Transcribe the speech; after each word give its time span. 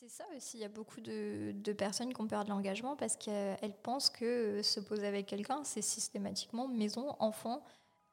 C'est 0.00 0.10
ça 0.10 0.24
aussi, 0.36 0.58
il 0.58 0.60
y 0.60 0.64
a 0.64 0.68
beaucoup 0.68 1.00
de, 1.00 1.50
de 1.52 1.72
personnes 1.72 2.14
qui 2.14 2.20
ont 2.20 2.28
peur 2.28 2.44
de 2.44 2.50
l'engagement 2.50 2.94
parce 2.94 3.16
qu'elles 3.16 3.74
pensent 3.82 4.10
que 4.10 4.62
se 4.62 4.78
poser 4.78 5.08
avec 5.08 5.26
quelqu'un, 5.26 5.64
c'est 5.64 5.82
systématiquement 5.82 6.68
maison, 6.68 7.16
enfant, 7.18 7.64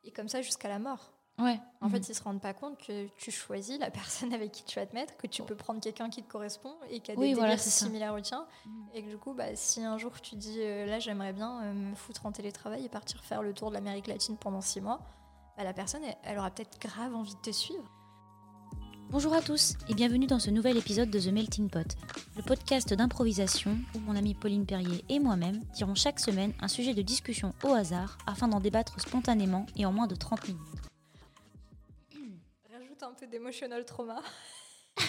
et 0.03 0.11
comme 0.11 0.27
ça 0.27 0.41
jusqu'à 0.41 0.67
la 0.67 0.79
mort. 0.79 1.13
Ouais. 1.37 1.59
En 1.81 1.89
fait, 1.89 2.09
ils 2.09 2.15
se 2.15 2.23
rendent 2.23 2.41
pas 2.41 2.55
compte 2.55 2.79
que 2.79 3.05
tu 3.17 3.29
choisis 3.29 3.77
la 3.77 3.91
personne 3.91 4.33
avec 4.33 4.51
qui 4.51 4.63
tu 4.63 4.79
vas 4.79 4.87
te 4.87 4.95
mettre, 4.95 5.15
que 5.17 5.27
tu 5.27 5.43
peux 5.43 5.55
prendre 5.55 5.79
quelqu'un 5.79 6.09
qui 6.09 6.23
te 6.23 6.27
correspond 6.27 6.73
et 6.89 7.01
qui 7.01 7.11
a 7.11 7.15
des 7.15 7.21
Oui, 7.21 7.33
voilà, 7.35 7.55
similaires 7.55 8.15
au 8.15 8.21
tien. 8.21 8.47
Mhm. 8.65 8.87
Et 8.95 9.03
que 9.03 9.09
du 9.09 9.17
coup, 9.19 9.35
bah, 9.35 9.55
si 9.55 9.83
un 9.83 9.99
jour 9.99 10.19
tu 10.21 10.35
dis 10.37 10.61
euh, 10.61 10.87
là, 10.87 10.97
j'aimerais 10.97 11.33
bien 11.33 11.61
euh, 11.65 11.73
me 11.73 11.93
foutre 11.93 12.25
en 12.25 12.31
télétravail 12.31 12.83
et 12.83 12.89
partir 12.89 13.23
faire 13.23 13.43
le 13.43 13.53
tour 13.53 13.69
de 13.69 13.75
l'Amérique 13.75 14.07
latine 14.07 14.37
pendant 14.37 14.61
six 14.61 14.81
mois, 14.81 15.01
bah, 15.55 15.63
la 15.63 15.73
personne, 15.73 16.03
elle, 16.03 16.17
elle 16.23 16.39
aura 16.39 16.49
peut-être 16.49 16.79
grave 16.79 17.13
envie 17.13 17.35
de 17.35 17.41
te 17.41 17.51
suivre. 17.51 17.91
Bonjour 19.09 19.33
à 19.33 19.41
tous 19.41 19.73
et 19.89 19.93
bienvenue 19.93 20.27
dans 20.27 20.39
ce 20.39 20.49
nouvel 20.49 20.77
épisode 20.77 21.09
de 21.09 21.19
The 21.19 21.27
Melting 21.27 21.69
Pot, 21.69 21.95
le 22.35 22.43
podcast 22.43 22.93
d'improvisation 22.93 23.77
où 23.95 23.99
mon 23.99 24.15
amie 24.15 24.33
Pauline 24.33 24.65
Perrier 24.65 25.03
et 25.09 25.19
moi-même 25.19 25.63
tirons 25.73 25.95
chaque 25.95 26.19
semaine 26.19 26.53
un 26.59 26.67
sujet 26.67 26.93
de 26.93 27.01
discussion 27.01 27.53
au 27.63 27.73
hasard 27.73 28.17
afin 28.27 28.47
d'en 28.47 28.59
débattre 28.59 28.99
spontanément 28.99 29.65
et 29.77 29.85
en 29.85 29.93
moins 29.93 30.07
de 30.07 30.15
30 30.15 30.47
minutes. 30.47 30.61
Rajoute 32.71 33.03
un 33.03 33.13
peu 33.13 33.27
d'émotional 33.27 33.85
trauma. 33.85 34.21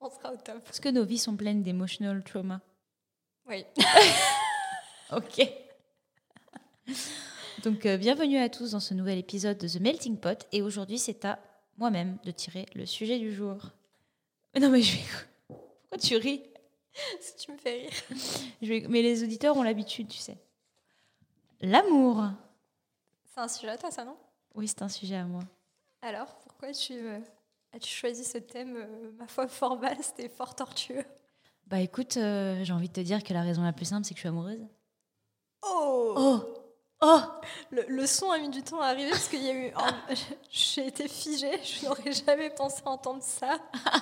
On 0.00 0.10
sera 0.10 0.32
au 0.32 0.36
top. 0.36 0.66
Est-ce 0.68 0.80
que 0.80 0.88
nos 0.88 1.04
vies 1.04 1.18
sont 1.18 1.36
pleines 1.36 1.62
d'émotional 1.62 2.22
trauma? 2.22 2.60
Oui. 3.48 3.64
Ok. 5.14 5.46
Donc 7.64 7.84
euh, 7.84 7.98
bienvenue 7.98 8.38
à 8.38 8.48
tous 8.48 8.70
dans 8.70 8.80
ce 8.80 8.94
nouvel 8.94 9.18
épisode 9.18 9.58
de 9.58 9.68
The 9.68 9.78
Melting 9.78 10.16
Pot 10.16 10.46
et 10.52 10.62
aujourd'hui 10.62 10.98
c'est 10.98 11.26
à 11.26 11.38
moi-même 11.78 12.18
de 12.24 12.30
tirer 12.30 12.66
le 12.74 12.86
sujet 12.86 13.18
du 13.18 13.32
jour. 13.32 13.58
Mais 14.54 14.60
non 14.60 14.70
mais 14.70 14.82
je 14.82 14.96
vais... 14.96 15.02
Pourquoi 15.48 15.98
tu 15.98 16.16
ris 16.16 16.42
si 17.20 17.36
tu 17.36 17.52
me 17.52 17.56
fais 17.56 17.82
rire. 17.82 17.90
Je 18.60 18.68
vais- 18.68 18.86
Mais 18.88 19.02
les 19.02 19.22
auditeurs 19.24 19.56
ont 19.56 19.62
l'habitude, 19.62 20.08
tu 20.08 20.18
sais. 20.18 20.36
L'amour. 21.60 22.24
C'est 23.24 23.40
un 23.40 23.48
sujet 23.48 23.70
à 23.70 23.78
toi, 23.78 23.90
ça, 23.90 24.04
non? 24.04 24.16
Oui, 24.54 24.68
c'est 24.68 24.82
un 24.82 24.88
sujet 24.88 25.16
à 25.16 25.24
moi. 25.24 25.42
Alors, 26.02 26.34
pourquoi 26.40 26.72
tu 26.72 26.92
euh, 26.94 27.18
as-tu 27.72 27.88
choisi 27.88 28.24
ce 28.24 28.38
thème, 28.38 28.76
euh, 28.76 29.12
ma 29.18 29.26
foi, 29.26 29.48
fort 29.48 29.76
vaste 29.78 30.18
et 30.20 30.28
fort 30.28 30.54
tortueux? 30.54 31.04
Bah 31.68 31.80
écoute, 31.80 32.16
euh, 32.18 32.62
j'ai 32.64 32.72
envie 32.72 32.88
de 32.88 32.92
te 32.92 33.00
dire 33.00 33.22
que 33.22 33.32
la 33.32 33.42
raison 33.42 33.62
la 33.62 33.72
plus 33.72 33.86
simple, 33.86 34.04
c'est 34.04 34.12
que 34.12 34.18
je 34.18 34.22
suis 34.22 34.28
amoureuse. 34.28 34.66
Oh, 35.62 36.14
Oh 36.16 36.61
Oh 37.04 37.20
le, 37.72 37.84
le 37.88 38.06
son 38.06 38.30
a 38.30 38.38
mis 38.38 38.48
du 38.48 38.62
temps 38.62 38.80
à 38.80 38.86
arriver 38.86 39.10
parce 39.10 39.28
qu'il 39.28 39.42
y 39.42 39.50
a 39.50 39.54
eu. 39.54 39.72
un- 39.74 40.14
J'ai 40.50 40.86
été 40.86 41.08
figée, 41.08 41.58
je 41.64 41.84
n'aurais 41.86 42.12
jamais 42.12 42.48
pensé 42.50 42.80
entendre 42.84 43.22
ça. 43.22 43.58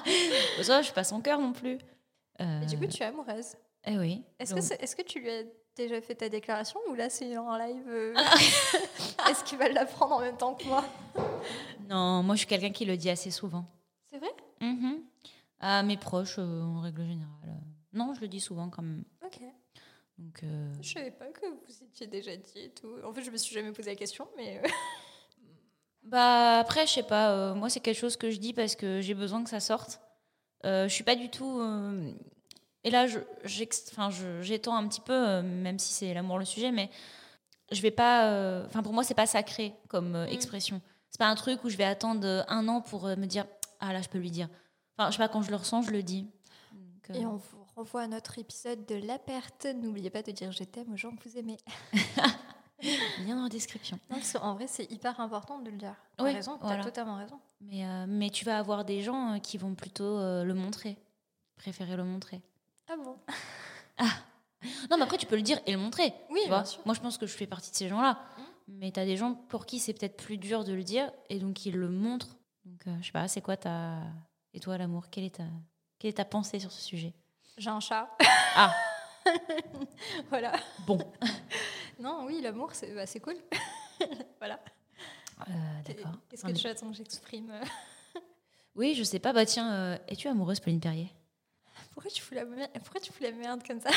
Ça, 0.62 0.80
je 0.80 0.84
suis 0.86 0.94
pas 0.94 1.04
son 1.04 1.20
cœur 1.20 1.38
non 1.38 1.52
plus. 1.52 1.78
Euh, 2.40 2.60
Et 2.62 2.66
du 2.66 2.78
coup, 2.78 2.86
tu 2.86 3.02
es 3.02 3.06
amoureuse. 3.06 3.54
Eh 3.86 3.96
oui. 3.98 4.22
Est-ce 4.38 4.94
que, 4.96 5.02
tu 5.02 5.20
lui 5.20 5.30
as 5.30 5.44
déjà 5.76 6.00
fait 6.02 6.14
ta 6.14 6.28
déclaration 6.28 6.78
ou 6.90 6.94
là 6.94 7.08
c'est 7.08 7.36
en 7.38 7.56
live 7.56 7.84
euh, 7.88 8.14
Est-ce 9.30 9.44
qu'il 9.44 9.56
va 9.56 9.68
l'apprendre 9.68 10.16
en 10.16 10.20
même 10.20 10.36
temps 10.36 10.54
que 10.54 10.66
moi? 10.66 10.84
Non, 11.88 12.22
moi 12.22 12.34
je 12.34 12.40
suis 12.40 12.46
quelqu'un 12.46 12.70
qui 12.70 12.84
le 12.84 12.96
dit 12.98 13.08
assez 13.10 13.30
souvent. 13.30 13.64
C'est 14.10 14.18
vrai? 14.18 14.30
Mhm. 14.60 15.00
À 15.60 15.82
mes 15.82 15.96
proches, 15.96 16.36
euh, 16.38 16.62
en 16.62 16.80
règle 16.80 17.04
générale. 17.06 17.30
euh, 17.46 17.52
Non, 17.94 18.12
je 18.14 18.20
le 18.20 18.28
dis 18.28 18.40
souvent 18.40 18.68
quand 18.68 18.82
même. 18.82 19.04
Ok. 19.24 19.40
Donc, 20.20 20.40
euh, 20.44 20.72
Je 20.82 20.88
savais 20.92 21.10
pas 21.10 21.26
que 21.28 21.46
vous 21.46 21.82
étiez 21.82 22.06
déjà 22.06 22.36
dit 22.36 22.58
et 22.58 22.70
tout. 22.70 22.94
En 23.04 23.12
fait, 23.12 23.22
je 23.22 23.30
me 23.30 23.36
suis 23.38 23.54
jamais 23.54 23.72
posé 23.72 23.90
la 23.90 23.96
question, 23.96 24.28
mais. 24.36 24.58
euh, 24.64 24.68
Bah 26.02 26.58
après, 26.58 26.86
je 26.86 26.92
sais 26.94 27.02
pas. 27.02 27.30
euh, 27.32 27.54
moi, 27.54 27.68
c'est 27.68 27.80
quelque 27.80 27.98
chose 27.98 28.16
que 28.16 28.30
je 28.30 28.38
dis 28.38 28.52
parce 28.52 28.74
que 28.74 29.00
j'ai 29.00 29.14
besoin 29.14 29.44
que 29.44 29.50
ça 29.50 29.60
sorte. 29.60 30.00
Euh, 30.64 30.88
je 30.88 30.94
suis 30.94 31.04
pas 31.04 31.14
du 31.14 31.28
tout. 31.30 31.60
euh, 31.60 32.12
et 32.84 32.90
là, 32.90 33.06
je, 33.06 33.18
enfin, 33.92 34.10
je- 34.10 34.40
j'étends 34.40 34.74
un 34.76 34.88
petit 34.88 35.02
peu, 35.02 35.42
même 35.42 35.78
si 35.78 35.92
c'est 35.92 36.14
l'amour 36.14 36.38
le 36.38 36.44
sujet, 36.46 36.72
mais 36.72 36.90
je 37.70 37.80
vais 37.82 37.90
pas. 37.90 38.62
Enfin, 38.66 38.82
pour 38.82 38.92
moi, 38.94 39.04
c'est 39.04 39.14
pas 39.14 39.26
sacré 39.26 39.74
comme 39.88 40.12
Mm. 40.24 40.28
expression. 40.30 40.80
C'est 41.10 41.18
pas 41.18 41.28
un 41.28 41.34
truc 41.34 41.62
où 41.64 41.68
je 41.68 41.76
vais 41.76 41.84
attendre 41.84 42.44
un 42.48 42.66
an 42.68 42.80
pour 42.80 43.04
me 43.06 43.26
dire 43.26 43.46
ah 43.80 43.92
là, 43.92 44.00
je 44.00 44.08
peux 44.08 44.18
lui 44.18 44.30
dire. 44.30 44.48
Enfin, 44.96 45.10
je 45.10 45.16
sais 45.16 45.22
pas 45.22 45.28
quand 45.28 45.42
je 45.42 45.50
le 45.50 45.56
ressens, 45.56 45.82
je 45.82 45.90
le 45.90 46.02
dis. 46.02 46.26
Donc, 46.72 47.16
Et 47.16 47.26
on 47.26 47.38
renvoie 47.80 48.02
à 48.02 48.08
notre 48.08 48.38
épisode 48.38 48.84
de 48.84 48.94
La 48.94 49.18
Perte. 49.18 49.66
N'oubliez 49.74 50.10
pas 50.10 50.22
de 50.22 50.30
dire 50.32 50.52
je 50.52 50.64
t'aime 50.64 50.92
aux 50.92 50.98
gens 50.98 51.16
que 51.16 51.26
vous 51.26 51.38
aimez. 51.38 51.56
lien 53.24 53.36
dans 53.36 53.44
la 53.44 53.48
description. 53.48 53.98
Non, 54.10 54.18
qu'en 54.34 54.52
vrai, 54.52 54.66
c'est 54.66 54.92
hyper 54.92 55.18
important 55.18 55.60
de 55.60 55.70
le 55.70 55.78
dire. 55.78 55.94
T'as 56.18 56.24
Oui, 56.24 56.32
raison, 56.34 56.58
voilà. 56.60 56.84
totalement 56.84 57.16
raison. 57.16 57.40
Mais, 57.62 57.86
euh, 57.86 58.04
mais 58.06 58.28
tu 58.28 58.44
vas 58.44 58.58
avoir 58.58 58.84
des 58.84 59.00
gens 59.02 59.32
euh, 59.32 59.38
qui 59.38 59.56
vont 59.56 59.74
plutôt 59.74 60.18
euh, 60.18 60.44
le 60.44 60.52
montrer, 60.52 60.98
préférer 61.56 61.96
le 61.96 62.04
montrer. 62.04 62.42
Ah 62.88 62.96
bon? 63.02 63.16
Non, 64.90 64.98
mais 64.98 65.04
après, 65.04 65.16
tu 65.16 65.24
peux 65.24 65.36
le 65.36 65.42
dire 65.42 65.58
et 65.64 65.72
le 65.72 65.78
montrer. 65.78 66.12
Oui, 66.28 66.40
tu 66.42 66.48
vois. 66.48 66.58
bien 66.58 66.64
sûr. 66.66 66.82
Moi, 66.84 66.94
je 66.94 67.00
pense 67.00 67.16
que 67.16 67.26
je 67.26 67.34
fais 67.34 67.46
partie 67.46 67.70
de 67.70 67.76
ces 67.76 67.88
gens-là. 67.88 68.20
Mhm. 68.36 68.44
Mais 68.76 68.92
tu 68.92 69.00
as 69.00 69.06
des 69.06 69.16
gens 69.16 69.34
pour 69.34 69.64
qui 69.64 69.78
c'est 69.78 69.94
peut-être 69.94 70.18
plus 70.18 70.36
dur 70.36 70.64
de 70.64 70.74
le 70.74 70.82
dire 70.82 71.10
et 71.30 71.38
donc 71.38 71.64
ils 71.64 71.74
le 71.74 71.88
montrent. 71.88 72.36
Donc, 72.66 72.86
euh, 72.86 72.94
je 73.00 73.06
sais 73.06 73.12
pas, 73.12 73.26
c'est 73.26 73.40
quoi 73.40 73.56
ta. 73.56 74.02
Et 74.52 74.60
toi, 74.60 74.76
l'amour 74.76 75.08
quelle 75.08 75.24
est, 75.24 75.36
ta... 75.36 75.44
quelle 75.98 76.10
est 76.10 76.18
ta 76.18 76.26
pensée 76.26 76.58
sur 76.60 76.72
ce 76.72 76.82
sujet? 76.82 77.14
J'ai 77.60 77.68
un 77.68 77.78
chat. 77.80 78.08
Ah, 78.56 78.74
voilà. 80.30 80.52
bon. 80.86 80.98
Non, 81.98 82.24
oui, 82.26 82.40
l'amour, 82.40 82.70
c'est 82.72 82.94
bah, 82.94 83.04
cool. 83.22 83.36
voilà. 84.38 84.58
Euh, 85.40 85.52
D'accord. 85.86 86.12
Qu'est-ce 86.30 86.44
que 86.46 86.52
tu 86.52 86.66
attends 86.66 86.88
que 86.88 86.96
j'exprime 86.96 87.50
euh? 87.50 88.20
Oui, 88.74 88.94
je 88.94 89.02
sais 89.02 89.18
pas. 89.18 89.34
Bah, 89.34 89.44
tiens, 89.44 89.70
euh, 89.74 89.98
es-tu 90.08 90.26
amoureuse, 90.26 90.60
Pauline 90.60 90.80
Perrier? 90.80 91.12
Pourquoi 91.92 92.10
tu 92.10 92.22
fous 92.22 92.32
la 92.32 92.46
merde, 92.46 92.70
Pourquoi 92.82 93.02
tu 93.02 93.12
fous 93.12 93.22
la 93.22 93.32
merde 93.32 93.62
comme 93.66 93.80
ça? 93.82 93.90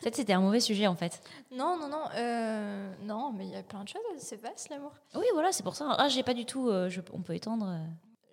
Peut-être 0.00 0.16
c'était 0.16 0.32
un 0.32 0.40
mauvais 0.40 0.58
sujet 0.58 0.88
en 0.88 0.96
fait. 0.96 1.22
Non, 1.52 1.76
non, 1.78 1.86
non. 1.86 2.02
euh, 2.16 2.92
non, 3.02 3.30
mais 3.32 3.46
il 3.46 3.52
y 3.52 3.56
a 3.56 3.62
plein 3.62 3.84
de 3.84 3.88
choses. 3.88 4.00
C'est 4.18 4.40
vaste, 4.42 4.68
l'amour. 4.70 4.90
Oui, 5.14 5.26
voilà, 5.34 5.52
c'est 5.52 5.62
pour 5.62 5.76
ça. 5.76 5.94
Ah, 5.96 6.08
j'ai 6.08 6.24
pas 6.24 6.34
du 6.34 6.44
tout. 6.44 6.68
je- 6.88 7.00
On 7.12 7.22
peut 7.22 7.36
étendre. 7.36 7.78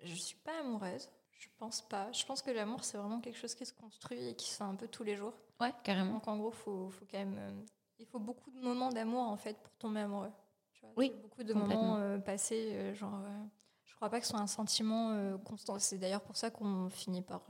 Je 0.02 0.14
suis 0.16 0.36
pas 0.38 0.58
amoureuse. 0.62 1.08
Je 1.38 1.48
pense 1.58 1.82
pas. 1.86 2.10
Je 2.12 2.24
pense 2.24 2.42
que 2.42 2.50
l'amour, 2.50 2.82
c'est 2.84 2.96
vraiment 2.98 3.20
quelque 3.20 3.36
chose 3.38 3.54
qui 3.54 3.66
se 3.66 3.72
construit 3.74 4.28
et 4.28 4.34
qui 4.34 4.48
se 4.50 4.56
fait 4.56 4.64
un 4.64 4.74
peu 4.74 4.88
tous 4.88 5.04
les 5.04 5.16
jours. 5.16 5.34
Ouais, 5.60 5.72
carrément. 5.84 6.14
Donc 6.14 6.28
en 6.28 6.36
gros, 6.38 6.50
faut, 6.50 6.90
faut 6.90 7.04
quand 7.10 7.18
même, 7.18 7.36
euh, 7.38 7.50
il 7.98 8.06
faut 8.06 8.18
beaucoup 8.18 8.50
de 8.50 8.60
moments 8.60 8.90
d'amour 8.90 9.22
en 9.22 9.36
fait 9.36 9.54
pour 9.62 9.72
tomber 9.76 10.00
amoureux. 10.00 10.32
Tu 10.72 10.80
vois, 10.82 10.90
Oui, 10.96 11.12
beaucoup 11.22 11.44
de 11.44 11.54
moments 11.54 11.96
euh, 11.96 12.18
passés, 12.18 12.70
euh, 12.74 12.94
genre, 12.94 13.20
euh, 13.24 13.44
je 13.84 13.94
crois 13.96 14.08
pas 14.10 14.18
que 14.20 14.26
ce 14.26 14.32
soit 14.32 14.40
un 14.40 14.46
sentiment 14.46 15.38
constant. 15.38 15.78
C'est 15.78 15.98
d'ailleurs 15.98 16.22
pour 16.22 16.36
ça 16.36 16.50
qu'on 16.50 16.88
finit 16.90 17.22
par, 17.22 17.46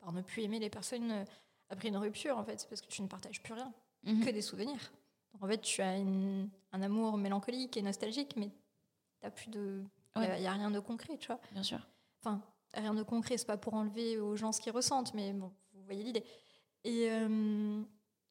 par 0.00 0.12
ne 0.12 0.22
plus 0.22 0.42
aimer 0.42 0.58
les 0.60 0.70
personnes 0.70 1.24
après 1.70 1.88
une 1.88 1.96
rupture 1.96 2.36
en 2.38 2.44
fait, 2.44 2.60
c'est 2.60 2.68
parce 2.68 2.80
que 2.80 2.86
tu 2.88 3.02
ne 3.02 3.08
partages 3.08 3.42
plus 3.42 3.54
rien, 3.54 3.72
Mhm. 4.04 4.24
que 4.24 4.30
des 4.30 4.42
souvenirs. 4.42 4.92
Donc, 5.32 5.42
en 5.42 5.48
fait, 5.48 5.60
tu 5.60 5.80
as 5.82 5.96
une- 5.96 6.48
un 6.72 6.82
amour 6.82 7.16
mélancolique 7.16 7.76
et 7.76 7.82
nostalgique, 7.82 8.34
mais 8.36 8.50
t'as 9.20 9.30
plus 9.30 9.48
de, 9.48 9.82
il 10.16 10.20
Ouais. 10.20 10.42
y, 10.42 10.46
a 10.46 10.52
rien 10.52 10.70
de 10.70 10.78
concret, 10.78 11.16
tu 11.18 11.26
vois. 11.28 11.40
Bien 11.52 11.62
sûr. 11.64 11.80
Enfin, 12.22 12.40
rien 12.76 12.94
de 12.94 13.02
concret, 13.02 13.36
c'est 13.38 13.46
pas 13.46 13.56
pour 13.56 13.74
enlever 13.74 14.18
aux 14.18 14.36
gens 14.36 14.52
ce 14.52 14.60
qu'ils 14.60 14.72
ressentent, 14.72 15.14
mais 15.14 15.32
bon, 15.32 15.52
vous 15.72 15.82
voyez 15.84 16.02
l'idée. 16.02 16.24
Et 16.84 17.08
euh, 17.10 17.82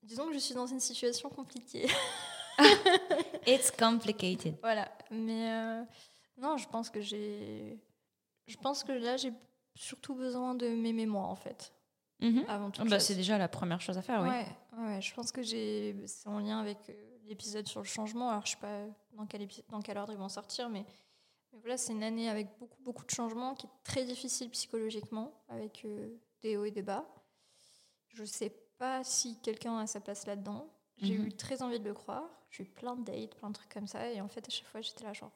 disons 0.04 0.28
que 0.28 0.34
je 0.34 0.40
suis 0.40 0.54
dans 0.56 0.68
une 0.68 0.80
situation 0.80 1.30
compliquée. 1.30 1.88
It's 3.48 3.72
complicated. 3.72 4.56
voilà. 4.62 4.90
Mais 5.12 5.52
euh, 5.52 5.84
non, 6.38 6.58
je 6.58 6.68
pense 6.68 6.90
que 6.90 7.02
j'ai. 7.02 7.80
Je 8.48 8.58
pense 8.58 8.84
que 8.84 8.92
là, 8.92 9.18
j'ai 9.18 9.34
surtout 9.76 10.14
besoin 10.16 10.54
de 10.56 10.68
m'aimer 10.70 11.06
moi, 11.06 11.24
en 11.24 11.36
fait, 11.36 11.74
Mhm. 12.22 12.46
avant 12.48 12.70
tout. 12.72 12.82
Ah 12.86 12.90
bah, 12.90 13.00
c'est 13.00 13.16
déjà 13.16 13.38
la 13.38 13.48
première 13.48 13.82
chose 13.82 13.98
à 13.98 14.02
faire, 14.02 14.22
oui. 14.22 14.30
Ouais, 14.30 14.46
ouais, 14.78 15.02
je 15.02 15.14
pense 15.14 15.32
que 15.32 15.42
j'ai. 15.42 15.96
C'est 16.06 16.28
en 16.30 16.40
lien 16.40 16.60
avec 16.60 16.78
euh, 16.90 16.94
l'épisode 17.26 17.68
sur 17.68 17.82
le 17.82 17.88
changement. 17.88 18.30
Alors, 18.30 18.46
je 18.46 18.52
sais 18.52 18.58
pas 18.58 18.86
dans 19.14 19.26
quel, 19.26 19.42
épi- 19.42 19.64
dans 19.70 19.82
quel 19.82 19.98
ordre 19.98 20.14
ils 20.14 20.20
vont 20.20 20.30
sortir, 20.30 20.70
mais, 20.70 20.86
mais 21.54 21.60
voilà, 21.60 21.78
c'est 21.78 21.94
une 21.94 22.04
année 22.04 22.30
avec 22.30 22.48
beaucoup, 22.60 22.82
beaucoup 22.84 23.06
de 23.06 23.12
changements 23.12 23.54
qui 23.56 23.68
est 23.68 23.84
très 23.84 24.04
difficile 24.06 24.50
psychologiquement, 24.50 25.32
avec 25.50 25.84
euh, 25.86 26.10
des 26.42 26.58
hauts 26.58 26.66
et 26.66 26.72
des 26.72 26.82
bas. 26.82 27.06
Je 28.14 28.24
sais 28.26 28.50
pas 28.78 29.04
si 29.04 29.40
quelqu'un 29.42 29.78
a 29.80 29.88
sa 29.88 30.00
place 30.02 30.26
là-dedans. 30.26 30.68
J'ai 30.98 31.18
Mhm. 31.18 31.26
eu 31.28 31.34
très 31.34 31.62
envie 31.62 31.80
de 31.80 31.86
le 31.86 31.94
croire. 31.94 32.30
J'ai 32.52 32.64
eu 32.64 32.68
plein 32.68 32.96
de 32.96 33.04
dates, 33.04 33.36
plein 33.36 33.50
de 33.50 33.54
trucs 33.56 33.74
comme 33.74 33.88
ça. 33.88 34.10
Et 34.12 34.22
en 34.22 34.28
fait, 34.28 34.46
à 34.48 34.52
chaque 34.52 34.68
fois, 34.68 34.82
j'étais 34.82 35.04
là, 35.04 35.14
genre, 35.14 35.32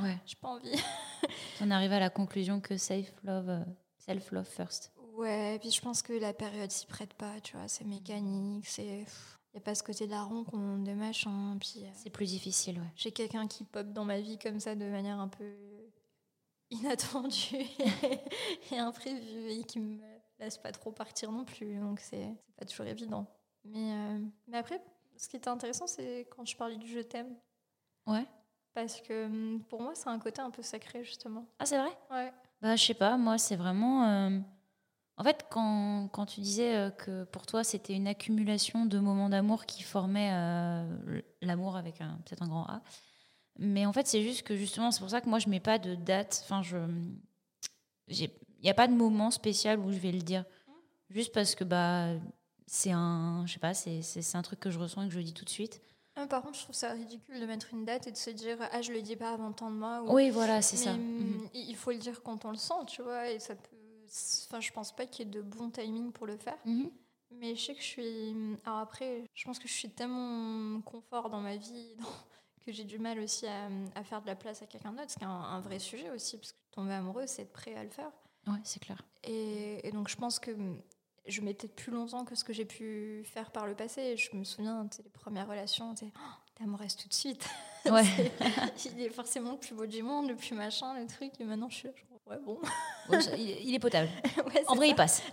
Ouais. 0.00 0.18
j'ai 0.26 0.36
pas 0.36 0.48
envie. 0.48 0.72
On 1.60 1.70
arrive 1.70 1.92
à 1.92 2.00
la 2.00 2.10
conclusion 2.10 2.60
que 2.60 2.76
self 2.76 3.12
love, 3.22 3.48
euh, 3.48 3.64
self 3.98 4.30
love 4.32 4.46
first. 4.46 4.92
Ouais, 5.14 5.56
et 5.56 5.58
puis 5.58 5.70
je 5.70 5.80
pense 5.80 6.02
que 6.02 6.12
la 6.12 6.32
période 6.32 6.70
s'y 6.70 6.86
prête 6.86 7.14
pas, 7.14 7.40
tu 7.40 7.56
vois. 7.56 7.66
C'est 7.68 7.84
mécanique, 7.84 8.66
c'est. 8.66 9.04
Il 9.58 9.62
n'y 9.62 9.64
a 9.64 9.64
pas 9.64 9.74
ce 9.74 9.82
côté 9.82 10.06
daron 10.06 10.44
qu'on 10.44 10.78
de 10.78 10.92
machin. 10.92 11.56
Puis. 11.58 11.80
euh, 11.84 11.88
C'est 11.94 12.10
plus 12.10 12.26
difficile, 12.26 12.78
ouais. 12.78 12.86
j'ai 12.94 13.10
quelqu'un 13.10 13.48
qui 13.48 13.64
pop 13.64 13.88
dans 13.92 14.04
ma 14.04 14.20
vie 14.20 14.38
comme 14.38 14.60
ça 14.60 14.76
de 14.76 14.84
manière 14.84 15.18
un 15.18 15.26
peu 15.26 15.52
inattendue 16.70 17.56
et 18.72 18.78
imprévue 18.78 19.50
et 19.50 19.64
qui 19.64 19.80
me 19.80 19.98
laisse 20.38 20.58
pas 20.58 20.70
trop 20.70 20.92
partir 20.92 21.32
non 21.32 21.44
plus. 21.44 21.76
Donc 21.80 21.98
c'est 22.00 22.34
c'est 22.46 22.54
pas 22.56 22.64
toujours 22.66 22.86
évident. 22.86 23.26
Mais, 23.64 23.92
euh, 23.92 24.18
mais 24.46 24.58
après, 24.58 24.80
ce 25.16 25.28
qui 25.28 25.36
était 25.36 25.48
intéressant, 25.48 25.86
c'est 25.88 26.28
quand 26.30 26.44
je 26.46 26.56
parlais 26.56 26.76
du 26.76 26.86
je 26.86 27.00
t'aime. 27.00 27.34
Ouais. 28.06 28.26
Parce 28.74 29.00
que 29.00 29.24
hum, 29.26 29.62
pour 29.68 29.82
moi, 29.82 29.92
c'est 29.94 30.08
un 30.08 30.18
côté 30.20 30.40
un 30.40 30.50
peu 30.50 30.62
sacré, 30.62 31.02
justement. 31.02 31.46
Ah, 31.58 31.66
c'est 31.66 31.78
vrai? 31.78 31.90
Ouais. 32.12 32.32
Bah, 32.60 32.76
je 32.76 32.84
sais 32.84 32.94
pas, 32.94 33.16
moi, 33.16 33.38
c'est 33.38 33.56
vraiment. 33.56 34.04
euh, 34.08 34.38
En 35.18 35.24
fait, 35.24 35.46
quand, 35.50 36.08
quand 36.12 36.26
tu 36.26 36.40
disais 36.40 36.76
euh, 36.76 36.90
que 36.90 37.24
pour 37.24 37.44
toi, 37.44 37.64
c'était 37.64 37.94
une 37.94 38.06
accumulation 38.06 38.86
de 38.86 38.98
moments 39.00 39.28
d'amour 39.28 39.66
qui 39.66 39.82
formaient 39.82 40.30
euh, 40.32 41.20
l'amour 41.42 41.76
avec 41.76 41.98
peut-être 41.98 42.42
un 42.42 42.48
grand 42.48 42.64
A. 42.66 42.82
Mais 43.58 43.84
en 43.84 43.92
fait, 43.92 44.06
c'est 44.06 44.22
juste 44.22 44.44
que 44.44 44.56
justement, 44.56 44.92
c'est 44.92 45.00
pour 45.00 45.10
ça 45.10 45.20
que 45.20 45.28
moi, 45.28 45.40
je 45.40 45.48
mets 45.48 45.58
pas 45.60 45.78
de 45.78 45.96
date. 45.96 46.42
Enfin, 46.44 46.62
je. 46.62 46.78
Il 48.06 48.30
n'y 48.62 48.70
a 48.70 48.74
pas 48.74 48.86
de 48.86 48.94
moment 48.94 49.30
spécial 49.30 49.80
où 49.80 49.92
je 49.92 49.98
vais 49.98 50.12
le 50.12 50.22
dire. 50.22 50.44
Juste 51.10 51.32
parce 51.32 51.56
que 51.56 51.64
bah, 51.64 52.10
c'est 52.66 52.92
un. 52.92 53.44
Je 53.46 53.54
sais 53.54 53.58
pas, 53.58 53.74
c'est 53.74 54.36
un 54.36 54.42
truc 54.42 54.60
que 54.60 54.70
je 54.70 54.78
ressens 54.78 55.02
et 55.02 55.08
que 55.08 55.14
je 55.14 55.20
dis 55.20 55.34
tout 55.34 55.44
de 55.44 55.50
suite. 55.50 55.82
Ah, 56.14 56.26
par 56.26 56.42
contre, 56.42 56.58
je 56.58 56.62
trouve 56.62 56.74
ça 56.74 56.92
ridicule 56.92 57.40
de 57.40 57.46
mettre 57.46 57.68
une 57.72 57.84
date 57.84 58.06
et 58.06 58.12
de 58.12 58.16
se 58.16 58.30
dire 58.30 58.56
ah 58.72 58.82
je 58.82 58.92
le 58.92 59.02
dis 59.02 59.14
pas 59.16 59.32
avant 59.32 59.52
tant 59.52 59.70
de 59.70 59.76
mois. 59.76 60.02
Oui, 60.06 60.30
voilà, 60.30 60.62
c'est 60.62 60.76
ça. 60.76 60.92
Mhm. 60.92 61.48
Il 61.54 61.76
faut 61.76 61.90
le 61.90 61.98
dire 61.98 62.22
quand 62.22 62.44
on 62.44 62.50
le 62.50 62.56
sent, 62.56 62.86
tu 62.86 63.02
vois, 63.02 63.30
et 63.30 63.40
ça 63.40 63.54
peut. 63.56 63.77
Enfin, 64.46 64.60
je 64.60 64.72
pense 64.72 64.94
pas 64.94 65.06
qu'il 65.06 65.26
y 65.26 65.28
ait 65.28 65.32
de 65.32 65.42
bon 65.42 65.70
timing 65.70 66.12
pour 66.12 66.26
le 66.26 66.36
faire. 66.36 66.58
Mhm. 66.64 66.90
Mais 67.30 67.54
je 67.54 67.66
sais 67.66 67.74
que 67.74 67.80
je 67.80 67.86
suis. 67.86 68.34
Alors 68.64 68.78
après, 68.78 69.24
je 69.34 69.44
pense 69.44 69.58
que 69.58 69.68
je 69.68 69.72
suis 69.72 69.90
tellement 69.90 70.80
confort 70.80 71.28
dans 71.30 71.40
ma 71.40 71.56
vie 71.56 71.96
que 72.64 72.72
j'ai 72.72 72.84
du 72.84 72.98
mal 72.98 73.18
aussi 73.20 73.46
à, 73.46 74.04
faire 74.04 74.22
de 74.22 74.26
la 74.26 74.36
place 74.36 74.62
à 74.62 74.66
quelqu'un 74.66 74.92
d'autre, 74.92 75.10
ce 75.10 75.16
qui 75.16 75.24
est 75.24 75.26
un, 75.26 75.60
vrai 75.60 75.78
sujet 75.78 76.10
aussi, 76.10 76.36
parce 76.36 76.52
que 76.52 76.58
tomber 76.70 76.92
amoureux, 76.92 77.26
c'est 77.26 77.42
être 77.42 77.52
prêt 77.52 77.74
à 77.74 77.84
le 77.84 77.90
faire. 77.90 78.10
Ouais, 78.46 78.60
c'est 78.64 78.80
clair. 78.80 79.02
Et, 79.24 79.86
et, 79.86 79.92
donc 79.92 80.08
je 80.08 80.16
pense 80.16 80.38
que 80.38 80.50
je 81.26 81.40
mettais 81.42 81.68
plus 81.68 81.92
longtemps 81.92 82.24
que 82.24 82.34
ce 82.34 82.44
que 82.44 82.52
j'ai 82.52 82.64
pu 82.64 83.22
faire 83.24 83.50
par 83.50 83.66
le 83.66 83.74
passé. 83.74 84.16
Je 84.16 84.34
me 84.34 84.44
souviens, 84.44 84.88
les 85.04 85.10
premières 85.10 85.48
relations, 85.48 85.94
tu 85.94 86.06
oh, 86.06 86.20
t'es 86.54 86.64
amoureuse 86.64 86.96
tout 86.96 87.08
de 87.08 87.14
suite. 87.14 87.46
Ouais. 87.88 88.04
il 88.84 89.00
est 89.00 89.08
forcément 89.08 89.52
le 89.52 89.58
plus 89.58 89.74
beau 89.74 89.86
du 89.86 90.02
monde, 90.02 90.28
le 90.28 90.36
plus 90.36 90.54
machin, 90.54 90.98
le 90.98 91.06
truc. 91.06 91.32
Et 91.40 91.44
maintenant, 91.44 91.70
je 91.70 91.76
suis 91.76 91.88
ouais, 92.28 92.38
bon. 92.44 92.60
il 93.36 93.74
est 93.74 93.78
potable. 93.78 94.08
en 94.68 94.74
vrai, 94.74 94.90
il 94.90 94.94
passe. 94.94 95.22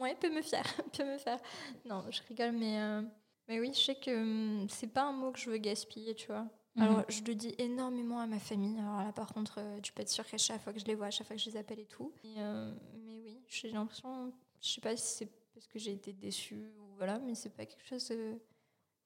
ouais, 0.00 0.14
peut 0.14 0.30
me 0.30 0.42
faire, 0.42 0.64
peut 0.96 1.04
me 1.04 1.18
faire. 1.18 1.38
Non, 1.84 2.04
je 2.10 2.20
rigole, 2.28 2.52
mais, 2.52 2.80
euh, 2.80 3.02
mais 3.48 3.60
oui, 3.60 3.70
je 3.72 3.80
sais 3.80 3.94
que 3.94 4.10
hum, 4.10 4.66
c'est 4.68 4.92
pas 4.92 5.04
un 5.04 5.12
mot 5.12 5.32
que 5.32 5.38
je 5.38 5.50
veux 5.50 5.58
gaspiller, 5.58 6.14
tu 6.14 6.26
vois. 6.28 6.46
Mhm. 6.76 6.82
Alors, 6.82 7.04
je 7.08 7.22
le 7.24 7.34
dis 7.34 7.54
énormément 7.58 8.20
à 8.20 8.26
ma 8.26 8.38
famille. 8.38 8.78
Alors 8.78 9.02
là, 9.02 9.12
par 9.12 9.32
contre, 9.32 9.56
euh, 9.58 9.80
tu 9.80 9.92
peux 9.92 10.02
être 10.02 10.08
sûr 10.08 10.26
qu'à 10.26 10.38
chaque 10.38 10.62
fois 10.62 10.72
que 10.72 10.80
je 10.80 10.84
les 10.84 10.94
vois, 10.94 11.06
à 11.06 11.10
chaque 11.10 11.26
fois 11.26 11.36
que 11.36 11.42
je 11.42 11.50
les 11.50 11.56
appelle 11.56 11.80
et 11.80 11.86
tout. 11.86 12.12
Euh, 12.24 12.74
mais 13.04 13.20
oui, 13.24 13.40
j'ai 13.48 13.70
l'impression, 13.70 14.32
je 14.60 14.68
sais 14.68 14.80
pas 14.80 14.96
si 14.96 15.16
c'est 15.16 15.28
parce 15.54 15.66
que 15.66 15.78
j'ai 15.78 15.92
été 15.92 16.12
déçue 16.12 16.72
ou 16.78 16.94
voilà, 16.96 17.18
mais 17.18 17.34
c'est 17.34 17.50
pas 17.50 17.66
quelque 17.66 17.84
chose. 17.84 18.12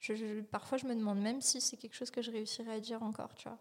je, 0.00 0.40
parfois, 0.42 0.76
je 0.76 0.86
me 0.86 0.94
demande 0.94 1.20
même 1.20 1.40
si 1.40 1.60
c'est 1.60 1.78
quelque 1.78 1.94
chose 1.94 2.10
que 2.10 2.20
je 2.20 2.30
réussirais 2.30 2.74
à 2.74 2.80
dire 2.80 3.02
encore, 3.02 3.34
tu 3.34 3.48
vois. 3.48 3.58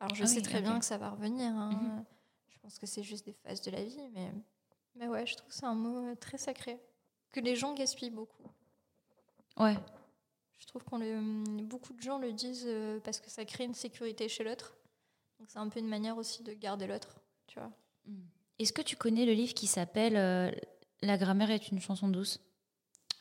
Alors, 0.00 0.14
je 0.14 0.24
ah 0.24 0.26
sais 0.26 0.42
très 0.42 0.62
bien 0.62 0.78
que 0.78 0.84
ça 0.84 0.98
va 0.98 1.10
revenir. 1.10 1.52
Hein. 1.52 1.70
Mhm. 1.70 2.04
Je 2.48 2.58
pense 2.58 2.78
que 2.78 2.86
c'est 2.86 3.02
juste 3.02 3.24
des 3.24 3.32
phases 3.32 3.60
de 3.62 3.70
la 3.70 3.84
vie, 3.84 4.08
mais, 4.12 4.32
mais 4.96 5.08
ouais, 5.08 5.26
je 5.26 5.36
trouve 5.36 5.48
que 5.48 5.54
c'est 5.54 5.66
un 5.66 5.74
mot 5.74 6.06
euh, 6.06 6.14
très 6.14 6.38
sacré 6.38 6.80
que 7.32 7.40
les 7.40 7.54
gens 7.54 7.74
gaspillent 7.74 8.10
beaucoup. 8.10 8.44
Ouais, 9.56 9.76
je 10.60 10.66
trouve 10.66 10.84
qu'on 10.84 10.98
le, 10.98 11.62
beaucoup 11.64 11.92
de 11.94 12.00
gens 12.00 12.18
le 12.18 12.32
disent 12.32 12.66
euh, 12.66 13.00
parce 13.00 13.18
que 13.18 13.30
ça 13.30 13.44
crée 13.44 13.64
une 13.64 13.74
sécurité 13.74 14.28
chez 14.28 14.44
l'autre. 14.44 14.76
Donc 15.38 15.50
c'est 15.50 15.58
un 15.58 15.68
peu 15.68 15.80
une 15.80 15.88
manière 15.88 16.18
aussi 16.18 16.42
de 16.42 16.52
garder 16.52 16.86
l'autre, 16.86 17.16
tu 17.46 17.58
vois. 17.58 17.72
Hmm. 18.06 18.20
Est-ce 18.58 18.72
que 18.72 18.82
tu 18.82 18.94
connais 18.94 19.24
le 19.24 19.32
livre 19.32 19.54
qui 19.54 19.66
s'appelle 19.66 20.16
euh, 20.16 20.50
La 21.02 21.16
grammaire 21.16 21.50
est 21.50 21.70
une 21.70 21.80
chanson 21.80 22.08
douce? 22.08 22.40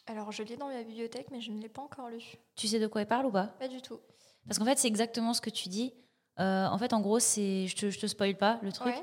Alors 0.05 0.31
je 0.31 0.43
l'ai 0.43 0.57
dans 0.57 0.67
ma 0.67 0.83
bibliothèque, 0.83 1.27
mais 1.31 1.39
je 1.39 1.51
ne 1.51 1.61
l'ai 1.61 1.69
pas 1.69 1.81
encore 1.81 2.09
lu. 2.09 2.21
Tu 2.55 2.67
sais 2.67 2.79
de 2.79 2.87
quoi 2.87 3.01
il 3.01 3.07
parle 3.07 3.27
ou 3.27 3.31
pas? 3.31 3.47
Pas 3.47 3.69
du 3.69 3.81
tout. 3.81 3.99
Parce 4.45 4.59
qu'en 4.59 4.65
fait, 4.65 4.77
c'est 4.77 4.87
exactement 4.87 5.33
ce 5.33 5.41
que 5.41 5.49
tu 5.49 5.69
dis. 5.69 5.93
Euh, 6.39 6.67
en 6.67 6.77
fait, 6.77 6.93
en 6.93 7.01
gros, 7.01 7.19
c'est, 7.19 7.67
je 7.67 7.75
te, 7.75 7.89
je 7.89 7.99
te 7.99 8.07
spoil 8.07 8.35
pas 8.35 8.59
le 8.61 8.71
truc, 8.71 8.95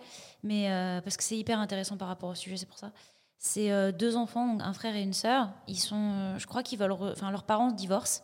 mais 0.43 0.69
parce 1.05 1.17
que 1.17 1.23
c'est 1.23 1.37
hyper 1.37 1.59
intéressant 1.59 1.97
par 1.97 2.09
rapport 2.09 2.31
au 2.31 2.35
sujet, 2.35 2.57
c'est 2.57 2.67
pour 2.67 2.79
ça. 2.79 2.93
C'est 3.39 3.93
deux 3.93 4.17
enfants, 4.17 4.59
un 4.61 4.73
frère 4.73 4.97
et 4.97 5.03
une 5.03 5.13
sœur. 5.13 5.51
Ils 5.69 5.79
sont, 5.79 6.39
je 6.39 6.47
crois 6.47 6.63
qu'ils 6.63 6.79
veulent, 6.79 6.93
enfin 6.93 7.31
leurs 7.31 7.45
parents 7.45 7.71
divorcent 7.71 8.23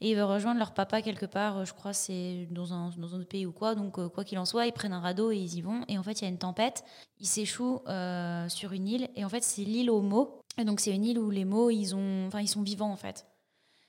et 0.00 0.10
ils 0.10 0.14
veulent 0.14 0.24
rejoindre 0.24 0.58
leur 0.58 0.72
papa 0.72 1.02
quelque 1.02 1.26
part, 1.26 1.58
euh, 1.58 1.64
je 1.64 1.72
crois 1.72 1.92
c'est 1.92 2.48
dans 2.50 2.72
un, 2.72 2.90
dans 2.96 3.14
un 3.14 3.20
autre 3.20 3.28
pays 3.28 3.46
ou 3.46 3.52
quoi. 3.52 3.74
Donc 3.74 3.98
euh, 3.98 4.08
quoi 4.08 4.24
qu'il 4.24 4.38
en 4.38 4.44
soit, 4.44 4.66
ils 4.66 4.72
prennent 4.72 4.92
un 4.92 5.00
radeau 5.00 5.30
et 5.30 5.36
ils 5.36 5.56
y 5.56 5.62
vont. 5.62 5.84
Et 5.88 5.98
en 5.98 6.02
fait, 6.02 6.20
il 6.20 6.24
y 6.24 6.26
a 6.26 6.30
une 6.30 6.38
tempête. 6.38 6.84
Ils 7.20 7.26
s'échouent 7.26 7.80
euh, 7.88 8.48
sur 8.48 8.72
une 8.72 8.88
île. 8.88 9.08
Et 9.16 9.24
en 9.24 9.28
fait, 9.28 9.42
c'est 9.42 9.62
l'île 9.62 9.90
aux 9.90 10.02
mots. 10.02 10.40
Et 10.58 10.64
donc 10.64 10.80
c'est 10.80 10.94
une 10.94 11.04
île 11.04 11.18
où 11.18 11.30
les 11.30 11.44
mots, 11.44 11.70
ils, 11.70 11.94
ont, 11.94 12.26
enfin, 12.26 12.40
ils 12.40 12.48
sont 12.48 12.62
vivants 12.62 12.90
en 12.90 12.96
fait. 12.96 13.26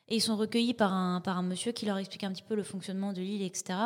Et 0.09 0.17
ils 0.17 0.21
sont 0.21 0.35
recueillis 0.35 0.73
par 0.73 0.93
un, 0.93 1.21
par 1.21 1.37
un 1.37 1.43
monsieur 1.43 1.71
qui 1.71 1.85
leur 1.85 1.97
explique 1.97 2.23
un 2.23 2.31
petit 2.31 2.43
peu 2.43 2.55
le 2.55 2.63
fonctionnement 2.63 3.13
de 3.13 3.21
l'île, 3.21 3.41
etc. 3.41 3.79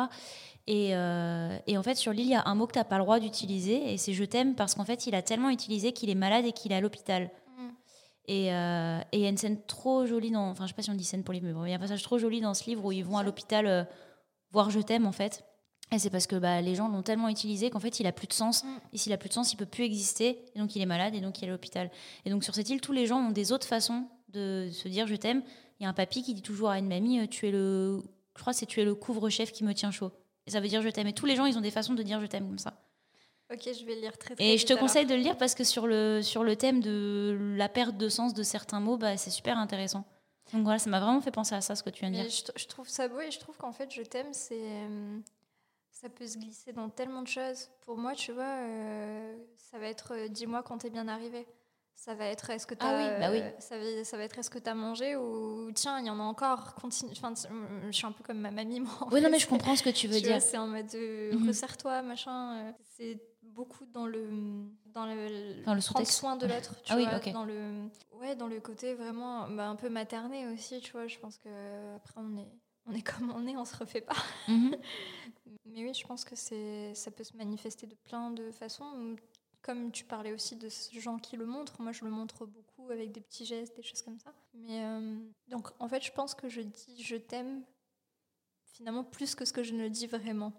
Et, 0.66 0.90
et, 0.90 1.78
en 1.78 1.82
fait, 1.82 1.94
sur 1.94 2.12
l'île, 2.12 2.26
il 2.26 2.32
y 2.32 2.34
a 2.34 2.42
un 2.44 2.54
mot 2.54 2.66
que 2.66 2.72
tu 2.72 2.78
n'as 2.78 2.84
pas 2.84 2.98
le 2.98 3.04
droit 3.04 3.20
d'utiliser, 3.20 3.92
et 3.92 3.96
c'est 3.96 4.12
je 4.12 4.24
t'aime, 4.24 4.54
parce 4.54 4.74
qu'en 4.74 4.84
fait, 4.84 5.06
il 5.06 5.14
a 5.14 5.22
tellement 5.22 5.48
utilisé 5.48 5.92
qu'il 5.92 6.10
est 6.10 6.14
malade 6.14 6.44
et 6.44 6.52
qu'il 6.52 6.72
est 6.72 6.74
à 6.74 6.80
l'hôpital. 6.80 7.30
Euh, 8.30 9.00
et 9.12 9.18
il 9.18 9.22
y 9.22 9.26
a 9.26 9.28
une 9.28 9.38
scène 9.38 9.58
trop 9.66 10.06
jolie 10.06 10.30
dans. 10.30 10.50
Enfin, 10.50 10.64
je 10.64 10.68
sais 10.68 10.74
pas 10.74 10.82
si 10.82 10.90
on 10.90 10.94
dit 10.94 11.04
scène 11.04 11.24
pour 11.24 11.32
les 11.32 11.40
mais 11.40 11.50
il 11.50 11.70
y 11.70 11.72
a 11.72 11.76
un 11.76 11.80
passage 11.80 12.02
trop 12.02 12.18
joli 12.18 12.40
dans 12.40 12.54
ce 12.54 12.64
livre 12.64 12.84
où 12.84 12.92
ils 12.92 13.04
vont 13.04 13.16
à 13.16 13.22
l'hôpital 13.22 13.66
euh, 13.66 13.84
voir 14.52 14.70
Je 14.70 14.80
t'aime, 14.80 15.06
en 15.06 15.12
fait. 15.12 15.44
Et 15.90 15.98
c'est 15.98 16.10
parce 16.10 16.26
que 16.26 16.36
bah, 16.36 16.60
les 16.60 16.74
gens 16.74 16.88
l'ont 16.88 17.02
tellement 17.02 17.30
utilisé 17.30 17.70
qu'en 17.70 17.80
fait, 17.80 17.98
il 18.00 18.06
a 18.06 18.12
plus 18.12 18.26
de 18.26 18.34
sens. 18.34 18.64
Mm. 18.64 18.68
Et 18.92 18.98
s'il 18.98 19.12
a 19.14 19.16
plus 19.16 19.30
de 19.30 19.34
sens, 19.34 19.52
il 19.54 19.56
peut 19.56 19.66
plus 19.66 19.84
exister. 19.84 20.44
Et 20.54 20.58
donc, 20.58 20.76
il 20.76 20.82
est 20.82 20.86
malade 20.86 21.14
et 21.14 21.20
donc 21.20 21.40
il 21.40 21.46
est 21.46 21.48
à 21.48 21.52
l'hôpital. 21.52 21.90
Et 22.26 22.30
donc, 22.30 22.44
sur 22.44 22.54
cette 22.54 22.68
île, 22.68 22.82
tous 22.82 22.92
les 22.92 23.06
gens 23.06 23.18
ont 23.18 23.30
des 23.30 23.52
autres 23.52 23.66
façons 23.66 24.06
de 24.28 24.68
se 24.72 24.88
dire 24.88 25.06
Je 25.06 25.14
t'aime. 25.14 25.42
Il 25.80 25.84
y 25.84 25.86
a 25.86 25.88
un 25.88 25.94
papy 25.94 26.22
qui 26.22 26.34
dit 26.34 26.42
toujours 26.42 26.70
à 26.70 26.78
une 26.78 26.88
mamie 26.88 27.20
euh, 27.20 27.26
Tu 27.26 27.46
es 27.46 27.50
le. 27.50 28.02
Je 28.36 28.40
crois 28.40 28.52
que 28.52 28.58
c'est 28.58 28.66
Tu 28.66 28.80
es 28.80 28.84
le 28.84 28.94
couvre-chef 28.94 29.52
qui 29.52 29.64
me 29.64 29.72
tient 29.74 29.90
chaud. 29.90 30.10
Et 30.46 30.50
ça 30.50 30.60
veut 30.60 30.68
dire 30.68 30.82
Je 30.82 30.88
t'aime. 30.88 31.06
Et 31.06 31.12
tous 31.12 31.26
les 31.26 31.36
gens, 31.36 31.46
ils 31.46 31.56
ont 31.56 31.62
des 31.62 31.70
façons 31.70 31.94
de 31.94 32.02
dire 32.02 32.20
Je 32.20 32.26
t'aime 32.26 32.46
comme 32.46 32.58
ça. 32.58 32.74
Ok, 33.52 33.62
je 33.64 33.84
vais 33.86 33.94
le 33.94 34.02
lire 34.02 34.18
très, 34.18 34.34
très 34.34 34.44
Et 34.44 34.58
je 34.58 34.66
te 34.66 34.74
conseille 34.74 35.06
de 35.06 35.14
le 35.14 35.22
lire 35.22 35.38
parce 35.38 35.54
que 35.54 35.64
sur 35.64 35.86
le, 35.86 36.20
sur 36.20 36.44
le 36.44 36.54
thème 36.54 36.80
de 36.80 37.54
la 37.56 37.70
perte 37.70 37.96
de 37.96 38.10
sens 38.10 38.34
de 38.34 38.42
certains 38.42 38.78
mots, 38.78 38.98
bah, 38.98 39.16
c'est 39.16 39.30
super 39.30 39.56
intéressant. 39.56 40.04
Donc 40.52 40.64
voilà, 40.64 40.78
ça 40.78 40.90
m'a 40.90 41.00
vraiment 41.00 41.20
fait 41.22 41.30
penser 41.30 41.54
à 41.54 41.62
ça, 41.62 41.74
ce 41.74 41.82
que 41.82 41.88
tu 41.90 42.00
viens 42.00 42.10
de 42.10 42.16
dire. 42.16 42.52
Je, 42.56 42.66
trouve 42.66 42.88
ça 42.88 43.08
beau 43.08 43.20
et 43.20 43.30
je 43.30 43.38
trouve 43.38 43.56
qu'en 43.56 43.72
fait, 43.72 43.92
je 43.92 44.02
t'aime, 44.02 44.32
c'est. 44.32 44.60
Euh, 44.60 45.18
ça 45.90 46.08
peut 46.08 46.26
se 46.26 46.38
glisser 46.38 46.72
dans 46.72 46.88
tellement 46.90 47.22
de 47.22 47.28
choses. 47.28 47.68
Pour 47.80 47.96
moi, 47.96 48.14
tu 48.14 48.32
vois, 48.32 48.44
euh, 48.44 49.36
ça 49.56 49.78
va 49.78 49.86
être 49.86 50.14
euh, 50.14 50.28
dis-moi 50.28 50.62
quand 50.62 50.78
t'es 50.78 50.90
bien 50.90 51.08
arrivé. 51.08 51.46
Ça 51.98 52.14
va 52.14 52.26
être 52.26 52.48
est-ce 52.50 52.64
que 52.64 52.74
tu 52.74 52.86
ah 52.86 52.94
oui, 52.96 53.20
bah 53.20 53.28
oui. 53.32 53.42
ça, 53.58 53.76
va, 53.76 54.04
ça 54.04 54.16
va 54.16 54.22
être 54.22 54.38
est-ce 54.38 54.50
que 54.50 54.60
tu 54.60 54.70
as 54.70 54.74
mangé 54.74 55.16
ou 55.16 55.72
tiens, 55.72 55.98
il 55.98 56.06
y 56.06 56.10
en 56.10 56.20
a 56.20 56.22
encore, 56.22 56.74
continue. 56.76 57.10
Enfin, 57.10 57.34
je 57.34 57.90
suis 57.90 58.06
un 58.06 58.12
peu 58.12 58.22
comme 58.22 58.38
ma 58.38 58.52
mamie, 58.52 58.78
moi. 58.78 59.08
Oui, 59.10 59.20
non, 59.20 59.28
mais 59.28 59.40
je 59.40 59.48
comprends 59.48 59.74
ce 59.74 59.82
que 59.82 59.90
tu 59.90 60.06
veux 60.06 60.20
dire. 60.20 60.40
C'est 60.40 60.58
en 60.58 60.68
mode 60.68 60.94
mhm. 60.94 61.48
resserre-toi, 61.48 62.02
machin. 62.02 62.72
C'est 62.96 63.20
beaucoup 63.42 63.84
dans 63.86 64.06
le 64.06 64.28
dans 64.86 65.06
le, 65.06 65.64
dans 65.64 65.74
le 65.74 65.80
prendre 65.80 66.06
soin 66.06 66.36
de 66.36 66.46
l'autre 66.46 66.80
tu 66.84 66.92
ah 66.92 66.96
vois, 66.96 67.32
dans 67.32 67.44
le 67.44 67.88
ouais 68.12 68.36
dans 68.36 68.46
le 68.46 68.60
côté 68.60 68.94
vraiment 68.94 69.48
bah, 69.48 69.66
un 69.66 69.74
peu 69.74 69.88
materné 69.88 70.46
aussi 70.46 70.80
tu 70.80 70.92
vois 70.92 71.08
je 71.08 71.18
pense 71.18 71.38
que 71.38 71.48
après 71.96 72.14
on 72.18 72.36
est 72.36 72.52
on 72.86 72.92
est 72.92 73.02
comme 73.02 73.32
on 73.34 73.48
est 73.48 73.56
on 73.56 73.64
se 73.64 73.76
refait 73.76 74.00
pas 74.00 74.14
mhm. 74.46 74.76
mais 75.66 75.82
oui 75.82 75.92
je 75.92 76.06
pense 76.06 76.24
que 76.24 76.36
c'est 76.36 76.94
ça 76.94 77.10
peut 77.10 77.24
se 77.24 77.36
manifester 77.36 77.88
de 77.88 77.96
plein 77.96 78.30
de 78.30 78.52
façons 78.52 79.16
comme 79.62 79.92
tu 79.92 80.04
parlais 80.04 80.32
aussi 80.32 80.56
de 80.56 80.68
ces 80.68 81.00
gens 81.00 81.18
qui 81.18 81.36
le 81.36 81.46
montrent 81.46 81.80
moi 81.80 81.92
je 81.92 82.04
le 82.04 82.10
montre 82.10 82.46
beaucoup 82.46 82.90
avec 82.90 83.12
des 83.12 83.20
petits 83.20 83.44
gestes 83.44 83.76
des 83.76 83.82
choses 83.82 84.02
comme 84.02 84.18
ça 84.18 84.32
mais 84.54 84.84
euh, 84.84 85.18
donc 85.48 85.68
en 85.78 85.88
fait 85.88 86.02
je 86.02 86.12
pense 86.12 86.34
que 86.34 86.48
je 86.48 86.60
dis 86.60 87.02
je 87.02 87.16
t'aime 87.16 87.64
finalement 88.64 89.04
plus 89.04 89.34
que 89.34 89.44
ce 89.44 89.52
que 89.52 89.62
je 89.62 89.74
ne 89.74 89.88
dis 89.88 90.06
vraiment 90.06 90.52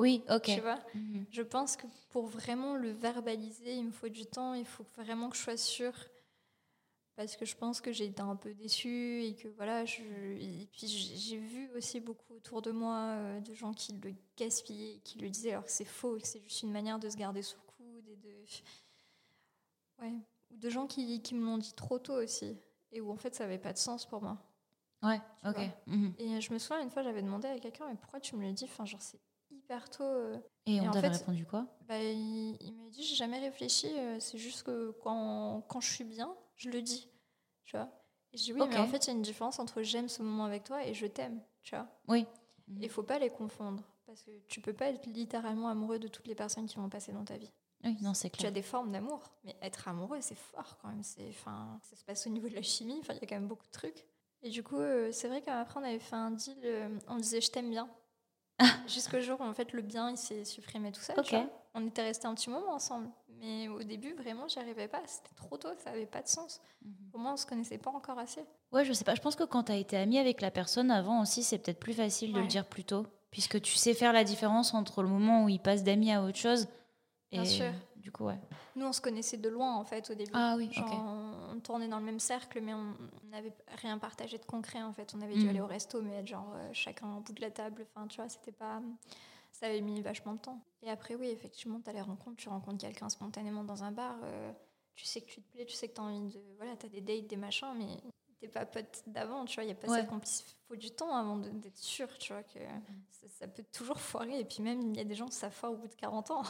oui, 0.00 0.24
ok. 0.30 0.44
Tu 0.44 0.60
vois? 0.60 0.78
Mhm. 0.94 1.26
Je 1.30 1.42
pense 1.42 1.76
que 1.76 1.86
pour 2.08 2.24
vraiment 2.26 2.74
le 2.74 2.90
verbaliser, 2.90 3.74
il 3.74 3.84
me 3.84 3.92
faut 3.92 4.08
du 4.08 4.24
temps, 4.24 4.54
il 4.54 4.64
faut 4.64 4.86
vraiment 4.96 5.28
que 5.28 5.36
je 5.36 5.42
sois 5.42 5.58
sûre. 5.58 5.92
Parce 7.16 7.36
que 7.36 7.44
je 7.44 7.54
pense 7.54 7.82
que 7.82 7.92
j'ai 7.92 8.06
été 8.06 8.22
un 8.22 8.34
peu 8.34 8.54
déçue 8.54 9.22
et 9.22 9.34
que 9.34 9.48
voilà, 9.48 9.84
je, 9.84 10.02
et 10.02 10.66
puis 10.72 10.86
j'ai 10.86 11.36
vu 11.36 11.68
aussi 11.76 12.00
beaucoup 12.00 12.32
autour 12.32 12.62
de 12.62 12.70
moi 12.70 12.96
euh, 12.96 13.40
de 13.40 13.52
gens 13.52 13.74
qui 13.74 13.92
le 13.92 14.14
gaspillaient, 14.38 15.00
qui 15.04 15.18
le 15.18 15.28
disaient 15.28 15.50
alors 15.50 15.66
que 15.66 15.70
c'est 15.70 15.84
faux 15.84 16.16
et 16.16 16.22
que 16.22 16.26
c'est 16.26 16.40
juste 16.40 16.62
une 16.62 16.72
manière 16.72 16.98
de 16.98 17.10
se 17.10 17.18
garder 17.18 17.42
sous 17.42 17.60
et 18.10 18.16
de. 18.16 18.44
Ouais. 20.00 20.14
Ou 20.50 20.56
de 20.56 20.70
gens 20.70 20.86
qui, 20.86 21.22
qui 21.22 21.34
me 21.34 21.44
l'ont 21.44 21.58
dit 21.58 21.74
trop 21.74 21.98
tôt 21.98 22.14
aussi 22.14 22.56
et 22.92 23.00
où 23.00 23.10
en 23.10 23.16
fait 23.16 23.34
ça 23.34 23.44
n'avait 23.44 23.58
pas 23.58 23.72
de 23.72 23.78
sens 23.78 24.06
pour 24.06 24.22
moi. 24.22 24.38
Ouais, 25.02 25.20
ok. 25.46 25.58
Mhm. 25.86 26.14
Et 26.18 26.40
je 26.40 26.52
me 26.52 26.58
souviens 26.58 26.82
une 26.82 26.90
fois, 26.90 27.02
j'avais 27.02 27.22
demandé 27.22 27.48
à 27.48 27.58
quelqu'un, 27.58 27.86
mais 27.88 27.96
pourquoi 27.96 28.20
tu 28.20 28.36
me 28.36 28.42
le 28.42 28.52
dis 28.52 28.64
Enfin, 28.64 28.84
genre, 28.84 29.00
c'est 29.00 29.18
tôt. 29.96 30.04
Euh. 30.04 30.38
Et, 30.66 30.80
on 30.80 30.90
t'avait 30.90 31.08
répondu 31.08 31.46
quoi? 31.46 31.66
bah, 31.88 32.02
Il, 32.02 32.74
m'a 32.74 32.90
dit 32.90 33.02
J'ai 33.02 33.14
jamais 33.14 33.38
réfléchi, 33.38 33.86
euh, 33.96 34.18
c'est 34.20 34.38
juste 34.38 34.64
que 34.64 34.90
quand, 35.02 35.62
quand 35.68 35.80
je 35.80 35.90
suis 35.90 36.04
bien, 36.04 36.34
je 36.56 36.70
le 36.70 36.82
dis. 36.82 37.08
Tu 37.64 37.76
vois 37.76 37.88
et 38.32 38.36
je 38.36 38.44
dis 38.44 38.52
Oui, 38.52 38.62
mais 38.68 38.78
en 38.78 38.86
fait, 38.86 39.06
il 39.06 39.08
y 39.08 39.10
a 39.10 39.14
une 39.14 39.22
différence 39.22 39.58
entre 39.58 39.82
j'aime 39.82 40.08
ce 40.08 40.22
moment 40.22 40.44
avec 40.44 40.64
toi 40.64 40.84
et 40.84 40.92
je 40.92 41.06
t'aime. 41.06 41.40
Tu 41.62 41.74
vois 41.74 41.88
Oui. 42.08 42.26
Il 42.80 42.88
faut 42.88 43.02
pas 43.02 43.18
les 43.18 43.30
confondre. 43.30 43.82
Parce 44.06 44.22
que 44.22 44.30
tu 44.48 44.60
peux 44.60 44.72
pas 44.72 44.86
être 44.86 45.06
littéralement 45.06 45.68
amoureux 45.68 45.98
de 45.98 46.08
toutes 46.08 46.26
les 46.26 46.34
personnes 46.34 46.66
qui 46.66 46.76
vont 46.76 46.88
passer 46.88 47.12
dans 47.12 47.24
ta 47.24 47.36
vie. 47.36 47.50
Oui, 47.84 47.96
non, 48.02 48.14
c'est 48.14 48.30
clair. 48.30 48.40
Tu 48.42 48.46
as 48.46 48.50
des 48.50 48.62
formes 48.62 48.92
d'amour, 48.92 49.30
mais 49.44 49.56
être 49.62 49.88
amoureux, 49.88 50.18
c'est 50.20 50.36
fort 50.36 50.78
quand 50.80 50.88
même. 50.88 51.02
C'est, 51.02 51.28
enfin, 51.30 51.78
ça 51.82 51.96
se 51.96 52.04
passe 52.04 52.26
au 52.26 52.30
niveau 52.30 52.48
de 52.48 52.54
la 52.54 52.62
chimie. 52.62 52.98
Enfin, 53.00 53.14
il 53.14 53.20
y 53.20 53.24
a 53.24 53.26
quand 53.26 53.36
même 53.36 53.48
beaucoup 53.48 53.66
de 53.66 53.72
trucs. 53.72 54.04
Et 54.42 54.50
du 54.50 54.62
coup, 54.62 54.78
euh, 54.78 55.10
c'est 55.12 55.28
vrai 55.28 55.42
qu'après, 55.42 55.80
on 55.80 55.84
avait 55.84 55.98
fait 55.98 56.16
un 56.16 56.30
deal. 56.30 56.56
on 57.08 57.16
disait 57.16 57.40
je 57.40 57.50
t'aime 57.50 57.70
bien. 57.70 57.88
Jusqu'au 58.86 59.20
jour 59.20 59.40
où 59.40 59.44
en 59.44 59.54
fait 59.54 59.72
le 59.72 59.82
bien 59.82 60.10
il 60.10 60.16
s'est 60.16 60.44
supprimé 60.44 60.92
tout 60.92 61.00
ça. 61.00 61.14
on 61.74 61.86
était 61.86 62.02
restés 62.02 62.26
un 62.26 62.34
petit 62.34 62.50
moment 62.50 62.72
ensemble. 62.72 63.08
Mais 63.40 63.68
au 63.68 63.82
début, 63.82 64.12
vraiment, 64.12 64.48
j'y 64.48 64.58
arrivais 64.58 64.86
pas. 64.88 65.00
C'était 65.06 65.34
trop 65.34 65.56
tôt, 65.56 65.70
ça 65.82 65.90
avait 65.90 66.04
pas 66.04 66.20
de 66.20 66.28
sens. 66.28 66.60
Mhm. 66.84 66.92
Pour 67.10 67.20
moi, 67.20 67.32
on 67.32 67.36
se 67.36 67.46
connaissait 67.46 67.78
pas 67.78 67.90
encore 67.90 68.18
assez. 68.18 68.44
Ouais, 68.70 68.84
je 68.84 68.92
sais 68.92 69.04
pas. 69.04 69.14
Je 69.14 69.22
pense 69.22 69.34
que 69.34 69.44
quand 69.44 69.64
tu 69.64 69.72
as 69.72 69.76
été 69.76 69.96
amie 69.96 70.18
avec 70.18 70.42
la 70.42 70.50
personne 70.50 70.90
avant 70.90 71.22
aussi, 71.22 71.42
c'est 71.42 71.58
peut-être 71.58 71.80
plus 71.80 71.94
facile 71.94 72.34
de 72.34 72.40
le 72.40 72.46
dire 72.46 72.66
plus 72.66 72.84
tôt. 72.84 73.06
Puisque 73.30 73.60
tu 73.62 73.74
sais 73.76 73.94
faire 73.94 74.12
la 74.12 74.24
différence 74.24 74.74
entre 74.74 75.02
le 75.02 75.08
moment 75.08 75.44
où 75.44 75.48
il 75.48 75.60
passe 75.60 75.84
d'amis 75.84 76.12
à 76.12 76.22
autre 76.22 76.36
chose. 76.36 76.68
Et 77.32 77.36
Bien 77.36 77.44
sûr. 77.44 77.72
Du 77.96 78.10
coup, 78.10 78.24
ouais. 78.24 78.38
Nous, 78.76 78.86
on 78.86 78.92
se 78.92 79.00
connaissait 79.00 79.36
de 79.36 79.48
loin, 79.48 79.76
en 79.76 79.84
fait, 79.84 80.10
au 80.10 80.14
début. 80.14 80.32
Ah 80.34 80.54
oui, 80.56 80.72
Genre, 80.72 80.88
on, 80.90 81.56
on 81.56 81.60
tournait 81.60 81.86
dans 81.86 81.98
le 81.98 82.04
même 82.04 82.18
cercle, 82.18 82.60
mais 82.60 82.74
on 82.74 82.94
n'avait 83.30 83.52
rien 83.82 83.98
partagé 83.98 84.38
de 84.38 84.44
concret, 84.44 84.82
en 84.82 84.92
fait. 84.92 85.12
On 85.14 85.20
avait 85.20 85.34
dû 85.34 85.44
Mhm. 85.44 85.48
aller 85.50 85.60
au 85.60 85.66
resto, 85.66 86.00
mais 86.02 86.14
être 86.16 86.26
genre 86.26 86.50
euh, 86.54 86.70
chacun 86.72 87.14
au 87.16 87.20
bout 87.20 87.32
de 87.32 87.40
la 87.40 87.50
table. 87.50 87.86
Enfin, 87.94 88.06
tu 88.08 88.16
vois, 88.20 88.28
c'était 88.28 88.52
pas... 88.52 88.80
Ça 89.52 89.66
avait 89.66 89.80
mis 89.80 90.00
vachement 90.00 90.34
de 90.34 90.38
temps. 90.40 90.60
Et 90.82 90.90
après, 90.90 91.14
oui, 91.16 91.28
effectivement, 91.28 91.80
tu 91.80 91.90
as 91.90 91.92
les 91.92 92.00
rencontres. 92.00 92.36
Tu 92.36 92.48
rencontres 92.48 92.78
quelqu'un 92.78 93.08
spontanément 93.08 93.64
dans 93.64 93.82
un 93.84 93.92
bar. 93.92 94.16
euh, 94.24 94.52
tu 94.94 95.04
sais 95.04 95.20
que 95.20 95.26
tu 95.30 95.40
te 95.42 95.52
plais, 95.52 95.64
tu 95.66 95.74
sais 95.74 95.88
que 95.88 95.94
tu 95.94 96.00
as 96.00 96.04
envie 96.04 96.32
de... 96.34 96.40
Voilà, 96.56 96.76
tu 96.76 96.86
as 96.86 96.88
des 96.88 97.00
dates, 97.00 97.26
des 97.26 97.36
machins, 97.36 97.74
mais 97.76 97.96
t'es 98.40 98.48
pas 98.48 98.64
pote 98.66 99.02
d'avant, 99.06 99.44
tu 99.44 99.54
vois. 99.56 99.64
Il 99.64 99.66
n'y 99.66 99.72
a 99.72 99.76
pas 99.76 99.88
Ouais. 99.88 100.06
cette 100.24 100.56
faut 100.68 100.76
du 100.76 100.90
temps 100.90 101.14
avant 101.14 101.36
d'être 101.36 101.76
sûr, 101.78 102.06
tu 102.18 102.32
vois, 102.32 102.42
que 102.44 102.58
ça, 103.10 103.26
ça 103.40 103.48
peut 103.48 103.64
toujours 103.72 104.00
foirer. 104.00 104.40
Et 104.40 104.44
puis 104.44 104.62
même, 104.62 104.80
il 104.82 104.96
y 104.96 105.00
a 105.00 105.04
des 105.04 105.14
gens, 105.14 105.30
ça 105.30 105.50
foire 105.50 105.72
au 105.72 105.76
bout 105.76 105.88
de 105.88 105.94
40 105.94 106.30
ans. 106.30 106.42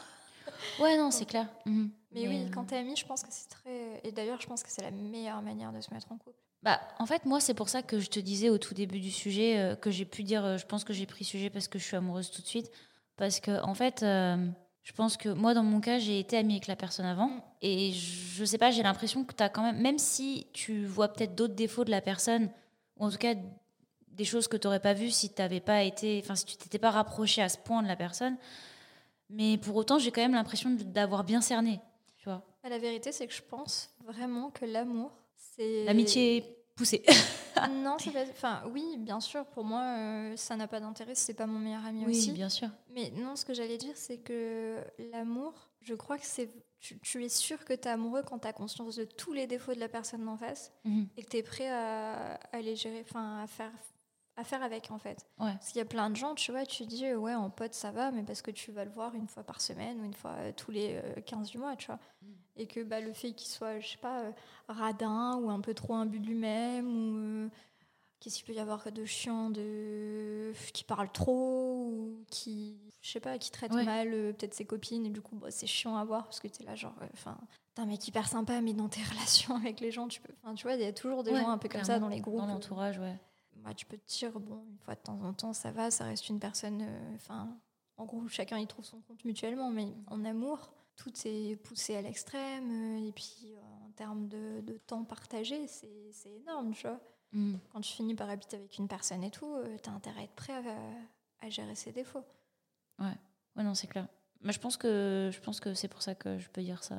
Ouais, 0.78 0.96
non, 0.96 1.10
c'est 1.10 1.26
clair. 1.26 1.48
Mhm. 1.66 1.90
Mais, 2.12 2.28
oui, 2.28 2.42
euh, 2.42 2.50
quand 2.52 2.64
t'es 2.64 2.76
ami, 2.76 2.96
je 2.96 3.06
pense 3.06 3.22
que 3.22 3.28
c'est 3.30 3.48
très. 3.48 4.00
Et 4.04 4.12
d'ailleurs, 4.12 4.40
je 4.40 4.46
pense 4.46 4.62
que 4.62 4.70
c'est 4.70 4.82
la 4.82 4.90
meilleure 4.90 5.42
manière 5.42 5.72
de 5.72 5.80
se 5.80 5.92
mettre 5.94 6.10
en 6.10 6.18
couple. 6.18 6.40
Bah, 6.62 6.80
en 6.98 7.06
fait, 7.06 7.24
moi, 7.24 7.40
c'est 7.40 7.54
pour 7.54 7.68
ça 7.68 7.82
que 7.82 8.00
je 8.00 8.10
te 8.10 8.20
disais 8.20 8.50
au 8.50 8.58
tout 8.58 8.74
début 8.74 9.00
du 9.00 9.10
sujet 9.10 9.58
euh, 9.58 9.76
que 9.76 9.90
j'ai 9.90 10.04
pu 10.04 10.22
dire, 10.22 10.44
euh, 10.44 10.56
je 10.58 10.66
pense 10.66 10.84
que 10.84 10.92
j'ai 10.92 11.06
pris 11.06 11.24
sujet 11.24 11.48
parce 11.48 11.68
que 11.68 11.78
je 11.78 11.84
suis 11.84 11.96
amoureuse 11.96 12.30
tout 12.30 12.42
de 12.42 12.46
suite. 12.46 12.70
Parce 13.16 13.40
que, 13.40 13.62
en 13.62 13.74
fait, 13.74 14.02
euh, 14.02 14.46
je 14.82 14.92
pense 14.92 15.16
que 15.16 15.30
moi, 15.30 15.54
dans 15.54 15.62
mon 15.62 15.80
cas, 15.80 15.98
j'ai 15.98 16.18
été 16.18 16.36
amie 16.36 16.54
avec 16.54 16.66
la 16.66 16.76
personne 16.76 17.06
avant. 17.06 17.28
Mm. 17.28 17.42
Et 17.62 17.92
je, 17.92 18.44
sais 18.44 18.58
pas, 18.58 18.70
j'ai 18.70 18.82
l'impression 18.82 19.24
que 19.24 19.34
tu 19.34 19.42
as 19.42 19.48
quand 19.48 19.62
même, 19.62 19.80
même 19.80 19.98
si 19.98 20.48
tu 20.52 20.84
vois 20.84 21.08
peut-être 21.08 21.34
d'autres 21.34 21.54
défauts 21.54 21.84
de 21.84 21.90
la 21.90 22.02
personne, 22.02 22.50
ou 22.98 23.06
en 23.06 23.10
tout 23.10 23.18
cas 23.18 23.34
des 24.08 24.24
choses 24.24 24.48
que 24.48 24.58
tu 24.58 24.66
n'aurais 24.66 24.80
pas 24.80 24.92
vues 24.92 25.10
si 25.10 25.30
t'avais 25.30 25.60
pas 25.60 25.82
été, 25.82 26.20
enfin, 26.22 26.34
si 26.34 26.44
tu 26.44 26.56
t'étais 26.56 26.78
pas 26.78 26.90
rapproché 26.90 27.40
à 27.40 27.48
ce 27.48 27.56
point 27.56 27.82
de 27.82 27.88
la 27.88 27.96
personne. 27.96 28.36
Mais 29.30 29.58
pour 29.58 29.76
autant, 29.76 29.98
j'ai 29.98 30.10
quand 30.10 30.20
même 30.22 30.34
l'impression 30.34 30.70
d'avoir 30.70 31.24
bien 31.24 31.40
cerné. 31.40 31.80
Tu 32.18 32.24
vois, 32.24 32.42
La 32.64 32.78
vérité, 32.78 33.12
c'est 33.12 33.26
que 33.26 33.32
je 33.34 33.42
pense 33.42 33.94
vraiment 34.04 34.50
que 34.50 34.64
l'amour, 34.64 35.10
c'est. 35.36 35.84
l'amitié 35.84 36.56
poussée. 36.76 37.02
non, 37.70 37.96
c'est 37.98 38.10
pas. 38.10 38.24
Enfin, 38.30 38.62
oui, 38.72 38.96
bien 38.98 39.20
sûr, 39.20 39.44
pour 39.46 39.64
moi, 39.64 39.82
euh, 39.82 40.36
ça 40.36 40.56
n'a 40.56 40.66
pas 40.66 40.80
d'intérêt, 40.80 41.14
c'est 41.14 41.34
pas 41.34 41.46
mon 41.46 41.58
meilleur 41.58 41.84
ami 41.84 42.04
oui, 42.06 42.16
aussi. 42.16 42.32
bien 42.32 42.48
sûr. 42.48 42.68
Mais 42.94 43.10
non, 43.16 43.36
ce 43.36 43.44
que 43.44 43.54
j'allais 43.54 43.78
dire, 43.78 43.96
c'est 43.96 44.18
que 44.18 44.78
l'amour, 45.12 45.52
je 45.80 45.94
crois 45.94 46.18
que 46.18 46.26
c'est. 46.26 46.50
Tu, 46.80 46.98
tu 47.00 47.22
es 47.22 47.28
sûr 47.28 47.62
que 47.66 47.74
tu 47.74 47.82
es 47.88 47.90
amoureux 47.90 48.22
quand 48.26 48.38
tu 48.38 48.48
as 48.48 48.54
conscience 48.54 48.96
de 48.96 49.04
tous 49.04 49.34
les 49.34 49.46
défauts 49.46 49.74
de 49.74 49.80
la 49.80 49.88
personne 49.90 50.24
d'en 50.24 50.38
face 50.38 50.72
Mhm. 50.84 51.08
et 51.18 51.22
que 51.22 51.28
tu 51.28 51.36
es 51.36 51.42
prêt 51.42 51.68
à, 51.68 52.34
à 52.52 52.60
les 52.62 52.74
gérer, 52.74 53.04
enfin, 53.06 53.42
à 53.42 53.46
faire, 53.46 53.70
à 54.40 54.44
faire 54.44 54.62
avec, 54.62 54.90
en 54.90 54.98
fait. 54.98 55.26
Ouais. 55.38 55.52
Parce 55.52 55.68
qu'il 55.68 55.78
y 55.78 55.82
a 55.82 55.86
plein 55.86 56.10
de 56.10 56.16
gens, 56.16 56.34
tu 56.34 56.50
vois, 56.50 56.64
tu 56.66 56.84
dis, 56.86 57.12
ouais, 57.14 57.34
en 57.34 57.50
pote, 57.50 57.74
ça 57.74 57.90
va, 57.90 58.10
mais 58.10 58.22
parce 58.22 58.42
que 58.42 58.50
tu 58.50 58.72
vas 58.72 58.84
le 58.84 58.90
voir 58.90 59.14
une 59.14 59.28
fois 59.28 59.42
par 59.44 59.60
semaine 59.60 60.00
ou 60.00 60.04
une 60.04 60.14
fois 60.14 60.32
euh, 60.38 60.52
tous 60.56 60.70
les 60.70 61.00
euh, 61.04 61.20
15 61.20 61.50
du 61.50 61.58
mois, 61.58 61.76
tu 61.76 61.86
vois. 61.86 61.98
Mm. 62.22 62.26
Et 62.56 62.66
que 62.66 62.82
bah, 62.82 63.00
le 63.00 63.12
fait 63.12 63.32
qu'il 63.32 63.48
soit, 63.48 63.78
je 63.80 63.88
sais 63.88 63.98
pas, 63.98 64.20
euh, 64.22 64.32
radin 64.68 65.36
ou 65.36 65.50
un 65.50 65.60
peu 65.60 65.74
trop 65.74 65.94
imbu 65.94 66.18
de 66.20 66.26
lui-même, 66.26 66.86
ou 66.88 67.16
euh, 67.16 67.48
qu'est-ce 68.18 68.36
qu'il 68.36 68.46
peut 68.46 68.54
y 68.54 68.60
avoir 68.60 68.90
de 68.90 69.04
chiant, 69.04 69.50
de... 69.50 70.52
qui 70.72 70.84
parle 70.84 71.10
trop, 71.12 71.86
ou 71.86 72.24
qui, 72.30 72.78
je 73.02 73.10
sais 73.10 73.20
pas, 73.20 73.38
qui 73.38 73.50
traite 73.50 73.72
Ouais. 73.72 73.84
mal 73.84 74.10
peut-être 74.10 74.54
ses 74.54 74.64
copines, 74.66 75.06
et 75.06 75.10
du 75.10 75.20
coup, 75.20 75.36
bah, 75.36 75.50
c'est 75.50 75.66
chiant 75.66 75.96
à 75.96 76.04
voir 76.04 76.24
parce 76.24 76.40
que 76.40 76.48
tu 76.48 76.62
es 76.62 76.66
là, 76.66 76.74
genre, 76.74 76.94
enfin. 77.12 77.36
T'es 77.74 77.82
un 77.82 77.86
mec 77.86 78.06
hyper 78.08 78.26
sympa, 78.28 78.60
mais 78.60 78.72
dans 78.74 78.88
tes 78.88 79.00
relations 79.10 79.54
avec 79.54 79.80
les 79.80 79.90
gens, 79.90 80.08
tu 80.08 80.20
peux. 80.20 80.32
Enfin, 80.42 80.54
tu 80.54 80.64
vois, 80.66 80.74
il 80.74 80.80
y 80.82 80.84
a 80.84 80.92
toujours 80.92 81.22
des 81.22 81.30
Ouais, 81.30 81.40
gens 81.40 81.50
un 81.50 81.58
peu 81.58 81.68
comme 81.68 81.84
ça 81.84 81.98
dans 81.98 82.08
les 82.08 82.20
groupes. 82.20 82.40
Dans 82.40 82.46
l'entourage, 82.46 82.98
ouais. 82.98 83.16
Bah, 83.64 83.74
tu 83.74 83.86
peux 83.86 83.96
te 83.98 84.06
dire, 84.06 84.38
bon, 84.40 84.64
une 84.70 84.78
fois 84.78 84.94
de 84.94 85.00
temps 85.00 85.20
en 85.22 85.32
temps, 85.32 85.52
ça 85.52 85.70
va, 85.72 85.90
ça 85.90 86.04
reste 86.04 86.28
une 86.28 86.40
personne. 86.40 86.82
euh, 86.82 87.14
Enfin, 87.16 87.58
en 87.96 88.04
gros, 88.06 88.26
chacun 88.28 88.58
y 88.58 88.66
trouve 88.66 88.84
son 88.84 89.00
compte 89.02 89.24
mutuellement, 89.24 89.70
mais 89.70 89.88
en 90.06 90.24
amour, 90.24 90.72
tout 90.96 91.12
est 91.24 91.56
poussé 91.56 91.96
à 91.96 92.02
l'extrême. 92.02 92.70
euh, 92.98 93.08
et 93.08 93.12
puis, 93.12 93.52
euh, 93.54 93.86
en 93.86 93.90
termes 93.92 94.28
de, 94.28 94.60
de 94.62 94.78
temps 94.78 95.04
partagé, 95.04 95.66
c'est 95.66 96.12
énorme, 96.42 96.72
tu 96.74 96.86
vois. 96.86 97.00
Mhm. 97.32 97.58
Quand 97.72 97.80
tu 97.80 97.92
finis 97.92 98.14
par 98.14 98.28
habiter 98.30 98.56
avec 98.56 98.76
une 98.78 98.88
personne 98.88 99.22
et 99.22 99.30
tout, 99.30 99.56
tu 99.82 99.88
as 99.88 99.92
intérêt 99.92 100.20
à 100.20 100.24
être 100.24 100.34
prêt 100.34 100.52
à, 100.68 101.46
à 101.46 101.48
gérer 101.50 101.74
ses 101.74 101.92
défauts. 101.92 102.24
Ouais, 102.98 103.16
non, 103.56 103.74
c'est 103.74 103.86
clair. 103.86 104.08
Mais 104.40 104.52
je 104.52 104.58
pense 104.60 104.76
que 104.76 105.30
je 105.32 105.40
pense 105.40 105.60
que 105.60 105.74
c'est 105.74 105.88
pour 105.88 106.02
ça 106.02 106.14
que 106.14 106.38
je 106.38 106.48
peux 106.48 106.62
dire 106.62 106.82
ça. 106.82 106.96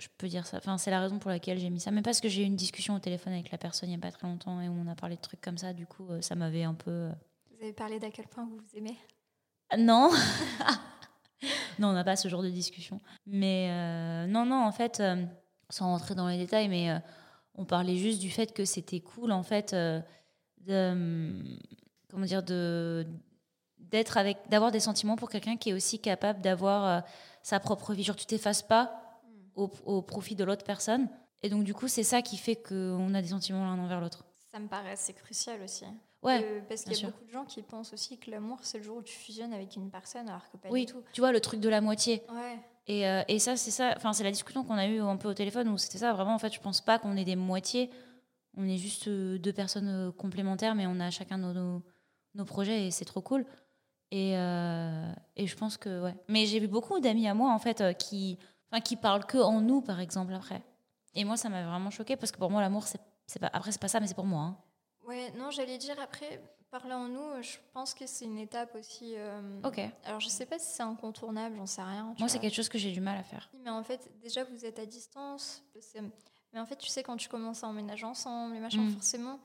Je 0.00 0.08
peux 0.16 0.28
dire 0.28 0.46
ça. 0.46 0.56
Enfin, 0.56 0.78
c'est 0.78 0.90
la 0.90 1.00
raison 1.00 1.18
pour 1.18 1.30
laquelle 1.30 1.58
j'ai 1.58 1.68
mis 1.68 1.78
ça. 1.78 1.90
Mais 1.90 2.00
parce 2.00 2.20
que 2.20 2.28
j'ai 2.28 2.42
eu 2.42 2.46
une 2.46 2.56
discussion 2.56 2.94
au 2.94 2.98
téléphone 2.98 3.34
avec 3.34 3.50
la 3.50 3.58
personne 3.58 3.90
il 3.90 3.92
n'y 3.92 3.98
a 3.98 4.00
pas 4.00 4.10
très 4.10 4.26
longtemps 4.26 4.58
et 4.60 4.68
où 4.68 4.72
on 4.72 4.86
a 4.90 4.94
parlé 4.94 5.16
de 5.16 5.20
trucs 5.20 5.42
comme 5.42 5.58
ça. 5.58 5.74
Du 5.74 5.86
coup, 5.86 6.08
euh, 6.10 6.22
ça 6.22 6.34
m'avait 6.34 6.62
un 6.64 6.72
peu. 6.74 6.90
euh, 6.90 7.12
Vous 7.50 7.62
avez 7.62 7.74
parlé 7.74 7.98
d'à 7.98 8.10
quel 8.10 8.26
point 8.26 8.44
vous 8.46 8.56
vous 8.56 8.76
aimez? 8.78 8.96
Non. 9.78 10.10
non, 11.78 11.88
on 11.88 11.92
n'a 11.92 12.02
pas 12.04 12.16
ce 12.16 12.28
genre 12.28 12.42
de 12.42 12.48
discussion. 12.50 12.98
Mais 13.26 13.68
euh, 13.70 14.26
non, 14.26 14.46
non, 14.46 14.64
en 14.64 14.72
fait, 14.72 15.00
euh, 15.00 15.22
sans 15.68 15.86
rentrer 15.86 16.14
dans 16.14 16.28
les 16.28 16.38
détails, 16.38 16.68
mais 16.68 16.90
euh, 16.90 16.98
on 17.54 17.66
parlait 17.66 17.96
juste 17.96 18.20
du 18.20 18.30
fait 18.30 18.52
que 18.54 18.64
c'était 18.64 19.00
cool, 19.00 19.32
en 19.32 19.42
fait, 19.42 19.74
de, 19.74 20.02
hum, 20.90 21.58
comment 22.10 22.24
dire, 22.26 22.42
de 22.42 23.06
d'être 23.78 24.16
avec, 24.18 24.38
d'avoir 24.48 24.70
des 24.70 24.78
sentiments 24.78 25.16
pour 25.16 25.28
quelqu'un 25.28 25.56
qui 25.56 25.70
est 25.70 25.72
aussi 25.72 25.98
capable 25.98 26.40
d'avoir 26.42 27.02
sa 27.42 27.58
propre 27.58 27.92
vie. 27.92 28.04
Genre, 28.04 28.14
tu 28.14 28.24
t'effaces 28.26 28.62
pas 28.62 29.09
au, 29.60 29.70
au 29.84 30.02
profit 30.02 30.34
de 30.34 30.44
l'autre 30.44 30.64
personne. 30.64 31.08
Et 31.42 31.48
donc, 31.48 31.64
du 31.64 31.74
coup, 31.74 31.88
c'est 31.88 32.02
ça 32.02 32.22
qui 32.22 32.36
fait 32.36 32.56
qu'on 32.56 33.14
a 33.14 33.22
des 33.22 33.28
sentiments 33.28 33.64
l'un 33.64 33.78
envers 33.78 34.00
l'autre. 34.00 34.24
Ça 34.52 34.58
me 34.58 34.68
paraît 34.68 34.92
assez 34.92 35.12
crucial 35.12 35.62
aussi. 35.62 35.84
Ouais. 36.22 36.40
Euh, 36.44 36.60
parce 36.68 36.82
qu'il 36.82 36.92
y 36.92 36.96
a 36.96 36.98
sûr. 36.98 37.08
beaucoup 37.10 37.24
de 37.24 37.30
gens 37.30 37.44
qui 37.44 37.62
pensent 37.62 37.94
aussi 37.94 38.18
que 38.18 38.30
l'amour, 38.30 38.58
c'est 38.62 38.78
le 38.78 38.84
jour 38.84 38.98
où 38.98 39.02
tu 39.02 39.14
fusionnes 39.16 39.54
avec 39.54 39.74
une 39.76 39.90
personne, 39.90 40.28
alors 40.28 40.50
que 40.50 40.56
pas 40.58 40.68
oui, 40.70 40.84
du 40.84 40.92
tout. 40.92 41.02
tu 41.12 41.20
vois, 41.22 41.32
le 41.32 41.40
truc 41.40 41.60
de 41.60 41.68
la 41.68 41.80
moitié. 41.80 42.22
Ouais. 42.30 42.58
Et, 42.86 43.08
euh, 43.08 43.22
et 43.28 43.38
ça, 43.38 43.56
c'est 43.56 43.70
ça. 43.70 43.94
Enfin, 43.96 44.12
c'est 44.12 44.24
la 44.24 44.30
discussion 44.30 44.64
qu'on 44.64 44.74
a 44.74 44.86
eue 44.86 45.00
un 45.00 45.16
peu 45.16 45.28
au 45.28 45.34
téléphone 45.34 45.68
où 45.68 45.78
c'était 45.78 45.98
ça. 45.98 46.12
Vraiment, 46.12 46.34
en 46.34 46.38
fait, 46.38 46.52
je 46.52 46.60
pense 46.60 46.80
pas 46.80 46.98
qu'on 46.98 47.16
est 47.16 47.24
des 47.24 47.36
moitiés. 47.36 47.88
On 48.56 48.68
est 48.68 48.76
juste 48.76 49.08
euh, 49.08 49.38
deux 49.38 49.52
personnes 49.52 50.12
complémentaires, 50.18 50.74
mais 50.74 50.86
on 50.86 50.98
a 51.00 51.10
chacun 51.10 51.38
nos, 51.38 51.52
nos, 51.54 51.82
nos 52.34 52.44
projets 52.44 52.86
et 52.86 52.90
c'est 52.90 53.04
trop 53.04 53.22
cool. 53.22 53.46
Et, 54.10 54.36
euh, 54.36 55.12
et 55.36 55.46
je 55.46 55.56
pense 55.56 55.76
que 55.76 56.02
ouais. 56.02 56.14
Mais 56.28 56.44
j'ai 56.46 56.58
vu 56.58 56.66
beaucoup 56.66 56.98
d'amis 56.98 57.28
à 57.28 57.34
moi 57.34 57.54
en 57.54 57.60
fait 57.60 57.96
qui, 57.96 58.38
enfin, 58.70 58.80
qui 58.80 58.96
parlent 58.96 59.24
que 59.26 59.38
en 59.38 59.60
nous, 59.60 59.80
par 59.80 60.00
exemple 60.00 60.32
après. 60.34 60.62
Et 61.14 61.24
moi, 61.24 61.36
ça 61.36 61.48
m'a 61.48 61.64
vraiment 61.66 61.90
choqué 61.90 62.16
parce 62.16 62.30
que 62.32 62.38
pour 62.38 62.50
moi, 62.50 62.60
l'amour, 62.60 62.84
c'est 62.86 63.38
pas. 63.40 63.50
Après, 63.52 63.72
c'est 63.72 63.80
pas 63.80 63.88
ça, 63.88 64.00
mais 64.00 64.06
c'est 64.06 64.14
pour 64.14 64.26
moi. 64.26 64.42
hein. 64.42 64.56
Ouais, 65.06 65.32
non, 65.36 65.50
j'allais 65.50 65.78
dire 65.78 65.96
après, 66.00 66.40
parler 66.70 66.92
en 66.94 67.08
nous, 67.08 67.42
je 67.42 67.56
pense 67.72 67.94
que 67.94 68.06
c'est 68.06 68.24
une 68.26 68.38
étape 68.38 68.74
aussi. 68.76 69.14
euh, 69.16 69.60
Ok. 69.64 69.80
Alors, 70.04 70.20
je 70.20 70.28
sais 70.28 70.46
pas 70.46 70.58
si 70.58 70.70
c'est 70.72 70.82
incontournable, 70.84 71.56
j'en 71.56 71.66
sais 71.66 71.82
rien. 71.82 72.14
Moi, 72.18 72.28
c'est 72.28 72.38
quelque 72.38 72.54
chose 72.54 72.68
que 72.68 72.78
j'ai 72.78 72.92
du 72.92 73.00
mal 73.00 73.18
à 73.18 73.24
faire. 73.24 73.50
Mais 73.64 73.70
en 73.70 73.82
fait, 73.82 74.08
déjà, 74.22 74.44
vous 74.44 74.64
êtes 74.64 74.78
à 74.78 74.86
distance. 74.86 75.62
Mais 76.52 76.60
en 76.60 76.66
fait, 76.66 76.76
tu 76.76 76.88
sais, 76.88 77.02
quand 77.02 77.16
tu 77.16 77.28
commences 77.28 77.64
à 77.64 77.66
emménager 77.68 78.06
ensemble, 78.06 78.54
les 78.54 78.60
machins, 78.60 78.84
Mm. 78.86 78.92
forcément, 78.92 79.40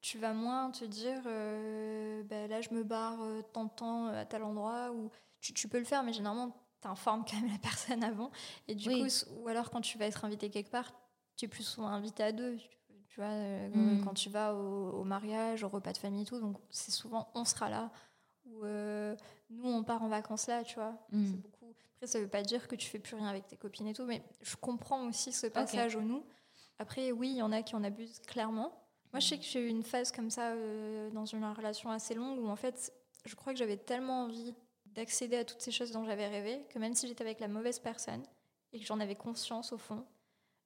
tu 0.00 0.18
vas 0.18 0.32
moins 0.32 0.70
te 0.70 0.84
dire 0.84 1.20
euh, 1.26 2.22
bah, 2.24 2.46
là, 2.48 2.60
je 2.60 2.70
me 2.70 2.82
barre 2.84 3.20
euh, 3.22 3.42
tant 3.52 3.64
de 3.64 3.70
temps 3.70 4.06
à 4.06 4.24
tel 4.24 4.42
endroit. 4.44 4.90
Ou 4.92 5.10
tu, 5.40 5.52
tu 5.54 5.68
peux 5.68 5.78
le 5.78 5.84
faire, 5.84 6.02
mais 6.04 6.12
généralement, 6.12 6.54
tu 6.82 6.88
informes 6.88 7.24
quand 7.28 7.40
même 7.40 7.50
la 7.50 7.58
personne 7.58 8.02
avant. 8.04 8.30
Et 8.68 8.74
du 8.74 8.88
Oui. 8.88 9.02
coup, 9.02 9.32
ou 9.40 9.48
alors 9.48 9.70
quand 9.70 9.80
tu 9.80 9.96
vas 9.98 10.06
être 10.06 10.24
invité 10.24 10.50
quelque 10.50 10.70
part, 10.70 10.92
tu 11.36 11.46
es 11.46 11.48
plus 11.48 11.62
souvent 11.64 11.88
invité 11.88 12.22
à 12.22 12.32
deux. 12.32 12.56
Tu, 13.08 13.20
vois, 13.20 13.30
euh, 13.30 13.68
Mm. 13.96 14.04
quand 14.04 14.14
tu 14.14 14.28
vas 14.30 14.54
au, 14.54 14.90
au 15.00 15.04
mariage, 15.04 15.62
au 15.64 15.68
repas 15.68 15.92
de 15.92 15.98
famille 15.98 16.22
et 16.22 16.26
tout. 16.26 16.40
Donc, 16.40 16.56
c'est 16.70 16.90
souvent 16.92 17.30
on 17.34 17.44
sera 17.44 17.68
là. 17.70 17.90
Ou 18.46 18.64
euh, 18.64 19.14
nous, 19.50 19.68
on 19.68 19.84
part 19.84 20.02
en 20.02 20.08
vacances 20.08 20.46
là, 20.48 20.64
tu 20.64 20.74
vois. 20.76 20.94
Mm. 21.10 21.26
C'est 21.26 21.36
beaucoup. 21.40 21.74
Après, 21.96 22.06
ça 22.06 22.18
veut 22.20 22.28
pas 22.28 22.42
dire 22.42 22.66
que 22.68 22.74
tu 22.74 22.88
fais 22.88 22.98
plus 22.98 23.14
rien 23.16 23.28
avec 23.28 23.46
tes 23.46 23.56
copines 23.56 23.86
et 23.86 23.92
tout, 23.94 24.04
mais 24.06 24.22
je 24.40 24.56
comprends 24.56 25.06
aussi 25.06 25.32
ce 25.32 25.46
passage 25.46 25.94
au 25.96 26.00
nous. 26.00 26.24
Après, 26.78 27.12
oui, 27.12 27.28
il 27.30 27.36
y 27.36 27.42
en 27.42 27.52
a 27.52 27.62
qui 27.62 27.76
en 27.76 27.84
abusent 27.84 28.18
clairement. 28.20 28.72
Moi, 29.12 29.20
je 29.20 29.28
sais 29.28 29.38
que 29.38 29.44
j'ai 29.44 29.60
eu 29.60 29.68
une 29.68 29.82
phase 29.84 30.10
comme 30.10 30.30
ça 30.30 30.52
euh, 30.52 31.10
dans 31.10 31.26
une 31.26 31.44
relation 31.44 31.90
assez 31.90 32.14
longue 32.14 32.38
où 32.40 32.48
en 32.48 32.56
fait, 32.56 32.92
je 33.26 33.34
crois 33.36 33.52
que 33.52 33.58
j'avais 33.58 33.76
tellement 33.76 34.24
envie 34.24 34.54
d'accéder 34.94 35.36
à 35.36 35.44
toutes 35.44 35.60
ces 35.60 35.70
choses 35.70 35.92
dont 35.92 36.04
j'avais 36.04 36.28
rêvé 36.28 36.64
que 36.68 36.78
même 36.78 36.94
si 36.94 37.08
j'étais 37.08 37.22
avec 37.22 37.40
la 37.40 37.48
mauvaise 37.48 37.78
personne 37.78 38.22
et 38.72 38.80
que 38.80 38.86
j'en 38.86 39.00
avais 39.00 39.14
conscience 39.14 39.72
au 39.72 39.78
fond, 39.78 40.04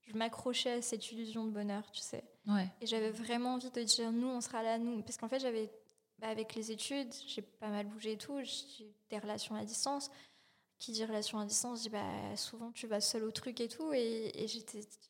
je 0.07 0.17
m'accrochais 0.17 0.73
à 0.73 0.83
cette 0.83 1.11
illusion 1.11 1.45
de 1.45 1.51
bonheur, 1.51 1.91
tu 1.91 2.01
sais. 2.01 2.23
Ouais. 2.47 2.69
Et 2.81 2.87
j'avais 2.87 3.11
vraiment 3.11 3.55
envie 3.55 3.71
de 3.71 3.83
dire, 3.83 4.13
nous, 4.13 4.29
on 4.29 4.41
sera 4.41 4.63
là, 4.63 4.79
nous. 4.79 5.03
Parce 5.03 5.17
qu'en 5.17 5.29
fait, 5.29 5.41
j'avais, 5.41 5.71
bah, 6.19 6.29
avec 6.29 6.55
les 6.55 6.71
études, 6.71 7.13
j'ai 7.27 7.43
pas 7.43 7.69
mal 7.69 7.87
bougé 7.87 8.13
et 8.13 8.17
tout, 8.17 8.39
j'ai 8.43 8.85
eu 8.85 8.95
des 9.11 9.19
relations 9.19 9.55
à 9.57 9.65
distance. 9.65 10.11
Qui 10.79 10.93
dit 10.93 11.05
relation 11.07 11.39
à 11.39 11.47
distance, 11.47 11.83
dit, 11.83 11.89
bah, 11.89 12.37
souvent 12.37 12.71
tu 12.71 12.87
vas 12.87 13.01
seul 13.01 13.25
au 13.25 13.31
truc 13.31 13.61
et 13.61 13.69
tout. 13.69 13.93
Et, 13.95 14.47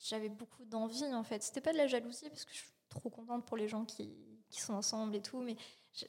j'avais 0.00 0.28
beaucoup 0.28 0.64
d'envie, 0.64 1.04
en 1.12 1.24
fait. 1.24 1.42
C'était 1.42 1.60
pas 1.60 1.72
de 1.72 1.78
la 1.78 1.88
jalousie, 1.88 2.28
parce 2.30 2.44
que 2.44 2.52
je 2.52 2.58
suis 2.58 2.72
trop 2.88 3.10
contente 3.10 3.44
pour 3.44 3.56
les 3.56 3.68
gens 3.68 3.84
qui, 3.84 4.14
qui 4.48 4.60
sont 4.60 4.74
ensemble 4.74 5.14
et 5.16 5.22
tout. 5.22 5.40
Mais 5.40 5.56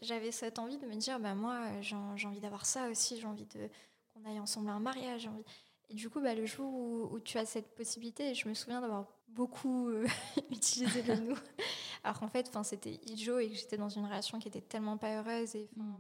j'avais 0.02 0.32
cette 0.32 0.60
envie 0.60 0.78
de 0.78 0.86
me 0.86 0.96
dire, 0.96 1.20
bah, 1.20 1.36
moi, 1.36 1.60
j'ai 1.82 1.96
envie 1.96 2.40
d'avoir 2.40 2.66
ça 2.66 2.90
aussi, 2.90 3.20
j'ai 3.20 3.28
envie 3.28 3.46
de 3.46 3.70
qu'on 4.14 4.26
aille 4.30 4.40
ensemble 4.40 4.70
à 4.70 4.74
un 4.74 4.80
mariage. 4.80 5.28
envie- 5.28 5.44
Et 5.90 5.94
du 5.94 6.10
coup, 6.10 6.20
bah, 6.22 6.34
le 6.36 6.46
jour 6.46 6.74
où, 6.74 7.10
où 7.14 7.20
tu 7.20 7.38
as 7.38 7.46
cette 7.46 7.74
possibilité, 7.76 8.34
je 8.34 8.48
me 8.50 8.54
souviens 8.54 8.82
d'avoir 8.82 9.06
beaucoup 9.30 9.90
euh, 9.90 10.06
utilisé 10.52 11.02
le 11.04 11.16
nous. 11.18 11.36
Alors 12.04 12.20
qu'en 12.20 12.28
fait, 12.28 12.52
c'était 12.64 13.00
idiot 13.06 13.40
et 13.40 13.50
que 13.50 13.56
j'étais 13.56 13.78
dans 13.78 13.90
une 13.90 14.06
relation 14.06 14.40
qui 14.40 14.48
était 14.48 14.62
tellement 14.62 14.98
pas 14.98 15.18
heureuse. 15.22 15.56
Et, 15.56 15.70
Mm. 15.76 15.96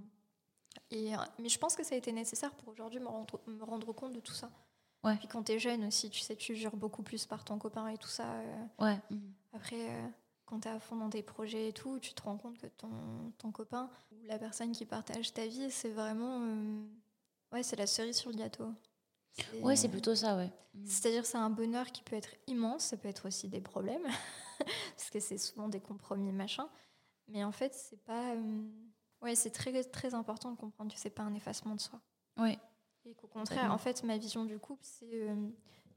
et, 0.92 1.16
euh, 1.16 1.20
mais 1.40 1.50
je 1.50 1.58
pense 1.60 1.76
que 1.76 1.84
ça 1.84 1.96
a 1.96 1.98
été 1.98 2.12
nécessaire 2.12 2.54
pour 2.56 2.70
aujourd'hui 2.70 3.00
me 3.00 3.08
rendre, 3.08 3.40
me 3.48 3.64
rendre 3.64 3.92
compte 3.94 4.14
de 4.14 4.20
tout 4.20 4.34
ça. 4.34 4.50
Ouais. 5.04 5.16
Puis 5.18 5.28
quand 5.28 5.44
t'es 5.44 5.60
jeune 5.60 5.86
aussi, 5.86 6.10
tu 6.10 6.20
sais, 6.22 6.36
tu 6.36 6.56
jures 6.56 6.76
beaucoup 6.76 7.04
plus 7.04 7.26
par 7.26 7.44
ton 7.46 7.58
copain 7.60 7.88
et 7.88 7.98
tout 7.98 8.08
ça. 8.10 8.34
euh, 8.34 8.66
Ouais. 8.80 9.00
Après, 9.54 9.90
euh, 9.90 10.08
quand 10.48 10.62
tu 10.62 10.68
es 10.68 10.72
à 10.72 10.80
fond 10.80 10.96
dans 10.96 11.10
tes 11.10 11.22
projets 11.22 11.68
et 11.70 11.74
tout, 11.74 12.00
tu 12.00 12.14
te 12.14 12.22
rends 12.24 12.38
compte 12.38 12.58
que 12.58 12.66
ton, 12.68 12.90
ton 13.38 13.52
copain 13.52 13.90
ou 14.12 14.16
la 14.24 14.40
personne 14.40 14.72
qui 14.72 14.86
partage 14.86 15.34
ta 15.34 15.46
vie, 15.46 15.70
c'est 15.70 15.90
vraiment. 15.90 16.40
euh, 16.42 16.82
ouais, 17.52 17.62
c'est 17.64 17.76
la 17.76 17.86
cerise 17.86 18.18
sur 18.18 18.32
le 18.32 18.38
gâteau. 18.38 18.74
Ouais, 19.62 19.76
c'est 19.76 19.88
euh, 19.88 19.92
plutôt 19.92 20.16
ça, 20.16 20.36
ouais. 20.36 20.50
Mhm. 20.74 20.86
C'est-à-dire, 20.88 21.26
c'est 21.26 21.38
un 21.38 21.50
bonheur 21.52 21.92
qui 21.92 22.02
peut 22.02 22.16
être 22.16 22.34
immense, 22.48 22.86
ça 22.86 22.98
peut 22.98 23.08
être 23.10 23.28
aussi 23.28 23.48
des 23.50 23.62
problèmes, 23.62 24.04
parce 24.96 25.10
que 25.12 25.20
c'est 25.20 25.38
souvent 25.38 25.68
des 25.70 25.80
compromis, 25.82 26.32
machin. 26.32 26.68
Mais 27.28 27.44
en 27.44 27.52
fait, 27.52 27.74
c'est 27.76 28.04
pas. 28.04 28.34
euh, 28.34 28.68
Ouais, 29.22 29.36
c'est 29.36 29.50
très, 29.52 29.84
très 29.84 30.14
important 30.14 30.52
de 30.52 30.58
comprendre 30.58 30.94
que 30.94 31.00
c'est 31.00 31.10
pas 31.10 31.24
un 31.24 31.34
effacement 31.34 31.76
de 31.76 31.82
soi. 31.82 32.00
Ouais. 32.38 32.58
Et 33.04 33.16
qu'au 33.16 33.28
contraire, 33.28 33.74
en 33.74 33.78
fait, 33.80 34.04
ma 34.04 34.18
vision 34.18 34.46
du 34.46 34.60
couple, 34.60 34.84
c'est. 34.86 35.10
euh, 35.12 35.50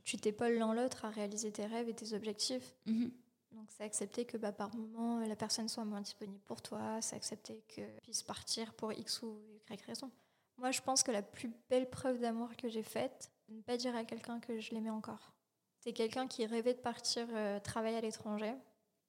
tu 0.05 0.17
t'épaules 0.17 0.55
l'un 0.55 0.73
l'autre 0.75 1.05
à 1.05 1.11
réaliser 1.11 1.53
tes 1.53 1.67
rêves 1.67 1.89
et 1.89 1.95
tes 1.95 2.15
objectifs. 2.15 2.75
Mhm. 2.87 3.13
Donc 3.53 3.67
c'est 3.71 3.85
accepter 3.85 4.25
que 4.25 4.37
bah, 4.37 4.53
par 4.53 4.75
moment 4.75 5.19
la 5.19 5.37
personne 5.37 5.69
soit 5.69 5.85
moins 5.85 6.01
disponible 6.01 6.41
pour 6.47 6.63
toi, 6.63 7.01
c'est 7.01 7.17
accepter 7.17 7.63
que 7.69 7.83
puisse 8.01 8.23
partir 8.23 8.73
pour 8.75 8.93
X 8.93 9.23
ou 9.23 9.41
Y 9.71 9.85
raison. 9.87 10.11
Moi 10.57 10.71
je 10.71 10.81
pense 10.81 11.03
que 11.03 11.11
la 11.11 11.23
plus 11.23 11.51
belle 11.69 11.89
preuve 11.89 12.21
d'amour 12.21 12.55
que 12.57 12.69
j'ai 12.69 12.83
faite, 12.83 13.31
c'est 13.47 13.55
ne 13.55 13.63
pas 13.63 13.77
dire 13.77 13.97
à 13.97 14.05
quelqu'un 14.05 14.41
que 14.41 14.61
je 14.61 14.73
l'aimais 14.73 14.91
encore. 14.91 15.33
C'est 15.81 15.93
quelqu'un 15.93 16.29
qui 16.29 16.47
rêvait 16.47 16.75
de 16.75 16.81
partir 16.81 17.27
euh, 17.33 17.59
travailler 17.59 17.97
à 17.97 18.03
l'étranger 18.03 18.55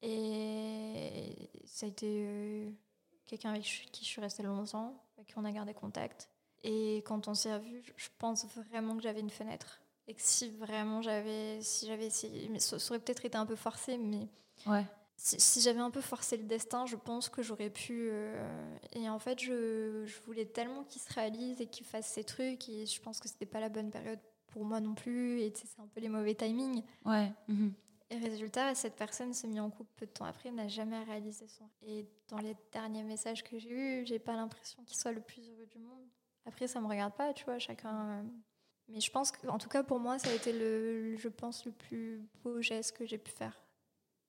et 0.01 1.50
ça 1.65 1.86
a 1.86 1.89
été 1.89 2.25
euh, 2.27 2.71
quelqu'un 3.25 3.51
avec 3.51 3.63
qui 3.63 4.03
je 4.03 4.10
suis 4.10 4.21
restée 4.21 4.43
longtemps, 4.43 5.03
avec 5.17 5.27
qui 5.27 5.38
on 5.38 5.45
a 5.45 5.51
gardé 5.51 5.74
contact. 5.74 6.29
Et 6.63 6.98
quand 7.05 7.27
on 7.27 7.33
s'est 7.33 7.53
revus, 7.53 7.93
je 7.95 8.10
pense 8.17 8.45
vraiment 8.45 8.95
que 8.95 9.03
j'avais 9.03 9.19
une 9.19 9.29
fenêtre. 9.29 9.80
Et 10.12 10.13
que 10.13 10.22
si 10.22 10.50
vraiment 10.50 11.01
j'avais 11.01 11.62
si 11.62 11.88
j'avais 11.88 12.08
essayé, 12.08 12.50
mais 12.50 12.60
ça, 12.60 12.77
ça 12.80 12.91
aurait 12.94 13.00
peut-être 13.00 13.24
été 13.24 13.38
un 13.38 13.46
peu 13.46 13.56
forcé, 13.56 13.98
mais 13.98 14.27
Ouais. 14.68 14.86
si, 15.15 15.39
si 15.39 15.62
j'avais 15.62 15.80
un 15.80 15.89
peu 15.89 16.01
forcé 16.01 16.36
le 16.36 16.44
destin, 16.44 16.86
je 16.86 16.98
pense 16.98 17.30
que 17.30 17.41
j'aurais 17.41 17.70
pu. 17.70 18.10
euh, 18.12 18.77
et 18.91 19.10
en 19.10 19.20
fait, 19.20 19.39
je, 19.39 20.03
je 20.06 20.20
voulais 20.25 20.46
tellement 20.46 20.84
qu'il 20.84 21.01
se 21.01 21.13
réalise 21.13 21.62
et 21.62 21.68
qu'il 21.68 21.86
fasse 21.86 22.08
ses 22.08 22.25
trucs. 22.25 22.68
Et 22.68 22.86
je 22.86 23.00
pense 23.01 23.22
que 23.22 23.30
c'était 23.30 23.46
pas 23.46 23.62
la 23.62 23.70
bonne 23.70 23.89
période 23.89 24.20
pour 24.48 24.65
moi 24.65 24.82
non 24.82 24.94
plus. 24.96 25.39
Et 25.39 25.53
c'est 25.56 25.80
un 25.80 25.88
peu 25.88 26.01
les 26.01 26.10
mauvais 26.10 26.36
timings. 26.36 26.84
Ouais. 27.06 27.32
Mhm. 27.48 27.74
Et 28.10 28.18
résultat, 28.18 28.75
cette 28.75 28.98
personne 28.98 29.34
s'est 29.34 29.48
mise 29.48 29.62
en 29.62 29.70
couple 29.70 29.91
peu 29.96 30.06
de 30.06 30.12
temps 30.12 30.25
après, 30.25 30.51
n'a 30.51 30.68
jamais 30.68 31.01
réalisé 31.06 31.48
son. 31.48 31.70
Et 31.84 32.06
dans 32.27 32.39
les 32.39 32.58
derniers 32.74 33.03
messages 33.03 33.41
que 33.46 33.58
j'ai 33.58 33.70
eus, 33.72 34.06
j'ai 34.06 34.20
pas 34.20 34.36
l'impression 34.36 34.84
qu'il 34.84 34.98
soit 34.98 35.13
le 35.13 35.22
plus 35.22 35.50
heureux 35.50 35.65
du 35.68 35.80
monde. 35.80 36.06
Après, 36.46 36.68
ça 36.68 36.82
me 36.82 36.88
regarde 36.88 37.13
pas, 37.13 37.32
tu 37.34 37.46
vois, 37.46 37.58
chacun. 37.60 38.25
Euh, 38.91 38.93
Mais 38.93 39.01
je 39.01 39.12
pense 39.12 39.31
que, 39.31 39.48
en 39.48 39.57
tout 39.57 39.69
cas, 39.69 39.83
pour 39.83 40.00
moi, 40.00 40.19
ça 40.19 40.29
a 40.29 40.33
été 40.33 40.51
le, 40.53 41.15
je 41.17 41.27
pense, 41.29 41.65
le 41.65 41.71
plus 41.71 42.27
beau 42.43 42.62
geste 42.62 42.95
que 42.98 43.05
j'ai 43.05 43.17
pu 43.17 43.31
faire. 43.31 43.63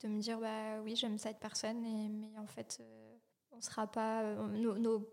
De 0.02 0.08
me 0.08 0.20
dire, 0.20 0.38
bah 0.40 0.80
oui, 0.82 0.96
j'aime 0.96 1.18
cette 1.18 1.38
personne, 1.38 1.84
et, 1.84 2.08
mais 2.08 2.36
en 2.38 2.46
fait, 2.46 2.78
euh, 2.80 3.16
on 3.52 3.60
sera 3.60 3.86
pas. 3.86 4.22
euh, 4.22 4.46
nos, 4.48 4.76
nos 4.78 5.06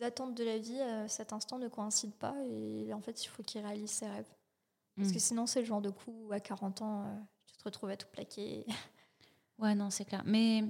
attentes 0.00 0.34
de 0.34 0.44
la 0.44 0.58
vie 0.58 0.80
à 0.80 1.08
cet 1.08 1.32
instant 1.32 1.58
ne 1.58 1.68
coïncident 1.68 2.16
pas, 2.18 2.34
et 2.48 2.92
en 2.94 3.00
fait, 3.00 3.22
il 3.24 3.28
faut 3.28 3.42
qu'il 3.42 3.60
réalise 3.64 3.90
ses 3.90 4.06
rêves. 4.08 4.32
Parce 4.96 5.08
Mhm. 5.08 5.14
que 5.14 5.20
sinon, 5.20 5.46
c'est 5.46 5.60
le 5.60 5.66
genre 5.66 5.80
de 5.82 5.90
coup 5.90 6.26
où 6.28 6.32
à 6.32 6.40
40 6.40 6.82
ans, 6.82 7.02
euh, 7.06 7.18
tu 7.46 7.56
te 7.56 7.64
retrouves 7.64 7.90
à 7.90 7.96
tout 7.96 8.08
plaquer. 8.08 8.66
Ouais, 9.58 9.74
non, 9.76 9.90
c'est 9.90 10.04
clair. 10.04 10.22
Mais 10.24 10.64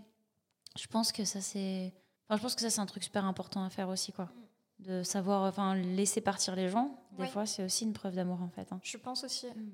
je 0.77 0.87
pense 0.87 1.13
que 1.13 1.25
ça, 1.25 1.41
c'est. 1.41 1.95
Enfin, 2.29 2.37
je 2.37 2.43
pense 2.43 2.55
que 2.55 2.61
ça, 2.61 2.69
c'est 2.69 2.81
un 2.81 2.85
truc 2.87 3.03
super 3.03 3.25
important 3.25 3.65
à 3.65 3.71
faire 3.71 3.89
aussi, 3.89 4.13
quoi. 4.13 4.29
De 4.83 5.03
savoir, 5.03 5.43
enfin, 5.45 5.75
laisser 5.75 6.21
partir 6.21 6.57
les 6.57 6.69
gens. 6.69 6.99
Des 7.13 7.23
Ouais. 7.23 7.29
fois, 7.29 7.47
c'est 7.47 7.63
aussi 7.65 7.85
une 7.85 7.93
preuve 7.93 8.15
d'amour, 8.15 8.41
en 8.43 8.49
fait. 8.49 8.73
hein. 8.73 8.81
Je 8.83 8.97
pense 8.97 9.23
aussi. 9.25 9.47
Mm. 9.49 9.71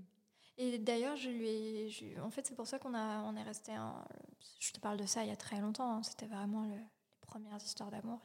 Et 0.58 0.78
d'ailleurs, 0.78 1.16
je 1.16 1.30
lui 1.30 1.48
ai. 1.48 1.88
je- 1.88 2.20
en 2.20 2.30
fait, 2.30 2.46
c'est 2.46 2.54
pour 2.56 2.66
ça 2.66 2.78
qu'on 2.78 2.94
a, 2.94 3.22
on 3.22 3.36
est 3.36 3.42
resté. 3.42 3.72
je 4.58 4.72
te 4.72 4.80
parle 4.80 4.96
de 4.98 5.06
ça 5.06 5.22
il 5.22 5.28
y 5.28 5.32
a 5.32 5.36
très 5.36 5.60
longtemps. 5.60 5.92
hein. 5.92 6.02
C'était 6.02 6.26
vraiment 6.26 6.64
le- 6.64 6.74
les 6.76 7.20
premières 7.26 7.62
histoires 7.62 7.90
d'amour. 7.90 8.20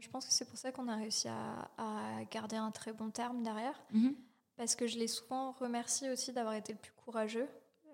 je 0.00 0.08
pense 0.10 0.26
que 0.26 0.32
c'est 0.32 0.44
pour 0.44 0.58
ça 0.58 0.70
qu'on 0.70 0.86
a 0.88 0.96
réussi 0.96 1.28
à, 1.28 1.70
à 1.78 2.24
garder 2.30 2.56
un 2.56 2.70
très 2.70 2.92
bon 2.92 3.10
terme 3.10 3.42
derrière. 3.42 3.80
Mhm. 3.92 4.14
Parce 4.56 4.74
que 4.76 4.86
je 4.86 4.98
l'ai 4.98 5.08
souvent 5.08 5.52
remercié 5.52 6.10
aussi 6.10 6.32
d'avoir 6.32 6.54
été 6.54 6.72
le 6.74 6.78
plus 6.78 6.92
courageux 6.92 7.48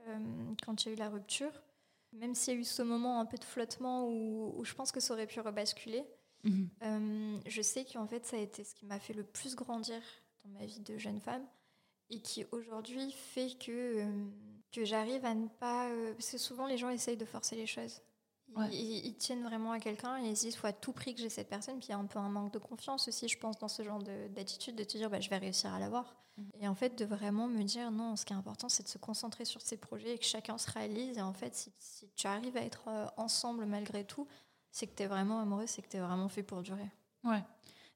euh, 0.09 0.19
quand 0.65 0.85
il 0.85 0.89
y 0.89 0.91
a 0.91 0.95
eu 0.95 0.99
la 0.99 1.09
rupture. 1.09 1.53
Même 2.13 2.35
s'il 2.35 2.55
y 2.55 2.57
a 2.57 2.61
eu 2.61 2.65
ce 2.65 2.83
moment 2.83 3.21
un 3.21 3.27
peu 3.27 3.37
de 3.39 3.45
flottement 3.45 4.09
où, 4.09 4.55
où 4.59 4.65
je 4.65 4.75
pense 4.75 4.91
que 4.93 4.99
ça 5.01 5.15
aurait 5.15 5.27
pu 5.29 5.41
rebasculer. 5.41 6.05
Mhm. 6.45 6.69
Euh, 6.83 7.39
je 7.47 7.63
sais 7.63 7.85
qu'en 7.85 8.07
fait, 8.07 8.25
ça 8.27 8.37
a 8.37 8.41
été 8.41 8.65
ce 8.65 8.75
qui 8.75 8.87
m'a 8.87 9.01
fait 9.01 9.15
le 9.15 9.25
plus 9.25 9.55
grandir 9.57 10.01
dans 10.45 10.51
ma 10.51 10.65
vie 10.67 10.81
de 10.81 10.99
jeune 10.99 11.21
femme 11.21 11.45
et 12.11 12.21
qui 12.21 12.45
aujourd'hui 12.53 13.11
fait 13.13 13.57
que, 13.59 13.71
euh, 14.03 14.25
que 14.73 14.85
j'arrive 14.85 15.25
à 15.25 15.35
ne 15.35 15.49
pas. 15.49 15.89
euh, 15.89 16.13
parce 16.13 16.31
que 16.31 16.39
souvent, 16.39 16.67
les 16.67 16.77
gens 16.77 16.91
essayent 16.91 17.17
de 17.17 17.25
forcer 17.25 17.57
les 17.57 17.67
choses. 17.67 18.01
Ils, 18.49 18.59
Ouais. 18.59 18.69
ils- 18.73 19.07
ils 19.07 19.17
tiennent 19.17 19.43
vraiment 19.43 19.73
à 19.73 19.81
quelqu'un 19.81 20.23
et 20.23 20.29
ils 20.29 20.37
se 20.37 20.43
disent 20.43 20.57
faut 20.57 20.67
à 20.67 20.73
tout 20.75 20.93
prix 20.93 21.15
que 21.15 21.21
j'ai 21.21 21.31
cette 21.31 21.49
personne. 21.49 21.79
Puis 21.79 21.89
il 21.89 21.93
y 21.93 21.95
a 21.95 21.99
un 21.99 22.05
peu 22.05 22.19
un 22.19 22.29
manque 22.29 22.53
de 22.53 22.59
confiance 22.59 23.09
aussi, 23.09 23.27
je 23.27 23.39
pense, 23.39 23.59
dans 23.59 23.69
ce 23.69 23.83
genre 23.83 24.03
de- 24.03 24.29
d'attitude, 24.29 24.77
de 24.77 24.85
te 24.85 24.99
dire 24.99 25.09
bah, 25.09 25.21
je 25.21 25.31
vais 25.31 25.39
réussir 25.39 25.73
à 25.73 25.79
l'avoir. 25.79 26.15
Mhm. 26.37 26.51
Et 26.61 26.69
en 26.69 26.75
fait, 26.75 26.95
de 26.99 27.05
vraiment 27.07 27.49
me 27.49 27.63
dire 27.63 27.91
non, 27.91 28.17
ce 28.17 28.27
qui 28.27 28.33
est 28.35 28.37
important, 28.37 28.69
c'est 28.69 28.83
de 28.83 28.89
se 28.89 28.99
concentrer 28.99 29.45
sur 29.47 29.63
ses 29.63 29.79
projets 29.79 30.17
et 30.17 30.19
que 30.19 30.25
chacun 30.27 30.59
se 30.59 30.71
réalise. 30.71 31.17
Et 31.17 31.23
en 31.23 31.33
fait, 31.33 31.55
si, 31.55 31.73
si 31.79 32.11
tu 32.15 32.27
arrives 32.27 32.57
à 32.59 32.63
être 32.63 32.89
euh, 32.89 33.07
ensemble 33.17 33.65
malgré 33.65 34.05
tout, 34.05 34.27
c'est 34.75 34.89
que 34.89 34.97
tu 34.97 35.05
es 35.05 35.07
vraiment 35.07 35.39
amoureux, 35.39 35.69
c'est 35.69 35.83
que 35.83 35.89
tu 35.89 35.97
es 35.97 36.01
vraiment 36.01 36.29
fait 36.29 36.43
pour 36.43 36.61
durer. 36.61 36.91
Ouais. 37.23 37.43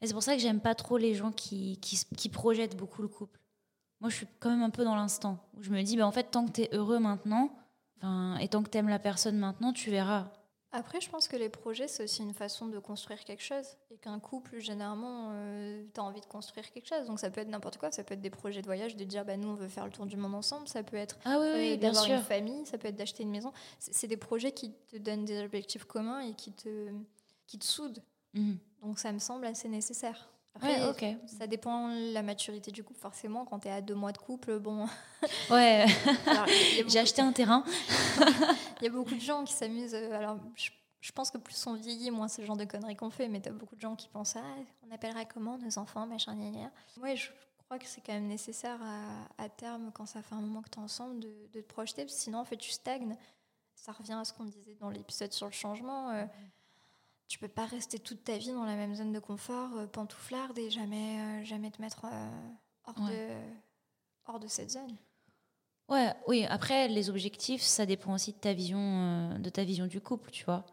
Et 0.01 0.07
c'est 0.07 0.13
pour 0.13 0.23
ça 0.23 0.37
que 0.37 0.41
j'aime 0.41 0.61
pas 0.61 0.77
trop 0.77 0.97
les 0.97 1.17
gens 1.17 1.33
qui, 1.33 1.77
qui, 1.81 2.29
projettent 2.29 2.77
beaucoup 2.77 3.03
le 3.03 3.09
couple. 3.09 3.41
Moi, 4.01 4.11
je 4.11 4.15
suis 4.15 4.27
quand 4.39 4.51
même 4.51 4.63
un 4.63 4.71
peu 4.71 4.85
dans 4.85 4.95
l'instant 4.95 5.45
où 5.57 5.63
je 5.65 5.71
me 5.71 5.83
dis, 5.83 5.97
bah, 5.97 6.07
en 6.07 6.13
fait, 6.13 6.31
tant 6.31 6.47
que 6.47 6.53
tu 6.53 6.61
es 6.63 6.69
heureux 6.73 7.01
maintenant, 7.01 7.51
et 8.41 8.47
tant 8.47 8.63
que 8.63 8.71
tu 8.71 8.79
aimes 8.79 8.89
la 8.89 9.01
personne 9.01 9.37
maintenant, 9.39 9.73
tu 9.73 9.91
verras. 9.91 10.31
Après, 10.71 11.01
je 11.01 11.09
pense 11.09 11.29
que 11.29 11.37
les 11.37 11.49
projets, 11.49 11.89
c'est 11.89 12.05
aussi 12.05 12.23
une 12.23 12.35
façon 12.35 12.67
de 12.67 12.79
construire 12.79 13.25
quelque 13.25 13.43
chose. 13.43 13.67
Et 13.91 13.97
qu'un 13.97 14.21
couple, 14.21 14.59
généralement, 14.59 15.33
tu 15.95 16.01
as 16.01 16.05
envie 16.05 16.21
de 16.21 16.27
construire 16.27 16.71
quelque 16.71 16.87
chose. 16.87 17.07
Donc 17.07 17.21
ça 17.21 17.31
peut 17.31 17.41
être 17.41 17.49
n'importe 17.49 17.79
quoi. 17.79 17.91
Ça 17.91 18.05
peut 18.05 18.15
être 18.15 18.21
des 18.21 18.31
projets 18.31 18.61
de 18.61 18.67
voyage, 18.67 18.95
de 18.95 19.05
dire, 19.05 19.25
bah, 19.25 19.37
nous, 19.37 19.49
on 19.49 19.55
veut 19.55 19.69
faire 19.69 19.87
le 19.87 19.91
tour 19.91 20.05
du 20.05 20.17
monde 20.17 20.35
ensemble. 20.35 20.69
Ça 20.69 20.83
peut 20.83 20.97
être 20.97 21.19
Ah 21.25 21.39
oui, 21.41 21.47
euh, 21.47 21.55
oui, 21.55 21.79
d'avoir 21.79 22.05
une 22.11 22.23
famille. 22.23 22.67
Ça 22.67 22.77
peut 22.77 22.89
être 22.89 22.97
d'acheter 22.97 23.23
une 23.23 23.31
maison. 23.31 23.53
C'est 23.79 23.95
c'est 23.95 24.07
des 24.07 24.17
projets 24.17 24.53
qui 24.53 24.73
te 24.91 24.97
donnent 24.97 25.25
des 25.25 25.43
objectifs 25.43 25.85
communs 25.85 26.21
et 26.21 26.35
qui 26.35 26.53
te, 26.53 26.91
qui 27.47 27.59
te 27.59 27.65
soudent. 27.65 28.03
Mhm. 28.35 28.59
Donc 28.83 28.99
ça 28.99 29.13
me 29.13 29.19
semble 29.19 29.47
assez 29.47 29.69
nécessaire. 29.69 30.29
Après, 30.59 30.81
Ouais, 30.81 31.19
ça 31.27 31.47
dépend 31.47 31.89
de 31.89 32.13
la 32.13 32.23
maturité 32.23 32.71
du 32.71 32.85
couple, 32.85 32.99
forcément. 33.01 33.45
Quand 33.45 33.61
tu 33.61 33.69
es 33.69 33.71
à 33.71 33.81
deux 33.81 33.95
mois 33.95 34.13
de 34.13 34.19
couple, 34.19 34.59
bon. 34.59 34.87
Ouais, 35.51 35.87
j'ai 36.87 36.99
acheté 36.99 37.23
un 37.23 37.33
terrain. 37.33 37.65
Il 38.81 38.85
y 38.85 38.87
a 38.87 38.91
beaucoup 38.91 39.15
de 39.15 39.21
gens 39.21 39.45
qui 39.45 39.53
s'amusent. 39.53 39.95
euh, 39.95 40.13
Alors, 40.17 40.39
je, 40.57 40.71
je 41.01 41.13
pense 41.13 41.31
que 41.31 41.39
plus 41.39 41.67
on 41.67 41.75
vieillit, 41.75 42.11
moins 42.11 42.29
c'est 42.29 42.43
le 42.43 42.47
genre 42.47 42.57
de 42.57 42.65
conneries 42.65 42.97
qu'on 42.97 43.11
fait. 43.11 43.29
Mais 43.29 43.41
tu 43.41 43.49
as 43.49 43.53
beaucoup 43.53 43.77
de 43.77 43.81
gens 43.81 43.97
qui 43.97 44.09
pensent 44.09 44.37
Ah, 44.37 44.43
on 44.89 44.95
appellera 44.95 45.25
comment 45.25 45.59
nos 45.59 45.79
enfants, 45.79 46.07
machin, 46.07 46.35
gna, 46.35 46.51
gna. 46.51 46.71
Moi, 46.99 47.15
je 47.15 47.29
crois 47.65 47.79
que 47.79 47.87
c'est 47.87 48.01
quand 48.01 48.13
même 48.15 48.27
nécessaire 48.29 48.79
à, 48.83 49.43
à 49.45 49.49
terme, 49.49 49.91
quand 49.93 50.07
ça 50.07 50.23
fait 50.23 50.35
un 50.35 50.41
moment 50.41 50.63
que 50.63 50.71
tu 50.71 50.79
es 50.79 50.83
ensemble, 50.83 51.21
de, 51.21 51.33
de 51.53 51.61
te 51.61 51.67
projeter. 51.73 52.03
Parce 52.05 52.15
que 52.17 52.21
sinon, 52.23 52.39
en 52.39 52.45
fait, 52.45 52.57
tu 52.57 52.71
stagnes. 52.71 53.17
Ça 53.75 53.93
revient 53.93 54.15
à 54.21 54.25
ce 54.25 54.33
qu'on 54.33 54.45
disait 54.45 54.77
dans 54.81 54.91
l'épisode 54.91 55.33
sur 55.33 55.47
le 55.47 55.53
changement. 55.53 56.11
euh, 56.11 56.25
tu 57.29 57.39
peux 57.39 57.49
pas 57.49 57.67
rester 57.67 57.99
toute 57.99 58.25
ta 58.25 58.39
vie 58.39 58.53
dans 58.53 58.65
la 58.65 58.75
même 58.75 58.95
zone 58.95 59.13
de 59.13 59.19
confort, 59.21 59.77
euh, 59.77 59.87
pantouflarde, 59.87 60.59
et 60.59 60.71
jamais, 60.71 61.21
euh, 61.21 61.45
jamais 61.45 61.71
te 61.71 61.81
mettre 61.81 62.07
euh, 62.07 62.31
hors, 62.87 62.99
Ouais. 63.03 63.11
de, 63.11 64.33
hors 64.33 64.41
de 64.41 64.49
cette 64.49 64.71
zone. 64.71 64.97
Ouais, 65.89 66.13
oui. 66.27 66.45
Après, 66.49 66.89
les 66.89 67.09
objectifs, 67.11 67.63
ça 67.63 67.87
dépend 67.87 68.15
aussi 68.15 68.33
de 68.33 68.39
ta 68.39 68.53
vision, 68.53 68.79
euh, 68.81 69.39
de 69.39 69.49
ta 69.51 69.65
vision 69.65 69.87
du 69.87 70.01
couple, 70.01 70.31
tu 70.31 70.45
vois. 70.45 70.65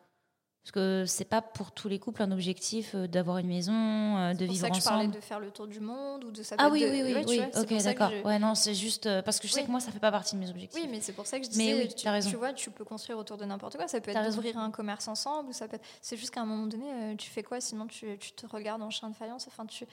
Parce 0.65 0.71
que 0.71 1.05
c'est 1.05 1.25
pas 1.25 1.43
pour 1.43 1.71
tous 1.71 1.87
les 1.87 1.99
couples 1.99 2.23
un 2.23 2.31
objectif 2.31 2.95
euh, 2.95 3.05
d'avoir 3.07 3.37
une 3.37 3.45
maison, 3.47 3.71
euh, 4.17 4.33
de 4.33 4.39
C'est 4.39 4.45
pour 4.45 4.53
vivre 4.55 4.65
ça 4.65 4.69
que 4.71 4.75
je 4.77 4.83
parlais 4.83 4.99
ensemble. 5.01 5.13
de 5.15 5.19
faire 5.21 5.39
le 5.39 5.51
tour 5.51 5.67
du 5.67 5.79
monde 5.79 6.23
ou 6.23 6.31
de 6.31 6.41
ça. 6.41 6.55
Ah 6.57 6.69
oui, 6.71 6.81
de- 6.81 6.87
oui, 6.89 7.03
oui, 7.03 7.13
Ouais, 7.13 7.23
oui. 7.27 7.37
vois, 7.37 7.45
c'est 7.53 7.59
ok, 7.75 7.83
d'accord. 7.83 8.09
je- 8.09 8.23
Ouais, 8.23 8.39
non, 8.39 8.55
c'est 8.55 8.73
juste 8.73 9.05
euh, 9.05 9.21
parce 9.21 9.39
que 9.39 9.47
je 9.47 9.53
sais 9.53 9.59
Oui. 9.59 9.65
que 9.67 9.71
moi, 9.71 9.79
ça 9.79 9.91
fait 9.91 9.99
pas 9.99 10.09
partie 10.11 10.33
de 10.33 10.39
mes 10.39 10.49
objectifs. 10.49 10.81
Oui, 10.83 10.89
mais 10.89 11.01
c'est 11.01 11.13
pour 11.13 11.27
ça 11.27 11.39
que 11.39 11.45
je 11.45 11.51
Mais 11.51 11.55
disais, 11.75 11.83
oui, 11.83 11.93
tu, 11.95 12.09
raison. 12.09 12.31
tu 12.31 12.35
vois, 12.37 12.51
tu 12.51 12.71
peux 12.71 12.83
construire 12.83 13.19
autour 13.19 13.37
de 13.37 13.45
n'importe 13.45 13.77
quoi. 13.77 13.87
Ça 13.87 14.01
peut 14.01 14.09
être 14.09 14.25
d'ouvrir 14.33 14.57
un 14.57 14.71
commerce 14.71 15.07
ensemble, 15.07 15.53
ça 15.53 15.67
peut. 15.67 15.75
être- 15.75 15.85
C'est 16.01 16.17
juste 16.17 16.31
qu'à 16.31 16.41
un 16.41 16.45
moment 16.45 16.65
donné, 16.65 17.15
tu 17.15 17.29
fais 17.29 17.43
quoi 17.43 17.61
Sinon, 17.61 17.85
tu, 17.85 18.17
tu 18.17 18.31
te 18.31 18.47
regardes 18.47 18.81
en 18.81 18.89
chien 18.89 19.11
de 19.11 19.15
faïence? 19.15 19.45
Enfin, 19.47 19.67
tu, 19.67 19.85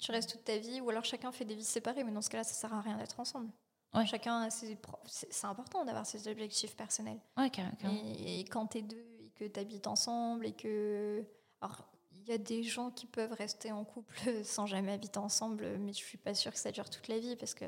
tu 0.00 0.10
restes 0.10 0.32
toute 0.32 0.42
ta 0.44 0.56
vie, 0.56 0.80
ou 0.80 0.90
alors 0.90 1.04
chacun 1.04 1.30
fait 1.30 1.44
des 1.44 1.54
vies 1.54 1.62
séparées. 1.62 2.02
Mais 2.02 2.10
dans 2.10 2.20
ce 2.20 2.30
cas-là, 2.30 2.42
ça 2.42 2.52
sert 2.54 2.74
à 2.74 2.80
rien 2.80 2.96
d'être 2.96 3.20
ensemble. 3.20 3.48
Ouais. 3.94 4.04
Chacun 4.06 4.40
a 4.42 4.50
ses 4.50 4.74
pro- 4.74 4.98
c'est 5.06 5.32
c'est 5.32 5.46
important 5.46 5.84
d'avoir 5.84 6.04
ses 6.04 6.26
objectifs 6.26 6.74
personnels. 6.74 7.20
Ouais, 7.38 7.48
carrément. 7.48 7.76
Et, 8.04 8.40
et 8.40 8.44
quand 8.44 8.66
t'es 8.66 8.82
deux 8.82 8.96
que 9.36 9.44
t'habites 9.44 9.86
ensemble 9.86 10.46
et 10.46 10.52
que 10.52 11.24
alors 11.60 11.86
il 12.12 12.28
y 12.28 12.32
a 12.32 12.38
des 12.38 12.62
gens 12.62 12.90
qui 12.90 13.06
peuvent 13.06 13.32
rester 13.32 13.70
en 13.70 13.84
couple 13.84 14.18
sans 14.44 14.66
jamais 14.66 14.92
habiter 14.92 15.18
ensemble, 15.18 15.78
mais 15.78 15.92
je 15.92 15.98
suis 15.98 16.18
pas 16.18 16.34
sûre 16.34 16.52
que 16.52 16.58
ça 16.58 16.72
dure 16.72 16.90
toute 16.90 17.08
la 17.08 17.18
vie 17.18 17.36
parce 17.36 17.54
que 17.54 17.64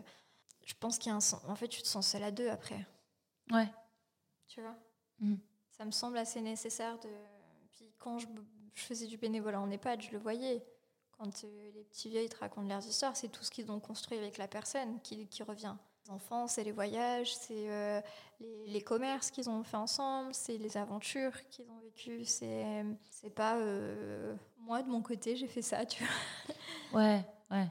je 0.64 0.74
pense 0.78 0.98
qu'il 0.98 1.10
y 1.10 1.12
a 1.12 1.16
un 1.16 1.20
sens. 1.20 1.42
En 1.46 1.54
fait, 1.54 1.68
tu 1.68 1.80
te 1.80 1.88
sens 1.88 2.06
seule 2.06 2.24
à 2.24 2.30
deux 2.30 2.48
après. 2.48 2.86
Ouais. 3.50 3.68
Tu 4.46 4.60
vois? 4.60 4.76
Mhm. 5.20 5.38
Ça 5.70 5.84
me 5.84 5.90
semble 5.92 6.18
assez 6.18 6.40
nécessaire 6.40 6.98
de. 6.98 7.08
Puis 7.72 7.92
quand 7.98 8.18
je, 8.18 8.26
je 8.74 8.82
faisais 8.82 9.06
du 9.06 9.16
bénévolat 9.16 9.60
en 9.60 9.70
EHPAD, 9.70 10.02
je 10.02 10.10
le 10.10 10.18
voyais. 10.18 10.66
Quand 11.12 11.44
euh, 11.44 11.70
les 11.74 11.84
petits 11.84 12.08
vieux 12.10 12.22
ils 12.22 12.28
te 12.28 12.36
racontent 12.36 12.68
leurs 12.68 12.86
histoires, 12.86 13.16
c'est 13.16 13.28
tout 13.28 13.42
ce 13.42 13.50
qu'ils 13.50 13.70
ont 13.70 13.80
construit 13.80 14.18
avec 14.18 14.38
la 14.38 14.46
personne 14.46 15.00
qui, 15.00 15.26
qui 15.28 15.42
revient. 15.42 15.74
Enfants, 16.08 16.46
c'est 16.46 16.64
les 16.64 16.72
voyages, 16.72 17.34
c'est 17.36 17.70
euh, 17.70 18.00
les, 18.40 18.66
les 18.68 18.80
commerces 18.80 19.30
qu'ils 19.30 19.50
ont 19.50 19.62
fait 19.62 19.76
ensemble, 19.76 20.32
c'est 20.34 20.56
les 20.56 20.76
aventures 20.78 21.46
qu'ils 21.48 21.68
ont 21.70 21.78
vécues. 21.80 22.24
C'est 22.24 22.84
c'est 23.10 23.30
pas 23.30 23.56
euh, 23.58 24.34
moi 24.58 24.82
de 24.82 24.88
mon 24.88 25.02
côté, 25.02 25.36
j'ai 25.36 25.48
fait 25.48 25.62
ça, 25.62 25.84
tu 25.84 26.02
vois. 26.04 26.54
Ouais, 27.00 27.22
ouais. 27.50 27.68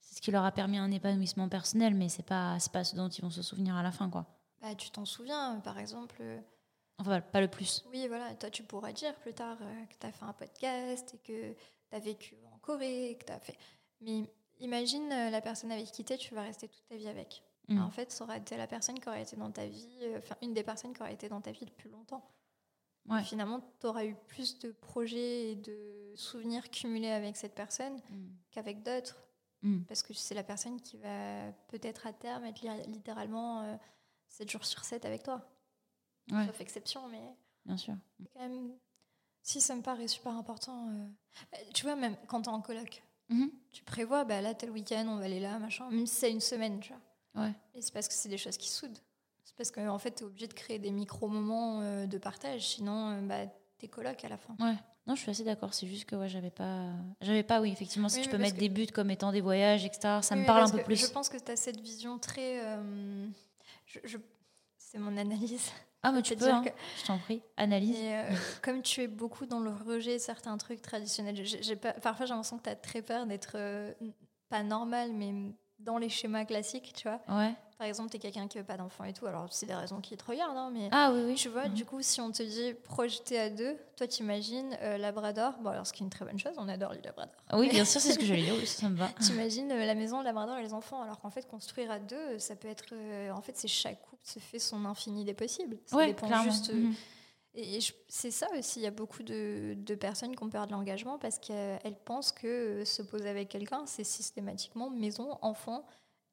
C'est 0.00 0.16
ce 0.16 0.20
qui 0.20 0.30
leur 0.30 0.44
a 0.44 0.52
permis 0.52 0.76
un 0.76 0.90
épanouissement 0.90 1.48
personnel, 1.48 1.94
mais 1.94 2.10
c'est 2.10 2.22
pas, 2.26 2.58
c'est 2.60 2.70
pas 2.72 2.84
ce 2.84 2.94
dont 2.94 3.08
ils 3.08 3.22
vont 3.22 3.30
se 3.30 3.40
souvenir 3.40 3.74
à 3.76 3.82
la 3.82 3.90
fin, 3.92 4.10
quoi. 4.10 4.26
Bah, 4.60 4.74
tu 4.74 4.90
t'en 4.90 5.06
souviens, 5.06 5.60
par 5.64 5.78
exemple. 5.78 6.16
euh, 6.20 6.38
Enfin, 6.98 7.22
pas 7.22 7.40
le 7.40 7.48
plus. 7.48 7.82
Oui, 7.90 8.06
voilà, 8.06 8.34
toi 8.34 8.50
tu 8.50 8.62
pourras 8.62 8.92
dire 8.92 9.14
plus 9.16 9.32
tard 9.32 9.56
que 9.58 9.94
tu 9.98 10.06
as 10.06 10.12
fait 10.12 10.24
un 10.26 10.34
podcast 10.34 11.14
et 11.14 11.18
que 11.18 11.52
tu 11.52 11.96
as 11.96 11.98
vécu 11.98 12.36
en 12.54 12.58
Corée, 12.58 13.16
que 13.18 13.24
tu 13.24 13.32
as 13.32 13.40
fait. 13.40 13.56
Mais 14.02 14.24
imagine 14.60 15.08
la 15.08 15.40
personne 15.40 15.72
avec 15.72 15.86
qui 15.86 16.04
tu 16.04 16.16
tu 16.18 16.34
vas 16.34 16.42
rester 16.42 16.68
toute 16.68 16.86
ta 16.86 16.96
vie 16.96 17.08
avec. 17.08 17.42
Mm. 17.74 17.82
En 17.82 17.90
fait, 17.90 18.10
ça 18.10 18.24
aurait 18.24 18.38
été 18.38 18.56
la 18.56 18.66
personne 18.66 18.98
qui 18.98 19.08
aurait 19.08 19.22
été 19.22 19.36
dans 19.36 19.50
ta 19.50 19.66
vie, 19.66 19.88
euh, 20.02 20.18
enfin, 20.18 20.36
une 20.42 20.52
des 20.54 20.62
personnes 20.62 20.92
qui 20.94 21.00
aurait 21.02 21.14
été 21.14 21.28
dans 21.28 21.40
ta 21.40 21.52
vie 21.52 21.64
le 21.64 21.72
plus 21.72 21.90
longtemps. 21.90 22.24
Ouais. 23.08 23.22
Finalement, 23.24 23.60
tu 23.80 23.86
auras 23.86 24.04
eu 24.04 24.14
plus 24.28 24.58
de 24.60 24.70
projets 24.72 25.50
et 25.52 25.56
de 25.56 26.12
souvenirs 26.14 26.70
cumulés 26.70 27.10
avec 27.10 27.36
cette 27.36 27.54
personne 27.54 27.96
Mm. 28.10 28.28
qu'avec 28.50 28.82
d'autres. 28.82 29.16
Mm. 29.62 29.82
Parce 29.84 30.02
que 30.02 30.12
c'est 30.14 30.34
la 30.34 30.42
personne 30.44 30.80
qui 30.80 30.96
va 30.98 31.52
peut-être 31.68 32.06
à 32.06 32.12
terme 32.12 32.44
être 32.44 32.60
li- 32.62 32.86
littéralement 32.92 33.62
euh, 33.62 33.76
7 34.28 34.50
jours 34.50 34.64
sur 34.64 34.84
7 34.84 35.04
avec 35.04 35.22
toi. 35.22 35.48
Ouais, 36.30 36.46
Sauf 36.46 36.60
exception, 36.60 37.08
mais 37.08 37.22
bien 37.64 37.76
sûr. 37.76 37.94
quand 38.32 38.40
même, 38.40 38.72
si 39.42 39.60
ça 39.60 39.74
me 39.74 39.82
paraît 39.82 40.06
super 40.08 40.32
important, 40.36 40.88
euh, 40.90 41.06
bah, 41.50 41.58
tu 41.74 41.84
vois, 41.84 41.96
même 41.96 42.16
quand 42.28 42.42
t'es 42.42 42.48
en 42.48 42.60
coloc, 42.62 43.02
Mhm. 43.28 43.50
tu 43.72 43.82
prévois, 43.82 44.24
bah 44.24 44.40
là, 44.40 44.54
tel 44.54 44.70
week-end, 44.70 45.06
on 45.08 45.16
va 45.16 45.24
aller 45.24 45.40
là, 45.40 45.58
machin, 45.58 45.88
même 45.90 46.06
si 46.06 46.14
c'est 46.14 46.30
une 46.30 46.40
semaine, 46.40 46.78
tu 46.80 46.92
vois. 46.92 47.02
Ouais. 47.34 47.52
Et 47.74 47.82
c'est 47.82 47.92
parce 47.92 48.08
que 48.08 48.14
c'est 48.14 48.28
des 48.28 48.38
choses 48.38 48.56
qui 48.56 48.68
soudent. 48.70 48.98
C'est 49.44 49.56
parce 49.56 49.70
qu'en 49.70 49.88
en 49.88 49.98
fait, 49.98 50.10
t'es 50.12 50.24
obligé 50.24 50.46
de 50.46 50.52
créer 50.54 50.78
des 50.78 50.90
micro-moments 50.90 51.80
euh, 51.82 52.06
de 52.06 52.18
partage, 52.18 52.66
sinon, 52.68 53.10
euh, 53.10 53.20
bah, 53.22 53.46
t'es 53.78 53.88
coloc 53.88 54.24
à 54.24 54.28
la 54.28 54.36
fin. 54.36 54.54
Ouais. 54.60 54.74
Non, 55.06 55.16
je 55.16 55.22
suis 55.22 55.30
assez 55.30 55.42
d'accord. 55.42 55.74
C'est 55.74 55.86
juste 55.88 56.04
que 56.04 56.14
ouais, 56.14 56.28
j'avais 56.28 56.50
pas, 56.50 56.90
j'avais 57.20 57.42
pas, 57.42 57.60
oui, 57.60 57.72
effectivement, 57.72 58.08
si 58.08 58.18
Oui, 58.18 58.22
tu 58.24 58.30
peux 58.30 58.38
mettre 58.38 58.54
que- 58.54 58.60
des 58.60 58.68
buts 58.68 58.86
comme 58.86 59.10
étant 59.10 59.32
des 59.32 59.40
voyages, 59.40 59.84
etc. 59.84 60.18
Ça 60.22 60.34
Oui, 60.36 60.42
me 60.42 60.46
parle 60.46 60.62
un 60.64 60.70
peu 60.70 60.82
plus. 60.82 60.94
Je 60.96 61.06
pense 61.06 61.28
que 61.28 61.38
t'as 61.38 61.56
cette 61.56 61.80
vision 61.80 62.18
très. 62.18 62.64
euh, 62.64 63.26
je- 63.86 63.98
je- 64.04 64.18
c'est 64.78 64.98
mon 64.98 65.16
analyse. 65.16 65.70
Ah, 66.04 66.12
mais 66.12 66.22
tu 66.22 66.36
peux 66.36 66.48
hein. 66.48 66.62
que- 66.64 66.70
je 67.00 67.06
t'en 67.06 67.18
prie. 67.18 67.42
Analyse. 67.56 67.96
Euh, 68.00 68.28
comme 68.62 68.82
tu 68.82 69.02
es 69.02 69.08
beaucoup 69.08 69.46
dans 69.46 69.60
le 69.60 69.70
rejet 69.70 70.14
de 70.14 70.18
certains 70.22 70.56
trucs 70.58 70.82
traditionnels, 70.82 71.44
j'ai- 71.44 71.62
j'ai 71.62 71.76
pas- 71.76 71.94
parfois 71.94 72.26
j'ai 72.26 72.30
l'impression 72.34 72.58
que 72.58 72.64
tu 72.64 72.70
as 72.70 72.76
très 72.76 73.02
peur 73.02 73.26
d'être 73.26 73.52
euh, 73.56 73.92
pas 74.48 74.62
normal, 74.62 75.12
mais 75.12 75.32
dans 75.84 75.98
les 75.98 76.08
schémas 76.08 76.44
classiques, 76.44 76.92
tu 76.96 77.08
vois. 77.08 77.20
Ouais. 77.28 77.54
Par 77.78 77.88
exemple, 77.88 78.10
tu 78.10 78.16
es 78.16 78.20
quelqu'un 78.20 78.46
qui 78.46 78.58
veut 78.58 78.64
pas 78.64 78.76
d'enfant 78.76 79.02
et 79.04 79.12
tout, 79.12 79.26
alors 79.26 79.48
c'est 79.50 79.66
des 79.66 79.74
raisons 79.74 80.00
qui 80.00 80.16
te 80.16 80.24
regardent, 80.24 80.56
hein, 80.56 80.70
mais 80.72 80.88
Ah 80.92 81.10
oui, 81.12 81.22
oui. 81.26 81.34
tu 81.34 81.48
vois, 81.48 81.66
Mhm. 81.68 81.74
du 81.74 81.84
coup, 81.84 82.00
si 82.00 82.20
on 82.20 82.30
te 82.30 82.42
dit 82.44 82.74
projeter 82.84 83.40
à 83.40 83.50
deux, 83.50 83.76
toi 83.96 84.06
t'imagines 84.06 84.76
euh, 84.82 84.98
Labrador, 84.98 85.54
bon 85.60 85.70
alors 85.70 85.84
ce 85.86 85.92
qui 85.92 86.02
est 86.02 86.06
une 86.06 86.10
très 86.10 86.24
bonne 86.24 86.38
chose, 86.38 86.52
on 86.58 86.68
adore 86.68 86.92
les 86.92 87.02
Labradors. 87.02 87.34
Ah 87.48 87.58
Oui, 87.58 87.68
bien 87.70 87.84
sûr, 87.84 88.00
c'est 88.00 88.12
ce 88.12 88.18
que 88.20 88.24
j'allais 88.24 88.42
dire. 88.44 88.54
Oui, 88.56 88.66
ça, 88.66 88.88
me 88.88 88.96
va. 88.96 89.08
T'imagines 89.20 89.72
euh, 89.72 89.84
la 89.84 89.94
maison, 89.96 90.22
Labrador 90.22 90.58
et 90.58 90.62
les 90.62 90.74
enfants, 90.74 91.02
alors 91.02 91.18
qu'en 91.20 91.30
fait, 91.30 91.48
construire 91.48 91.90
à 91.90 91.98
deux, 91.98 92.38
ça 92.38 92.54
peut 92.54 92.68
être. 92.68 92.84
euh, 92.92 93.32
en 93.32 93.40
fait, 93.42 93.56
c'est 93.56 93.66
chaque 93.68 94.00
couple 94.02 94.22
se 94.24 94.38
fait 94.38 94.60
son 94.60 94.84
infini 94.84 95.24
des 95.24 95.34
possibles. 95.34 95.78
Ça 95.86 95.96
Ouais, 95.96 96.06
dépend 96.08 96.28
clairement. 96.28 96.44
juste. 96.52 96.70
euh, 96.70 96.74
Mhm. 96.74 96.94
Et 97.54 97.80
c'est 98.08 98.30
ça 98.30 98.46
aussi, 98.58 98.80
il 98.80 98.82
y 98.82 98.86
a 98.86 98.90
beaucoup 98.90 99.22
de, 99.22 99.74
de 99.76 99.94
personnes 99.94 100.34
qui 100.34 100.42
ont 100.42 100.48
peur 100.48 100.66
de 100.66 100.72
l'engagement 100.72 101.18
parce 101.18 101.38
qu'elles 101.38 101.98
pensent 102.04 102.32
que 102.32 102.46
euh, 102.46 102.84
se 102.86 103.02
poser 103.02 103.28
avec 103.28 103.48
quelqu'un, 103.50 103.84
c'est 103.86 104.04
systématiquement 104.04 104.88
maison, 104.88 105.38
enfant, 105.42 105.84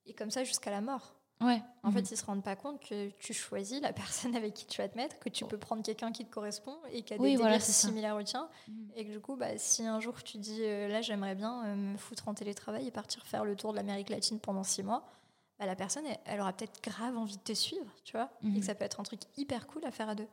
et 0.06 0.14
comme 0.14 0.32
ça 0.32 0.44
jusqu'à 0.46 0.72
la 0.72 0.80
mort. 0.82 1.16
Ouais. 1.42 1.62
En 1.84 1.90
Mhm. 1.90 1.94
fait, 1.94 2.12
ils 2.12 2.18
se 2.18 2.26
rendent 2.26 2.44
pas 2.44 2.56
compte 2.56 2.80
que 2.82 3.10
tu 3.20 3.34
choisis 3.34 3.82
la 3.82 3.92
personne 4.32 4.34
avec 4.36 4.54
qui 4.54 4.66
tu 4.66 4.82
vas 4.82 4.88
te 4.88 4.96
mettre, 4.98 5.20
que 5.20 5.28
tu 5.30 5.44
peux 5.46 5.58
prendre 5.58 5.84
quelqu'un 5.84 6.12
qui 6.14 6.24
te 6.26 6.30
correspond 6.32 6.78
et 6.92 7.02
qui 7.04 7.14
a 7.14 7.18
des 7.18 7.24
Oui, 7.24 7.36
voilà, 7.36 7.60
similaires 7.60 8.16
au 8.16 8.24
tien. 8.24 8.50
Mhm. 8.70 8.92
Et 8.96 9.06
que 9.06 9.12
du 9.12 9.20
coup, 9.20 9.36
bah, 9.36 9.58
si 9.58 9.86
un 9.86 10.00
jour 10.00 10.24
tu 10.24 10.38
dis 10.38 10.64
euh, 10.64 10.88
là, 10.88 11.02
j'aimerais 11.02 11.36
bien 11.36 11.66
euh, 11.66 11.76
me 11.76 11.98
foutre 11.98 12.28
en 12.30 12.34
télétravail 12.34 12.88
et 12.88 12.92
partir 12.92 13.26
faire 13.26 13.44
le 13.44 13.56
tour 13.58 13.72
de 13.72 13.78
l'Amérique 13.78 14.10
latine 14.10 14.40
pendant 14.40 14.64
six 14.64 14.84
mois, 14.84 15.06
bah, 15.60 15.66
la 15.66 15.76
personne, 15.76 16.06
elle, 16.06 16.18
elle 16.26 16.40
aura 16.42 16.54
peut-être 16.54 16.82
grave 16.82 17.18
envie 17.18 17.36
de 17.38 17.44
te 17.44 17.54
suivre, 17.54 17.94
tu 18.06 18.14
vois, 18.14 18.30
et 18.42 18.48
Mhm. 18.48 18.60
que 18.62 18.66
ça 18.66 18.74
peut 18.76 18.86
être 18.86 19.00
un 19.02 19.04
truc 19.04 19.22
hyper 19.38 19.68
cool 19.68 19.84
à 19.86 19.92
faire 19.92 20.08
à 20.10 20.16
deux. 20.16 20.28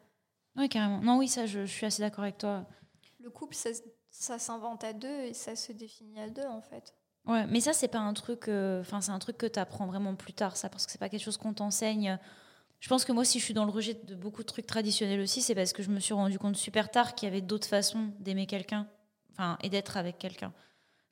Ouais, 0.56 0.68
carrément. 0.68 1.00
Non, 1.00 1.18
oui, 1.18 1.28
ça, 1.28 1.46
je, 1.46 1.60
je 1.66 1.72
suis 1.72 1.86
assez 1.86 2.02
d'accord 2.02 2.24
avec 2.24 2.38
toi. 2.38 2.66
Le 3.20 3.30
couple, 3.30 3.54
ça, 3.54 3.70
ça 4.10 4.38
s'invente 4.38 4.84
à 4.84 4.92
deux 4.92 5.08
et 5.24 5.34
ça 5.34 5.56
se 5.56 5.72
définit 5.72 6.20
à 6.20 6.30
deux, 6.30 6.46
en 6.46 6.60
fait. 6.62 6.94
Ouais, 7.26 7.46
mais 7.48 7.60
ça, 7.60 7.72
c'est 7.72 7.88
pas 7.88 7.98
un 7.98 8.14
truc. 8.14 8.48
euh, 8.48 8.80
Enfin, 8.80 9.00
c'est 9.00 9.10
un 9.10 9.18
truc 9.18 9.36
que 9.36 9.46
tu 9.46 9.58
apprends 9.58 9.86
vraiment 9.86 10.14
plus 10.14 10.32
tard, 10.32 10.56
ça, 10.56 10.68
parce 10.68 10.86
que 10.86 10.92
c'est 10.92 10.98
pas 10.98 11.08
quelque 11.08 11.22
chose 11.24 11.36
qu'on 11.36 11.52
t'enseigne. 11.52 12.18
Je 12.78 12.88
pense 12.88 13.04
que 13.04 13.12
moi, 13.12 13.24
si 13.24 13.38
je 13.40 13.44
suis 13.44 13.54
dans 13.54 13.64
le 13.64 13.70
rejet 13.70 13.94
de 13.94 14.14
beaucoup 14.14 14.42
de 14.42 14.46
trucs 14.46 14.66
traditionnels 14.66 15.20
aussi, 15.20 15.42
c'est 15.42 15.54
parce 15.54 15.72
que 15.72 15.82
je 15.82 15.90
me 15.90 15.98
suis 15.98 16.14
rendu 16.14 16.38
compte 16.38 16.56
super 16.56 16.90
tard 16.90 17.14
qu'il 17.14 17.26
y 17.26 17.32
avait 17.32 17.40
d'autres 17.40 17.66
façons 17.66 18.12
d'aimer 18.20 18.46
quelqu'un, 18.46 18.86
enfin, 19.32 19.58
et 19.62 19.68
d'être 19.70 19.96
avec 19.96 20.18
quelqu'un. 20.18 20.52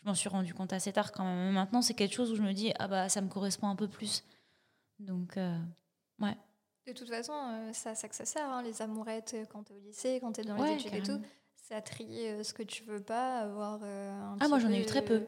Je 0.03 0.09
m'en 0.09 0.15
suis 0.15 0.29
rendu 0.29 0.53
compte 0.55 0.73
assez 0.73 0.93
tard 0.93 1.11
quand 1.13 1.25
même. 1.25 1.53
Maintenant, 1.55 1.83
c'est 1.83 1.95
quelque 1.95 2.15
chose 2.15 2.31
où 2.31 2.37
je 2.37 2.43
me 2.43 2.53
dis, 2.53 2.73
ah 2.79 2.87
bah, 2.87 3.09
ça 3.09 3.21
me 3.23 3.29
correspond 3.29 3.69
un 3.69 3.77
peu 3.77 3.89
plus. 3.89 4.23
Donc, 5.01 5.37
euh, 5.37 5.59
De 6.87 6.93
toute 6.93 7.09
façon, 7.09 7.33
euh, 7.33 7.71
c'est 7.73 7.89
à 7.91 7.95
ça 7.95 8.09
que 8.09 8.15
ça 8.15 8.25
sert, 8.27 8.47
hein, 8.49 8.63
les 8.63 8.83
amourettes 8.83 9.33
euh, 9.35 9.45
quand 9.51 9.63
t'es 9.63 9.73
au 9.75 9.79
lycée, 9.81 10.19
quand 10.21 10.33
t'es 10.33 10.43
dans 10.43 10.57
les 10.57 10.63
Ouais, 10.63 10.75
études 10.75 10.95
et 10.95 11.03
tout. 11.03 11.21
C'est 11.57 11.75
à 11.75 11.81
trier 11.81 12.31
euh, 12.33 12.43
ce 12.45 12.53
que 12.53 12.63
tu 12.63 12.83
veux 12.85 13.01
pas, 13.01 13.39
avoir 13.39 13.83
un 13.83 14.37
Ah, 14.41 14.49
moi, 14.49 14.59
j'en 14.59 14.71
ai 14.71 14.83
eu 14.83 14.85
très 14.87 15.03
peu. 15.03 15.25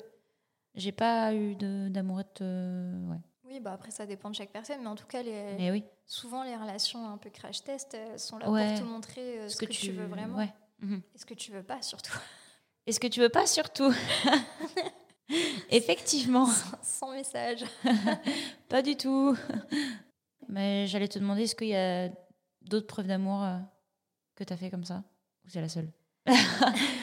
j'ai 0.75 0.93
pas 0.93 1.33
eu 1.33 1.55
de- 1.55 1.89
d'amourette. 1.89 2.43
euh, 2.43 2.99
ouais. 3.09 3.17
Oui, 3.45 3.61
bah 3.61 3.73
après, 3.73 3.91
ça 3.91 4.05
dépend 4.07 4.29
de 4.29 4.35
chaque 4.35 4.51
personne, 4.51 4.81
mais 4.83 4.89
en 4.89 4.97
tout 4.97 5.07
cas, 5.07 5.23
les... 5.23 5.55
Mais 5.57 5.71
oui, 5.71 5.85
souvent, 6.05 6.43
les 6.43 6.57
relations 6.57 7.09
un 7.09 7.17
peu 7.17 7.31
crash 7.31 7.63
test 7.63 7.97
sont 8.19 8.39
là 8.39 8.51
Ouais. 8.51 8.75
pour 8.75 8.81
te 8.81 8.85
montrer 8.85 9.39
euh, 9.39 9.49
ce, 9.49 9.57
que, 9.57 9.65
tu 9.67 9.93
veux 9.93 10.07
vraiment 10.07 10.37
Ouais. 10.37 10.53
Mhm. 10.81 11.01
et 11.15 11.19
ce 11.19 11.25
que 11.25 11.33
tu 11.35 11.53
veux 11.53 11.63
pas, 11.63 11.81
surtout. 11.83 12.13
Et 12.89 12.93
ce 12.93 13.01
que 13.01 13.07
tu 13.09 13.19
veux 13.21 13.29
pas, 13.31 13.47
surtout. 13.49 13.93
Effectivement. 15.71 16.47
Sans 16.83 17.11
message. 17.13 17.65
Pas 18.69 18.81
du 18.83 18.97
tout. 18.97 19.37
Mais 20.49 20.87
j'allais 20.87 21.09
te 21.09 21.19
demander, 21.19 21.43
est-ce 21.43 21.55
qu'il 21.55 21.69
y 21.69 21.77
a 21.77 22.09
d'autres 22.63 22.87
preuves 22.87 23.07
d'amour 23.07 23.43
euh, 23.43 23.59
que 24.35 24.45
tu 24.45 24.53
as 24.53 24.57
fait 24.57 24.71
comme 24.71 24.85
ça? 24.85 25.05
Ou 25.45 25.49
c'est 25.49 25.61
la 25.61 25.69
seule? 25.69 25.93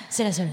C'est 0.09 0.23
la 0.23 0.31
seule. 0.31 0.49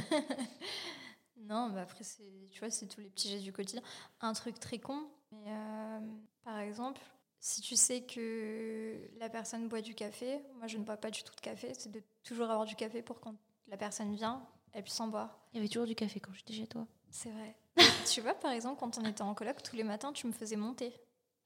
Non, 1.50 1.70
bah 1.70 1.82
après, 1.82 2.04
c'est, 2.04 2.48
tu 2.52 2.60
vois, 2.60 2.70
c'est 2.70 2.86
tous 2.86 3.00
les 3.00 3.10
petits 3.10 3.28
gestes 3.28 3.42
du 3.42 3.52
quotidien. 3.52 3.82
Un 4.20 4.32
truc 4.32 4.60
très 4.60 4.78
con, 4.78 5.08
mais 5.32 5.42
euh, 5.48 5.98
par 6.44 6.60
exemple, 6.60 7.00
si 7.40 7.60
tu 7.60 7.74
sais 7.74 8.02
que 8.02 9.10
la 9.18 9.28
personne 9.28 9.66
boit 9.68 9.80
du 9.80 9.96
café, 9.96 10.40
moi 10.58 10.68
je 10.68 10.78
ne 10.78 10.84
bois 10.84 10.96
pas 10.96 11.10
du 11.10 11.24
tout 11.24 11.34
de 11.34 11.40
café, 11.40 11.72
c'est 11.74 11.90
de 11.90 12.00
toujours 12.22 12.48
avoir 12.50 12.66
du 12.66 12.76
café 12.76 13.02
pour 13.02 13.18
quand 13.18 13.34
la 13.66 13.76
personne 13.76 14.14
vient, 14.14 14.46
elle 14.72 14.84
puisse 14.84 15.00
en 15.00 15.08
boire. 15.08 15.40
Il 15.52 15.56
y 15.56 15.58
avait 15.58 15.68
toujours 15.68 15.86
du 15.86 15.96
café 15.96 16.20
quand 16.20 16.32
j'étais 16.32 16.52
chez 16.52 16.68
toi. 16.68 16.86
C'est 17.10 17.30
vrai. 17.30 17.56
tu 18.08 18.20
vois, 18.20 18.34
par 18.34 18.52
exemple, 18.52 18.78
quand 18.78 18.98
on 18.98 19.04
était 19.04 19.22
en 19.22 19.34
coloc, 19.34 19.60
tous 19.62 19.74
les 19.74 19.84
matins, 19.84 20.12
tu 20.12 20.28
me 20.28 20.32
faisais 20.32 20.56
monter. 20.56 20.92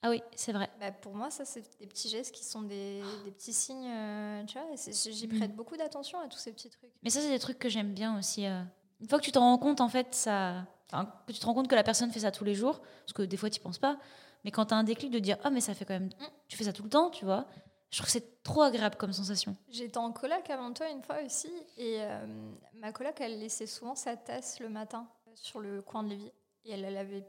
Ah 0.06 0.10
oui, 0.10 0.22
c'est 0.36 0.52
vrai. 0.52 0.68
Bah, 0.80 0.92
pour 0.92 1.14
moi, 1.14 1.30
ça, 1.30 1.46
c'est 1.46 1.62
des 1.80 1.86
petits 1.86 2.10
gestes 2.10 2.34
qui 2.34 2.44
sont 2.44 2.60
des, 2.60 3.00
des 3.24 3.30
petits 3.30 3.54
signes, 3.54 3.88
euh, 3.88 4.44
tu 4.44 4.58
vois, 4.58 4.66
j'y 4.76 5.26
Mhm. 5.28 5.38
prête 5.38 5.56
beaucoup 5.56 5.78
d'attention 5.78 6.20
à 6.20 6.28
tous 6.28 6.36
ces 6.36 6.52
petits 6.52 6.68
trucs. 6.68 6.92
Mais 7.02 7.08
ça, 7.08 7.20
c'est 7.22 7.30
des 7.30 7.38
trucs 7.38 7.58
que 7.58 7.70
j'aime 7.70 7.94
bien 7.94 8.18
aussi. 8.18 8.44
euh. 8.46 8.62
Une 9.00 9.08
fois 9.08 9.18
que 9.18 9.24
tu 9.24 9.32
t'en 9.32 9.40
rends 9.40 9.56
compte, 9.56 9.80
en 9.80 9.88
fait, 9.88 10.14
ça. 10.14 10.66
Enfin, 10.92 11.10
que 11.26 11.32
tu 11.32 11.38
te 11.38 11.46
rends 11.46 11.54
compte 11.54 11.68
que 11.68 11.74
la 11.74 11.82
personne 11.82 12.10
fait 12.10 12.20
ça 12.20 12.30
tous 12.30 12.44
les 12.44 12.54
jours, 12.54 12.80
parce 12.80 13.14
que 13.14 13.22
des 13.22 13.38
fois, 13.38 13.48
tu 13.48 13.60
penses 13.60 13.78
pas. 13.78 13.98
Mais 14.44 14.50
quand 14.50 14.66
tu 14.66 14.74
as 14.74 14.76
un 14.76 14.84
déclic 14.84 15.10
de 15.10 15.18
dire, 15.18 15.38
ah, 15.42 15.48
mais 15.48 15.62
ça 15.62 15.72
fait 15.72 15.86
quand 15.86 15.94
même. 15.94 16.10
Tu 16.48 16.56
fais 16.58 16.64
ça 16.64 16.74
tout 16.74 16.82
le 16.82 16.90
temps, 16.90 17.08
tu 17.08 17.24
vois. 17.24 17.46
Je 17.90 17.96
trouve 17.98 18.06
que 18.06 18.12
c'est 18.12 18.42
trop 18.42 18.60
agréable 18.60 18.96
comme 18.96 19.12
sensation. 19.14 19.56
J'étais 19.70 19.96
en 19.96 20.12
coloc 20.12 20.50
avant 20.50 20.70
toi 20.74 20.90
une 20.90 21.02
fois 21.02 21.22
aussi, 21.24 21.48
et 21.78 22.02
euh, 22.02 22.26
ma 22.74 22.92
coloc, 22.92 23.14
elle 23.20 23.38
laissait 23.38 23.66
souvent 23.66 23.94
sa 23.94 24.16
tasse 24.18 24.60
le 24.60 24.68
matin 24.68 25.08
sur 25.34 25.60
le 25.60 25.80
coin 25.80 26.02
de 26.02 26.10
l'évier. 26.10 26.34
Et 26.66 26.72
elle 26.72 26.82
la 26.82 26.90
lavait, 26.90 27.24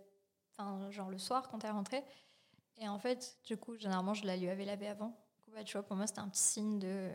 enfin, 0.58 0.92
genre 0.92 1.10
le 1.10 1.18
soir 1.20 1.48
quand 1.50 1.64
elle 1.64 1.72
rentrait. 1.72 2.04
Et 2.78 2.88
en 2.88 3.00
fait, 3.00 3.38
du 3.46 3.58
coup, 3.58 3.76
généralement, 3.78 4.14
je 4.14 4.26
la 4.26 4.38
lui 4.38 4.50
avais 4.50 4.66
lavée 4.66 4.88
avant. 4.88 5.18
Du 5.46 5.54
bah, 5.54 5.64
tu 5.64 5.74
vois, 5.74 5.84
pour 5.84 5.96
moi, 5.96 6.08
c'était 6.08 6.20
un 6.20 6.30
petit 6.30 6.42
signe 6.42 6.80
de 6.80 6.88
euh, 6.88 7.12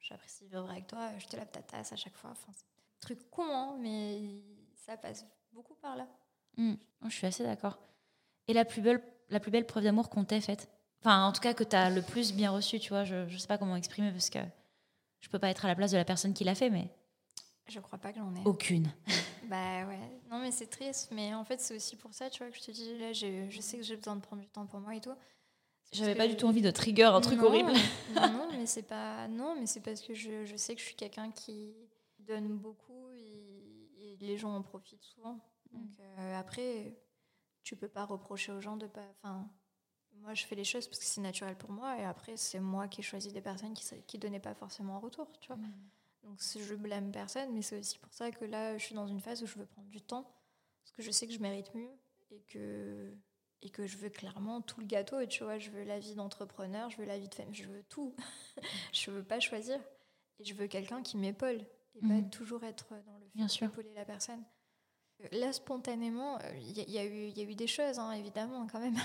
j'apprécie 0.00 0.46
vivre 0.46 0.68
avec 0.70 0.86
toi, 0.86 1.10
je 1.18 1.26
te 1.26 1.36
lave 1.36 1.50
ta 1.50 1.62
tasse 1.62 1.92
à 1.92 1.96
chaque 1.96 2.16
fois. 2.16 2.30
Enfin, 2.30 2.52
truc 3.00 3.30
con, 3.30 3.44
hein, 3.44 3.76
mais 3.80 4.42
ça 4.74 4.96
passe 4.96 5.26
beaucoup 5.52 5.74
par 5.74 5.96
là. 5.96 6.06
Mm. 6.56 6.74
Je 7.04 7.14
suis 7.14 7.26
assez 7.26 7.44
d'accord. 7.44 7.78
Et 8.46 8.52
la 8.52 8.64
plus 8.64 8.80
belle, 8.80 9.02
la 9.30 9.40
plus 9.40 9.50
belle 9.50 9.66
preuve 9.66 9.84
d'amour 9.84 10.08
qu'on 10.08 10.24
t'ait 10.24 10.40
faite? 10.40 10.68
Enfin, 11.00 11.26
en 11.26 11.32
tout 11.32 11.40
cas, 11.40 11.54
que 11.54 11.64
tu 11.64 11.76
as 11.76 11.90
le 11.90 12.02
plus 12.02 12.32
bien 12.32 12.50
reçu, 12.50 12.80
tu 12.80 12.90
vois. 12.90 13.04
Je, 13.04 13.28
je 13.28 13.38
sais 13.38 13.46
pas 13.46 13.58
comment 13.58 13.76
exprimer 13.76 14.10
parce 14.10 14.30
que 14.30 14.40
je 15.20 15.28
peux 15.28 15.38
pas 15.38 15.50
être 15.50 15.64
à 15.64 15.68
la 15.68 15.74
place 15.74 15.92
de 15.92 15.96
la 15.96 16.04
personne 16.04 16.34
qui 16.34 16.44
l'a 16.44 16.54
fait, 16.54 16.70
mais. 16.70 16.88
Je 17.68 17.80
crois 17.80 17.98
pas 17.98 18.12
que 18.12 18.18
j'en 18.18 18.34
ai. 18.34 18.44
Aucune. 18.44 18.90
Bah 19.48 19.86
ouais. 19.86 20.20
Non, 20.30 20.40
mais 20.40 20.50
c'est 20.50 20.66
triste. 20.66 21.08
Mais 21.10 21.32
en 21.32 21.42
fait, 21.42 21.58
c'est 21.58 21.74
aussi 21.74 21.96
pour 21.96 22.12
ça, 22.12 22.28
tu 22.28 22.42
vois, 22.42 22.50
que 22.52 22.58
je 22.58 22.62
te 22.64 22.70
dis, 22.70 22.98
là, 22.98 23.14
je 23.14 23.60
sais 23.62 23.78
que 23.78 23.82
j'ai 23.82 23.96
besoin 23.96 24.14
de 24.14 24.20
prendre 24.20 24.42
du 24.42 24.48
temps 24.48 24.66
pour 24.66 24.78
moi 24.78 24.94
et 24.94 25.00
tout. 25.00 25.14
J'avais 25.92 26.14
pas 26.14 26.28
du 26.28 26.36
tout 26.36 26.46
envie 26.46 26.60
de 26.60 26.70
trigger 26.70 27.04
un 27.04 27.20
truc 27.22 27.38
Non, 27.38 27.46
horrible. 27.46 27.72
Non, 28.14 28.30
non, 28.30 28.48
mais 28.52 28.66
c'est 28.66 28.82
pas. 28.82 29.26
Non, 29.28 29.56
mais 29.58 29.66
c'est 29.66 29.80
parce 29.80 30.02
que 30.02 30.12
je, 30.12 30.44
je 30.44 30.56
sais 30.56 30.74
que 30.74 30.80
je 30.82 30.86
suis 30.86 30.96
quelqu'un 30.96 31.30
qui 31.30 31.74
donne 32.18 32.58
beaucoup 32.58 33.08
et, 33.14 33.90
et 33.96 34.16
les 34.20 34.36
gens 34.36 34.54
en 34.54 34.60
profitent 34.62 35.02
souvent. 35.02 35.38
Donc 35.72 35.98
euh, 36.00 36.38
après, 36.38 36.98
tu 37.62 37.74
peux 37.74 37.88
pas 37.88 38.04
reprocher 38.04 38.52
aux 38.52 38.60
gens 38.60 38.76
de 38.76 38.86
pas. 38.86 39.06
Enfin, 39.22 39.48
moi, 40.16 40.34
je 40.34 40.44
fais 40.44 40.56
les 40.56 40.64
choses 40.64 40.86
parce 40.86 40.98
que 40.98 41.06
c'est 41.06 41.22
naturel 41.22 41.56
pour 41.56 41.70
moi 41.70 41.98
et 41.98 42.04
après, 42.04 42.36
c'est 42.36 42.60
moi 42.60 42.86
qui 42.88 43.00
ai 43.00 43.04
choisi 43.04 43.32
des 43.32 43.40
personnes 43.40 43.72
qui 43.72 43.86
qui 44.06 44.18
donnaient 44.18 44.40
pas 44.40 44.54
forcément 44.54 44.96
en 44.96 45.00
retour, 45.00 45.26
tu 45.40 45.48
vois. 45.48 45.58
Donc 46.28 46.40
je 46.42 46.74
blâme 46.74 47.10
personne, 47.10 47.52
mais 47.54 47.62
c'est 47.62 47.78
aussi 47.78 47.98
pour 47.98 48.12
ça 48.12 48.30
que 48.30 48.44
là, 48.44 48.76
je 48.76 48.84
suis 48.84 48.94
dans 48.94 49.06
une 49.06 49.20
phase 49.20 49.42
où 49.42 49.46
je 49.46 49.58
veux 49.58 49.64
prendre 49.66 49.88
du 49.88 50.02
temps 50.02 50.30
parce 50.82 50.92
que 50.92 51.02
je 51.02 51.10
sais 51.10 51.26
que 51.26 51.32
je 51.32 51.38
mérite 51.38 51.74
mieux 51.74 51.90
et 52.30 52.40
que 52.42 53.14
et 53.62 53.70
que 53.70 53.86
je 53.86 53.96
veux 53.96 54.10
clairement 54.10 54.60
tout 54.60 54.78
le 54.80 54.86
gâteau. 54.86 55.18
Et 55.20 55.26
tu 55.26 55.42
vois, 55.42 55.58
je 55.58 55.70
veux 55.70 55.82
la 55.84 55.98
vie 55.98 56.14
d'entrepreneur, 56.14 56.90
je 56.90 56.98
veux 56.98 57.04
la 57.06 57.18
vie 57.18 57.28
de 57.28 57.34
femme, 57.34 57.52
je 57.52 57.64
veux 57.64 57.82
tout. 57.84 58.14
je 58.92 59.10
veux 59.10 59.24
pas 59.24 59.40
choisir 59.40 59.80
et 60.38 60.44
je 60.44 60.54
veux 60.54 60.66
quelqu'un 60.68 61.02
qui 61.02 61.16
m'épaule 61.16 61.64
et 61.94 62.02
Mhm. 62.02 62.24
pas 62.24 62.28
toujours 62.30 62.62
être 62.64 62.88
dans 63.06 63.18
le 63.18 63.26
Bien 63.34 63.48
sûr. 63.48 63.68
d'épauler 63.68 63.92
la 63.94 64.04
personne. 64.04 64.44
Euh, 65.22 65.28
Là, 65.32 65.52
spontanément, 65.52 66.38
il 66.54 66.76
y, 66.78 66.80
a- 66.82 66.88
y 66.88 66.98
a 66.98 67.04
eu- 67.04 67.28
y 67.30 67.40
a 67.40 67.44
eu 67.44 67.54
des 67.56 67.66
choses, 67.66 67.98
hein, 67.98 68.12
évidemment, 68.12 68.66
quand 68.68 68.78
même. 68.80 68.96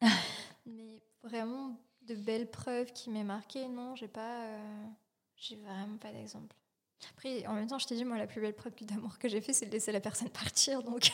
mais 0.66 1.02
vraiment 1.22 1.76
de 2.02 2.14
belles 2.14 2.50
preuves 2.50 2.92
qui 2.94 3.10
m'aient 3.10 3.24
marqué, 3.24 3.68
non, 3.68 3.94
j'ai 3.96 4.08
pas. 4.08 4.44
euh, 4.46 4.86
j'ai 5.36 5.56
vraiment 5.56 5.98
pas 5.98 6.12
d'exemple. 6.12 6.56
Après, 7.16 7.46
en 7.46 7.54
même 7.54 7.66
temps, 7.66 7.78
je 7.78 7.86
t'ai 7.86 7.94
dit, 7.96 8.04
moi, 8.04 8.18
la 8.18 8.26
plus 8.26 8.40
belle 8.40 8.54
preuve 8.54 8.72
d'amour 8.82 9.18
que 9.18 9.28
j'ai 9.28 9.40
fait, 9.40 9.52
c'est 9.52 9.66
de 9.66 9.70
laisser 9.72 9.92
la 9.92 10.00
personne 10.00 10.28
partir. 10.30 10.82
Donc, 10.82 11.10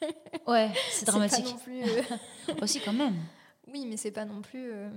Ouais, 0.46 0.72
c'est 0.90 1.04
pas 1.06 1.12
dramatique. 1.12 1.44
non 1.44 1.56
plus. 1.58 1.82
euh, 1.82 2.02
Aussi, 2.62 2.80
quand 2.80 2.92
même. 2.92 3.16
Oui, 3.68 3.86
mais 3.86 3.96
c'est 3.96 4.10
pas 4.12 4.24
non 4.24 4.40
plus. 4.42 4.70
euh, 4.72 4.88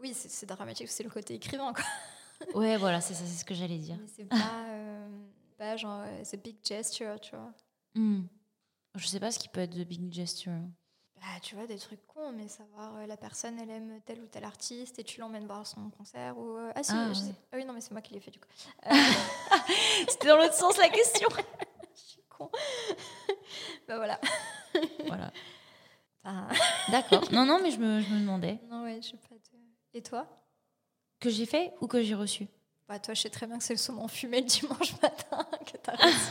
Oui, 0.00 0.12
c'est 0.14 0.46
dramatique, 0.46 0.88
c'est 0.88 1.02
le 1.02 1.10
côté 1.10 1.34
écrivain, 1.34 1.72
quoi. 1.72 1.84
Ouais, 2.54 2.76
voilà, 2.76 3.00
c'est 3.00 3.14
ça, 3.14 3.24
c'est 3.24 3.38
ce 3.38 3.44
que 3.46 3.54
j'allais 3.54 3.78
dire. 3.78 3.96
Mais 3.98 4.08
c'est 4.14 4.24
pas, 4.26 4.64
euh, 4.68 5.08
pas 5.56 5.76
genre. 5.78 6.02
euh, 6.04 6.20
c'est 6.22 6.42
big 6.42 6.56
gesture, 6.62 7.18
tu 7.18 7.34
vois. 7.34 7.50
Hmm. 7.94 8.24
Je 8.94 9.06
sais 9.06 9.20
pas 9.20 9.30
ce 9.30 9.38
qui 9.38 9.48
peut 9.48 9.60
être 9.60 9.74
de 9.74 9.84
big 9.84 10.12
gesture. 10.12 10.52
Bah, 11.16 11.40
tu 11.42 11.54
vois, 11.54 11.66
des 11.66 11.78
trucs 11.78 12.06
cons, 12.06 12.32
mais 12.32 12.46
savoir 12.46 12.96
euh, 12.96 13.06
la 13.06 13.16
personne, 13.16 13.58
elle 13.58 13.70
aime 13.70 14.00
tel 14.04 14.20
ou 14.20 14.26
tel 14.26 14.44
artiste 14.44 14.98
et 14.98 15.04
tu 15.04 15.18
l'emmènes 15.20 15.46
voir 15.46 15.66
son 15.66 15.88
concert 15.90 16.36
ou. 16.38 16.56
euh, 16.58 16.70
Ah, 16.74 16.82
si, 16.82 16.92
Ah, 16.94 17.08
je 17.08 17.14
sais- 17.14 17.34
ah 17.52 17.56
oui, 17.56 17.64
non, 17.64 17.72
mais 17.72 17.80
c'est 17.80 17.92
moi 17.92 18.00
qui 18.02 18.12
l'ai 18.14 18.20
fait, 18.20 18.30
du 18.30 18.38
coup. 18.40 18.48
Euh, 18.86 18.92
C'était 20.08 20.28
dans 20.28 20.36
l'autre 20.36 20.54
sens 20.54 20.76
la 20.78 20.88
question. 20.88 21.28
je 21.94 22.00
suis 22.00 22.22
con. 22.28 22.50
bah 23.88 23.96
voilà. 23.96 24.20
voilà. 25.06 25.32
D'accord. 26.90 27.30
Non, 27.32 27.44
non, 27.46 27.60
mais 27.62 27.70
je 27.70 27.78
me, 27.78 28.00
je 28.00 28.08
me 28.10 28.20
demandais. 28.20 28.58
non, 28.68 28.82
ouais, 28.84 29.00
je 29.02 29.08
sais 29.10 29.16
pas. 29.16 29.34
de- 29.34 29.98
Et 29.98 30.02
toi? 30.02 30.26
Que 31.20 31.30
j'ai 31.30 31.46
fait 31.46 31.72
ou 31.80 31.86
que 31.86 32.02
j'ai 32.02 32.14
reçu? 32.14 32.46
Bah, 32.88 32.98
toi, 33.00 33.14
je 33.14 33.22
sais 33.22 33.30
très 33.30 33.46
bien 33.46 33.58
que 33.58 33.64
c'est 33.64 33.72
le 33.74 33.78
saumon 33.78 34.06
fumé 34.08 34.40
le 34.40 34.46
dimanche 34.46 35.00
matin 35.00 35.48
que 35.66 35.76
t'as 35.78 35.96
reçu. 35.96 36.30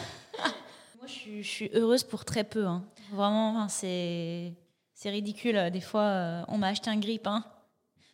Moi, 0.98 1.08
je 1.08 1.12
suis, 1.12 1.44
je 1.44 1.50
suis 1.50 1.70
heureuse 1.74 2.04
pour 2.04 2.24
très 2.24 2.44
peu. 2.44 2.66
hein. 2.66 2.86
Vraiment, 3.12 3.52
enfin, 3.56 3.68
c'est 3.68 4.54
c'est 4.96 5.10
ridicule. 5.10 5.70
Des 5.72 5.82
fois, 5.82 6.02
euh, 6.02 6.46
on 6.48 6.58
m'a 6.58 6.70
acheté 6.70 6.90
un 6.90 6.98
grille-pain. 6.98 7.44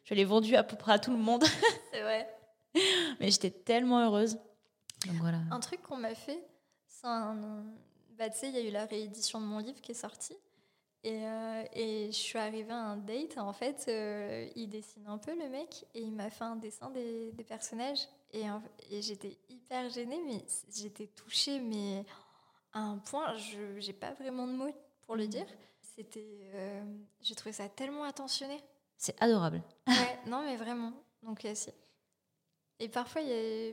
Je 0.04 0.16
l'ai 0.16 0.26
vendu 0.26 0.56
à 0.56 0.64
peu 0.64 0.76
près 0.76 0.94
à 0.94 1.00
tout 1.00 1.12
le 1.12 1.18
monde. 1.18 1.46
c'est 1.94 2.02
vrai. 2.02 2.28
Mais 3.20 3.30
j'étais 3.30 3.52
tellement 3.52 4.04
heureuse. 4.04 4.34
Donc 5.06 5.16
voilà. 5.18 5.40
Un 5.52 5.60
truc 5.60 5.82
qu'on 5.84 5.98
m'a 5.98 6.16
fait, 6.16 6.44
c'est 6.88 7.08
un. 7.08 7.64
Bah, 8.18 8.30
tu 8.30 8.40
sais, 8.40 8.50
il 8.50 8.56
y 8.56 8.58
a 8.58 8.62
eu 8.68 8.72
la 8.72 8.86
réédition 8.86 9.40
de 9.40 9.46
mon 9.46 9.60
livre 9.60 9.80
qui 9.80 9.92
est 9.92 9.96
sortie. 9.96 10.36
Et, 11.04 11.26
euh, 11.26 11.64
et 11.74 12.08
je 12.08 12.18
suis 12.18 12.38
arrivée 12.38 12.72
à 12.72 12.78
un 12.78 12.98
date. 12.98 13.38
En 13.38 13.54
fait, 13.54 13.86
euh, 13.88 14.48
il 14.56 14.68
dessine 14.68 15.08
un 15.08 15.18
peu 15.18 15.36
le 15.36 15.50
mec 15.50 15.86
et 15.94 16.02
il 16.02 16.12
m'a 16.12 16.30
fait 16.30 16.44
un 16.44 16.56
dessin 16.56 16.90
des, 16.90 17.32
des 17.32 17.44
personnages. 17.44 18.08
Et, 18.34 18.46
et 18.90 19.02
j'étais 19.02 19.38
hyper 19.50 19.90
gênée, 19.90 20.22
mais 20.26 20.44
j'étais 20.74 21.08
touchée, 21.08 21.60
mais 21.60 22.06
à 22.74 22.80
un 22.80 22.98
point, 22.98 23.36
je 23.36 23.80
j'ai 23.80 23.94
pas 23.94 24.14
vraiment 24.14 24.48
de 24.48 24.54
mots 24.54 24.76
pour 25.06 25.16
le 25.16 25.28
dire. 25.28 25.46
C'était. 25.96 26.50
euh, 26.54 26.84
J'ai 27.22 27.36
trouvé 27.36 27.54
ça 27.54 27.68
tellement 27.70 28.04
attentionné. 28.04 28.60
C'est 28.98 29.20
adorable. 29.22 29.62
Ouais, 29.88 30.20
non, 30.28 30.44
mais 30.44 30.56
vraiment. 30.56 30.94
Donc, 31.24 31.46
si. 31.54 31.70
Et 32.80 32.90
parfois, 32.90 33.22
il 33.22 33.28
y, 33.28 33.32
a, 33.34 33.70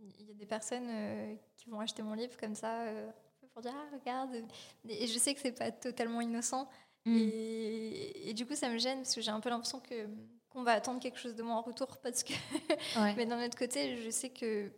il 0.00 0.26
y 0.28 0.30
a 0.30 0.34
des 0.34 0.46
personnes 0.46 0.88
euh, 0.88 1.34
qui 1.56 1.70
vont 1.70 1.80
acheter 1.80 2.02
mon 2.02 2.14
livre 2.14 2.36
comme 2.38 2.54
ça 2.54 2.82
euh, 2.82 3.10
pour 3.52 3.62
dire 3.62 3.72
Ah, 3.74 3.96
regarde. 3.96 4.44
Et 4.88 5.06
je 5.06 5.18
sais 5.18 5.34
que 5.34 5.40
c'est 5.40 5.52
pas 5.52 5.70
totalement 5.70 6.20
innocent. 6.20 6.68
Mm. 7.04 7.16
Et, 7.18 8.30
et 8.30 8.34
du 8.34 8.44
coup, 8.46 8.54
ça 8.54 8.68
me 8.68 8.78
gêne 8.78 8.98
parce 8.98 9.14
que 9.14 9.20
j'ai 9.20 9.30
un 9.30 9.40
peu 9.40 9.48
l'impression 9.48 9.80
que 9.80 10.08
qu'on 10.50 10.62
va 10.62 10.72
attendre 10.72 10.98
quelque 11.00 11.18
chose 11.18 11.34
de 11.36 11.42
moi 11.42 11.56
en 11.56 11.60
retour. 11.62 11.98
Parce 11.98 12.22
que... 12.24 12.32
Ouais. 12.98 13.14
Mais 13.16 13.26
d'un 13.26 13.44
autre 13.44 13.56
côté, 13.56 13.96
je 13.98 14.10
sais 14.10 14.30
que. 14.30 14.70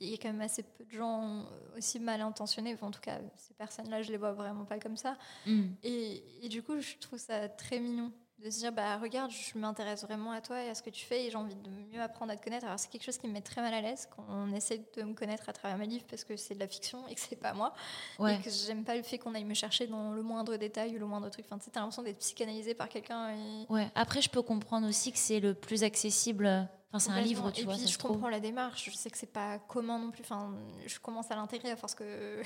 Il 0.00 0.08
y 0.08 0.14
a 0.14 0.16
quand 0.16 0.32
même 0.32 0.40
assez 0.40 0.62
peu 0.62 0.84
de 0.84 0.90
gens 0.90 1.44
aussi 1.76 1.98
mal 2.00 2.20
intentionnés. 2.20 2.74
Enfin, 2.74 2.88
en 2.88 2.90
tout 2.90 3.00
cas, 3.00 3.20
ces 3.36 3.54
personnes-là, 3.54 4.02
je 4.02 4.10
les 4.10 4.18
vois 4.18 4.32
vraiment 4.32 4.64
pas 4.64 4.78
comme 4.78 4.96
ça. 4.96 5.16
Mm. 5.46 5.62
Et, 5.82 6.22
et 6.42 6.48
du 6.48 6.62
coup, 6.62 6.80
je 6.80 6.96
trouve 6.98 7.18
ça 7.18 7.48
très 7.48 7.78
mignon 7.78 8.12
de 8.44 8.50
se 8.50 8.58
dire 8.58 8.72
bah 8.72 8.98
regarde, 8.98 9.30
je 9.30 9.58
m'intéresse 9.58 10.02
vraiment 10.04 10.30
à 10.32 10.42
toi 10.42 10.62
et 10.62 10.68
à 10.68 10.74
ce 10.74 10.82
que 10.82 10.90
tu 10.90 11.06
fais 11.06 11.24
et 11.24 11.30
j'ai 11.30 11.36
envie 11.36 11.54
de 11.54 11.70
mieux 11.92 12.02
apprendre 12.02 12.30
à 12.30 12.36
te 12.36 12.44
connaître. 12.44 12.66
Alors 12.66 12.78
c'est 12.78 12.90
quelque 12.90 13.02
chose 13.04 13.16
qui 13.16 13.26
me 13.26 13.32
met 13.32 13.40
très 13.40 13.62
mal 13.62 13.72
à 13.72 13.80
l'aise 13.80 14.06
quand 14.14 14.24
on 14.28 14.52
essaie 14.52 14.84
de 14.96 15.02
me 15.02 15.14
connaître 15.14 15.48
à 15.48 15.52
travers 15.54 15.78
mes 15.78 15.86
livres 15.86 16.04
parce 16.10 16.24
que 16.24 16.36
c'est 16.36 16.54
de 16.54 16.60
la 16.60 16.68
fiction 16.68 17.08
et 17.08 17.14
que 17.14 17.20
c'est 17.22 17.36
pas 17.36 17.54
moi 17.54 17.72
Ouais. 18.18 18.36
et 18.36 18.42
que 18.42 18.50
j'aime 18.50 18.84
pas 18.84 18.96
le 18.96 19.02
fait 19.02 19.16
qu'on 19.18 19.34
aille 19.34 19.44
me 19.46 19.54
chercher 19.54 19.86
dans 19.86 20.12
le 20.12 20.22
moindre 20.22 20.56
détail 20.56 20.94
ou 20.94 20.98
le 20.98 21.06
moindre 21.06 21.30
truc. 21.30 21.46
Enfin, 21.48 21.58
tu 21.58 21.70
t'as 21.70 21.80
l'impression 21.80 22.02
d'être 22.02 22.18
psychanalysé 22.18 22.74
par 22.74 22.88
quelqu'un 22.90 23.30
et 23.30 23.66
Ouais. 23.70 23.88
Après, 23.94 24.20
je 24.20 24.28
peux 24.28 24.42
comprendre 24.42 24.86
aussi 24.86 25.10
que 25.10 25.18
c'est 25.18 25.40
le 25.40 25.54
plus 25.54 25.82
accessible. 25.82 26.68
Enfin, 26.92 26.98
c'est 26.98 27.10
un 27.18 27.22
livre, 27.22 27.50
tu 27.50 27.62
et 27.62 27.64
vois. 27.64 27.74
puis 27.74 27.82
ça 27.84 27.88
je 27.90 27.98
trouve. 27.98 28.12
comprends 28.12 28.28
la 28.28 28.40
démarche. 28.40 28.90
Je 28.90 28.94
sais 28.96 29.08
que 29.10 29.16
c'est 29.18 29.32
pas 29.32 29.58
commun 29.58 29.98
non 29.98 30.10
plus. 30.10 30.22
Enfin, 30.22 30.54
je 30.86 30.98
commence 31.00 31.30
à 31.30 31.34
l'intégrer 31.34 31.70
à 31.70 31.76
force 31.76 31.94
que 31.94 32.40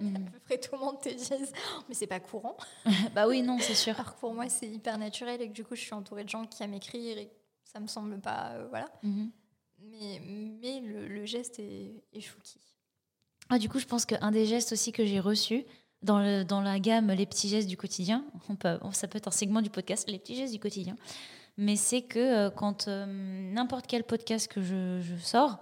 Mm. 0.00 0.16
à 0.16 0.30
peu 0.30 0.38
près 0.40 0.58
tout 0.58 0.74
le 0.74 0.80
monde 0.80 1.00
te 1.00 1.08
dise, 1.08 1.52
mais 1.88 1.94
c'est 1.94 2.06
pas 2.06 2.20
courant. 2.20 2.56
bah 3.14 3.26
oui, 3.28 3.42
non, 3.42 3.58
c'est 3.60 3.74
sûr. 3.74 3.94
Alors 3.98 4.14
que 4.14 4.20
pour 4.20 4.34
moi, 4.34 4.48
c'est 4.48 4.68
hyper 4.68 4.98
naturel 4.98 5.40
et 5.40 5.48
que 5.48 5.52
du 5.52 5.64
coup, 5.64 5.74
je 5.74 5.80
suis 5.80 5.94
entourée 5.94 6.24
de 6.24 6.28
gens 6.28 6.46
qui 6.46 6.62
aiment 6.62 6.74
écrire 6.74 7.18
et 7.18 7.30
ça 7.64 7.80
me 7.80 7.86
semble 7.86 8.20
pas. 8.20 8.52
euh, 8.52 8.66
voilà. 8.68 8.88
Mhm. 9.02 9.30
Mais, 9.90 10.20
mais 10.60 10.80
le, 10.80 11.08
le 11.08 11.26
geste 11.26 11.58
est, 11.58 12.04
est 12.12 12.20
chouki. 12.20 12.60
Ah, 13.48 13.58
du 13.58 13.68
coup, 13.68 13.78
je 13.78 13.86
pense 13.86 14.06
qu'un 14.06 14.30
des 14.30 14.46
gestes 14.46 14.72
aussi 14.72 14.92
que 14.92 15.04
j'ai 15.04 15.20
reçu 15.20 15.64
dans, 16.02 16.20
le, 16.20 16.44
dans 16.44 16.60
la 16.60 16.78
gamme 16.78 17.10
Les 17.10 17.26
petits 17.26 17.48
gestes 17.48 17.68
du 17.68 17.76
quotidien, 17.76 18.24
on 18.48 18.56
peut, 18.56 18.78
ça 18.92 19.08
peut 19.08 19.18
être 19.18 19.28
un 19.28 19.32
segment 19.32 19.60
du 19.60 19.70
podcast, 19.70 20.08
Les 20.08 20.18
petits 20.18 20.36
gestes 20.36 20.52
du 20.52 20.60
quotidien, 20.60 20.96
mais 21.56 21.76
c'est 21.76 22.02
que 22.02 22.18
euh, 22.18 22.50
quand 22.50 22.88
euh, 22.88 23.04
n'importe 23.06 23.86
quel 23.86 24.04
podcast 24.04 24.48
que 24.48 24.62
je, 24.62 25.00
je 25.00 25.16
sors, 25.16 25.58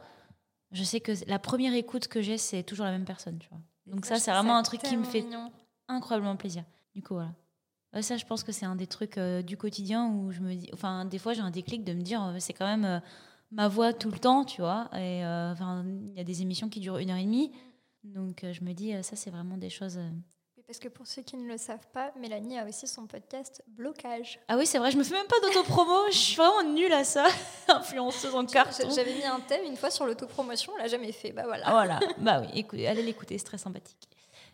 je 0.72 0.84
sais 0.84 1.00
que 1.00 1.12
la 1.26 1.38
première 1.38 1.74
écoute 1.74 2.06
que 2.08 2.22
j'ai, 2.22 2.38
c'est 2.38 2.62
toujours 2.62 2.86
la 2.86 2.92
même 2.92 3.04
personne, 3.04 3.38
tu 3.38 3.48
vois. 3.48 3.60
Donc 3.90 4.06
ça, 4.06 4.18
c'est 4.18 4.30
vraiment 4.30 4.54
ça 4.54 4.58
un 4.58 4.62
truc 4.62 4.82
qui 4.82 4.96
me 4.96 5.04
fait 5.04 5.22
mignon. 5.22 5.50
incroyablement 5.88 6.36
plaisir. 6.36 6.64
Du 6.94 7.02
coup, 7.02 7.14
voilà. 7.14 7.32
Ça, 8.02 8.16
je 8.16 8.24
pense 8.24 8.44
que 8.44 8.52
c'est 8.52 8.66
un 8.66 8.76
des 8.76 8.86
trucs 8.86 9.18
euh, 9.18 9.42
du 9.42 9.56
quotidien 9.56 10.08
où 10.08 10.30
je 10.30 10.40
me 10.40 10.54
dis. 10.54 10.70
Enfin, 10.72 11.04
des 11.04 11.18
fois, 11.18 11.32
j'ai 11.32 11.40
un 11.40 11.50
déclic 11.50 11.82
de 11.84 11.92
me 11.92 12.02
dire, 12.02 12.22
euh, 12.22 12.36
c'est 12.38 12.52
quand 12.52 12.66
même 12.66 12.84
euh, 12.84 13.00
ma 13.50 13.66
voix 13.66 13.92
tout 13.92 14.10
le 14.12 14.18
temps, 14.18 14.44
tu 14.44 14.60
vois. 14.60 14.88
Et 14.94 15.24
euh, 15.24 15.52
enfin, 15.52 15.84
il 15.84 16.16
y 16.16 16.20
a 16.20 16.24
des 16.24 16.42
émissions 16.42 16.68
qui 16.68 16.78
durent 16.78 16.98
une 16.98 17.10
heure 17.10 17.16
et 17.16 17.24
demie. 17.24 17.50
Donc, 18.04 18.44
euh, 18.44 18.52
je 18.52 18.62
me 18.62 18.72
dis, 18.74 18.92
ça, 19.02 19.16
c'est 19.16 19.30
vraiment 19.30 19.56
des 19.56 19.70
choses. 19.70 19.98
Parce 20.70 20.78
que 20.78 20.86
pour 20.86 21.04
ceux 21.04 21.22
qui 21.22 21.36
ne 21.36 21.48
le 21.48 21.58
savent 21.58 21.88
pas, 21.92 22.12
Mélanie 22.16 22.56
a 22.56 22.64
aussi 22.64 22.86
son 22.86 23.08
podcast 23.08 23.60
Blocage. 23.66 24.38
Ah 24.46 24.56
oui, 24.56 24.66
c'est 24.66 24.78
vrai, 24.78 24.92
je 24.92 24.96
me 24.96 25.02
fais 25.02 25.14
même 25.14 25.26
pas 25.26 25.40
d'autopromo. 25.40 26.06
je 26.12 26.16
suis 26.16 26.36
vraiment 26.36 26.62
nulle 26.62 26.92
à 26.92 27.02
ça. 27.02 27.26
Influenceuse 27.68 28.32
en 28.36 28.46
carton. 28.46 28.88
J'avais 28.88 29.16
mis 29.16 29.24
un 29.24 29.40
thème 29.40 29.64
une 29.64 29.76
fois 29.76 29.90
sur 29.90 30.06
l'autopromotion, 30.06 30.72
on 30.72 30.76
l'a 30.76 30.86
jamais 30.86 31.10
fait. 31.10 31.32
Bah 31.32 31.42
voilà. 31.44 31.68
Voilà. 31.70 32.00
Bah 32.18 32.42
oui, 32.42 32.46
écoutez, 32.54 32.86
allez 32.86 33.02
l'écouter, 33.02 33.36
c'est 33.36 33.46
très 33.46 33.58
sympathique. 33.58 34.08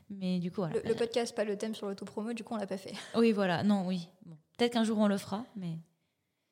Mais 0.09 0.39
du 0.39 0.51
coup, 0.51 0.63
voilà. 0.63 0.77
Le, 0.77 0.89
le 0.89 0.95
podcast, 0.95 1.37
pas 1.37 1.45
le 1.45 1.59
thème 1.59 1.75
sur 1.75 1.87
l'autopromo, 1.87 2.33
du 2.33 2.45
coup, 2.45 2.55
on 2.55 2.57
l'a 2.57 2.67
pas 2.67 2.79
fait. 2.79 2.95
Oui, 3.15 3.33
voilà. 3.33 3.63
Non, 3.63 3.87
oui. 3.87 4.09
Bon. 4.25 4.39
Peut-être 4.57 4.73
qu'un 4.73 4.85
jour, 4.85 4.97
on 4.97 5.09
le 5.09 5.19
fera, 5.19 5.45
mais. 5.55 5.77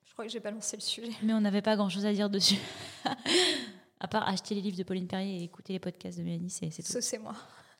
Je 0.04 0.12
crois 0.12 0.26
que 0.26 0.30
j'ai 0.30 0.40
pas 0.40 0.50
lancé 0.50 0.76
le 0.76 0.82
sujet. 0.82 1.12
Mais 1.22 1.32
on 1.32 1.40
n'avait 1.40 1.62
pas 1.62 1.74
grand 1.74 1.88
chose 1.88 2.04
à 2.04 2.12
dire 2.12 2.28
dessus. 2.28 2.58
à 4.00 4.08
part 4.08 4.28
acheter 4.28 4.56
les 4.56 4.60
livres 4.60 4.76
de 4.76 4.82
Pauline 4.82 5.06
Perrier 5.06 5.40
et 5.40 5.44
écouter 5.44 5.72
les 5.72 5.78
podcasts 5.78 6.18
de 6.18 6.22
Mélanie, 6.22 6.50
c'est 6.50 6.68
c'est 6.68 6.82
tout. 6.82 6.92
Ça, 6.92 7.00
c'est 7.00 7.16
moi. 7.16 7.34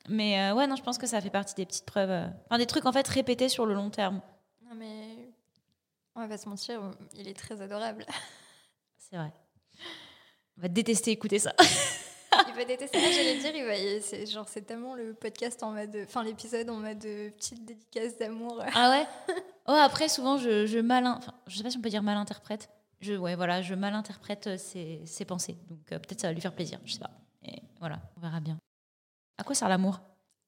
Mais 0.08 0.38
euh, 0.40 0.54
ouais, 0.54 0.66
non, 0.66 0.76
je 0.76 0.82
pense 0.82 0.98
que 0.98 1.06
ça 1.06 1.20
fait 1.20 1.30
partie 1.30 1.54
des 1.54 1.66
petites 1.66 1.86
preuves. 1.86 2.10
euh, 2.10 2.26
Enfin, 2.46 2.58
des 2.58 2.66
trucs 2.66 2.84
en 2.86 2.92
fait 2.92 3.06
répétés 3.08 3.48
sur 3.48 3.64
le 3.66 3.74
long 3.74 3.90
terme. 3.90 4.20
Non, 4.62 4.74
mais 4.76 5.32
on 6.14 6.20
va 6.20 6.28
pas 6.28 6.38
se 6.38 6.48
mentir, 6.48 6.80
il 7.14 7.28
est 7.28 7.34
très 7.34 7.60
adorable. 7.60 8.04
C'est 8.98 9.16
vrai. 9.16 9.32
On 10.58 10.62
va 10.62 10.68
détester 10.68 11.10
écouter 11.10 11.38
ça. 11.38 11.52
Il 12.48 12.54
va 12.54 12.64
détester. 12.64 12.98
Ah, 13.00 13.10
J'allais 13.12 13.38
dire, 13.38 13.52
il 13.54 13.64
va, 13.64 14.00
c'est 14.00 14.26
genre 14.26 14.48
c'est 14.48 14.62
tellement 14.62 14.94
le 14.94 15.14
podcast 15.14 15.62
en 15.62 15.70
mode, 15.72 15.96
enfin 16.04 16.22
l'épisode 16.24 16.68
en 16.70 16.76
mode 16.76 17.04
euh, 17.04 17.30
petite 17.30 17.64
dédicace 17.64 18.16
d'amour. 18.18 18.62
ah 18.74 18.90
ouais? 18.90 19.34
Oh, 19.66 19.72
après, 19.72 20.08
souvent, 20.10 20.36
je, 20.36 20.66
je 20.66 20.78
mal. 20.78 21.06
Enfin, 21.06 21.32
je 21.46 21.56
sais 21.56 21.62
pas 21.62 21.70
si 21.70 21.78
on 21.78 21.80
peut 21.80 21.88
dire 21.88 22.02
mal 22.02 22.18
interprète. 22.18 22.68
Je, 23.00 23.14
ouais, 23.14 23.34
voilà, 23.34 23.62
je 23.62 23.74
mal 23.74 23.94
interprète 23.94 24.58
ses, 24.58 25.00
ses 25.06 25.24
pensées. 25.24 25.56
Donc 25.68 25.90
euh, 25.92 25.98
peut-être 25.98 26.20
ça 26.20 26.26
va 26.28 26.32
lui 26.34 26.40
faire 26.42 26.54
plaisir, 26.54 26.78
je 26.84 26.92
sais 26.92 26.98
pas. 26.98 27.10
Et 27.44 27.62
voilà, 27.80 27.98
on 28.16 28.20
verra 28.20 28.40
bien. 28.40 28.58
À 29.38 29.44
quoi 29.44 29.54
sert 29.54 29.68
l'amour? 29.68 30.00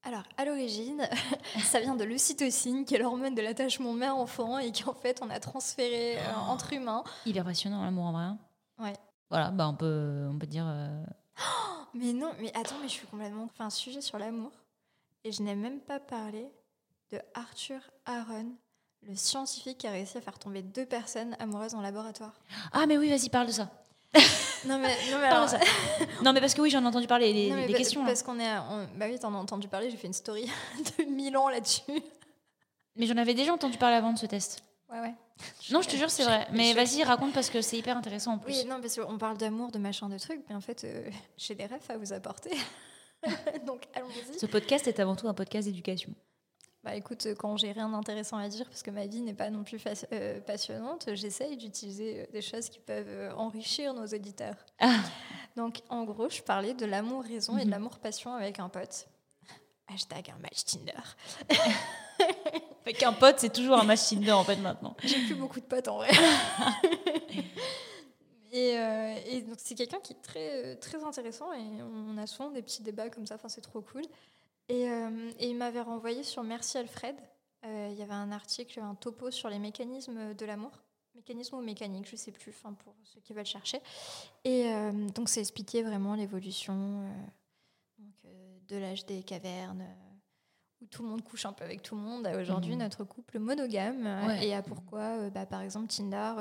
Alors, 0.05 0.22
à 0.37 0.44
l'origine, 0.44 1.09
ça 1.64 1.81
vient 1.81 1.96
de 1.96 2.05
l'ocytocine, 2.05 2.85
qui 2.85 2.94
est 2.94 2.99
l'hormone 2.99 3.35
de 3.35 3.42
l'attachement 3.42 3.92
mère-enfant 3.92 4.59
et 4.59 4.70
qui, 4.70 4.85
en 4.85 4.94
fait, 4.94 5.20
on 5.22 5.31
a 5.31 5.40
transféré 5.40 6.16
euh, 6.18 6.35
entre 6.49 6.72
humains. 6.72 7.03
Hyper 7.25 7.44
passionnant, 7.44 7.83
l'amour 7.83 8.05
en 8.07 8.12
vrai. 8.12 8.22
hein? 8.22 8.38
Ouais. 8.79 8.92
Voilà, 9.31 9.51
bah 9.51 9.66
on 9.68 9.75
peut, 9.75 10.29
on 10.31 10.38
peut 10.38 10.46
dire. 10.46 10.64
euh, 10.68 11.05
Mais 11.94 12.12
non, 12.12 12.31
mais 12.38 12.53
attends, 12.57 12.77
mais 12.81 12.87
je 12.88 12.92
suis 12.92 13.07
complètement. 13.09 13.44
Enfin, 13.44 13.66
un 13.66 13.70
sujet 13.70 14.01
sur 14.01 14.18
l'amour. 14.18 14.53
Et 15.25 15.33
je 15.33 15.42
n'ai 15.42 15.57
même 15.57 15.81
pas 15.81 15.99
parlé 15.99 16.46
de 17.11 17.20
Arthur 17.35 17.81
Aaron, 18.05 18.53
le 19.03 19.16
scientifique 19.16 19.79
qui 19.79 19.88
a 19.88 19.90
réussi 19.90 20.18
à 20.18 20.20
faire 20.20 20.38
tomber 20.38 20.62
deux 20.62 20.87
personnes 20.87 21.35
amoureuses 21.40 21.75
en 21.75 21.81
laboratoire. 21.81 22.35
Ah, 22.72 22.87
mais 22.87 22.96
oui, 22.96 23.11
vas-y, 23.11 23.29
parle 23.29 23.49
de 23.49 23.53
ça. 23.53 23.70
Non, 24.67 24.79
mais, 24.79 24.95
non, 25.11 25.19
mais 25.21 25.27
alors- 25.27 25.49
non, 26.25 26.33
mais 26.33 26.41
parce 26.41 26.55
que 26.55 26.61
oui, 26.61 26.71
j'en 26.71 26.83
ai 26.83 26.87
entendu 26.87 27.07
parler, 27.07 27.33
les, 27.33 27.51
non, 27.51 27.57
les 27.57 27.73
questions. 27.73 28.05
Parce 28.05 28.23
qu'on 28.23 28.39
est. 28.41 28.49
à- 28.49 28.65
on- 28.71 28.87
Bah 28.99 29.07
oui, 29.09 29.19
t'en 29.19 29.33
as 29.35 29.39
entendu 29.39 29.69
parler, 29.69 29.91
j'ai 29.91 29.97
fait 29.97 30.07
une 30.07 30.13
story 30.13 30.51
de 30.99 31.05
1000 31.05 31.37
ans 31.37 31.49
là-dessus. 31.49 31.83
Mais 32.97 33.07
j'en 33.07 33.17
avais 33.17 33.35
déjà 33.35 33.53
entendu 33.53 33.77
parler 33.79 33.97
avant 33.97 34.13
de 34.13 34.19
ce 34.19 34.27
test. 34.27 34.63
Ouais, 34.91 35.01
ouais. 35.01 35.15
Non, 35.71 35.83
je 35.83 35.89
te 35.89 35.97
jure, 35.97 36.11
c'est 36.11 36.23
vrai. 36.25 36.47
Mais 36.53 36.73
vas-y, 36.73 37.03
raconte 37.03 37.33
parce 37.35 37.51
que 37.51 37.61
c'est 37.61 37.77
hyper 37.77 37.97
intéressant 37.97 38.35
en 38.35 38.39
plus. 38.39 38.53
Oui, 38.55 38.65
non, 38.67 38.81
parce 38.81 38.97
qu'on 38.99 39.19
parle 39.19 39.37
d'amour, 39.37 39.71
de 39.71 39.79
machin, 39.79 40.09
de 40.09 40.17
trucs, 40.19 40.41
mais 40.49 40.55
en 40.55 40.61
fait, 40.61 40.85
euh, 40.85 41.11
j'ai 41.37 41.55
des 41.55 41.67
rêves 41.67 41.83
à 41.89 41.97
vous 41.99 42.13
apporter. 42.13 42.51
Donc, 43.67 43.83
allons-y. 43.95 44.39
Ce 44.39 44.47
podcast 44.47 44.87
est 44.89 45.01
avant 45.01 45.17
tout 45.17 45.29
un 45.29 45.35
podcast 45.35 45.67
d'éducation. 45.69 46.11
Bah 46.87 46.94
écoute, 46.94 47.27
euh, 47.27 47.35
quand 47.35 47.57
j'ai 47.57 47.72
rien 47.72 47.88
d'intéressant 47.88 48.37
à 48.37 48.49
dire, 48.49 48.64
parce 48.68 48.85
que 48.85 48.92
ma 48.92 49.07
vie 49.07 49.20
n'est 49.20 49.35
pas 49.35 49.51
non 49.51 49.64
plus 49.64 49.83
euh, 50.12 50.40
passionnante, 50.40 51.09
j'essaye 51.14 51.57
d'utiliser 51.57 52.20
euh, 52.20 52.27
des 52.33 52.40
choses 52.40 52.68
qui 52.68 52.79
peuvent 52.79 53.35
enrichir 53.37 53.92
nos 53.92 54.07
auditeurs. 54.07 54.55
Ah. 54.79 54.94
Donc, 55.57 55.81
en 55.88 56.05
gros, 56.05 56.31
je 56.31 56.40
parlais 56.42 56.75
de 56.75 56.87
l'amour-raison 56.87 57.57
et 57.59 57.62
de 57.62 57.66
Mhm. 57.66 57.70
l'amour-passion 57.72 58.33
avec 58.35 58.61
un 58.61 58.68
pote. 58.68 59.09
Hashtag 59.92 60.31
un 60.31 60.38
match 60.38 60.62
Tinder. 60.64 60.92
Avec 62.85 63.03
un 63.03 63.12
pote, 63.12 63.40
c'est 63.40 63.53
toujours 63.53 63.81
un 63.81 63.85
match 63.85 64.09
Tinder 64.09 64.31
en 64.31 64.44
fait 64.44 64.57
maintenant. 64.57 64.96
J'ai 65.03 65.18
plus 65.27 65.35
beaucoup 65.35 65.59
de 65.59 65.64
potes 65.64 65.88
en 65.88 65.96
vrai. 65.96 66.11
et, 68.53 68.79
euh, 68.79 69.14
et 69.27 69.40
donc 69.42 69.57
c'est 69.59 69.75
quelqu'un 69.75 69.99
qui 69.99 70.12
est 70.12 70.22
très, 70.22 70.77
très 70.77 71.03
intéressant 71.03 71.53
et 71.53 71.83
on 71.83 72.16
a 72.16 72.29
souvent 72.29 72.51
des 72.51 72.62
petits 72.62 72.83
débats 72.83 73.11
comme 73.11 73.27
ça, 73.27 73.35
enfin, 73.35 73.49
c'est 73.49 73.61
trop 73.61 73.81
cool. 73.81 74.03
Et, 74.69 74.91
euh, 74.91 75.31
et 75.39 75.49
il 75.51 75.57
m'avait 75.57 75.81
renvoyé 75.81 76.23
sur 76.23 76.43
Merci 76.43 76.79
Alfred, 76.79 77.17
Euh, 77.65 77.89
il 77.91 77.99
y 77.99 78.03
avait 78.03 78.13
un 78.15 78.31
article, 78.31 78.79
un 78.81 78.95
topo 78.95 79.31
sur 79.33 79.49
les 79.49 79.59
mécanismes 79.59 80.35
de 80.35 80.47
l'amour. 80.47 80.71
Mécanisme 81.17 81.57
ou 81.57 81.63
mécanique, 81.63 82.07
je 82.09 82.15
sais 82.15 82.31
plus, 82.31 82.51
enfin 82.51 82.75
pour 82.75 82.95
ceux 83.05 83.21
qui 83.21 83.33
veulent 83.33 83.47
chercher. 83.47 83.81
Et 84.45 84.67
euh, 84.71 84.93
donc 85.15 85.29
c'est 85.29 85.41
expliqué 85.41 85.83
vraiment 85.83 86.15
l'évolution 86.15 87.11
de 88.69 88.77
l'âge 88.77 89.07
des 89.07 89.23
cavernes, 89.23 89.85
où 90.81 90.87
tout 90.87 91.03
le 91.03 91.09
monde 91.09 91.23
couche 91.25 91.47
un 91.47 91.53
peu 91.53 91.65
avec 91.65 91.83
tout 91.83 91.97
le 91.97 92.03
monde, 92.03 92.27
à 92.27 92.39
aujourd'hui 92.39 92.73
Mhm. 92.75 92.81
notre 92.83 93.05
couple 93.05 93.39
monogame, 93.39 94.05
Ouais. 94.27 94.47
et 94.47 94.55
à 94.55 94.63
pourquoi, 94.63 95.31
bah, 95.31 95.47
par 95.47 95.63
exemple, 95.63 95.87
Tinder, 95.89 96.35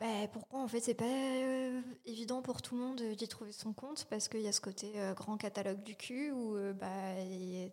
bah, 0.00 0.28
pourquoi 0.32 0.60
en 0.60 0.68
fait 0.68 0.80
c'est 0.80 0.94
pas 0.94 1.04
euh, 1.04 1.80
évident 2.06 2.42
pour 2.42 2.62
tout 2.62 2.76
le 2.76 2.80
monde 2.80 3.02
d'y 3.02 3.28
trouver 3.28 3.52
son 3.52 3.72
compte, 3.72 4.06
parce 4.10 4.28
qu'il 4.28 4.40
y 4.42 4.48
a 4.48 4.52
ce 4.52 4.60
côté 4.60 4.92
euh, 4.96 5.14
grand 5.14 5.36
catalogue 5.36 5.82
du 5.82 5.96
cul, 5.96 6.30
où 6.30 6.56
euh, 6.56 6.72
bah, 6.72 7.14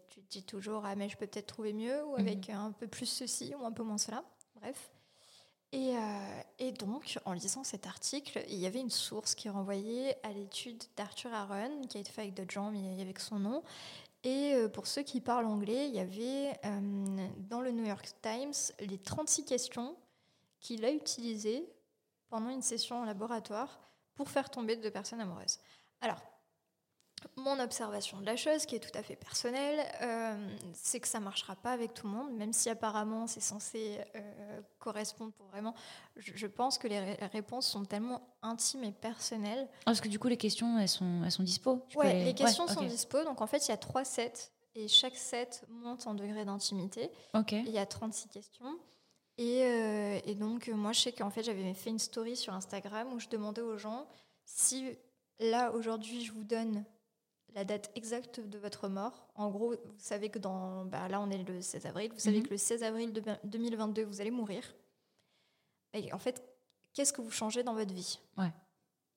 tu 0.10 0.22
te 0.22 0.30
dis 0.30 0.44
toujours, 0.44 0.86
ah 0.86 0.96
mais 0.96 1.10
je 1.10 1.18
peux 1.18 1.28
peut-être 1.28 1.48
trouver 1.48 1.74
mieux, 1.74 2.04
ou 2.06 2.16
avec 2.16 2.50
un 2.50 2.72
peu 2.72 2.88
plus 2.88 3.06
ceci, 3.06 3.54
ou 3.56 3.66
un 3.66 3.72
peu 3.72 3.84
moins 3.84 3.98
cela, 3.98 4.24
bref. 4.56 4.92
Et, 5.76 5.98
euh, 5.98 6.42
et 6.60 6.72
donc, 6.72 7.20
en 7.26 7.34
lisant 7.34 7.66
cet 7.66 7.86
article, 7.86 8.44
il 8.48 8.56
y 8.56 8.66
avait 8.66 8.80
une 8.80 8.90
source 8.90 9.36
qui 9.36 9.50
renvoyait 9.50 10.16
à 10.24 10.32
l'étude 10.32 10.82
d'Arthur 10.96 11.34
Aaron, 11.34 11.82
qui 11.90 11.98
a 11.98 12.00
été 12.00 12.12
faite 12.12 12.24
avec 12.24 12.34
d'autres 12.34 12.54
gens, 12.54 12.72
mais 12.72 13.02
avec 13.02 13.20
son 13.20 13.40
nom. 13.40 13.62
Et 14.24 14.54
euh, 14.54 14.70
pour 14.70 14.88
ceux 14.88 15.04
qui 15.04 15.20
parlent 15.20 15.48
anglais, 15.48 15.90
il 15.90 15.96
y 15.96 16.00
avait 16.00 16.58
euh, 16.64 17.28
dans 17.50 17.60
le 17.60 17.72
New 17.72 17.86
York 17.86 18.08
Times 18.22 18.54
les 18.80 18.98
36 18.98 19.44
questions 19.44 19.98
qu'il 20.62 20.86
a 20.86 20.92
utilisées 20.92 21.68
pendant 22.36 22.50
une 22.50 22.62
session 22.62 23.00
en 23.02 23.06
laboratoire 23.06 23.80
pour 24.14 24.30
faire 24.30 24.50
tomber 24.50 24.76
deux 24.76 24.92
personnes 24.92 25.22
amoureuses. 25.22 25.58
Alors, 26.02 26.18
mon 27.38 27.58
observation 27.62 28.20
de 28.20 28.26
la 28.26 28.36
chose, 28.36 28.66
qui 28.66 28.76
est 28.76 28.80
tout 28.82 28.96
à 28.98 29.02
fait 29.02 29.16
personnelle, 29.16 29.80
euh, 30.02 30.58
c'est 30.74 31.00
que 31.00 31.08
ça 31.08 31.20
ne 31.20 31.24
marchera 31.24 31.56
pas 31.56 31.72
avec 31.72 31.94
tout 31.94 32.08
le 32.08 32.12
monde, 32.14 32.34
même 32.34 32.52
si 32.52 32.70
apparemment 32.70 33.26
c'est 33.26 33.40
censé 33.40 34.00
euh, 34.16 34.62
correspondre 34.80 35.32
pour 35.32 35.46
vraiment. 35.48 35.74
Je, 36.18 36.34
je 36.36 36.46
pense 36.46 36.78
que 36.78 36.90
les 36.90 37.00
ré- 37.00 37.26
réponses 37.32 37.68
sont 37.68 37.86
tellement 37.86 38.22
intimes 38.42 38.84
et 38.84 38.92
personnelles. 38.92 39.70
Ah, 39.80 39.84
Parce 39.86 40.02
que 40.02 40.10
du 40.10 40.20
coup, 40.20 40.28
les 40.28 40.36
questions, 40.38 40.78
elles 40.78 40.90
sont, 40.90 41.22
elles 41.24 41.32
sont 41.32 41.44
dispo. 41.44 41.86
Ouais, 41.96 42.22
les 42.26 42.34
questions 42.36 42.66
ouais, 42.66 42.74
sont 42.74 42.82
ok. 42.82 42.88
dispo, 42.88 43.24
donc 43.24 43.40
en 43.40 43.48
fait 43.48 43.66
il 43.66 43.70
y 43.70 43.74
a 43.74 43.78
trois 43.78 44.04
sets, 44.04 44.52
et 44.76 44.90
chaque 44.90 45.16
set 45.16 45.64
monte 45.70 46.06
en 46.06 46.14
degré 46.16 46.44
d'intimité. 46.44 47.10
Ok. 47.34 47.54
Il 47.54 47.70
y 47.70 47.78
a 47.80 47.86
36 47.86 48.28
questions. 48.28 48.78
Et, 49.38 49.64
euh, 49.66 50.20
et 50.26 50.36
donc, 50.36 50.68
moi, 50.70 50.94
je 50.94 51.02
sais 51.02 51.12
qu'en 51.12 51.30
fait, 51.30 51.44
j'avais 51.44 51.74
fait 51.74 51.90
une 51.90 52.00
story 52.00 52.36
sur 52.36 52.54
Instagram 52.54 53.12
où 53.14 53.20
je 53.20 53.28
demandais 53.28 53.62
aux 53.62 53.78
gens 53.78 54.08
si 54.46 54.96
là, 55.40 55.72
aujourd'hui, 55.72 56.24
je 56.24 56.32
vous 56.32 56.44
donne 56.44 56.86
la 57.54 57.66
date 57.66 57.92
exacte 57.96 58.40
de 58.40 58.58
votre 58.58 58.88
mort. 58.88 59.28
En 59.36 59.50
gros, 59.50 59.72
vous 59.72 59.94
savez 60.00 60.30
que 60.30 60.40
dans. 60.40 60.86
Bah, 60.86 61.08
là, 61.10 61.20
on 61.22 61.30
est 61.30 61.44
le 61.44 61.62
16 61.62 61.86
avril. 61.86 62.12
Vous 62.14 62.20
savez 62.20 62.38
Mhm. 62.40 62.44
que 62.46 62.50
le 62.52 62.58
16 62.58 62.84
avril 62.84 63.14
de 63.14 63.22
2022, 63.44 64.04
vous 64.04 64.22
allez 64.22 64.32
mourir. 64.32 64.74
Et 65.94 66.12
en 66.14 66.20
fait, 66.20 66.44
qu'est-ce 66.94 67.14
que 67.14 67.22
vous 67.22 67.32
changez 67.32 67.64
dans 67.64 67.74
votre 67.74 67.94
vie? 67.94 68.20
Ouais. 68.38 68.52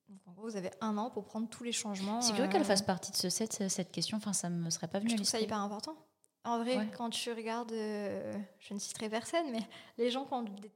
Donc, 0.07 0.19
en 0.25 0.31
gros, 0.31 0.43
vous 0.43 0.55
avez 0.55 0.71
un 0.81 0.97
an 0.97 1.09
pour 1.11 1.25
prendre 1.25 1.47
tous 1.49 1.63
les 1.63 1.71
changements. 1.73 2.21
C'est 2.21 2.31
curieux 2.33 2.45
euh, 2.49 2.51
qu'elle 2.51 2.65
fasse 2.65 2.81
partie 2.81 3.11
de 3.11 3.17
ce 3.17 3.29
set, 3.29 3.67
cette 3.69 3.91
question. 3.91 4.17
Enfin, 4.17 4.33
ça 4.33 4.49
me 4.49 4.69
serait 4.69 4.87
pas 4.87 4.99
venu 4.99 5.11
je 5.11 5.15
trouve 5.15 5.27
ça 5.27 5.39
hyper 5.39 5.59
important. 5.59 5.95
En 6.45 6.59
vrai, 6.59 6.77
Ouais. 6.77 6.87
quand 6.97 7.09
tu 7.09 7.31
regardes, 7.31 7.71
euh, 7.73 8.33
je 8.59 8.73
ne 8.73 8.79
citerai 8.79 9.09
personne, 9.09 9.51
mais 9.51 9.59
les 9.97 10.09
gens 10.09 10.25
qui 10.25 10.33
ont 10.33 10.43
des- 10.43 10.71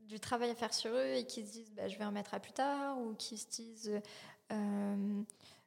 du 0.00 0.18
travail 0.18 0.50
à 0.50 0.54
faire 0.54 0.72
sur 0.74 0.90
eux 0.92 1.14
et 1.14 1.24
qui 1.26 1.46
se 1.46 1.52
disent 1.52 1.72
bah, 1.74 1.88
je 1.88 1.96
vais 1.98 2.04
remettre 2.04 2.34
à 2.34 2.40
plus 2.40 2.52
tard, 2.52 2.98
ou 2.98 3.14
qui 3.14 3.36
se 3.38 3.48
disent 3.48 4.00
euh, 4.52 5.22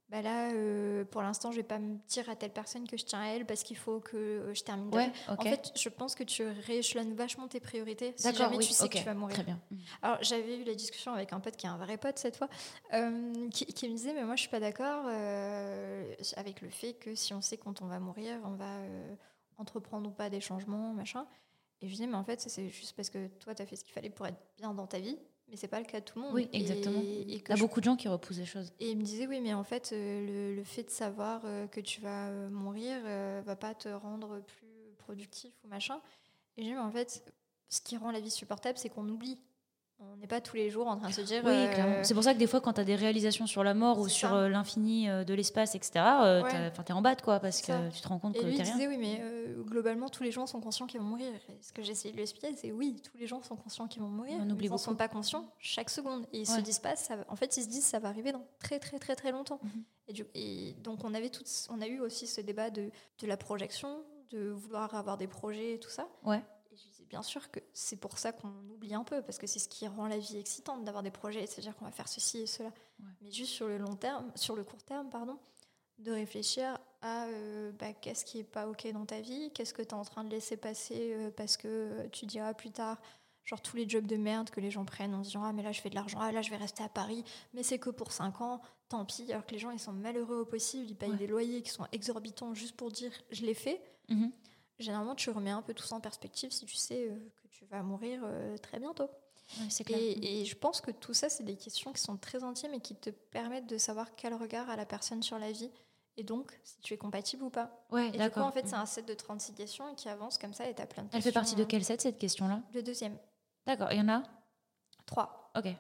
bah 0.09 0.21
là, 0.21 0.51
euh, 0.51 1.03
pour 1.05 1.21
l'instant, 1.23 1.51
je 1.51 1.57
vais 1.57 1.63
pas 1.63 1.79
me 1.79 1.97
dire 2.07 2.29
à 2.29 2.35
telle 2.35 2.51
personne 2.51 2.87
que 2.87 2.95
je 2.97 3.05
tiens 3.05 3.21
à 3.21 3.27
elle 3.29 3.45
parce 3.45 3.63
qu'il 3.63 3.77
faut 3.77 3.99
que 3.99 4.51
je 4.53 4.61
termine. 4.63 4.93
Ouais. 4.93 5.11
En 5.27 5.41
fait, 5.41 5.71
je 5.75 5.89
pense 5.89 6.13
que 6.13 6.23
tu 6.23 6.43
rééchelonnes 6.45 7.15
vachement 7.15 7.47
tes 7.47 7.59
priorités 7.59 8.13
si 8.15 8.23
D'accord, 8.23 8.39
jamais 8.45 8.57
oui, 8.57 8.65
tu 8.67 8.73
sais 8.73 8.87
que 8.87 8.97
tu 8.97 9.03
vas 9.03 9.15
mourir. 9.15 9.33
Très 9.35 9.43
bien. 9.43 9.59
Alors, 10.03 10.17
j'avais 10.21 10.57
eu 10.59 10.63
la 10.63 10.75
discussion 10.75 11.11
avec 11.13 11.33
un 11.33 11.39
pote 11.39 11.55
qui 11.57 11.65
est 11.65 11.69
un 11.69 11.77
vrai 11.77 11.97
pote 11.97 12.19
cette 12.19 12.37
fois, 12.37 12.49
euh, 12.93 13.49
qui, 13.49 13.65
qui 13.65 13.89
me 13.89 13.95
disait 13.95 14.13
Mais 14.13 14.23
moi, 14.25 14.35
je 14.35 14.41
suis 14.41 14.49
pas 14.49 14.59
d'accord 14.59 15.05
euh, 15.07 16.13
avec 16.35 16.61
le 16.61 16.69
fait 16.69 16.93
que 16.93 17.15
si 17.15 17.33
on 17.33 17.41
sait 17.41 17.57
quand 17.57 17.81
on 17.81 17.87
va 17.87 17.99
mourir, 17.99 18.37
on 18.43 18.51
va 18.55 18.77
entreprendre 19.57 20.09
ou 20.09 20.11
pas 20.11 20.29
des 20.29 20.41
changements, 20.41 20.93
machin. 20.93 21.25
Et 21.81 21.87
je 21.87 21.91
disais 21.93 22.07
Mais 22.07 22.15
en 22.15 22.23
fait, 22.23 22.41
c'est 22.41 22.69
juste 22.69 22.95
parce 22.95 23.09
que 23.09 23.27
toi, 23.39 23.53
tu 23.55 23.61
as 23.61 23.65
fait 23.65 23.75
ce 23.75 23.83
qu'il 23.83 23.93
fallait 23.93 24.09
pour 24.09 24.25
être 24.27 24.37
bien 24.57 24.73
dans 24.73 24.87
ta 24.87 24.99
vie, 24.99 25.17
mais 25.47 25.57
c'est 25.57 25.67
pas 25.67 25.79
le 25.79 25.85
cas 25.85 25.99
de 25.99 26.05
tout 26.05 26.17
le 26.19 26.25
monde. 26.25 26.33
Oui, 26.33 26.49
exactement. 26.53 27.01
Il 27.01 27.31
y 27.33 27.51
a 27.51 27.55
beaucoup 27.57 27.79
de 27.79 27.85
gens 27.85 27.95
qui 27.95 28.07
repoussent 28.07 28.37
les 28.37 28.45
choses. 28.45 28.73
et 28.79 28.91
il 28.91 28.97
me 28.97 29.03
disait 29.03 29.27
Oui, 29.27 29.39
mais 29.41 29.53
en 29.53 29.63
fait, 29.63 29.91
euh, 29.93 30.25
le, 30.51 30.55
le 30.55 30.63
fait 30.63 30.83
de 30.83 30.89
savoir 30.89 31.41
euh, 31.45 31.67
que 31.67 31.79
tu 31.79 32.01
vas 32.01 32.29
euh, 32.29 32.49
mourir 32.49 33.01
va 33.43 33.55
pas 33.55 33.73
te 33.75 33.89
rendre 33.89 34.41
plus 34.41 34.95
productif 34.97 35.53
ou 35.63 35.67
machin. 35.67 36.01
Et 36.57 36.63
je 36.63 36.67
dis 36.67 36.73
Mais 36.73 36.79
en 36.79 36.91
fait, 36.91 37.23
ce 37.69 37.81
qui 37.81 37.97
rend 37.97 38.11
la 38.11 38.19
vie 38.19 38.31
supportable, 38.31 38.77
c'est 38.77 38.89
qu'on 38.89 39.07
oublie. 39.09 39.39
On 39.99 40.17
n'est 40.17 40.27
pas 40.27 40.41
tous 40.41 40.55
les 40.57 40.69
jours 40.69 40.87
en 40.87 40.97
train 40.97 41.07
de 41.09 41.13
se 41.13 41.21
dire. 41.21 41.41
Oui, 41.45 41.51
euh. 41.53 42.03
C'est 42.03 42.13
pour 42.13 42.23
ça 42.23 42.33
que 42.33 42.39
des 42.39 42.47
fois, 42.47 42.59
quand 42.59 42.73
tu 42.73 42.81
as 42.81 42.83
des 42.83 42.95
réalisations 42.95 43.47
sur 43.47 43.63
la 43.63 43.73
mort 43.73 43.97
ou 43.99 44.09
sur 44.09 44.33
euh, 44.33 44.49
l'infini 44.49 45.09
euh, 45.09 45.23
de 45.23 45.33
l'espace, 45.33 45.73
etc., 45.75 45.91
euh, 45.95 46.43
Ouais. 46.43 46.49
enfin, 46.71 46.83
t'es 46.83 46.91
en 46.93 47.01
bas, 47.01 47.15
quoi, 47.15 47.39
parce 47.39 47.61
ça. 47.61 47.77
que 47.77 47.93
tu 47.95 48.01
te 48.01 48.07
rends 48.09 48.19
compte 48.19 48.35
Et 48.35 48.39
que 48.39 48.45
lui, 48.45 48.55
il 48.55 48.61
rien. 48.61 48.73
disait, 48.73 48.87
oui, 48.87 48.97
mais 48.97 49.21
globalement, 49.65 50.09
tous 50.09 50.23
les 50.23 50.31
gens 50.31 50.45
sont 50.47 50.59
conscients 50.59 50.85
qu'ils 50.85 50.99
vont 50.99 51.05
mourir. 51.05 51.31
Et 51.49 51.57
ce 51.61 51.71
que 51.71 51.81
j'ai 51.81 51.93
essayé 51.93 52.11
de 52.11 52.17
lui 52.17 52.23
expliquer, 52.23 52.53
c'est 52.57 52.71
oui, 52.73 53.01
tous 53.09 53.17
les 53.17 53.25
gens 53.25 53.41
sont 53.41 53.55
conscients 53.55 53.87
qu'ils 53.87 54.01
vont 54.01 54.09
mourir. 54.09 54.33
On 54.41 54.45
mais 54.45 54.51
oublie 54.53 54.65
ils 54.65 54.71
n'en 54.71 54.77
sont 54.77 54.95
pas 54.95 55.07
conscients 55.07 55.45
chaque 55.59 55.89
seconde. 55.89 56.25
Et 56.33 56.39
ils 56.41 56.47
se 56.47 56.59
disent 56.59 56.79
pas, 56.79 56.95
ça 56.97 57.15
en 57.29 57.35
fait, 57.37 57.55
ils 57.57 57.63
se 57.63 57.69
disent, 57.69 57.85
ça 57.85 57.99
va 57.99 58.09
arriver 58.09 58.31
dans 58.33 58.45
très, 58.59 58.79
très, 58.79 58.99
très, 58.99 59.15
très 59.15 59.31
longtemps. 59.31 59.59
Mhm. 59.63 59.83
et, 60.09 60.13
du- 60.13 60.27
et 60.35 60.75
donc, 60.83 61.03
on, 61.05 61.13
avait 61.13 61.29
toutes, 61.29 61.49
on 61.69 61.81
a 61.81 61.87
eu 61.87 61.99
aussi 62.01 62.27
ce 62.27 62.41
débat 62.41 62.69
de, 62.69 62.89
de 63.19 63.27
la 63.27 63.37
projection, 63.37 64.01
de 64.31 64.49
vouloir 64.49 64.93
avoir 64.95 65.17
des 65.17 65.27
projets 65.27 65.75
et 65.75 65.79
tout 65.79 65.89
ça. 65.89 66.07
Ouais. 66.25 66.41
Bien 67.09 67.21
sûr 67.21 67.49
que 67.51 67.59
c'est 67.73 67.95
pour 67.97 68.17
ça 68.17 68.31
qu'on 68.31 68.49
oublie 68.73 68.93
un 68.93 69.03
peu, 69.03 69.21
parce 69.21 69.37
que 69.37 69.47
c'est 69.47 69.59
ce 69.59 69.69
qui 69.69 69.87
rend 69.87 70.07
la 70.07 70.17
vie 70.17 70.37
excitante 70.37 70.83
d'avoir 70.83 71.03
des 71.03 71.11
projets, 71.11 71.45
c'est-à-dire 71.45 71.75
qu'on 71.75 71.85
va 71.85 71.91
faire 71.91 72.07
ceci 72.07 72.39
et 72.39 72.47
cela. 72.47 72.69
Ouais. 72.99 73.05
Mais 73.21 73.31
juste 73.31 73.51
sur 73.51 73.67
le 73.67 73.77
long 73.77 73.95
terme, 73.95 74.31
sur 74.35 74.55
le 74.55 74.63
court 74.63 74.83
terme, 74.83 75.09
pardon, 75.09 75.37
de 75.99 76.11
réfléchir 76.11 76.77
à 77.01 77.25
euh, 77.27 77.71
bah, 77.73 77.93
qu'est-ce 77.93 78.25
qui 78.25 78.39
est 78.39 78.43
pas 78.43 78.67
ok 78.67 78.91
dans 78.91 79.05
ta 79.05 79.21
vie, 79.21 79.51
qu'est-ce 79.53 79.73
que 79.73 79.81
tu 79.81 79.89
es 79.89 79.93
en 79.93 80.03
train 80.03 80.23
de 80.23 80.29
laisser 80.29 80.57
passer 80.57 81.13
euh, 81.13 81.31
parce 81.31 81.55
que 81.57 81.67
euh, 81.67 82.07
tu 82.11 82.25
diras 82.25 82.53
plus 82.53 82.71
tard, 82.71 82.99
genre 83.45 83.61
tous 83.61 83.77
les 83.77 83.87
jobs 83.87 84.07
de 84.07 84.17
merde 84.17 84.49
que 84.49 84.59
les 84.59 84.71
gens 84.71 84.83
prennent 84.85 85.13
en 85.13 85.19
disant 85.21 85.43
ah 85.43 85.53
mais 85.53 85.61
là 85.63 85.71
je 85.71 85.79
fais 85.81 85.89
de 85.91 85.95
l'argent, 85.95 86.17
ah 86.19 86.31
là 86.31 86.41
je 86.41 86.49
vais 86.49 86.57
rester 86.57 86.83
à 86.83 86.89
Paris, 86.89 87.23
mais 87.53 87.61
c'est 87.63 87.77
que 87.79 87.91
pour 87.91 88.11
5 88.11 88.41
ans, 88.41 88.59
tant 88.89 89.05
pis, 89.05 89.31
alors 89.31 89.45
que 89.45 89.51
les 89.51 89.59
gens 89.59 89.69
ils 89.71 89.79
sont 89.79 89.93
malheureux 89.93 90.37
au 90.39 90.45
possible, 90.45 90.89
ils 90.89 90.95
payent 90.95 91.11
Ouais. 91.11 91.17
des 91.17 91.27
loyers 91.27 91.61
qui 91.61 91.69
sont 91.69 91.85
exorbitants 91.91 92.53
juste 92.55 92.75
pour 92.75 92.91
dire 92.91 93.11
je 93.31 93.45
l'ai 93.45 93.53
fait. 93.53 93.79
Mhm. 94.09 94.31
Généralement 94.79 95.15
tu 95.15 95.29
remets 95.29 95.51
un 95.51 95.61
peu 95.61 95.73
tout 95.73 95.83
ça 95.85 95.95
en 95.95 96.01
perspective 96.01 96.51
si 96.51 96.65
tu 96.65 96.75
sais 96.75 97.09
euh, 97.09 97.15
que 97.41 97.47
tu 97.47 97.65
vas 97.65 97.81
mourir 97.83 98.21
euh, 98.25 98.57
très 98.57 98.79
bientôt. 98.79 99.09
Clair. 99.85 99.99
Et, 99.99 100.41
et 100.41 100.45
je 100.45 100.55
pense 100.55 100.81
que 100.81 100.89
tout 100.91 101.13
ça, 101.13 101.29
c'est 101.29 101.43
des 101.43 101.55
questions 101.55 101.93
qui 101.93 102.01
sont 102.01 102.17
très 102.17 102.43
intimes 102.43 102.73
et 102.73 102.79
qui 102.81 102.95
te 102.95 103.11
permettent 103.11 103.67
de 103.67 103.77
savoir 103.77 104.15
quel 104.15 104.33
regard 104.33 104.69
a 104.71 104.75
la 104.75 104.85
personne 104.87 105.21
sur 105.21 105.37
la 105.37 105.51
vie 105.51 105.71
et 106.17 106.23
donc 106.23 106.59
si 106.63 106.79
tu 106.81 106.93
es 106.93 106.97
compatible 106.97 107.43
ou 107.43 107.49
pas. 107.51 107.85
Ouais, 107.91 108.07
Et 108.07 108.11
du 108.11 108.13
coup, 108.13 108.17
d'accord. 108.23 108.45
en 108.47 108.51
fait, 108.51 108.67
c'est 108.67 108.75
un 108.75 108.85
set 108.87 109.05
de 109.07 109.13
36 109.13 109.53
questions 109.53 109.87
et 109.87 109.95
qui 109.95 110.09
avance 110.09 110.37
comme 110.39 110.53
ça 110.53 110.67
et 110.67 110.73
tu 110.73 110.81
as 110.81 110.87
plein 110.87 111.03
de 111.03 111.09
Elle 111.09 111.17
questions. 111.17 111.29
fait 111.29 111.33
partie 111.33 111.55
de 111.55 111.61
euh, 111.61 111.65
quel 111.67 111.83
set 111.83 112.01
cette 112.01 112.17
question-là? 112.17 112.61
Le 112.73 112.81
deuxième. 112.81 113.17
D'accord, 113.67 113.91
il 113.91 113.99
y 113.99 114.01
en 114.01 114.09
a? 114.09 114.23
3. 115.05 115.51
Ok. 115.55 115.63
3 115.63 115.73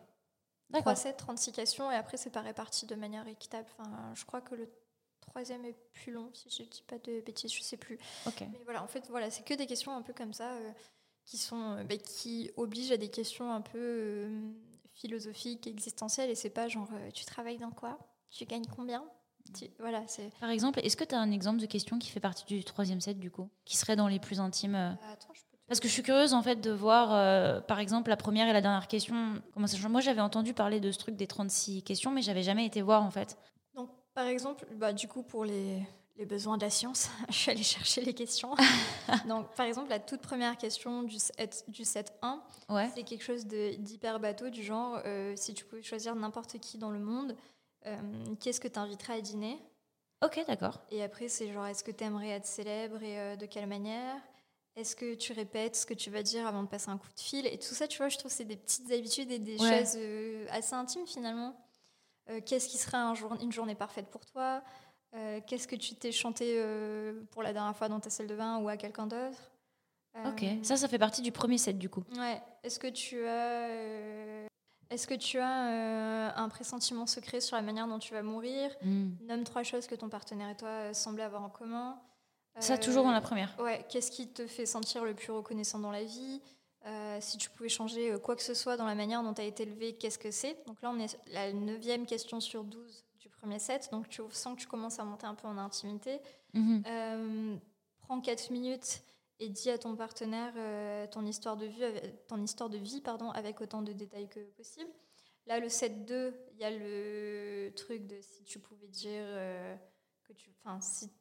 D'accord. 0.69 0.97
sets, 0.97 1.13
36 1.13 1.51
questions 1.51 1.91
et 1.91 1.95
après, 1.95 2.17
c'est 2.17 2.29
pas 2.29 2.41
réparti 2.41 2.85
de 2.85 2.95
manière 2.95 3.27
équitable. 3.27 3.67
Enfin, 3.79 4.11
je 4.13 4.25
crois 4.25 4.41
que 4.41 4.55
le 4.55 4.69
troisième 5.27 5.65
est 5.65 5.75
plus 5.93 6.11
long, 6.11 6.29
si 6.33 6.49
je 6.49 6.63
dis 6.69 6.83
pas 6.87 6.97
de 6.99 7.21
bêtises, 7.21 7.53
je 7.53 7.61
sais 7.61 7.77
plus. 7.77 7.97
Mais 8.51 8.61
voilà, 8.63 8.83
en 8.83 8.87
fait, 8.87 9.05
voilà, 9.09 9.29
c'est 9.29 9.43
que 9.43 9.53
des 9.53 9.65
questions 9.65 9.91
un 9.95 10.01
peu 10.01 10.13
comme 10.13 10.33
ça 10.33 10.51
euh, 10.53 10.71
qui 11.25 11.37
sont, 11.37 11.77
euh, 11.77 11.83
bah, 11.83 11.97
qui 11.97 12.51
obligent 12.57 12.91
à 12.91 12.97
des 12.97 13.09
questions 13.09 13.51
un 13.51 13.61
peu 13.61 13.77
euh, 13.79 14.51
philosophiques, 14.93 15.67
existentielles. 15.67 16.29
Et 16.29 16.35
c'est 16.35 16.49
pas 16.49 16.67
genre, 16.67 16.89
euh, 16.93 17.11
tu 17.11 17.25
travailles 17.25 17.57
dans 17.57 17.71
quoi? 17.71 17.97
Tu 18.29 18.45
gagnes 18.45 18.65
combien? 18.75 19.03
Tu- 19.57 19.69
Voilà, 19.79 20.03
c'est. 20.07 20.29
Par 20.39 20.49
exemple, 20.49 20.79
est-ce 20.83 20.97
que 20.97 21.03
tu 21.03 21.13
as 21.15 21.19
un 21.19 21.31
exemple 21.31 21.59
de 21.59 21.65
question 21.67 21.99
qui 21.99 22.09
fait 22.09 22.19
partie 22.19 22.45
du 22.45 22.63
troisième 22.63 23.01
set 23.01 23.19
du 23.19 23.29
coup? 23.29 23.49
Qui 23.65 23.77
serait 23.77 23.95
dans 23.95 24.07
les 24.07 24.19
plus 24.19 24.39
intimes 24.39 24.75
Attends, 24.75 25.33
je 25.33 25.41
peux 25.51 25.57
te- 25.57 25.61
Parce 25.67 25.79
que 25.79 25.87
je 25.87 25.93
suis 25.93 26.01
curieuse 26.03 26.33
en 26.33 26.41
fait 26.41 26.55
de 26.55 26.71
voir, 26.71 27.13
euh, 27.13 27.61
par 27.61 27.79
exemple, 27.79 28.09
la 28.09 28.17
première 28.17 28.47
et 28.47 28.53
la 28.53 28.61
dernière 28.61 28.87
question. 28.87 29.41
Comment 29.53 29.67
ça 29.67 29.77
change? 29.77 29.87
Moi 29.91 30.01
j'avais 30.01 30.21
entendu 30.21 30.53
parler 30.55 30.79
de 30.79 30.91
ce 30.91 30.97
truc 30.97 31.15
des 31.15 31.27
36 31.27 31.83
questions, 31.83 32.09
mais 32.11 32.21
j'avais 32.23 32.41
jamais 32.43 32.65
été 32.65 32.81
voir 32.81 33.03
en 33.03 33.11
fait. 33.11 33.37
Par 34.15 34.27
exemple, 34.27 34.65
bah, 34.75 34.93
du 34.93 35.07
coup, 35.09 35.23
pour 35.23 35.43
les, 35.43 35.83
les 36.15 36.25
besoins 36.25 36.57
de 36.57 36.63
la 36.63 36.69
science, 36.69 37.09
je 37.29 37.33
suis 37.35 37.51
allée 37.51 37.63
chercher 37.63 38.01
les 38.01 38.13
questions. 38.13 38.55
Donc, 39.27 39.53
par 39.55 39.65
exemple, 39.65 39.89
la 39.89 39.99
toute 39.99 40.21
première 40.21 40.57
question 40.57 41.03
du 41.03 41.19
set, 41.19 41.65
du 41.67 41.83
set 41.83 42.13
1, 42.21 42.41
Ouais. 42.69 42.89
c'est 42.95 43.03
quelque 43.03 43.23
chose 43.23 43.45
d'hyper 43.45 44.19
bateau, 44.21 44.49
du 44.49 44.63
genre, 44.63 44.99
euh, 45.05 45.35
si 45.35 45.53
tu 45.53 45.65
pouvais 45.65 45.83
choisir 45.83 46.15
n'importe 46.15 46.57
qui 46.59 46.77
dans 46.77 46.91
le 46.91 46.99
monde, 46.99 47.35
euh, 47.85 47.97
qu'est-ce 48.39 48.61
que 48.61 48.69
tu 48.69 48.79
inviterais 48.79 49.15
à 49.17 49.21
dîner? 49.21 49.59
Ok, 50.23 50.41
d'accord. 50.47 50.79
Et 50.91 51.03
après, 51.03 51.27
c'est 51.27 51.51
genre, 51.51 51.65
est-ce 51.65 51.83
que 51.83 51.91
tu 51.91 52.03
aimerais 52.05 52.29
être 52.29 52.45
célèbre 52.45 53.03
et 53.03 53.19
euh, 53.19 53.35
de 53.35 53.45
quelle 53.45 53.67
manière? 53.67 54.15
Est-ce 54.77 54.95
que 54.95 55.13
tu 55.13 55.33
répètes 55.33 55.75
ce 55.75 55.85
que 55.85 55.93
tu 55.93 56.09
vas 56.09 56.23
dire 56.23 56.47
avant 56.47 56.63
de 56.63 56.67
passer 56.69 56.89
un 56.89 56.97
coup 56.97 57.11
de 57.13 57.19
fil? 57.19 57.45
Et 57.47 57.57
tout 57.59 57.73
ça, 57.75 57.87
tu 57.87 57.97
vois, 57.97 58.07
je 58.09 58.17
trouve 58.17 58.31
que 58.31 58.37
c'est 58.37 58.45
des 58.45 58.55
petites 58.57 58.89
habitudes 58.91 59.31
et 59.31 59.39
des 59.39 59.57
Ouais. 59.61 59.85
choses 59.85 59.97
assez 60.51 60.73
intimes 60.73 61.05
finalement. 61.05 61.55
Euh, 62.29 62.41
Qu'est-ce 62.45 62.67
qui 62.67 62.77
serait 62.77 62.97
un 62.97 63.13
jour, 63.13 63.35
une 63.41 63.51
journée 63.51 63.75
parfaite 63.75 64.07
pour 64.09 64.25
toi? 64.25 64.61
Euh, 65.15 65.39
Qu'est-ce 65.45 65.67
que 65.67 65.75
tu 65.75 65.95
t'es 65.95 66.11
chanté 66.11 66.55
euh, 66.57 67.21
pour 67.31 67.43
la 67.43 67.53
dernière 67.53 67.75
fois 67.75 67.87
dans 67.87 67.99
ta 67.99 68.09
salle 68.09 68.27
de 68.27 68.35
bain 68.35 68.57
ou 68.57 68.67
à 68.67 68.77
quelqu'un 68.77 69.07
d'autre? 69.07 69.51
Ok. 70.25 70.45
Ça, 70.63 70.77
ça 70.77 70.87
fait 70.87 70.97
partie 70.97 71.21
du 71.21 71.31
premier 71.33 71.57
set 71.57 71.77
du 71.77 71.89
coup. 71.89 72.03
Ouais. 72.17 72.41
Est-ce 72.63 72.79
que 72.79 72.87
tu 72.87 73.25
as, 73.27 73.67
est-ce 74.89 75.07
que 75.07 75.13
tu 75.13 75.39
as 75.39 76.33
un 76.37 76.47
pressentiment 76.47 77.05
secret 77.05 77.41
sur 77.41 77.57
la 77.57 77.61
manière 77.61 77.85
dont 77.85 77.99
tu 77.99 78.13
vas 78.13 78.23
mourir? 78.23 78.71
Hmm. 78.81 79.09
Nomme 79.21 79.43
trois 79.43 79.63
choses 79.63 79.87
que 79.87 79.95
ton 79.95 80.07
partenaire 80.07 80.49
et 80.49 80.55
toi 80.55 80.93
semblez 80.93 81.21
avoir 81.21 81.43
en 81.43 81.49
commun. 81.49 81.99
Ça, 82.59 82.77
toujours 82.77 83.03
dans 83.03 83.11
la 83.11 83.19
première. 83.19 83.53
Ouais. 83.59 83.85
Qu'est-ce 83.89 84.09
qui 84.09 84.29
te 84.29 84.47
fait 84.47 84.65
sentir 84.65 85.03
le 85.03 85.13
plus 85.13 85.33
reconnaissant 85.33 85.79
dans 85.79 85.91
la 85.91 86.05
vie? 86.05 86.41
Euh, 86.85 87.19
Si 87.21 87.37
tu 87.37 87.49
pouvais 87.49 87.69
changer 87.69 88.11
euh, 88.11 88.19
quoi 88.19 88.35
que 88.35 88.43
ce 88.43 88.53
soit 88.53 88.77
dans 88.77 88.85
la 88.85 88.95
manière 88.95 89.23
dont 89.23 89.33
tu 89.33 89.41
as 89.41 89.45
été 89.45 89.63
élevé, 89.63 89.95
qu'est-ce 89.95 90.19
que 90.19 90.31
c'est? 90.31 90.57
Donc 90.67 90.81
là, 90.81 90.91
on 90.91 90.99
est 90.99 91.17
la 91.31 91.51
neuvième 91.53 92.05
question 92.05 92.39
sur 92.39 92.63
12 92.63 93.03
du 93.19 93.29
premier 93.29 93.57
set. 93.59 93.89
Donc 93.91 94.07
tu 94.09 94.21
sens 94.31 94.55
que 94.55 94.61
tu 94.61 94.67
commences 94.67 94.99
à 94.99 95.03
monter 95.03 95.25
un 95.25 95.35
peu 95.35 95.47
en 95.47 95.57
intimité. 95.57 96.19
Mhm. 96.53 96.83
Euh, 96.85 97.55
prends 97.99 98.21
4 98.21 98.51
minutes 98.51 99.01
et 99.39 99.49
dis 99.49 99.69
à 99.69 99.77
ton 99.77 99.95
partenaire 99.95 100.53
euh, 100.57 101.07
ton 101.07 101.25
histoire 101.25 101.57
de 101.57 101.65
vie, 101.65 101.83
avec- 101.83 102.27
ton 102.27 102.41
histoire 102.41 102.69
de 102.69 102.77
vie 102.77 103.01
pardon, 103.01 103.31
avec 103.31 103.61
autant 103.61 103.81
de 103.81 103.91
détails 103.91 104.29
que 104.29 104.39
possible. 104.51 104.89
Là, 105.47 105.59
le 105.59 105.69
7-2, 105.69 106.33
il 106.53 106.59
y 106.59 106.63
a 106.63 106.71
le 106.71 107.71
truc 107.75 108.07
de 108.07 108.19
si 108.21 108.43
tu 108.43 108.59
pouvais 108.59 108.87
dire 108.87 109.25
que 110.23 110.33
tu. 110.33 110.49
Enfin, 110.63 110.79
si 110.81 111.11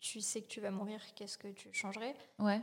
tu 0.00 0.20
sais 0.20 0.42
que 0.42 0.48
tu 0.48 0.60
vas 0.60 0.70
mourir, 0.72 1.00
qu'est-ce 1.14 1.38
que 1.38 1.48
tu 1.48 1.72
changerais? 1.72 2.14
Ouais. 2.40 2.60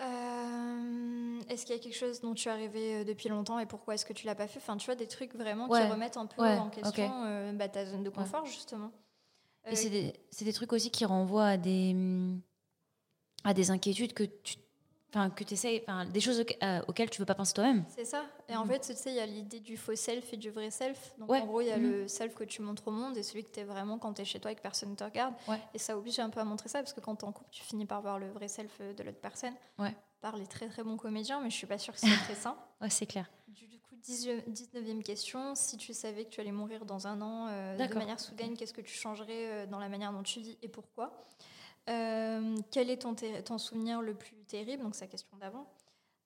Euh, 0.00 1.40
Est-ce 1.48 1.66
qu'il 1.66 1.74
y 1.74 1.78
a 1.78 1.82
quelque 1.82 1.96
chose 1.96 2.20
dont 2.20 2.34
tu 2.34 2.48
as 2.48 2.54
rêvé 2.54 2.96
euh, 2.96 3.04
depuis 3.04 3.28
longtemps 3.28 3.58
et 3.58 3.66
pourquoi 3.66 3.94
est-ce 3.94 4.06
que 4.06 4.12
tu 4.12 4.26
l'as 4.26 4.34
pas 4.34 4.46
fait? 4.46 4.58
Enfin, 4.58 4.76
tu 4.76 4.86
vois, 4.86 4.94
des 4.94 5.06
trucs 5.06 5.34
vraiment 5.34 5.68
Ouais. 5.68 5.80
qui 5.80 5.92
remettent 5.92 6.16
un 6.16 6.26
peu 6.26 6.42
Ouais, 6.42 6.56
en 6.56 6.70
question 6.70 7.24
euh, 7.24 7.52
bah, 7.52 7.68
ta 7.68 7.84
zone 7.86 8.02
de 8.02 8.10
confort, 8.10 8.46
justement. 8.46 8.92
Et 9.66 9.76
c'est 9.76 9.90
des, 9.90 10.52
trucs 10.52 10.72
aussi 10.72 10.90
qui 10.90 11.04
renvoient 11.04 11.48
à 11.48 11.56
des, 11.56 11.94
à 13.44 13.52
des 13.52 13.70
inquiétudes 13.70 14.14
que 14.14 14.24
tu 14.24 14.56
enfin 15.12 15.30
que 15.30 15.44
enfin 15.82 16.04
des 16.06 16.20
choses 16.20 16.40
auxquelles, 16.40 16.58
euh, 16.62 16.80
auxquelles 16.88 17.10
tu 17.10 17.20
veux 17.20 17.26
pas 17.26 17.34
penser 17.34 17.52
toi-même. 17.54 17.84
C'est 17.88 18.04
ça. 18.04 18.24
Et 18.48 18.56
en 18.56 18.64
Mhm. 18.64 18.70
fait, 18.70 18.80
tu 18.80 18.94
sais, 18.94 19.10
il 19.10 19.16
y 19.16 19.20
a 19.20 19.26
l'idée 19.26 19.60
du 19.60 19.76
faux 19.76 19.94
self 19.96 20.32
et 20.32 20.36
du 20.36 20.50
vrai 20.50 20.70
self. 20.70 21.14
Donc, 21.18 21.30
Ouais. 21.30 21.40
en 21.40 21.46
gros, 21.46 21.60
il 21.60 21.66
y 21.68 21.72
a 21.72 21.78
Mhm. 21.78 21.90
le 21.90 22.08
self 22.08 22.34
que 22.34 22.44
tu 22.44 22.62
montres 22.62 22.86
au 22.88 22.90
monde 22.92 23.16
et 23.16 23.22
celui 23.22 23.44
que 23.44 23.50
tu 23.50 23.60
es 23.60 23.64
vraiment 23.64 23.98
quand 23.98 24.14
tu 24.14 24.22
es 24.22 24.24
chez 24.24 24.40
toi 24.40 24.52
et 24.52 24.54
que 24.54 24.62
personne 24.62 24.90
ne 24.90 24.96
te 24.96 25.04
regarde. 25.04 25.34
Ouais. 25.48 25.60
Et 25.74 25.78
ça 25.78 25.96
oblige 25.98 26.18
un 26.20 26.30
peu 26.30 26.40
à 26.40 26.44
montrer 26.44 26.68
ça 26.68 26.78
parce 26.80 26.92
que 26.92 27.00
quand 27.00 27.16
tu 27.16 27.24
en 27.24 27.32
couple, 27.32 27.50
tu 27.50 27.62
finis 27.62 27.86
par 27.86 28.00
voir 28.02 28.18
le 28.18 28.30
vrai 28.30 28.48
self 28.48 28.72
euh, 28.80 28.92
de 28.94 29.02
l'autre 29.02 29.20
personne. 29.20 29.54
Ouais. 29.78 29.94
Par 30.20 30.36
les 30.36 30.46
très 30.46 30.68
très 30.68 30.82
bons 30.84 30.96
comédiens, 30.96 31.40
mais 31.40 31.50
je 31.50 31.56
suis 31.56 31.66
pas 31.66 31.78
sûre 31.78 31.94
que 31.94 32.00
c'est 32.00 32.16
très 32.18 32.34
sain. 32.34 32.56
Ouais, 32.80 32.88
c'est 32.90 33.06
clair. 33.06 33.30
Du 33.48 33.78
coup, 33.80 33.94
19e 33.96 35.02
question. 35.02 35.54
Si 35.54 35.76
tu 35.76 35.92
savais 35.92 36.24
que 36.24 36.30
tu 36.30 36.40
allais 36.40 36.52
mourir 36.52 36.84
dans 36.86 37.06
un 37.06 37.20
an 37.20 37.46
euh, 37.50 37.76
de 37.76 37.94
manière 37.94 38.18
soudaine, 38.20 38.56
qu'est-ce 38.56 38.72
que 38.72 38.80
tu 38.80 38.94
changerais 38.94 39.26
euh, 39.50 39.66
dans 39.66 39.78
la 39.78 39.88
manière 39.90 40.12
dont 40.12 40.22
tu 40.22 40.40
vis 40.40 40.56
et 40.62 40.68
pourquoi? 40.68 41.12
Euh, 41.88 42.56
Quel 42.70 42.90
est 42.90 42.98
ton, 42.98 43.58
souvenir 43.58 44.02
le 44.02 44.14
plus 44.14 44.36
terrible? 44.44 44.82
Donc, 44.82 44.94
c'est 44.94 45.04
la 45.04 45.10
question 45.10 45.36
d'avant. 45.38 45.66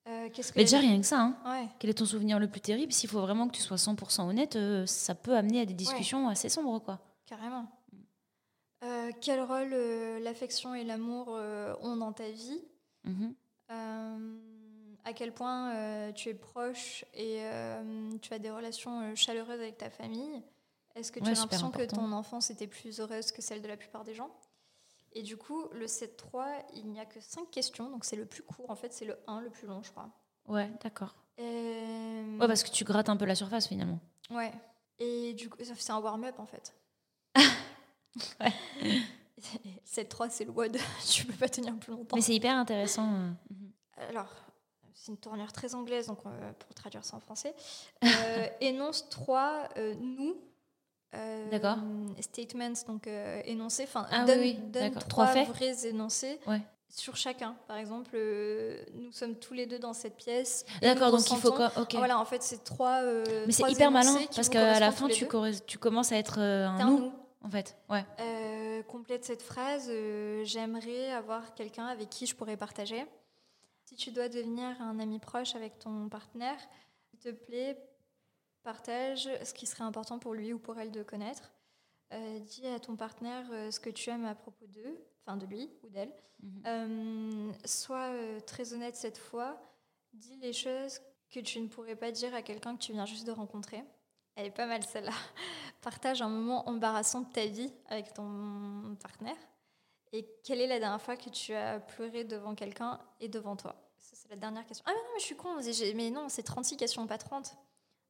Euh, 0.07 0.29
que 0.29 0.41
Mais 0.55 0.63
déjà 0.63 0.79
rien 0.79 0.99
que 0.99 1.05
ça. 1.05 1.19
Hein. 1.19 1.37
Ouais. 1.45 1.67
Quel 1.79 1.89
est 1.89 1.95
ton 1.95 2.05
souvenir 2.05 2.37
le 2.37 2.47
plus 2.47 2.61
terrible? 2.61 2.91
S'il 2.93 3.09
faut 3.09 3.21
vraiment 3.21 3.47
que 3.47 3.55
tu 3.55 3.61
sois 3.61 3.77
100% 3.77 4.27
honnête, 4.29 4.55
euh, 4.55 4.85
ça 4.85 5.15
peut 5.15 5.35
amener 5.35 5.61
à 5.61 5.65
des 5.65 5.73
discussions 5.73 6.27
assez 6.29 6.49
sombres, 6.49 6.79
quoi. 6.79 6.99
Carrément. 7.25 7.67
Quel 9.21 9.41
rôle 9.41 9.73
l'affection 10.21 10.75
et 10.75 10.83
l'amour 10.83 11.29
ont 11.81 11.95
dans 11.95 12.13
ta 12.13 12.29
vie? 12.29 12.61
Euh, 13.71 14.37
À 15.03 15.13
quel 15.13 15.33
point 15.33 16.11
tu 16.13 16.29
es 16.29 16.33
proche 16.35 17.03
et 17.15 17.41
tu 18.21 18.31
as 18.33 18.37
des 18.37 18.51
relations 18.51 19.15
chaleureuses 19.15 19.59
avec 19.59 19.79
ta 19.79 19.89
famille? 19.89 20.43
Est-ce 20.93 21.11
que 21.11 21.19
tu 21.19 21.25
Ouais, 21.25 21.31
as 21.31 21.39
l'impression 21.41 21.71
que 21.71 21.83
ton 21.83 22.11
enfance 22.11 22.51
était 22.51 22.67
plus 22.67 22.99
heureuse 22.99 23.31
que 23.31 23.41
celle 23.41 23.61
de 23.63 23.67
la 23.67 23.75
plupart 23.75 24.03
des 24.03 24.13
gens? 24.13 24.29
Et 25.15 25.23
du 25.23 25.37
coup, 25.37 25.67
le 25.71 25.85
7-3, 25.87 26.45
il 26.75 26.87
n'y 26.91 26.99
a 26.99 27.05
que 27.05 27.19
5 27.21 27.49
questions, 27.49 27.89
donc 27.89 28.03
c'est 28.05 28.17
le 28.17 28.25
plus 28.25 28.43
court. 28.43 28.69
En 28.69 28.75
fait, 28.75 28.91
c'est 28.93 29.05
le 29.05 29.17
1 29.27 29.39
le 29.41 29.49
plus 29.49 29.65
long, 29.65 29.81
je 29.81 29.89
crois. 29.91 30.09
Ouais, 30.47 30.69
d'accord. 30.83 31.15
Euh, 31.39 32.37
Ouais, 32.37 32.47
parce 32.47 32.63
que 32.63 32.69
tu 32.69 32.83
grattes 32.83 33.07
un 33.09 33.15
peu 33.17 33.25
la 33.25 33.35
surface 33.35 33.67
finalement. 33.67 33.99
Ouais. 34.29 34.51
Et 34.99 35.33
du 35.33 35.49
coup, 35.49 35.57
c'est 35.63 35.91
un 35.91 35.99
warm-up 35.99 36.37
en 36.39 36.45
fait. 36.45 36.73
Ouais. 38.39 38.53
7-3, 39.85 40.29
c'est 40.29 40.45
le 40.45 40.51
WOD. 40.51 40.77
tu 41.09 41.25
peux 41.25 41.33
pas 41.33 41.49
tenir 41.49 41.75
plus 41.77 41.91
longtemps. 41.91 42.15
Mais 42.15 42.21
c'est 42.21 42.33
hyper 42.35 42.55
intéressant. 42.55 43.13
euh. 43.13 43.31
Alors, 44.09 44.29
c'est 44.93 45.11
une 45.11 45.17
tournure 45.17 45.51
très 45.51 45.75
anglaise, 45.75 46.07
donc 46.07 46.19
euh, 46.25 46.51
pour 46.53 46.73
traduire 46.73 47.03
ça 47.03 47.17
en 47.17 47.19
français. 47.19 47.53
Euh, 48.03 48.47
énonce 48.61 49.07
euh, 49.77 49.93
nous. 49.95 50.35
Euh, 51.15 51.49
D'accord. 51.49 51.77
Statements, 52.19 52.73
donc 52.87 53.07
euh, 53.07 53.41
énoncés. 53.45 53.83
Enfin, 53.83 54.05
Ah 54.11 54.25
donne, 54.25 54.39
oui, 54.39 54.53
donne 54.55 54.71
d'accord. 54.83 55.07
trois, 55.07 55.25
Trois 55.27 55.45
faits 55.45 55.47
vrais 55.55 55.87
énoncés 55.87 56.39
Ouais. 56.47 56.61
sur 56.89 57.15
chacun. 57.15 57.55
Par 57.67 57.77
exemple, 57.77 58.11
euh, 58.15 58.83
nous 58.93 59.11
sommes 59.11 59.35
tous 59.35 59.53
les 59.53 59.65
deux 59.65 59.79
dans 59.79 59.93
cette 59.93 60.15
pièce. 60.17 60.65
D'accord, 60.81 61.11
donc 61.11 61.21
il 61.21 61.35
faut 61.37 61.51
consentons. 61.51 61.71
quoi 61.73 61.81
Ok. 61.83 61.95
Voilà, 61.95 62.19
en 62.19 62.25
fait, 62.25 62.41
c'est 62.43 62.63
trois. 62.63 63.01
euh, 63.03 63.43
Mais 63.45 63.51
c'est 63.51 63.69
hyper 63.71 63.91
malin 63.91 64.17
parce 64.35 64.49
qu'à 64.49 64.79
la 64.79 64.91
fin 64.91 65.07
tu, 65.07 65.25
commences 65.77 66.11
à 66.11 66.17
être 66.17 66.39
euh, 66.39 66.67
un 66.67 66.85
nous 66.85 66.99
nous. 66.99 67.13
en 67.43 67.49
fait. 67.49 67.75
Ouais. 67.89 68.05
Euh, 68.19 68.83
complète 68.83 69.25
cette 69.25 69.41
phrase 69.41 69.87
euh, 69.89 70.43
J'aimerais 70.45 71.11
avoir 71.11 71.53
quelqu'un 71.53 71.85
avec 71.87 72.09
qui 72.09 72.25
je 72.25 72.35
pourrais 72.35 72.57
partager. 72.57 73.05
Si 73.85 73.95
tu 73.95 74.11
dois 74.11 74.29
devenir 74.29 74.65
un 74.81 74.97
ami 74.99 75.19
proche 75.19 75.55
avec 75.55 75.77
ton 75.79 76.09
partenaire, 76.09 76.57
s'il 77.11 77.19
te 77.19 77.29
plaît, 77.29 77.77
partage 78.65 79.29
ce 79.43 79.53
qui 79.53 79.67
serait 79.67 79.83
important 79.83 80.19
pour 80.19 80.33
lui 80.33 80.51
ou 80.51 80.59
pour 80.59 80.77
elle 80.79 80.91
de 80.91 81.03
connaître. 81.03 81.53
Euh, 82.11 82.39
dis 82.39 82.67
à 82.67 82.79
ton 82.79 82.95
partenaire 82.95 83.45
euh, 83.51 83.71
ce 83.71 83.79
que 83.79 83.89
tu 83.89 84.09
aimes 84.09 84.25
à 84.25 84.35
propos 84.35 84.65
d'eux, 84.67 85.05
enfin 85.21 85.37
de 85.37 85.45
lui 85.45 85.69
ou 85.83 85.89
d'elle. 85.89 86.11
Mhm. 86.41 86.63
Euh, 86.67 87.53
sois 87.63 88.11
très 88.45 88.73
honnête 88.73 88.95
cette 88.95 89.17
fois. 89.17 89.61
Dis 90.13 90.35
les 90.37 90.51
choses 90.53 90.99
que 91.29 91.39
tu 91.39 91.59
ne 91.59 91.67
pourrais 91.67 91.95
pas 91.95 92.11
dire 92.11 92.33
à 92.33 92.41
quelqu'un 92.41 92.75
que 92.75 92.81
tu 92.81 92.91
viens 92.91 93.05
juste 93.05 93.25
de 93.27 93.31
rencontrer. 93.31 93.83
Elle 94.35 94.47
est 94.47 94.51
pas 94.51 94.65
mal 94.65 94.83
celle-là. 94.83 95.11
Partage 95.81 96.21
un 96.21 96.29
moment 96.29 96.67
embarrassant 96.67 97.21
de 97.21 97.31
ta 97.31 97.45
vie 97.45 97.71
avec 97.87 98.13
ton 98.13 98.97
partenaire. 99.01 99.37
Et 100.11 100.27
quelle 100.43 100.61
est 100.61 100.67
la 100.67 100.79
dernière 100.79 101.01
fois 101.01 101.17
que 101.17 101.29
tu 101.29 101.53
as 101.53 101.79
pleuré 101.79 102.23
devant 102.23 102.55
quelqu'un 102.55 102.99
et 103.19 103.27
devant 103.27 103.55
toi? 103.55 103.75
C'est 103.97 104.29
la 104.29 104.37
dernière 104.37 104.65
question. 104.65 104.83
Ah, 104.87 104.91
mais 104.91 105.01
non, 105.01 105.09
mais 105.13 105.19
je 105.19 105.25
suis 105.25 105.35
con. 105.35 105.95
Mais 105.95 106.09
non, 106.09 106.29
c'est 106.29 106.43
36 106.43 106.77
questions, 106.77 107.05
pas 107.05 107.17
30. 107.17 107.55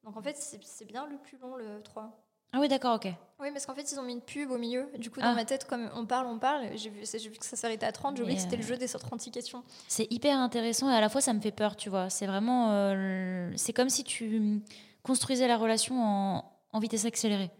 Donc 0.06 0.16
en 0.16 0.22
fait, 0.22 0.36
c'est 0.38 0.84
bien 0.86 1.06
le 1.06 1.18
plus 1.18 1.36
long, 1.38 1.56
le 1.56 1.82
3. 1.82 2.22
Ah 2.52 2.60
oui, 2.60 2.68
d'accord, 2.68 2.94
ok. 2.94 3.08
Oui, 3.40 3.48
parce 3.52 3.66
qu'en 3.66 3.74
fait, 3.74 3.90
ils 3.90 3.98
ont 3.98 4.04
mis 4.04 4.12
une 4.14 4.22
pub 4.22 4.50
au 4.52 4.56
milieu. 4.56 4.88
Du 4.98 5.10
coup, 5.10 5.20
dans 5.20 5.26
Ah. 5.26 5.34
ma 5.34 5.44
tête, 5.44 5.66
comme 5.66 5.90
on 5.94 6.06
parle, 6.06 6.26
on 6.28 6.38
parle, 6.38 6.68
j'ai 6.76 6.90
vu, 6.90 7.00
vu 7.02 7.38
que 7.38 7.44
ça 7.44 7.56
s'arrêtait 7.56 7.84
à 7.84 7.92
30. 7.92 8.16
J'ai 8.16 8.22
oublié 8.22 8.36
que 8.38 8.42
c'était 8.42 8.56
le 8.56 8.62
euh, 8.62 8.66
jeu 8.68 8.76
des 8.76 8.86
36 8.88 9.30
questions. 9.32 9.64
C'est 9.88 10.10
hyper 10.12 10.38
intéressant 10.38 10.88
et 10.88 10.94
à 10.94 11.00
la 11.00 11.08
fois 11.08 11.20
ça 11.20 11.32
me 11.34 11.40
fait 11.40 11.50
peur, 11.50 11.74
tu 11.76 11.90
vois. 11.90 12.08
C'est 12.08 12.26
vraiment. 12.26 12.70
euh, 12.72 13.52
c'est 13.56 13.72
comme 13.72 13.88
si 13.90 14.04
tu 14.04 14.62
construisais 15.02 15.48
la 15.48 15.56
relation 15.56 16.00
en, 16.02 16.44
en 16.72 16.78
vitesse 16.78 17.04
accélérée. 17.04 17.50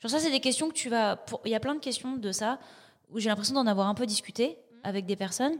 Genre 0.00 0.10
ça, 0.10 0.18
c'est 0.20 0.30
des 0.30 0.40
questions 0.40 0.68
que 0.68 0.74
tu 0.74 0.90
vas... 0.90 1.24
Il 1.46 1.50
y 1.50 1.54
a 1.54 1.60
plein 1.60 1.74
de 1.74 1.80
questions 1.80 2.16
de 2.16 2.30
ça 2.30 2.58
où 3.10 3.18
j'ai 3.18 3.30
l'impression 3.30 3.54
d'en 3.54 3.66
avoir 3.66 3.88
un 3.88 3.94
peu 3.94 4.04
discuté 4.04 4.58
avec 4.82 5.06
des 5.06 5.16
personnes. 5.16 5.58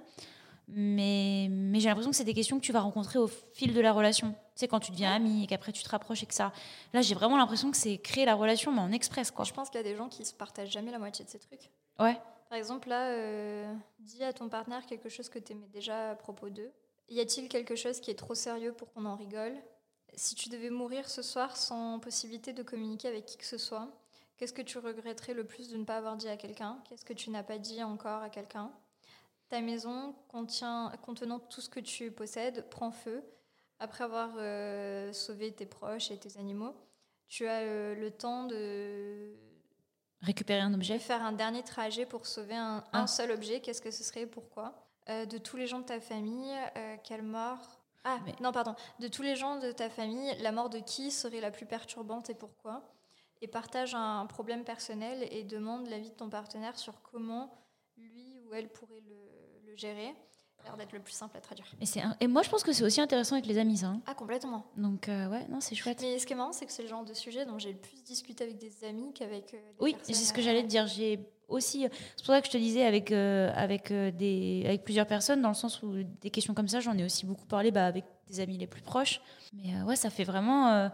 Mais, 0.67 1.49
mais 1.51 1.79
j'ai 1.79 1.89
l'impression 1.89 2.11
que 2.11 2.17
c'est 2.17 2.25
des 2.25 2.35
questions 2.35 2.59
que 2.59 2.65
tu 2.65 2.73
vas 2.73 2.81
rencontrer 2.81 3.19
au 3.19 3.27
fil 3.27 3.75
de 3.75 3.81
la 3.81 3.93
relation. 3.93 4.33
Tu 4.33 4.39
sais, 4.61 4.69
quand 4.69 4.81
tu 4.81 4.93
deviens 4.93 5.15
ami 5.15 5.45
et 5.45 5.47
qu'après 5.47 5.73
tu 5.73 5.83
te 5.83 5.89
rapproches 5.89 6.23
et 6.23 6.27
que 6.27 6.35
ça... 6.35 6.53
Là, 6.93 7.03
j'ai 7.03 7.15
vraiment 7.15 7.37
l'impression 7.37 7.71
que 7.71 7.77
c'est 7.77 7.99
créer 7.99 8.25
la 8.25 8.35
relation, 8.35 8.73
mais 8.73 8.81
en 8.81 8.93
express, 8.93 9.31
quoi. 9.31 9.45
Je 9.45 9.53
pense 9.53 9.69
qu'il 9.69 9.79
y 9.79 9.85
a 9.85 9.87
des 9.87 9.97
gens 9.97 10.09
qui 10.09 10.25
se 10.25 10.33
partagent 10.33 10.71
jamais 10.71 10.91
la 10.91 10.99
moitié 10.99 11.25
de 11.25 11.31
ces 11.31 11.39
trucs. 11.39 11.71
Ouais. 11.99 12.19
Par 12.49 12.59
exemple, 12.59 12.89
là, 12.89 13.09
euh, 13.09 13.75
dis 13.99 14.23
à 14.23 14.33
ton 14.33 14.49
partenaire 14.49 14.87
quelque 14.87 15.09
chose 15.09 15.29
que 15.29 15.39
tu 15.39 15.53
aimais 15.53 15.69
déjà 15.73 16.11
à 16.11 16.15
propos 16.15 16.49
d'eux. 16.49 16.73
Y 17.09 17.21
a-t-il 17.21 17.49
quelque 17.49 17.77
chose 17.77 18.01
qui 18.01 18.11
est 18.11 18.19
trop 18.19 18.35
sérieux 18.35 18.73
pour 18.73 18.93
qu'on 18.93 19.05
en 19.05 19.17
rigole? 19.17 19.55
Si 20.15 20.35
tu 20.35 20.49
devais 20.49 20.71
mourir 20.71 21.11
ce 21.11 21.23
soir 21.23 21.57
sans 21.57 21.99
possibilité 21.99 22.53
de 22.53 22.62
communiquer 22.62 23.09
avec 23.09 23.27
qui 23.27 23.37
que 23.37 23.45
ce 23.45 23.59
soit, 23.59 23.89
qu'est-ce 24.37 24.53
que 24.53 24.62
tu 24.62 24.79
regretterais 24.79 25.35
le 25.35 25.45
plus 25.45 25.69
de 25.69 25.77
ne 25.77 25.85
pas 25.85 25.97
avoir 25.97 26.17
dit 26.17 26.29
à 26.29 26.37
quelqu'un? 26.37 26.79
Qu'est-ce 26.89 27.05
que 27.05 27.12
tu 27.12 27.31
n'as 27.31 27.43
pas 27.43 27.59
dit 27.59 27.83
encore 27.83 28.23
à 28.23 28.31
quelqu'un? 28.31 28.71
Ta 29.49 29.61
maison 29.61 30.14
contient, 30.28 30.92
contenant 31.03 31.38
tout 31.38 31.61
ce 31.61 31.68
que 31.68 31.80
tu 31.80 32.11
possèdes 32.11 32.68
prend 32.70 32.90
feu. 32.90 33.22
Après 33.78 34.05
avoir 34.05 34.30
euh, 34.36 35.12
sauvé 35.12 35.53
tes 35.53 35.66
proches 35.66 36.11
et 36.11 36.18
tes 36.18 36.38
animaux, 36.38 36.74
tu 37.28 37.47
as 37.47 37.61
euh, 37.61 37.95
le 37.95 38.11
temps 38.11 38.45
de 38.45 39.34
Récupérer 40.22 40.61
un 40.61 40.70
je 40.70 40.76
objet. 40.76 40.99
faire 40.99 41.22
un 41.22 41.32
dernier 41.32 41.62
trajet 41.62 42.07
pour 42.07 42.26
sauver 42.26 42.55
un, 42.57 42.82
Ah. 42.92 43.03
un 43.03 43.07
seul 43.07 43.30
objet. 43.30 43.61
Qu'est-ce 43.61 43.82
que 43.82 43.90
ce 43.90 44.03
serait? 44.03 44.26
Pourquoi? 44.26 44.88
Euh, 45.11 45.26
De 45.26 45.36
tous 45.38 45.57
les 45.57 45.66
gens 45.66 45.80
de 45.80 45.84
ta 45.84 46.01
famille, 46.01 46.55
quelle 47.03 47.22
mort? 47.22 47.80
Ah, 48.05 48.18
Mais- 48.24 48.34
non, 48.40 48.53
pardon. 48.53 48.74
De 49.01 49.09
tous 49.09 49.22
les 49.22 49.36
gens 49.36 49.59
de 49.59 49.70
ta 49.72 49.90
famille, 49.90 50.34
la 50.40 50.53
mort 50.53 50.70
de 50.70 50.78
qui 50.78 51.11
serait 51.11 51.40
la 51.40 51.51
plus 51.51 51.66
perturbante 51.66 52.30
et 52.30 52.34
pourquoi? 52.34 52.82
Et 53.42 53.49
partage 53.49 53.95
un 53.95 54.24
problème 54.26 54.64
personnel 54.64 55.26
et 55.30 55.42
demande 55.45 55.86
l'avis 55.88 56.11
de 56.11 56.14
ton 56.14 56.30
partenaire 56.30 56.78
sur 56.78 57.03
comment 57.03 57.53
lui 57.99 58.38
ou 58.47 58.55
elle 58.55 58.70
pourrait 58.70 59.01
le, 59.01 59.24
Ça 59.79 59.89
a 59.89 60.64
l'air 60.68 60.77
d'être 60.79 60.93
le 60.93 61.01
plus 61.01 61.12
simple 61.12 61.37
à 61.37 61.41
traduire. 61.41 61.66
Et, 61.81 61.87
c'est 61.87 62.01
un- 62.01 62.16
et 62.20 62.27
moi, 62.27 62.43
je 62.43 62.49
pense 62.49 62.62
que 62.62 62.72
c'est 62.72 62.85
aussi 62.85 63.01
intéressant 63.01 63.35
avec 63.35 63.47
les 63.47 63.59
amis, 63.59 63.77
ça. 63.79 63.89
hein. 63.89 64.01
Ah, 64.07 64.14
complètement. 64.14 64.64
Donc, 64.77 65.09
euh, 65.09 65.29
ouais, 65.29 65.47
non, 65.49 65.61
c'est 65.61 65.75
chouette. 65.75 65.99
Mais 66.01 66.18
ce 66.18 66.25
qui 66.27 66.33
est 66.33 66.37
marrant, 66.37 66.53
c'est 66.53 66.64
que 66.64 66.72
c'est 66.72 66.83
le 66.83 66.89
genre 66.89 67.05
de 67.05 67.12
sujet 67.12 67.45
dont 67.45 67.59
j'ai 67.59 67.72
le 67.72 67.79
plus 67.79 68.03
discuté 68.03 68.45
avec 68.45 68.57
des 68.59 68.85
amis 68.85 69.12
qu'avec 69.12 69.53
euh, 69.55 69.59
Oui, 69.81 69.95
c'est 70.03 70.14
ce 70.14 70.33
que 70.33 70.41
euh, 70.41 70.43
j'allais 70.45 70.62
te 70.62 70.68
dire. 70.68 70.87
J'ai 70.87 71.20
aussi, 71.49 71.83
c'est 72.16 72.25
pour 72.25 72.35
ça 72.35 72.41
que 72.41 72.47
je 72.47 72.53
te 72.53 72.57
disais 72.57 72.85
avec 72.87 73.12
euh, 73.12 73.53
avec 73.55 73.91
euh, 73.91 74.11
des 74.11 74.62
avec 74.64 74.85
plusieurs 74.85 75.07
personnes, 75.07 75.43
dans 75.43 75.51
le 75.51 75.55
sens 75.55 75.83
où 75.83 76.03
des 76.03 76.31
questions 76.31 76.55
comme 76.55 76.68
ça, 76.68 76.81
j'en 76.81 76.97
ai 76.97 77.05
aussi 77.05 77.27
beaucoup 77.27 77.45
parlé 77.47 77.70
bah, 77.70 77.87
avec 77.87 78.05
des 78.29 78.41
amis 78.41 78.57
les 78.57 78.66
plus 78.66 78.81
proches. 78.81 79.20
Mais 79.53 79.75
euh, 79.75 79.85
ouais, 79.85 79.97
ça 79.97 80.09
fait 80.09 80.25
vraiment, 80.25 80.68
euh, 80.68 80.89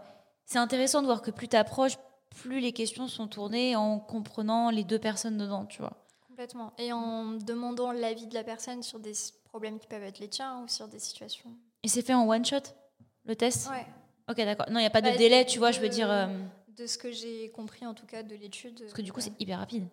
c'est 0.45 0.59
intéressant 0.59 1.01
de 1.01 1.05
voir 1.05 1.21
que 1.21 1.31
plus 1.31 1.47
t'approches, 1.47 1.93
plus 2.41 2.59
les 2.59 2.73
questions 2.73 3.07
sont 3.07 3.27
tournées 3.27 3.77
en 3.77 3.99
comprenant 3.99 4.69
les 4.69 4.83
deux 4.83 4.99
personnes 4.99 5.37
dedans, 5.37 5.65
tu 5.65 5.79
vois. 5.81 5.93
Complètement. 6.41 6.73
Et 6.79 6.91
en 6.91 7.33
demandant 7.33 7.91
l'avis 7.91 8.25
de 8.25 8.33
la 8.33 8.43
personne 8.43 8.81
sur 8.81 8.99
des 8.99 9.13
problèmes 9.43 9.77
qui 9.79 9.85
peuvent 9.87 10.01
être 10.03 10.17
les 10.19 10.27
tiens 10.27 10.61
ou 10.63 10.67
sur 10.67 10.87
des 10.87 10.97
situations. 10.97 11.51
Et 11.83 11.87
c'est 11.87 12.01
fait 12.01 12.15
en 12.15 12.27
one 12.27 12.43
shot, 12.43 12.57
le 13.25 13.35
test. 13.35 13.69
Ouais. 13.69 13.85
Ok, 14.27 14.37
d'accord. 14.37 14.65
Non, 14.71 14.79
il 14.79 14.83
y 14.83 14.87
a 14.87 14.89
pas 14.91 15.01
de 15.01 15.15
délai, 15.17 15.45
tu 15.45 15.59
vois. 15.59 15.69
Je 15.71 15.79
veux 15.79 15.89
dire, 15.89 16.09
euh, 16.09 16.25
De 16.69 16.87
ce 16.87 16.97
que 16.97 17.11
j'ai 17.11 17.51
compris 17.51 17.85
en 17.85 17.93
tout 17.93 18.07
cas 18.07 18.23
de 18.23 18.33
l'étude. 18.35 18.79
parce 18.79 18.93
que 18.93 19.01
du 19.03 19.13
coup, 19.13 19.21
c'est 19.21 19.39
hyper 19.39 19.59
rapide. 19.59 19.85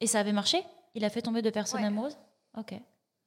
Et 0.00 0.08
ça 0.08 0.18
avait 0.18 0.32
marché? 0.32 0.64
Il 0.96 1.04
a 1.04 1.10
fait 1.10 1.22
tomber 1.22 1.42
deux 1.42 1.52
personnes 1.52 1.80
Ouais. 1.82 1.86
amoureuses? 1.86 2.16
Ok. 2.58 2.74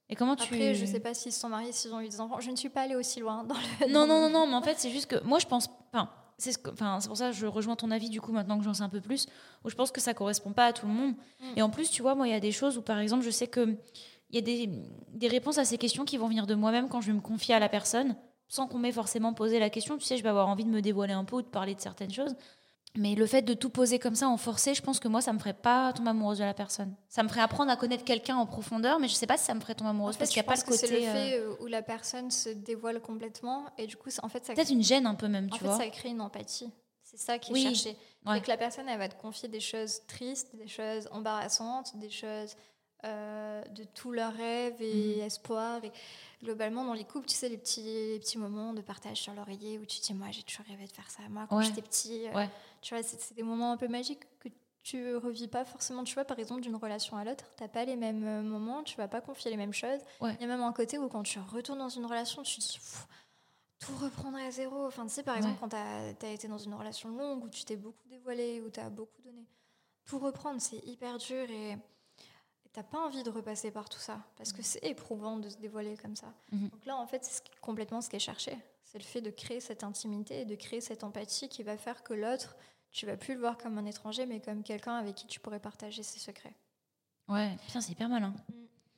Et 0.09 0.15
comment 0.15 0.35
tu 0.35 0.43
Après, 0.43 0.73
je 0.75 0.85
sais 0.85 0.99
pas 0.99 1.13
s'ils 1.13 1.31
se 1.33 1.39
sont 1.39 1.49
mariés, 1.49 1.71
s'ils 1.71 1.93
ont 1.93 2.01
eu 2.01 2.07
des 2.09 2.19
enfants. 2.19 2.39
Je 2.41 2.49
ne 2.51 2.55
suis 2.57 2.69
pas 2.69 2.81
allée 2.81 2.95
aussi 2.95 3.19
loin 3.21 3.43
dans 3.45 3.55
le. 3.55 3.91
Non, 3.91 4.05
non, 4.07 4.21
non, 4.21 4.29
non, 4.29 4.47
mais 4.47 4.55
en 4.55 4.61
fait, 4.61 4.75
c'est 4.77 4.89
juste 4.89 5.05
que 5.07 5.21
moi, 5.23 5.39
je 5.39 5.45
pense. 5.47 5.69
Enfin, 5.93 6.09
c'est 6.37 6.51
ce 6.51 6.59
enfin, 6.71 6.99
pour 7.05 7.17
ça 7.17 7.31
que 7.31 7.35
je 7.35 7.45
rejoins 7.47 7.75
ton 7.75 7.89
avis, 7.91 8.09
du 8.09 8.21
coup, 8.21 8.31
maintenant 8.31 8.57
que 8.57 8.63
j'en 8.63 8.73
sais 8.73 8.83
un 8.83 8.89
peu 8.89 9.01
plus, 9.01 9.27
où 9.63 9.69
je 9.69 9.75
pense 9.75 9.91
que 9.91 9.99
ça 9.99 10.13
correspond 10.13 10.51
pas 10.51 10.65
à 10.65 10.73
tout 10.73 10.85
le 10.85 10.93
monde. 10.93 11.15
Mm. 11.39 11.45
Et 11.57 11.61
en 11.61 11.69
plus, 11.69 11.89
tu 11.89 12.01
vois, 12.01 12.15
moi, 12.15 12.27
il 12.27 12.31
y 12.31 12.35
a 12.35 12.39
des 12.39 12.51
choses 12.51 12.77
où, 12.77 12.81
par 12.81 12.99
exemple, 12.99 13.23
je 13.23 13.31
sais 13.31 13.47
que 13.47 13.75
il 14.29 14.35
y 14.35 14.37
a 14.37 14.41
des, 14.41 14.69
des 15.13 15.27
réponses 15.29 15.57
à 15.57 15.65
ces 15.65 15.77
questions 15.77 16.03
qui 16.03 16.17
vont 16.17 16.27
venir 16.27 16.45
de 16.47 16.53
moi-même 16.53 16.89
quand 16.89 16.99
je 16.99 17.07
vais 17.07 17.13
me 17.13 17.21
confier 17.21 17.55
à 17.55 17.59
la 17.59 17.69
personne, 17.69 18.15
sans 18.49 18.67
qu'on 18.67 18.77
m'ait 18.77 18.91
forcément 18.91 19.33
posé 19.33 19.57
la 19.57 19.69
question. 19.69 19.97
Tu 19.97 20.05
sais, 20.05 20.17
je 20.17 20.23
vais 20.23 20.29
avoir 20.29 20.49
envie 20.49 20.65
de 20.65 20.69
me 20.69 20.81
dévoiler 20.81 21.13
un 21.13 21.23
peu 21.23 21.37
ou 21.37 21.41
de 21.41 21.47
parler 21.47 21.75
de 21.75 21.81
certaines 21.81 22.11
choses. 22.11 22.35
Mais 22.95 23.13
le 23.13 23.27
fait 23.27 23.43
de 23.43 23.53
tout 23.53 23.69
poser 23.69 23.99
comme 23.99 24.15
ça 24.15 24.27
en 24.27 24.37
forcé, 24.37 24.73
je 24.73 24.81
pense 24.81 24.99
que 24.99 25.07
moi, 25.07 25.21
ça 25.21 25.31
me 25.31 25.37
ferait 25.37 25.53
pas 25.53 25.93
tomber 25.93 26.09
amoureuse 26.09 26.39
de 26.39 26.43
la 26.43 26.55
personne. 26.55 26.95
Ça 27.09 27.21
me 27.21 27.27
ferait 27.27 27.41
apprendre 27.41 27.69
à 27.71 27.75
connaître 27.75 28.03
quelqu'un 28.03 28.37
en 28.37 28.47
profondeur, 28.47 28.99
mais 28.99 29.07
je 29.07 29.13
sais 29.13 29.27
pas 29.27 29.37
si 29.37 29.45
ça 29.45 29.53
me 29.53 29.59
ferait 29.59 29.75
tomber 29.75 29.89
En 29.89 29.91
amoureuse 29.91 30.15
fait, 30.15 30.19
parce 30.19 30.31
qu'il 30.31 30.41
n'y 30.41 30.45
a 30.45 30.49
pas 30.51 30.55
le 30.55 30.61
que 30.63 30.73
c'est 30.75 30.87
côté. 30.87 31.01
le 31.01 31.07
euh, 31.07 31.13
fait 31.13 31.39
euh, 31.39 31.55
où 31.59 31.67
la 31.67 31.83
personne 31.83 32.31
se 32.31 32.49
dévoile 32.49 32.99
complètement 33.01 33.65
et 33.77 33.85
du 33.85 33.97
coup, 33.97 34.09
en 34.23 34.29
fait, 34.29 34.43
ça, 34.45 34.53
Peut-être 34.53 34.71
une 34.71 34.81
gêne 34.83 35.05
un 35.05 35.13
peu 35.15 35.27
même, 35.27 35.45
en 35.45 35.55
tu 35.55 35.59
fait, 35.59 35.65
vois. 35.67 35.77
ça 35.77 35.87
crée 35.89 36.09
une 36.09 36.21
empathie. 36.21 36.71
C'est 37.03 37.19
ça 37.19 37.37
qui 37.37 37.51
est 37.51 37.53
Oui. 37.53 37.63
cherché. 37.63 37.95
Ouais. 38.25 38.41
Que 38.41 38.47
la 38.49 38.57
personne, 38.57 38.89
elle 38.89 38.97
va 38.97 39.07
te 39.09 39.21
confier 39.21 39.47
des 39.47 39.59
choses 39.61 40.01
tristes, 40.07 40.55
des 40.55 40.67
choses 40.67 41.07
embarrassantes, 41.11 41.95
des 41.97 42.09
choses 42.09 42.55
euh, 43.05 43.61
de 43.75 43.83
tous 43.83 44.11
leurs 44.11 44.33
rêves 44.33 44.81
et 44.81 45.17
Mhm. 45.17 45.23
espoirs. 45.23 45.83
Et 45.85 45.91
globalement, 46.41 46.85
dans 46.85 46.93
les 46.93 47.03
couples, 47.03 47.27
tu 47.27 47.35
sais, 47.35 47.49
les 47.49 47.57
petits, 47.57 47.81
les 47.83 48.19
petits 48.19 48.37
moments 48.37 48.73
de 48.73 48.81
partage 48.81 49.17
sur 49.17 49.33
l'oreiller 49.33 49.79
où 49.79 49.85
tu 49.85 49.99
te 49.99 50.05
dis, 50.05 50.13
moi, 50.13 50.27
j'ai 50.31 50.43
toujours 50.43 50.65
rêvé 50.65 50.85
de 50.85 50.91
faire 50.91 51.09
ça. 51.09 51.23
Moi, 51.29 51.47
quand 51.49 51.57
Ouais. 51.57 51.63
j'étais 51.63 51.81
petit, 51.81 52.27
euh, 52.27 52.33
Ouais. 52.33 52.49
tu 52.81 52.93
vois, 52.93 53.03
c'est 53.03 53.33
des 53.33 53.43
moments 53.43 53.71
un 53.71 53.77
peu 53.77 53.87
magiques 53.87 54.23
que 54.39 54.49
tu 54.83 55.15
revis 55.15 55.47
pas 55.47 55.65
forcément. 55.65 56.03
Tu 56.03 56.13
vois, 56.13 56.25
par 56.25 56.39
exemple, 56.39 56.61
d'une 56.61 56.75
relation 56.75 57.17
à 57.17 57.23
l'autre, 57.23 57.45
t'as 57.57 57.67
pas 57.67 57.85
les 57.85 57.95
mêmes 57.95 58.25
euh, 58.25 58.41
moments, 58.41 58.83
tu 58.83 58.95
vas 58.97 59.07
pas 59.07 59.21
confier 59.21 59.51
les 59.51 59.57
mêmes 59.57 59.73
choses. 59.73 59.99
Ouais. 60.21 60.35
Il 60.35 60.41
y 60.41 60.43
a 60.45 60.47
même 60.47 60.61
un 60.61 60.73
côté 60.73 60.97
où 60.97 61.09
quand 61.09 61.23
tu 61.23 61.39
retournes 61.39 61.79
dans 61.79 61.89
une 61.89 62.05
relation, 62.05 62.43
tu 62.43 62.55
te 62.55 62.61
dis, 62.61 62.77
Pff, 62.77 63.07
tout 63.79 63.95
reprendre 63.95 64.37
à 64.37 64.51
zéro. 64.51 64.85
Enfin, 64.85 65.05
tu 65.05 65.13
sais, 65.13 65.23
par 65.23 65.35
exemple, 65.37 65.57
quand 65.59 65.69
tu 65.69 65.75
as, 65.75 66.31
été 66.31 66.47
dans 66.47 66.57
une 66.57 66.73
relation 66.73 67.09
longue 67.09 67.43
où 67.43 67.49
tu 67.49 67.63
t'es 67.65 67.75
beaucoup 67.75 68.07
dévoilé, 68.07 68.61
où 68.61 68.69
tu 68.69 68.79
as 68.79 68.89
beaucoup 68.89 69.21
donné, 69.23 69.45
tout 70.05 70.19
reprendre, 70.19 70.61
c'est 70.61 70.85
hyper 70.85 71.17
dur 71.17 71.49
et 71.49 71.77
t'as 72.77 72.83
pas 72.83 72.99
envie 73.03 73.23
de 73.23 73.31
repasser 73.31 73.71
par 73.71 73.89
tout 73.89 73.97
ça 73.97 74.19
parce 74.35 74.53
que 74.53 74.61
c'est 74.61 74.83
éprouvant 74.85 75.37
de 75.37 75.49
se 75.49 75.57
dévoiler 75.57 75.97
comme 75.97 76.15
ça. 76.15 76.31
Mhm. 76.51 76.69
Donc 76.69 76.85
là, 76.85 76.95
en 76.95 77.07
fait, 77.07 77.23
c'est 77.25 77.41
complètement 77.59 78.01
ce 78.01 78.09
qui 78.09 78.17
est 78.17 78.19
cherché. 78.19 78.55
C'est 78.83 78.99
le 78.99 79.03
fait 79.03 79.19
de 79.21 79.31
créer 79.31 79.59
cette 79.59 79.83
intimité 79.83 80.41
et 80.41 80.45
de 80.45 80.53
créer 80.53 80.79
cette 80.79 81.03
empathie 81.03 81.49
qui 81.49 81.63
va 81.63 81.75
faire 81.75 82.03
que 82.03 82.13
l'autre, 82.13 82.55
tu 82.91 83.07
vas 83.07 83.17
plus 83.17 83.33
le 83.33 83.39
voir 83.39 83.57
comme 83.57 83.79
un 83.79 83.85
étranger, 83.85 84.27
mais 84.27 84.39
comme 84.41 84.61
quelqu'un 84.61 84.93
avec 84.95 85.15
qui 85.15 85.25
tu 85.25 85.39
pourrais 85.39 85.59
partager 85.59 86.03
ses 86.03 86.19
secrets. 86.19 86.53
Ouais, 87.27 87.57
putain, 87.65 87.81
c'est 87.81 87.93
hyper 87.93 88.09
malin. 88.09 88.35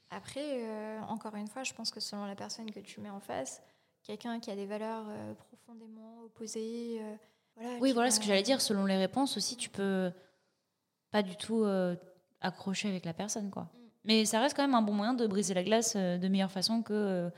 Après, 0.10 0.66
euh, 0.68 1.00
encore 1.08 1.36
une 1.36 1.48
fois, 1.48 1.64
je 1.64 1.74
pense 1.74 1.90
que 1.90 2.02
selon 2.02 2.26
la 2.26 2.36
personne 2.36 2.70
que 2.72 2.82
tu 2.82 3.00
mets 3.00 3.10
en 3.10 3.22
face, 3.22 3.62
quelqu'un 4.04 4.42
qui 4.42 4.52
a 4.52 4.58
des 4.58 4.66
valeurs 4.66 5.06
euh, 5.08 5.34
profondément 5.36 6.24
opposées. 6.26 7.00
euh, 7.02 7.16
voilà, 7.56 7.78
Oui, 7.80 7.94
voilà 7.94 8.10
va- 8.10 8.12
ce 8.16 8.20
que 8.20 8.26
j'allais 8.26 8.44
dire. 8.44 8.60
Selon 8.60 8.84
les 8.86 8.98
réponses 8.98 9.38
aussi, 9.38 9.56
tu 9.56 9.70
peux 9.70 10.12
pas 11.12 11.24
du 11.24 11.38
tout 11.38 11.64
accrocher 12.42 12.90
avec 12.90 13.06
la 13.06 13.14
personne, 13.14 13.50
quoi. 13.52 13.64
Mm. 13.64 13.78
Mais 14.06 14.26
ça 14.26 14.40
reste 14.40 14.56
quand 14.56 14.64
même 14.64 14.76
un 14.76 14.82
bon 14.82 14.94
moyen 14.94 15.14
de 15.14 15.28
briser 15.28 15.54
la 15.54 15.64
glace 15.64 15.94
euh, 15.96 16.18
de 16.18 16.28
meilleure 16.28 16.52
façon 16.52 16.82
que 16.82 16.94
euh, 16.94 17.30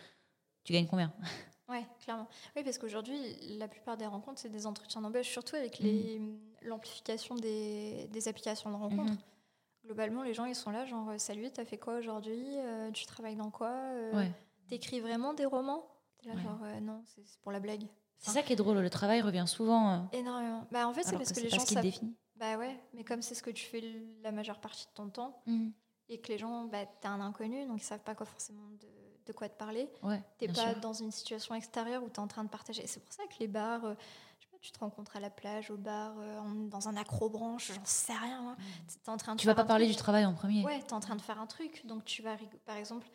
tu 0.64 0.74
gagnes 0.74 0.88
combien? 0.88 1.14
Ouais, 1.70 1.86
clairement. 2.04 2.28
Oui, 2.58 2.64
parce 2.66 2.78
qu'aujourd'hui, 2.78 3.18
la 3.58 3.70
plupart 3.70 3.96
des 3.96 4.06
rencontres, 4.06 4.42
c'est 4.42 4.50
des 4.50 4.68
entretiens 4.68 5.00
d'embauche, 5.00 5.30
surtout 5.30 5.56
avec 5.56 5.80
Mm. 5.80 5.84
les- 5.86 6.22
l'amplification 6.64 7.36
des, 7.36 8.10
des 8.12 8.28
applications 8.28 8.70
de 8.70 8.76
rencontres. 8.76 9.14
Mhm. 9.14 9.18
Globalement, 9.86 10.24
les 10.24 10.34
gens, 10.34 10.44
ils 10.44 10.54
sont 10.56 10.70
là, 10.70 10.86
genre, 10.86 11.10
euh, 11.12 11.18
salut, 11.18 11.50
t'as 11.50 11.64
fait 11.64 11.78
quoi 11.78 11.96
aujourd'hui? 11.98 12.44
Euh, 12.58 12.92
Tu 12.92 13.06
travailles 13.06 13.38
dans 13.38 13.50
quoi? 13.52 13.70
Euh, 13.72 14.14
Ouais. 14.14 14.32
T'écris 14.68 15.00
vraiment 15.00 15.34
des 15.34 15.46
romans? 15.46 15.86
T'es 16.22 16.28
là, 16.28 16.36
Ouais. 16.36 16.42
genre, 16.42 16.60
euh, 16.64 16.80
non, 16.82 17.02
c'est 17.06 17.24
pour 17.42 17.54
la 17.54 17.62
blague. 17.62 17.84
C'est 18.18 18.32
ça 18.32 18.42
qui 18.44 18.52
est 18.52 18.58
drôle. 18.58 18.78
Le 18.78 18.90
travail 18.90 19.22
revient 19.22 19.46
souvent. 19.48 20.10
Énormément. 20.12 20.68
Bah, 20.72 20.88
en 20.90 20.94
fait, 20.94 21.04
c'est 21.04 21.16
parce 21.18 21.32
que 21.32 21.40
les 21.40 21.50
gens 21.50 21.60
ce 21.60 21.66
qui 21.68 21.76
te 21.76 21.82
savent. 21.82 22.10
Bah 22.42 22.58
ouais, 22.58 22.76
mais 22.96 23.04
comme 23.04 23.22
c'est 23.22 23.36
ce 23.36 23.44
que 23.44 23.52
tu 23.52 23.64
fais 23.66 23.82
la 24.24 24.32
majeure 24.32 24.60
partie 24.60 24.88
de 24.88 24.92
ton 24.96 25.10
temps, 25.10 25.42
Mhm. 25.46 25.72
et 26.10 26.20
que 26.20 26.28
les 26.30 26.38
gens, 26.40 26.66
bah, 26.66 26.86
t'es 27.00 27.08
un 27.08 27.22
inconnu, 27.22 27.66
donc 27.68 27.80
ils 27.80 27.86
savent 27.86 28.02
pas 28.04 28.16
quoi 28.16 28.26
forcément 28.26 28.68
de, 28.82 28.88
de 29.28 29.32
quoi 29.32 29.48
te 29.48 29.56
parler. 29.58 29.88
Ouais. 30.02 30.22
T'es 30.40 30.48
pas 30.48 30.72
sûr. 30.72 30.80
dans 30.82 30.94
une 30.94 31.12
situation 31.12 31.54
extérieure 31.54 32.04
où 32.04 32.10
t'es 32.10 32.20
en 32.20 32.28
train 32.28 32.44
de 32.44 32.50
partager. 32.50 32.86
C'est 32.88 33.00
pour 33.00 33.14
ça 33.14 33.24
que 33.28 33.36
les 33.40 33.48
bars, 33.48 33.86
euh, 33.86 33.94
je 34.40 34.46
sais 34.46 34.52
pas, 34.52 34.58
tu 34.60 34.72
te 34.72 34.80
rencontres 34.80 35.16
à 35.16 35.20
la 35.20 35.30
plage, 35.30 35.70
au 35.70 35.78
bar, 35.78 36.16
euh, 36.18 36.40
en- 36.40 36.50
dans 36.68 36.88
un 36.90 36.98
accrobranche, 36.98 37.72
j'en 37.74 37.86
sais 37.86 38.14
rien. 38.18 38.42
moi. 38.42 38.56
T'es 39.04 39.10
en 39.12 39.18
train 39.18 39.34
de 39.36 39.38
Mm. 39.38 39.42
Tu 39.42 39.48
vas 39.48 39.54
pas 39.56 39.64
parler 39.64 39.86
du 39.88 39.96
travail 39.96 40.26
en 40.26 40.34
premier. 40.34 40.66
Ouais, 40.66 40.82
t'es 40.82 40.94
en 40.94 41.00
train 41.00 41.16
de 41.16 41.22
faire 41.22 41.40
un 41.40 41.46
truc, 41.48 41.86
donc 41.86 42.04
tu 42.06 42.24
vas, 42.24 42.36
par 42.66 42.76
exemple, 42.78 43.08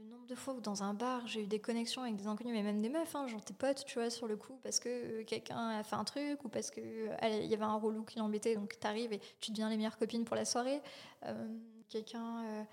le 0.00 0.10
nombre 0.10 0.26
de 0.26 0.34
fois 0.34 0.54
où 0.54 0.60
dans 0.60 0.82
un 0.82 0.94
bar 0.94 1.26
j'ai 1.26 1.42
eu 1.42 1.46
des 1.46 1.58
connexions 1.58 2.02
avec 2.02 2.16
des 2.16 2.26
inconnus, 2.26 2.54
mais 2.54 2.62
même 2.62 2.80
des 2.80 2.88
meufs, 2.88 3.14
hein, 3.14 3.26
genre 3.26 3.44
tes 3.44 3.54
potes, 3.54 3.84
tu 3.86 3.98
vois, 3.98 4.10
sur 4.10 4.26
le 4.26 4.36
coup, 4.36 4.58
parce 4.62 4.80
que 4.80 4.88
euh, 4.88 5.24
quelqu'un 5.24 5.68
a 5.78 5.82
fait 5.82 5.96
un 5.96 6.04
truc 6.04 6.44
ou 6.44 6.48
parce 6.48 6.70
que 6.70 6.80
euh, 6.80 7.28
y 7.44 7.54
avait 7.54 7.64
un 7.64 7.76
relou 7.76 8.04
qui 8.04 8.18
l'embêtait, 8.18 8.54
donc 8.54 8.78
t'arrives 8.78 9.12
et 9.12 9.20
tu 9.40 9.50
deviens 9.50 9.68
les 9.68 9.76
meilleures 9.76 9.98
copines 9.98 10.24
pour 10.24 10.36
la 10.36 10.44
soirée. 10.44 10.80
Euh, 11.26 11.48
quelqu'un 11.88 12.66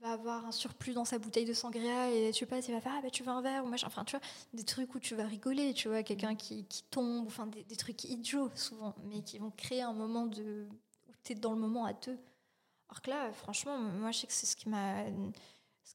va 0.00 0.12
avoir 0.12 0.44
un 0.46 0.52
surplus 0.52 0.92
dans 0.92 1.06
sa 1.06 1.18
bouteille 1.18 1.46
de 1.46 1.54
sangria 1.54 2.10
et 2.10 2.30
tu 2.32 2.46
passes, 2.46 2.68
il 2.68 2.74
va 2.74 2.80
faire 2.80 2.92
ah 2.96 3.00
bah 3.02 3.10
tu 3.10 3.22
veux 3.22 3.30
un 3.30 3.40
verre 3.40 3.64
ou 3.64 3.68
machin, 3.68 3.86
enfin 3.86 4.04
tu 4.04 4.16
vois, 4.16 4.26
des 4.52 4.64
trucs 4.64 4.94
où 4.94 5.00
tu 5.00 5.14
vas 5.14 5.24
rigoler, 5.24 5.72
tu 5.72 5.88
vois, 5.88 6.02
quelqu'un 6.02 6.34
qui, 6.34 6.64
qui 6.66 6.82
tombe, 6.84 7.26
enfin 7.26 7.46
des, 7.46 7.64
des 7.64 7.76
trucs 7.76 8.04
idiots 8.04 8.50
souvent, 8.54 8.94
mais 9.04 9.22
qui 9.22 9.38
vont 9.38 9.50
créer 9.50 9.82
un 9.82 9.94
moment 9.94 10.26
de 10.26 10.66
où 11.08 11.12
t'es 11.22 11.34
dans 11.34 11.52
le 11.52 11.58
moment 11.58 11.86
à 11.86 11.94
deux. 11.94 12.18
Alors 12.90 13.02
que 13.02 13.10
là, 13.10 13.32
franchement, 13.32 13.78
moi, 13.78 14.10
je 14.12 14.20
sais 14.20 14.26
que 14.26 14.32
c'est 14.32 14.46
ce 14.46 14.56
qui 14.56 14.68
m'a. 14.68 15.04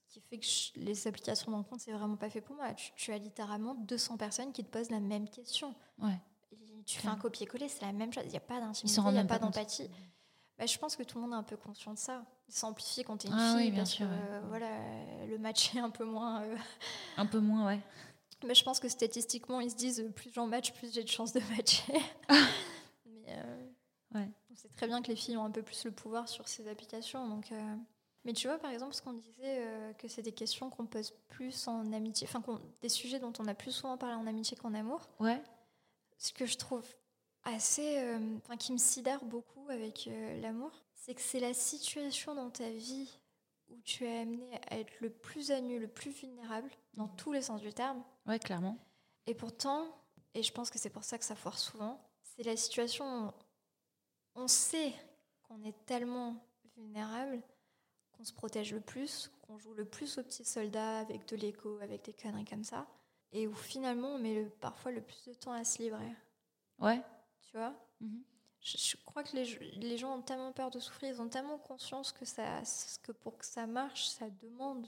Qui 0.10 0.22
fait 0.22 0.39
que 0.39 0.45
je- 0.45 0.72
les 0.76 1.07
applications 1.07 1.51
de 1.51 1.55
rencontre, 1.55 1.84
c'est 1.84 1.91
vraiment 1.91 2.16
pas 2.18 2.30
fait 2.30 2.41
pour 2.41 2.55
moi. 2.55 2.74
Tu, 2.74 2.91
tu 2.95 3.12
as 3.12 3.18
littéralement 3.20 3.76
200 3.76 4.18
personnes 4.18 4.51
qui 4.51 4.64
te 4.64 4.70
posent 4.70 4.89
la 4.89 4.99
même 4.99 5.30
question. 5.30 5.76
Ouais. 6.01 6.18
Et 6.51 6.84
tu 6.84 6.99
fais 6.99 7.07
un 7.07 7.16
copier-coller, 7.16 7.70
c'est 7.70 7.86
la 7.86 7.91
même 7.91 8.12
chose. 8.12 8.24
Il 8.26 8.32
n'y 8.32 8.38
a 8.38 8.39
pas 8.41 8.60
d'intimité, 8.60 8.99
il 9.05 9.12
n'y 9.12 9.20
a 9.20 9.26
pas 9.26 9.38
d'empathie. 9.39 9.89
Bah, 10.57 10.66
je 10.66 10.78
pense 10.80 10.95
que 10.95 11.03
tout 11.03 11.18
le 11.18 11.22
monde 11.24 11.34
est 11.34 11.38
un 11.38 11.43
peu 11.43 11.55
conscient 11.57 11.93
de 11.93 11.99
ça. 11.99 12.26
Ça 12.49 12.66
amplifie 12.68 13.03
quand 13.03 13.18
t'es 13.18 13.28
une 13.28 13.36
Ah 13.38 13.53
oui, 13.55 13.62
fille, 13.64 13.72
bien 13.72 13.82
parce 13.82 13.91
sûr, 13.91 14.07
que 14.07 14.12
ouais. 14.12 14.20
euh, 14.30 14.41
voilà, 14.47 15.26
le 15.28 15.38
match 15.38 15.76
est 15.76 15.80
un 15.80 15.91
peu 15.91 16.03
moins. 16.05 16.41
euh, 16.41 16.57
Un 17.18 17.26
peu 17.28 17.39
moins, 17.39 17.68
ouais. 17.68 17.80
Mais 18.45 18.55
je 18.55 18.64
pense 18.64 18.80
que 18.80 18.89
statistiquement, 18.89 19.60
ils 19.62 19.70
se 19.72 19.76
disent 19.76 19.99
euh, 20.01 20.10
plus 20.10 20.32
j'en 20.34 20.47
match, 20.47 20.74
plus 20.74 20.91
j'ai 20.93 21.03
de 21.03 21.07
chances 21.10 21.34
de 21.34 21.39
matcher. 21.55 21.93
Mais 23.05 23.26
euh, 23.30 23.66
Ouais. 24.16 24.28
on 24.51 24.55
sait 24.55 24.70
très 24.70 24.88
bien 24.88 25.01
que 25.03 25.07
les 25.10 25.16
filles 25.16 25.38
ont 25.38 25.45
un 25.45 25.51
peu 25.51 25.62
plus 25.62 25.86
le 25.86 25.91
pouvoir 25.91 26.28
sur 26.28 26.47
ces 26.47 26.68
applications. 26.68 27.28
Donc, 27.30 27.51
Mais 28.26 28.34
tu 28.34 28.47
vois, 28.47 28.57
par 28.57 28.72
exemple, 28.72 28.93
ce 28.93 29.01
qu'on 29.01 29.13
disait, 29.13 29.65
euh, 29.65 29.93
que 29.93 30.07
c'est 30.07 30.22
des 30.22 30.34
questions 30.34 30.70
qu'on 30.70 30.86
pose 30.86 31.11
plus 31.30 31.67
en 31.67 31.91
amitié, 31.93 32.28
enfin, 32.32 32.43
des 32.82 32.89
sujets 32.89 33.20
dont 33.20 33.34
on 33.39 33.47
a 33.47 33.53
plus 33.55 33.72
souvent 33.72 33.97
parlé 33.97 34.15
en 34.15 34.28
amitié 34.28 34.57
qu'en 34.57 34.74
amour. 34.74 35.07
Ouais. 35.20 35.41
Ce 36.17 36.34
que 36.34 36.45
je 36.45 36.57
trouve 36.57 36.86
assez. 37.43 37.97
euh, 37.99 38.20
Enfin, 38.43 38.57
qui 38.57 38.74
me 38.74 38.78
sidère 38.78 39.24
beaucoup 39.24 39.67
avec 39.70 40.07
euh, 40.07 40.41
l'amour, 40.41 40.72
c'est 40.93 41.15
que 41.15 41.22
c'est 41.22 41.39
la 41.39 41.53
situation 41.53 42.36
dans 42.36 42.49
ta 42.49 42.70
vie 42.70 43.09
où 43.70 43.80
tu 43.84 44.05
es 44.05 44.20
amené 44.20 44.59
à 44.70 44.78
être 44.80 44.91
le 44.99 45.09
plus 45.09 45.51
à 45.51 45.61
nu, 45.61 45.80
le 45.80 45.88
plus 45.88 46.11
vulnérable, 46.11 46.70
dans 46.95 47.07
tous 47.07 47.32
les 47.32 47.41
sens 47.41 47.61
du 47.61 47.72
terme. 47.72 48.03
Ouais, 48.28 48.39
clairement. 48.39 48.78
Et 49.28 49.34
pourtant, 49.36 49.86
et 50.34 50.43
je 50.43 50.51
pense 50.51 50.70
que 50.70 50.78
c'est 50.80 50.89
pour 50.89 51.03
ça 51.03 51.17
que 51.17 51.24
ça 51.26 51.36
foire 51.36 51.57
souvent, 51.57 52.01
c'est 52.22 52.43
la 52.43 52.57
situation 52.57 53.28
où 53.28 53.32
on 54.36 54.47
sait 54.47 54.91
qu'on 55.43 55.63
est 55.63 55.86
tellement 55.86 56.36
vulnérable 56.76 57.41
qu'on 58.20 58.26
se 58.26 58.34
protège 58.34 58.74
le 58.74 58.82
plus, 58.82 59.32
qu'on 59.47 59.57
joue 59.57 59.74
le 59.74 59.86
plus 59.86 60.17
au 60.17 60.24
petit 60.24 60.43
soldat 60.43 60.99
avec 60.99 61.26
de 61.30 61.38
l'écho, 61.38 61.80
avec 61.80 62.03
des 62.03 62.11
conneries 62.13 62.43
comme 62.43 62.65
ça, 62.65 62.86
et 63.32 63.47
où 63.47 63.53
finalement 63.53 64.09
on 64.09 64.20
met 64.20 64.43
le- 64.43 64.49
parfois 64.49 64.91
le 64.91 65.01
plus 65.01 65.24
de 65.30 65.34
temps 65.34 65.53
à 65.53 65.63
se 65.63 65.82
livrer. 65.82 66.11
Ouais. 66.80 67.01
Tu 67.41 67.55
vois? 67.55 67.74
Mhm. 68.01 68.22
je, 68.59 68.78
je 68.78 68.97
crois 69.05 69.24
que 69.24 69.36
les, 69.38 69.45
les 69.78 69.97
gens 69.97 70.17
ont 70.17 70.22
tellement 70.22 70.51
peur 70.51 70.70
de 70.70 70.80
souffrir, 70.80 71.09
ils 71.15 71.22
ont 71.22 71.30
tellement 71.30 71.57
conscience 71.57 72.11
que, 72.11 72.26
ça, 72.26 72.61
que 73.03 73.13
pour 73.13 73.38
que 73.38 73.45
ça 73.45 73.67
marche, 73.67 74.09
ça 74.09 74.30
demande 74.30 74.86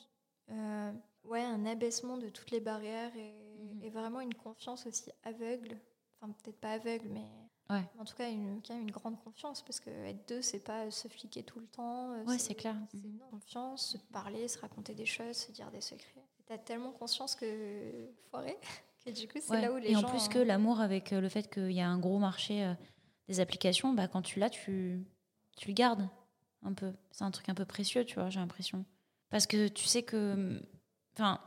euh, 0.49 0.91
ouais, 1.23 1.41
un 1.41 1.65
abaissement 1.65 2.17
de 2.17 2.27
toutes 2.29 2.51
les 2.51 2.59
barrières 2.59 3.15
et, 3.15 3.33
Mhm. 3.61 3.81
et 3.83 3.89
vraiment 3.91 4.21
une 4.21 4.33
confiance 4.33 4.87
aussi 4.87 5.09
aveugle. 5.23 5.77
Enfin, 6.19 6.33
peut-être 6.33 6.59
pas 6.59 6.71
aveugle, 6.73 7.07
mais 7.09 7.27
Ouais. 7.69 7.83
en 7.99 8.03
tout 8.03 8.15
cas, 8.15 8.29
une, 8.29 8.61
quand 8.61 8.73
même 8.73 8.83
une 8.83 8.91
grande 8.91 9.17
confiance 9.23 9.61
parce 9.61 9.79
que 9.79 9.89
être 9.89 10.27
deux, 10.27 10.41
c'est 10.41 10.59
pas 10.59 10.91
se 10.91 11.07
fliquer 11.07 11.43
tout 11.43 11.59
le 11.59 11.67
temps. 11.67 12.11
euh, 12.11 12.23
Ouais, 12.25 12.37
c'est 12.37 12.55
clair. 12.55 12.75
C'est 12.91 12.97
Mhm. 12.97 13.05
une 13.13 13.19
confiance, 13.31 13.91
se 13.91 13.97
parler, 14.11 14.47
se 14.49 14.59
raconter 14.59 14.93
des 14.93 15.05
choses, 15.05 15.37
se 15.37 15.51
dire 15.53 15.71
des 15.71 15.79
secrets. 15.81 16.25
T'as 16.47 16.57
tellement 16.57 16.91
conscience 16.91 17.33
que 17.35 18.09
foiré 18.29 18.57
que 19.05 19.11
du 19.11 19.27
coup, 19.27 19.37
c'est 19.41 19.51
Ouais. 19.51 19.61
là 19.61 19.71
où 19.71 19.77
les 19.77 19.91
Et 19.91 19.93
gens. 19.93 20.01
en 20.05 20.09
plus 20.09 20.27
que 20.27 20.39
l'amour 20.39 20.81
avec 20.81 21.13
euh, 21.13 21.21
le 21.21 21.29
fait 21.29 21.49
qu'il 21.49 21.71
y 21.71 21.79
a 21.79 21.87
un 21.87 21.97
gros 21.99 22.19
marché 22.19 22.65
euh, 22.65 22.73
des 23.29 23.39
applications, 23.39 23.93
bah, 23.93 24.07
quand 24.09 24.21
tu 24.21 24.39
l'as, 24.39 24.49
tu, 24.49 25.05
tu 25.55 25.69
le 25.69 25.73
gardes 25.73 26.09
un 26.63 26.73
peu. 26.73 26.91
C'est 27.11 27.23
un 27.23 27.31
truc 27.31 27.47
un 27.47 27.53
peu 27.55 27.65
précieux, 27.65 28.03
tu 28.03 28.15
vois, 28.15 28.29
j'ai 28.29 28.39
l'impression. 28.41 28.83
Parce 29.29 29.47
que 29.47 29.69
tu 29.69 29.85
sais 29.85 30.03
que... 30.03 30.61
Enfin, 31.15 31.39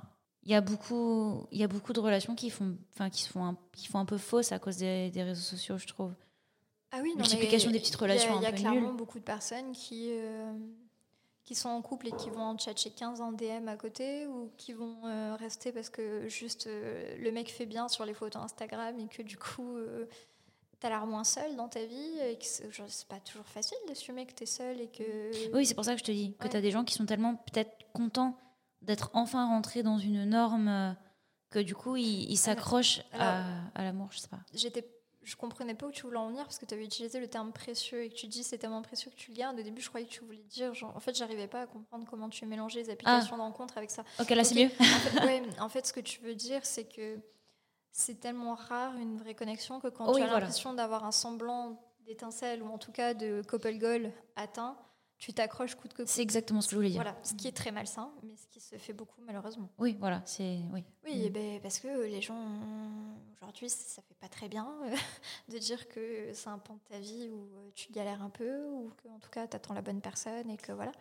il 0.44 0.50
y 0.50 0.54
a 0.54 0.60
beaucoup, 0.60 1.46
il 1.50 1.58
y 1.58 1.64
a 1.64 1.68
beaucoup 1.68 1.92
de 1.92 2.00
relations 2.00 2.34
qui 2.34 2.50
font, 2.50 2.76
enfin, 2.92 3.10
qui 3.10 3.22
se 3.22 3.28
font, 3.30 3.44
un, 3.44 3.56
qui 3.72 3.86
font 3.88 3.98
un 3.98 4.04
peu 4.04 4.18
fausses 4.18 4.52
à 4.52 4.58
cause 4.58 4.76
des, 4.76 5.10
des 5.10 5.22
réseaux 5.22 5.40
sociaux, 5.42 5.78
je 5.78 5.86
trouve. 5.86 6.12
Ah 6.92 6.98
oui, 7.02 7.10
non, 7.10 7.16
Multiplication 7.22 7.70
mais 7.70 7.74
des 7.74 7.80
petites 7.80 7.96
relations 7.96 8.38
Il 8.38 8.42
y 8.42 8.46
a, 8.46 8.48
un 8.48 8.52
il 8.52 8.60
y 8.62 8.66
a 8.66 8.70
peu 8.70 8.76
clairement 8.76 8.92
beaucoup 8.94 9.18
de 9.18 9.24
personnes 9.24 9.72
qui, 9.72 10.10
euh, 10.12 10.52
qui 11.44 11.54
sont 11.54 11.68
en 11.70 11.82
couple 11.82 12.08
et 12.08 12.12
qui 12.12 12.30
vont 12.30 12.42
en 12.42 12.56
tchatcher 12.56 12.90
15 12.90 13.20
en 13.20 13.32
DM 13.32 13.66
à 13.68 13.76
côté 13.76 14.26
ou 14.26 14.52
qui 14.56 14.72
vont 14.74 14.98
euh, 15.06 15.34
rester 15.34 15.72
parce 15.72 15.90
que 15.90 16.28
juste 16.28 16.66
euh, 16.68 17.16
le 17.18 17.32
mec 17.32 17.50
fait 17.50 17.66
bien 17.66 17.88
sur 17.88 18.04
les 18.04 18.14
photos 18.14 18.42
Instagram 18.42 18.98
et 19.00 19.08
que 19.08 19.22
du 19.22 19.36
coup 19.36 19.76
t'as 20.78 20.90
l'air 20.90 21.06
moins 21.06 21.24
seule 21.24 21.56
dans 21.56 21.68
ta 21.68 21.84
vie 21.84 22.18
et 22.30 22.36
que 22.36 22.44
c'est 22.44 23.08
pas 23.08 23.18
toujours 23.20 23.46
facile 23.46 23.78
d'assumer 23.88 24.26
que 24.26 24.34
t'es 24.34 24.46
seule 24.46 24.80
et 24.80 24.88
que. 24.88 25.54
Oui, 25.56 25.64
c'est 25.66 25.74
pour 25.74 25.84
ça 25.84 25.94
que 25.94 25.98
je 26.00 26.04
te 26.04 26.12
dis 26.12 26.34
que 26.38 26.44
Ouais. 26.44 26.50
tu 26.50 26.56
as 26.56 26.60
des 26.60 26.70
gens 26.70 26.84
qui 26.84 26.94
sont 26.94 27.06
tellement 27.06 27.34
peut-être 27.36 27.72
contents 27.92 28.36
d'être 28.84 29.10
enfin 29.14 29.46
rentrés 29.46 29.82
dans 29.82 29.98
une 29.98 30.24
norme 30.24 30.68
euh, 30.68 30.92
que 31.50 31.58
du 31.58 31.74
coup, 31.74 31.96
ils 31.96 32.36
s'accrochent 32.36 33.02
à, 33.12 33.44
l'amour, 33.76 34.08
je 34.10 34.18
sais 34.18 34.28
pas. 34.28 34.40
J'étais. 34.52 34.90
Je 35.22 35.36
comprenais 35.36 35.74
pas 35.74 35.86
où 35.86 35.90
tu 35.90 36.02
voulais 36.02 36.18
en 36.18 36.28
venir 36.28 36.44
parce 36.44 36.58
que 36.58 36.66
tu 36.66 36.74
avais 36.74 36.84
utilisé 36.84 37.18
le 37.18 37.28
terme 37.28 37.50
précieux 37.50 38.02
et 38.02 38.10
que 38.10 38.14
tu 38.14 38.26
dis 38.26 38.44
c'est 38.44 38.58
tellement 38.58 38.82
précieux 38.82 39.10
que 39.10 39.16
tu 39.16 39.30
le 39.30 39.36
gardes. 39.36 39.58
Au 39.58 39.62
début, 39.62 39.80
je 39.80 39.88
croyais 39.88 40.06
que 40.06 40.12
tu 40.12 40.22
voulais 40.22 40.44
dire. 40.50 40.74
Genre, 40.74 40.94
en 40.94 41.00
fait, 41.00 41.16
j'arrivais 41.16 41.46
pas 41.46 41.62
à 41.62 41.66
comprendre 41.66 42.04
comment 42.10 42.28
tu 42.28 42.44
mélangeais 42.44 42.82
les 42.82 42.90
applications 42.90 43.36
de 43.38 43.40
rencontre 43.40 43.78
avec 43.78 43.90
ça. 43.90 44.04
Ok, 44.20 44.28
là, 44.28 44.44
c'est 44.44 44.54
mieux. 44.54 44.70
En 44.78 44.84
fait, 44.84 45.20
ouais, 45.24 45.42
en 45.60 45.70
fait, 45.70 45.86
ce 45.86 45.94
que 45.94 46.00
tu 46.00 46.20
veux 46.20 46.34
dire, 46.34 46.60
c'est 46.66 46.84
que 46.84 47.18
c'est 47.90 48.20
tellement 48.20 48.54
rare 48.54 48.96
une 48.96 49.16
vraie 49.16 49.34
connexion 49.34 49.80
que 49.80 49.88
quand 49.88 50.04
tu 50.04 50.10
as 50.20 50.26
voilà. 50.26 50.40
l'impression 50.40 50.74
d'avoir 50.74 51.04
un 51.04 51.12
semblant 51.12 51.80
d'étincelle 52.04 52.62
ou 52.62 52.68
en 52.68 52.76
tout 52.76 52.92
cas 52.92 53.14
de 53.14 53.42
couple 53.48 53.78
goal 53.78 54.12
atteint, 54.36 54.76
tu 55.24 55.32
t'accroches 55.32 55.74
coûte 55.74 55.92
que 55.94 56.02
coûte. 56.02 56.08
C'est 56.08 56.20
exactement 56.20 56.60
ce 56.60 56.66
que 56.66 56.72
je 56.72 56.76
voulais 56.76 56.90
dire. 56.90 57.02
Voilà, 57.02 57.16
ce 57.22 57.32
qui 57.32 57.48
est 57.48 57.52
très 57.56 57.72
malsain, 57.72 58.12
mais 58.22 58.36
ce 58.36 58.46
qui 58.48 58.60
se 58.60 58.76
fait 58.76 58.92
beaucoup 58.92 59.22
malheureusement. 59.22 59.70
Oui, 59.78 59.96
voilà, 59.98 60.20
c'est. 60.26 60.58
Oui. 60.72 60.84
Oui, 61.04 61.28
Mm. 61.28 61.32
ben, 61.32 61.60
parce 61.62 61.78
que 61.78 61.88
les 62.04 62.20
gens, 62.20 62.38
aujourd'hui, 63.36 63.70
ça 63.70 64.02
fait 64.02 64.14
pas 64.20 64.28
très 64.28 64.48
bien 64.48 64.70
euh, 64.84 64.94
de 65.48 65.56
dire 65.58 65.88
que 65.88 66.30
c'est 66.34 66.48
un 66.48 66.58
pan 66.58 66.74
de 66.74 66.80
ta 66.92 66.98
vie 66.98 67.30
où 67.30 67.38
euh, 67.56 67.70
tu 67.74 67.90
galères 67.90 68.22
un 68.22 68.28
peu, 68.28 68.66
ou 68.66 68.90
que 69.02 69.08
en 69.08 69.18
tout 69.18 69.30
cas, 69.30 69.46
tu 69.46 69.56
attends 69.56 69.72
la 69.72 69.80
bonne 69.80 70.02
personne 70.02 70.50
et 70.50 70.58
que 70.58 70.72
voilà, 70.72 70.92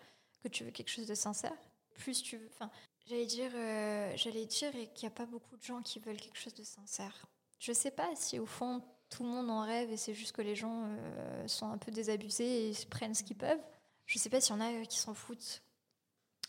que 0.41 0.47
tu 0.47 0.63
veux 0.63 0.71
quelque 0.71 0.89
chose 0.89 1.07
de 1.07 1.15
sincère. 1.15 1.51
Plus 1.95 2.21
tu 2.24 2.38
veux. 2.38 2.47
Enfin, 2.53 2.71
j'allais 3.05 3.26
dire, 3.26 3.51
euh, 3.53 4.13
j'allais 4.15 4.45
dire 4.45 4.74
et 4.76 4.88
qu'il 4.88 5.05
n'y 5.07 5.13
a 5.13 5.15
pas 5.15 5.26
beaucoup 5.26 5.57
de 5.57 5.63
gens 5.63 5.82
qui 5.82 5.99
veulent 5.99 6.15
quelque 6.17 6.38
chose 6.39 6.53
de 6.53 6.63
sincère. 6.63 7.26
Je 7.59 7.74
sais 7.74 7.91
pas 7.91 8.09
si 8.15 8.39
au 8.39 8.45
fond, 8.45 8.82
tout 9.09 9.24
le 9.24 9.30
monde 9.30 9.49
en 9.49 9.61
rêve 9.65 9.91
et 9.91 9.97
c'est 9.97 10.13
juste 10.13 10.32
que 10.32 10.41
les 10.41 10.55
gens 10.55 10.86
euh, 10.86 11.47
sont 11.47 11.67
un 11.69 11.78
peu 11.78 11.91
désabusés 11.91 12.69
et 12.69 12.74
se 12.74 12.86
prennent 12.86 13.13
ce 13.13 13.24
qu'ils 13.24 13.38
peuvent. 13.38 13.61
Je 14.05 14.19
sais 14.19 14.29
pas 14.29 14.41
s'il 14.41 14.55
y 14.55 14.57
en 14.57 14.61
a 14.61 14.71
euh, 14.71 14.85
qui 14.85 14.97
s'en 14.97 15.13
foutent. 15.13 15.61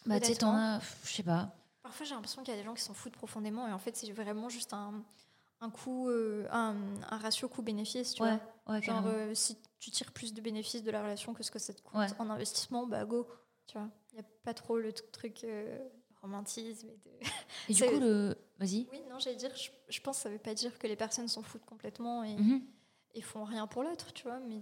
Bah, 0.06 0.20
tu 0.20 0.26
sais, 0.26 0.36
t'en 0.36 0.54
as. 0.54 0.80
Je 1.04 1.12
sais 1.12 1.22
pas. 1.22 1.54
Parfois, 1.82 2.06
j'ai 2.06 2.14
l'impression 2.14 2.42
qu'il 2.42 2.52
y 2.52 2.56
a 2.56 2.60
des 2.60 2.64
gens 2.64 2.74
qui 2.74 2.82
s'en 2.82 2.94
foutent 2.94 3.12
profondément 3.16 3.68
et 3.68 3.72
en 3.72 3.78
fait, 3.78 3.96
c'est 3.96 4.10
vraiment 4.12 4.48
juste 4.48 4.72
un, 4.72 5.04
un 5.60 5.70
coût, 5.70 6.08
euh, 6.08 6.46
un, 6.50 6.76
un 7.10 7.18
ratio 7.18 7.48
coût-bénéfice, 7.48 8.14
tu 8.14 8.22
Ouais, 8.22 8.38
vois. 8.64 8.74
ouais, 8.74 8.82
Genre, 8.82 9.06
euh, 9.06 9.34
si 9.34 9.58
tu 9.78 9.90
tires 9.90 10.12
plus 10.12 10.32
de 10.32 10.40
bénéfices 10.40 10.82
de 10.82 10.90
la 10.90 11.02
relation 11.02 11.34
que 11.34 11.42
ce 11.42 11.50
que 11.50 11.58
ça 11.58 11.74
te 11.74 11.82
coûte 11.82 11.98
Ouais. 11.98 12.06
en 12.18 12.30
investissement, 12.30 12.86
bah 12.86 13.04
go, 13.04 13.28
tu 13.66 13.78
vois. 13.78 13.88
Il 14.12 14.14
n'y 14.16 14.20
a 14.20 14.24
pas 14.44 14.54
trop 14.54 14.78
le 14.78 14.92
truc 14.92 15.44
euh, 15.44 15.78
romantisme 16.22 16.88
et 16.88 16.96
de... 16.96 17.10
Et 17.68 17.74
du 17.74 17.82
coup, 17.84 18.00
le. 18.00 18.34
Vas-y. 18.58 18.88
Oui, 18.92 19.02
non, 19.10 19.18
j'allais 19.18 19.36
dire, 19.36 19.54
je, 19.56 19.70
je 19.88 20.00
pense 20.00 20.16
que 20.18 20.22
ça 20.22 20.30
veut 20.30 20.38
pas 20.38 20.54
dire 20.54 20.78
que 20.78 20.86
les 20.86 20.96
personnes 20.96 21.28
s'en 21.28 21.42
foutent 21.42 21.66
complètement 21.66 22.24
et, 22.24 22.36
Mhm. 22.36 22.62
et 23.14 23.20
font 23.20 23.44
rien 23.44 23.66
pour 23.66 23.82
l'autre, 23.82 24.12
tu 24.14 24.22
vois, 24.22 24.38
mais 24.40 24.60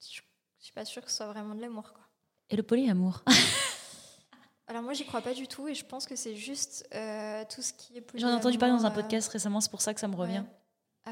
je, 0.00 0.20
je 0.58 0.64
suis 0.64 0.72
pas 0.74 0.84
sûre 0.84 1.04
que 1.04 1.10
ce 1.10 1.18
soit 1.18 1.28
vraiment 1.32 1.54
de 1.54 1.60
l'amour, 1.60 1.92
quoi. 1.92 2.02
Et 2.50 2.56
le 2.56 2.62
polyamour. 2.62 3.22
Alors 4.68 4.82
moi, 4.82 4.92
j'y 4.94 5.04
crois 5.04 5.20
pas 5.20 5.32
du 5.34 5.46
tout 5.46 5.68
et 5.68 5.74
je 5.74 5.84
pense 5.84 6.06
que 6.06 6.16
c'est 6.16 6.34
juste 6.34 6.88
euh, 6.94 7.44
tout 7.54 7.62
ce 7.62 7.72
qui 7.72 7.96
est 7.98 8.04
J'en 8.14 8.28
ai 8.30 8.32
entendu 8.34 8.58
parler 8.58 8.72
dans 8.74 8.84
un 8.84 8.90
polyamour, 8.90 8.98
euh, 8.98 9.02
podcast 9.02 9.28
récemment, 9.28 9.60
c'est 9.60 9.70
pour 9.70 9.80
ça 9.80 9.94
que 9.94 10.00
ça 10.00 10.08
me 10.08 10.16
revient. 10.16 10.38
Ouais. 10.38 10.44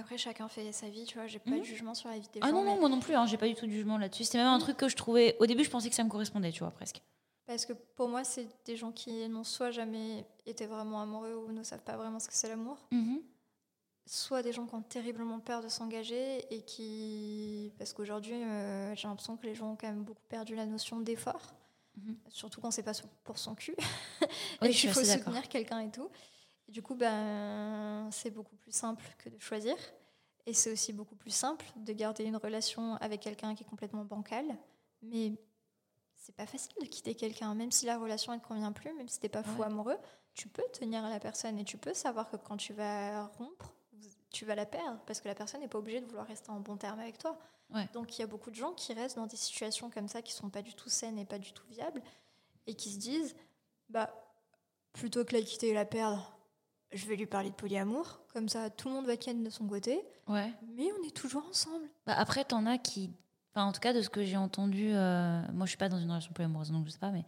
Après, 0.01 0.19
chacun 0.19 0.49
fait 0.49 0.73
sa 0.73 0.89
vie, 0.89 1.05
tu 1.05 1.17
vois. 1.19 1.29
J'ai 1.29 1.39
pas 1.39 1.51
Mhm. 1.53 1.61
de 1.61 1.65
jugement 1.65 1.95
sur 1.95 2.09
la 2.09 2.19
vie 2.19 2.29
des 2.33 2.41
Ah 2.43 2.49
gens. 2.49 2.53
non, 2.55 2.65
non, 2.65 2.75
mais- 2.75 2.81
moi 2.81 2.89
non 2.89 2.99
plus, 2.99 3.15
hein, 3.15 3.27
j'ai 3.27 3.37
pas 3.37 3.47
du 3.47 3.55
tout 3.55 3.67
de 3.67 3.71
jugement 3.71 3.97
là-dessus. 3.97 4.25
C'était 4.25 4.39
même 4.39 4.49
un 4.49 4.55
Mhm. 4.57 4.63
truc 4.63 4.77
que 4.77 4.89
je 4.89 4.97
trouvais. 4.97 5.37
Au 5.39 5.47
début, 5.47 5.63
je 5.63 5.71
pensais 5.71 5.89
que 5.89 5.95
ça 5.95 6.03
me 6.03 6.09
correspondait, 6.11 6.51
tu 6.51 6.61
vois, 6.61 6.73
presque. 6.73 7.01
Parce 7.47 7.65
que 7.65 7.75
pour 7.75 8.09
moi, 8.09 8.25
c'est 8.25 8.49
des 8.65 8.77
gens 8.77 8.91
qui 8.91 9.29
n'ont 9.29 9.45
soit 9.45 9.71
jamais 9.71 10.27
été 10.47 10.67
vraiment 10.67 11.01
amoureux 11.01 11.35
ou 11.37 11.53
ne 11.53 11.63
savent 11.63 11.83
pas 11.85 11.97
vraiment 11.97 12.19
ce 12.19 12.27
que 12.27 12.35
c'est 12.35 12.49
l'amour, 12.49 12.79
Mhm. 12.91 13.21
Soit 14.07 14.43
des 14.43 14.53
gens 14.53 14.67
qui 14.67 14.75
ont 14.75 14.83
terriblement 14.83 15.41
peur 15.41 15.63
de 15.63 15.69
s'engager 15.69 16.45
et 16.55 16.63
qui. 16.63 17.73
Parce 17.79 17.93
qu'aujourd'hui, 17.93 18.35
euh, 18.43 18.95
j'ai 18.95 19.09
l'impression 19.09 19.37
que 19.37 19.47
les 19.47 19.55
gens 19.55 19.73
ont 19.73 19.77
quand 19.77 19.87
même 19.89 20.05
beaucoup 20.05 20.23
perdu 20.29 20.55
la 20.55 20.67
notion 20.67 21.01
d'effort, 21.01 21.55
Mhm. 21.97 22.17
surtout 22.29 22.61
quand 22.61 22.71
c'est 22.71 22.83
pas 22.83 22.93
pour 23.23 23.39
son 23.39 23.55
cul. 23.55 23.75
Oui, 24.63 24.69
et 24.69 24.71
qu'il 24.73 24.91
faut 24.91 25.03
soutenir 25.05 25.49
quelqu'un 25.49 25.81
et 25.81 25.91
tout. 25.91 26.09
Et 26.69 26.73
du 26.73 26.83
coup, 26.83 26.95
ben, 26.95 28.09
c'est 28.11 28.31
beaucoup 28.31 28.57
plus 28.57 28.73
simple 28.73 29.05
que 29.19 29.29
de 29.29 29.39
choisir. 29.39 29.77
Et 30.47 30.55
c'est 30.55 30.71
aussi 30.73 30.93
beaucoup 30.93 31.15
plus 31.17 31.31
simple 31.31 31.65
de 31.77 31.93
garder 31.93 32.25
une 32.25 32.37
relation 32.37 32.95
avec 32.97 33.21
quelqu'un 33.21 33.55
qui 33.55 33.63
est 33.65 33.67
complètement 33.67 34.05
bancal. 34.05 34.45
Mais 35.03 35.33
c'est 36.17 36.35
pas 36.35 36.47
facile 36.47 36.73
de 36.81 36.87
quitter 36.87 37.15
quelqu'un, 37.15 37.55
même 37.55 37.71
si 37.71 37.85
la 37.87 37.99
relation 37.99 38.33
ne 38.33 38.39
te 38.39 38.47
convient 38.47 38.73
plus, 38.73 38.93
même 38.95 39.09
si 39.09 39.21
t'es 39.21 39.29
pas 39.29 39.43
fou 39.43 39.61
Ouais. 39.61 39.67
amoureux, 39.67 39.97
tu 40.35 40.49
peux 40.49 40.65
tenir 40.73 41.05
à 41.05 41.11
la 41.11 41.21
personne 41.21 41.59
et 41.59 41.65
tu 41.65 41.77
peux 41.77 41.95
savoir 41.95 42.31
que 42.31 42.37
quand 42.37 42.57
tu 42.57 42.73
vas 42.73 43.27
rompre, 43.27 43.73
tu 44.35 44.45
vas 44.45 44.55
la 44.55 44.67
perdre 44.67 44.99
parce 45.07 45.21
que 45.21 45.29
la 45.29 45.35
personne 45.35 45.61
n'est 45.61 45.69
pas 45.69 45.79
obligée 45.79 46.01
de 46.01 46.07
vouloir 46.07 46.27
rester 46.27 46.51
en 46.51 46.61
bon 46.61 46.77
terme 46.77 46.99
avec 47.01 47.19
toi. 47.19 47.39
Ouais. 47.73 47.89
Donc 47.95 48.19
il 48.19 48.21
y 48.21 48.25
a 48.25 48.27
beaucoup 48.27 48.51
de 48.51 48.57
gens 48.57 48.73
qui 48.73 48.93
restent 48.93 49.17
dans 49.17 49.27
des 49.27 49.37
situations 49.37 49.89
comme 49.91 50.09
ça 50.09 50.21
qui 50.23 50.33
sont 50.33 50.51
pas 50.51 50.61
du 50.63 50.75
tout 50.75 50.89
saines 50.91 51.19
et 51.19 51.25
pas 51.25 51.39
du 51.39 51.53
tout 51.53 51.65
viables 51.71 52.03
et 52.67 52.75
qui 52.75 52.91
se 52.93 52.99
disent 52.99 53.35
bah 53.89 54.11
plutôt 54.93 55.25
que 55.25 55.35
la 55.35 55.43
quitter 55.43 55.69
et 55.69 55.75
la 55.75 55.85
perdre, 55.85 56.37
je 56.93 57.07
vais 57.07 57.17
lui 57.17 57.27
parler 57.27 57.51
de 57.51 57.55
polyamour, 57.55 58.21
comme 58.33 58.49
ça 58.49 58.71
tout 58.71 58.89
le 58.89 58.95
monde 58.95 59.07
va 59.07 59.17
ken 59.17 59.43
de 59.43 59.51
son 59.51 59.67
côté, 59.67 60.05
Ouais. 60.29 60.53
mais 60.77 60.89
on 61.01 61.07
est 61.07 61.15
toujours 61.15 61.45
ensemble. 61.49 61.87
Bah, 62.07 62.15
après, 62.17 62.45
t'en 62.45 62.65
as 62.67 62.79
qui. 62.79 63.11
Enfin, 63.53 63.67
en 63.67 63.73
tout 63.73 63.81
cas, 63.81 63.93
de 63.93 64.01
ce 64.03 64.09
que 64.09 64.25
j'ai 64.25 64.37
entendu, 64.37 64.91
euh, 64.95 65.43
moi 65.53 65.67
je 65.67 65.71
suis 65.71 65.79
pas 65.79 65.89
dans 65.89 65.99
une 65.99 66.09
relation 66.11 66.33
polyamoureuse, 66.33 66.71
donc 66.71 66.87
je 66.87 66.91
sais 66.91 66.99
pas, 66.99 67.11
mais, 67.11 67.25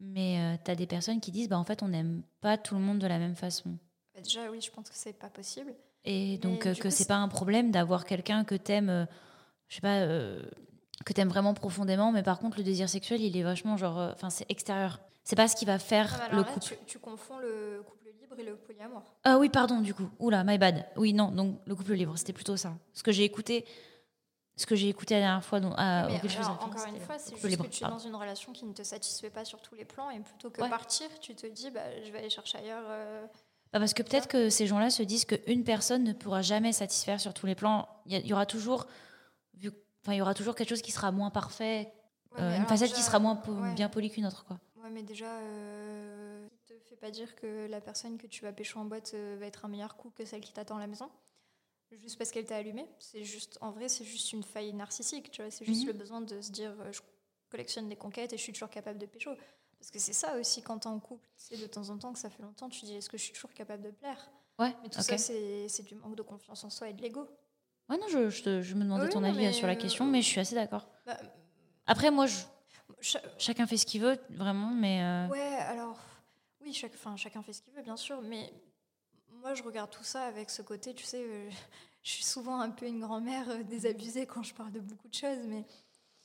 mais 0.00 0.40
euh, 0.40 0.56
t'as 0.64 0.74
des 0.74 0.86
personnes 0.86 1.20
qui 1.20 1.30
disent 1.30 1.48
bah, 1.48 1.58
en 1.58 1.64
fait, 1.64 1.82
on 1.82 1.88
n'aime 1.88 2.22
pas 2.40 2.56
tout 2.58 2.74
le 2.74 2.80
monde 2.80 2.98
de 2.98 3.06
la 3.06 3.18
même 3.18 3.36
façon. 3.36 3.76
Bah, 4.14 4.20
déjà 4.22 4.50
oui, 4.50 4.60
je 4.60 4.70
pense 4.70 4.88
que 4.88 4.96
c'est 4.96 5.12
pas 5.12 5.28
possible. 5.30 5.74
Et 6.04 6.38
donc, 6.38 6.66
euh, 6.66 6.74
que 6.74 6.90
c'est 6.90 7.06
pas 7.08 7.16
un 7.16 7.28
problème 7.28 7.70
d'avoir 7.70 8.04
quelqu'un 8.04 8.44
que 8.44 8.54
t'aimes, 8.54 8.90
euh, 8.90 9.06
je 9.68 9.76
sais 9.76 9.80
pas, 9.80 10.00
euh, 10.00 10.42
que 11.06 11.12
t'aimes 11.12 11.28
vraiment 11.30 11.54
profondément, 11.54 12.12
mais 12.12 12.22
par 12.22 12.38
contre, 12.38 12.58
le 12.58 12.64
désir 12.64 12.88
sexuel, 12.88 13.20
il 13.22 13.36
est 13.36 13.42
vachement 13.42 13.76
genre. 13.76 13.98
euh, 13.98 14.12
Enfin, 14.12 14.30
c'est 14.30 14.50
extérieur. 14.50 15.00
C'est 15.24 15.36
pas 15.36 15.48
ce 15.48 15.56
qui 15.56 15.64
va 15.64 15.78
faire 15.78 16.14
Ah, 16.20 16.28
le 16.28 16.32
alors 16.34 16.46
là, 16.46 16.52
couple. 16.52 16.66
tu, 16.66 16.76
tu 16.86 16.98
confonds 16.98 17.38
le 17.38 17.82
couple 17.86 18.08
libre 18.20 18.38
et 18.38 18.42
le 18.44 18.56
polyamour. 18.56 19.02
Ah 19.24 19.38
oui, 19.38 19.48
pardon, 19.48 19.80
du 19.80 19.94
coup. 19.94 20.10
Oula, 20.18 20.44
my 20.44 20.58
bad. 20.58 20.84
Oui, 20.96 21.14
non, 21.14 21.30
donc 21.30 21.58
le 21.64 21.74
couple 21.74 21.94
libre, 21.94 22.16
c'était 22.18 22.34
plutôt 22.34 22.58
ça. 22.58 22.74
Ce 22.92 23.02
que 23.02 23.10
j'ai 23.10 23.24
écouté. 23.24 23.64
Ce 24.56 24.66
que 24.66 24.76
j'ai 24.76 24.88
écouté 24.88 25.14
la 25.14 25.20
dernière 25.20 25.44
fois, 25.44 25.58
donc, 25.58 25.72
ah, 25.78 26.02
Mais 26.06 26.10
alors, 26.10 26.20
référence, 26.20 26.62
encore 26.62 26.86
une 26.86 27.00
fois, 27.00 27.16
le 27.16 27.20
c'est 27.24 27.34
juste 27.36 27.46
libre, 27.48 27.64
que 27.64 27.70
tu 27.70 27.78
es 27.78 27.80
pardon. 27.80 27.96
dans 27.96 28.02
une 28.02 28.14
relation 28.14 28.52
qui 28.52 28.64
ne 28.66 28.72
te 28.72 28.84
satisfait 28.84 29.30
pas 29.30 29.44
sur 29.44 29.60
tous 29.62 29.74
les 29.74 29.84
plans 29.84 30.10
et 30.10 30.20
plutôt 30.20 30.48
que 30.50 30.60
Ouais. 30.60 30.68
partir, 30.68 31.08
tu 31.20 31.34
te 31.34 31.46
dis 31.48 31.70
bah, 31.72 31.80
je 32.04 32.12
vais 32.12 32.18
aller 32.18 32.30
chercher 32.30 32.58
ailleurs. 32.58 32.84
Bah, 33.74 33.80
parce 33.80 33.92
que 33.92 34.04
peut-être 34.04 34.28
que 34.28 34.50
ces 34.50 34.68
gens-là 34.68 34.88
se 34.88 35.02
disent 35.02 35.24
qu'une 35.24 35.64
personne 35.64 36.04
ne 36.04 36.12
pourra 36.12 36.42
jamais 36.42 36.72
satisfaire 36.72 37.20
sur 37.20 37.34
tous 37.34 37.46
les 37.46 37.56
plans. 37.56 37.88
Il 38.06 38.24
y, 38.24 38.32
aura 38.32 38.46
toujours, 38.46 38.86
vu, 39.54 39.68
enfin, 40.00 40.12
il 40.14 40.18
y 40.18 40.22
aura 40.22 40.32
toujours 40.32 40.54
quelque 40.54 40.68
chose 40.68 40.80
qui 40.80 40.92
sera 40.92 41.10
moins 41.10 41.30
parfait, 41.30 41.92
ouais, 42.30 42.40
euh, 42.40 42.56
une 42.56 42.68
facette 42.68 42.90
déjà, 42.90 43.00
qui 43.00 43.02
sera 43.02 43.18
moins 43.18 43.34
po- 43.34 43.50
ouais. 43.50 43.74
bien 43.74 43.88
polie 43.88 44.12
qu'une 44.12 44.26
autre, 44.26 44.44
quoi. 44.44 44.60
Ouais, 44.80 44.90
mais 44.90 45.02
déjà, 45.02 45.26
euh, 45.40 46.46
te 46.66 46.74
fais 46.88 46.94
pas 46.94 47.10
dire 47.10 47.34
que 47.34 47.66
la 47.68 47.80
personne 47.80 48.16
que 48.16 48.28
tu 48.28 48.44
vas 48.44 48.52
pécho 48.52 48.78
en 48.78 48.84
boîte 48.84 49.10
euh, 49.14 49.36
va 49.40 49.46
être 49.46 49.64
un 49.64 49.68
meilleur 49.68 49.96
coup 49.96 50.10
que 50.10 50.24
celle 50.24 50.42
qui 50.42 50.52
t'attend 50.52 50.76
à 50.76 50.80
la 50.80 50.86
maison? 50.86 51.10
Juste 51.90 52.16
parce 52.16 52.30
qu'elle 52.30 52.44
t'a 52.44 52.56
allumé? 52.56 52.86
C'est 53.00 53.24
juste, 53.24 53.58
en 53.60 53.72
vrai, 53.72 53.88
c'est 53.88 54.04
juste 54.04 54.32
une 54.32 54.44
faille 54.44 54.72
narcissique, 54.72 55.32
tu 55.32 55.42
vois. 55.42 55.50
C'est 55.50 55.64
juste 55.64 55.80
Mhm. 55.82 55.88
le 55.88 55.92
besoin 55.94 56.20
de 56.20 56.40
se 56.40 56.52
dire, 56.52 56.70
euh, 56.80 56.92
je 56.92 57.00
collectionne 57.50 57.88
des 57.88 57.96
conquêtes 57.96 58.32
et 58.32 58.36
je 58.36 58.42
suis 58.42 58.52
toujours 58.52 58.70
capable 58.70 59.00
de 59.00 59.06
pécho. 59.06 59.30
Parce 59.84 59.90
que 59.90 59.98
c'est 59.98 60.14
ça 60.14 60.38
aussi 60.38 60.62
quand 60.62 60.78
t'es 60.78 60.86
en 60.86 60.98
couple, 60.98 61.28
tu 61.36 61.56
sais, 61.56 61.60
de 61.60 61.66
temps 61.66 61.90
en 61.90 61.98
temps, 61.98 62.14
que 62.14 62.18
ça 62.18 62.30
fait 62.30 62.42
longtemps, 62.42 62.70
tu 62.70 62.86
dis, 62.86 62.94
est-ce 62.94 63.10
que 63.10 63.18
je 63.18 63.24
suis 63.24 63.34
toujours 63.34 63.52
capable 63.52 63.82
de 63.82 63.90
plaire? 63.90 64.30
Ouais, 64.58 64.74
Mais 64.82 64.88
tout 64.88 65.02
ça, 65.02 65.18
c'est 65.18 65.68
c'est 65.68 65.82
du 65.82 65.94
manque 65.94 66.16
de 66.16 66.22
confiance 66.22 66.64
en 66.64 66.70
soi 66.70 66.88
et 66.88 66.94
de 66.94 67.02
l'ego. 67.02 67.28
Ouais, 67.90 67.98
non, 67.98 68.08
je, 68.08 68.30
je, 68.30 68.74
me 68.74 68.84
demandais 68.84 69.04
Oui, 69.04 69.10
ton 69.10 69.22
avis 69.22 69.44
euh, 69.44 69.52
sur 69.52 69.66
la 69.66 69.74
euh, 69.74 69.76
question, 69.76 70.06
mais 70.06 70.22
je 70.22 70.26
suis 70.28 70.40
assez 70.40 70.54
d'accord. 70.54 70.88
Bah, 71.04 71.18
Après, 71.86 72.10
moi, 72.10 72.24
je- 72.26 72.46
chacun 73.36 73.66
fait 73.66 73.76
ce 73.76 73.84
qu'il 73.84 74.00
veut, 74.00 74.18
vraiment, 74.30 74.70
mais. 74.70 75.02
euh, 75.02 75.28
Ouais, 75.28 75.56
alors, 75.68 75.98
oui, 76.62 76.72
chaque, 76.72 76.94
enfin, 76.94 77.14
chacun 77.16 77.42
fait 77.42 77.52
ce 77.52 77.60
qu'il 77.60 77.74
veut, 77.74 77.82
bien 77.82 77.98
sûr, 77.98 78.22
mais 78.22 78.54
moi, 79.32 79.52
je 79.52 79.62
regarde 79.62 79.90
tout 79.90 80.02
ça 80.04 80.24
avec 80.24 80.48
ce 80.48 80.62
côté, 80.62 80.94
tu 80.94 81.04
sais, 81.04 81.22
euh, 81.22 81.50
je 82.02 82.10
suis 82.10 82.24
souvent 82.24 82.58
un 82.58 82.70
peu 82.70 82.86
une 82.86 83.00
grand-mère 83.00 83.50
euh, 83.50 83.62
désabusée 83.64 84.24
quand 84.24 84.42
je 84.42 84.54
parle 84.54 84.72
de 84.72 84.80
beaucoup 84.80 85.08
de 85.08 85.14
choses, 85.14 85.44
mais 85.44 85.66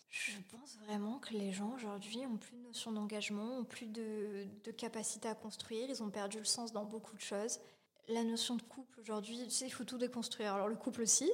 je 0.10 0.32
pense 0.51 0.78
vraiment 0.86 1.20
que 1.20 1.34
les 1.34 1.51
gens 1.51 1.72
aujourd'hui 1.76 2.26
ont 2.26 2.38
plus 2.38 2.55
de 2.57 2.64
notion 2.64 2.91
d'engagement, 2.91 3.57
ont 3.60 3.64
plus 3.64 3.86
de, 3.86 4.45
de 4.64 4.72
capacité 4.72 5.28
à 5.28 5.36
construire, 5.36 5.88
ils 5.89 6.01
ont 6.01 6.10
perdu 6.10 6.39
le 6.39 6.45
sens 6.45 6.72
dans 6.72 6.84
beaucoup 6.86 7.16
de 7.16 7.22
choses. 7.22 7.60
La 8.07 8.24
notion 8.24 8.55
de 8.55 8.64
couple 8.64 8.99
aujourd'hui, 9.01 9.38
tu 9.45 9.51
sais, 9.51 9.66
il 9.68 9.72
faut 9.72 9.84
tout 9.84 9.99
déconstruire. 9.99 10.53
Alors 10.55 10.68
le 10.68 10.76
couple 10.76 11.03
aussi, 11.03 11.30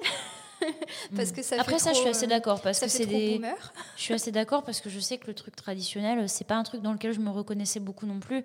parce 1.15 1.32
que 1.32 1.41
ça 1.41 1.55
Après, 1.59 1.73
fait 1.73 1.80
ça, 1.80 1.89
je 1.91 1.93
trop, 1.93 2.01
suis 2.01 2.09
assez 2.09 2.26
euh, 2.26 2.30
d'accord, 2.30 2.61
parce 2.61 2.82
que 2.82 2.89
c'est 2.89 3.05
des. 3.05 3.36
boomer. 3.36 3.73
Je 3.95 4.01
suis 4.01 4.13
assez 4.13 4.32
d'accord, 4.34 4.63
parce 4.65 4.82
que 4.82 4.89
je 4.89 4.99
sais 4.99 5.17
que 5.17 5.28
le 5.28 5.34
truc 5.36 5.55
traditionnel, 5.55 6.28
c'est 6.28 6.43
pas 6.43 6.55
un 6.55 6.63
truc 6.63 6.82
dans 6.82 6.91
lequel 6.91 7.13
je 7.13 7.21
me 7.21 7.30
reconnaissais 7.30 7.80
beaucoup 7.80 8.05
non 8.05 8.19
plus. 8.19 8.43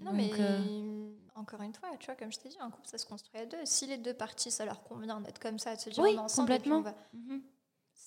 Non, 0.00 0.06
Donc, 0.10 0.14
mais 0.16 0.30
euh, 0.40 0.58
encore 1.36 1.62
une 1.62 1.72
fois, 1.74 1.88
tu 2.00 2.06
vois, 2.06 2.16
comme 2.16 2.32
je 2.32 2.38
t'ai 2.40 2.48
dit, 2.48 2.56
un 2.60 2.70
couple, 2.70 2.88
ça 2.88 2.98
se 2.98 3.06
construit 3.06 3.40
à 3.40 3.46
deux. 3.46 3.58
Si 3.64 3.86
les 3.86 3.98
deux 3.98 4.14
parties, 4.14 4.50
ça 4.50 4.64
leur 4.64 4.82
convient 4.82 5.20
d'être 5.20 5.38
comme 5.38 5.60
ça, 5.60 5.76
de 5.76 5.80
se 5.80 5.90
dire 5.90 6.02
Oui, 6.02 6.10
on 6.14 6.16
est 6.16 6.18
ensemble, 6.18 6.50
et 6.52 6.58
puis 6.58 6.68
complètement. 6.70 6.78
on 6.78 7.22
va- 7.22 7.34
Mhm. 7.34 7.42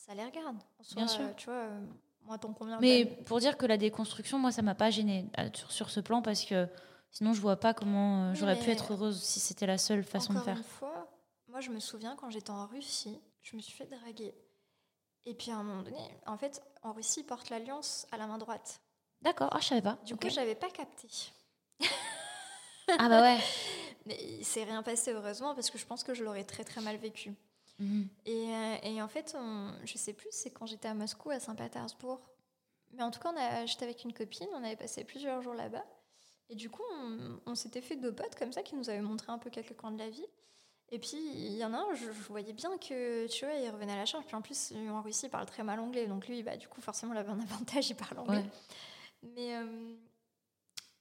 Ça 0.05 0.13
les 0.13 0.23
regarde. 0.25 0.57
En 0.79 0.83
soi, 0.83 0.95
Bien 0.95 1.07
sûr. 1.07 1.21
euh, 1.21 1.33
Tu 1.35 1.45
vois, 1.45 1.55
euh, 1.55 1.81
moi, 2.23 2.37
ton 2.37 2.53
convient 2.53 2.77
Mais 2.79 3.05
pour 3.05 3.39
dire 3.39 3.57
que 3.57 3.65
la 3.65 3.77
déconstruction, 3.77 4.37
moi, 4.37 4.51
ça 4.51 4.61
m'a 4.61 4.75
pas 4.75 4.89
gênée 4.91 5.29
euh, 5.39 5.49
sur, 5.53 5.71
sur 5.71 5.89
ce 5.89 5.99
plan 5.99 6.21
parce 6.21 6.45
que 6.45 6.67
sinon, 7.11 7.33
je 7.33 7.41
vois 7.41 7.55
pas 7.57 7.73
comment 7.73 8.33
j'aurais 8.35 8.59
pu 8.59 8.69
être 8.69 8.93
heureuse 8.93 9.21
si 9.21 9.39
c'était 9.39 9.65
la 9.65 9.77
seule 9.77 10.03
façon 10.03 10.33
de 10.33 10.39
faire. 10.39 10.57
une 10.57 10.63
fois, 10.63 11.09
moi, 11.47 11.61
je 11.61 11.71
me 11.71 11.79
souviens 11.79 12.15
quand 12.15 12.29
j'étais 12.29 12.51
en 12.51 12.67
Russie, 12.67 13.19
je 13.41 13.55
me 13.55 13.61
suis 13.61 13.73
fait 13.73 13.85
draguer. 13.87 14.33
Et 15.25 15.33
puis 15.33 15.49
à 15.49 15.57
un 15.57 15.63
moment 15.63 15.81
donné, 15.81 15.97
en 16.27 16.37
fait, 16.37 16.61
en 16.83 16.93
Russie, 16.93 17.21
ils 17.21 17.25
portent 17.25 17.49
l'alliance 17.49 18.05
à 18.11 18.17
la 18.17 18.27
main 18.27 18.37
droite. 18.37 18.79
D'accord, 19.23 19.49
ah, 19.51 19.59
je 19.59 19.65
savais 19.65 19.81
pas. 19.81 19.97
Du 20.05 20.15
coup, 20.15 20.29
j'avais 20.29 20.53
pas 20.53 20.69
capté. 20.69 21.07
Ah 22.99 23.09
bah 23.09 23.21
ouais. 23.23 23.39
Mais 24.05 24.19
il 24.21 24.45
s'est 24.45 24.63
rien 24.63 24.83
passé, 24.83 25.11
heureusement, 25.13 25.55
parce 25.55 25.71
que 25.71 25.79
je 25.79 25.85
pense 25.87 26.03
que 26.03 26.13
je 26.13 26.23
l'aurais 26.23 26.43
très 26.43 26.63
très 26.63 26.79
mal 26.81 26.97
vécu. 26.97 27.33
Mhm. 27.79 28.07
Et, 28.25 28.53
euh, 28.55 28.75
et 28.83 29.01
en 29.01 29.07
fait, 29.07 29.35
on- 29.37 29.73
je 29.83 29.97
sais 29.97 30.13
plus, 30.13 30.29
c'est 30.31 30.49
quand 30.51 30.65
j'étais 30.65 30.87
à 30.87 30.93
Moscou, 30.93 31.29
à 31.31 31.39
Saint-Pétersbourg. 31.39 32.21
Mais 32.93 33.03
en 33.03 33.11
tout 33.11 33.19
cas, 33.19 33.31
on 33.33 33.37
a- 33.37 33.65
j'étais 33.65 33.83
avec 33.85 34.03
une 34.03 34.13
copine, 34.13 34.47
on 34.53 34.63
avait 34.63 34.75
passé 34.77 35.03
plusieurs 35.03 35.41
jours 35.41 35.53
là-bas. 35.53 35.85
Et 36.49 36.55
du 36.55 36.69
coup, 36.69 36.83
on, 36.93 37.39
on 37.47 37.55
s'était 37.55 37.81
fait 37.81 37.95
deux 37.95 38.13
potes 38.13 38.35
comme 38.35 38.51
ça 38.53 38.63
qui 38.63 38.75
nous 38.75 38.89
avaient 38.89 39.01
montré 39.01 39.31
un 39.31 39.37
peu 39.39 39.49
quelques 39.49 39.75
coins 39.75 39.91
de 39.91 39.97
la 39.99 40.09
vie. 40.09 40.25
Et 40.89 40.99
puis, 40.99 41.17
il 41.17 41.53
y 41.57 41.65
en 41.65 41.73
a 41.73 41.77
un, 41.77 41.93
je, 41.95 42.05
je 42.05 42.27
voyais 42.29 42.53
bien 42.53 42.77
que, 42.77 43.25
tu 43.27 43.43
vois, 43.45 43.55
il 43.55 43.69
revenait 43.69 43.93
à 43.93 43.97
la 43.97 44.05
charge. 44.05 44.25
Puis 44.25 44.35
en 44.35 44.41
plus, 44.41 44.71
en 44.89 45.01
Russie, 45.01 45.25
il 45.25 45.29
parle 45.29 45.47
très 45.47 45.63
mal 45.63 45.79
anglais. 45.79 46.05
Donc 46.07 46.27
lui, 46.27 46.43
bah, 46.43 46.55
du 46.57 46.67
coup, 46.67 46.79
forcément, 46.81 47.13
il 47.13 47.17
avait 47.17 47.29
un 47.31 47.39
avantage, 47.79 47.89
il 47.89 47.95
parle 47.95 48.19
anglais. 48.19 48.37
Ouais. 48.37 48.49
Mais, 49.23 49.55
euh, 49.57 49.95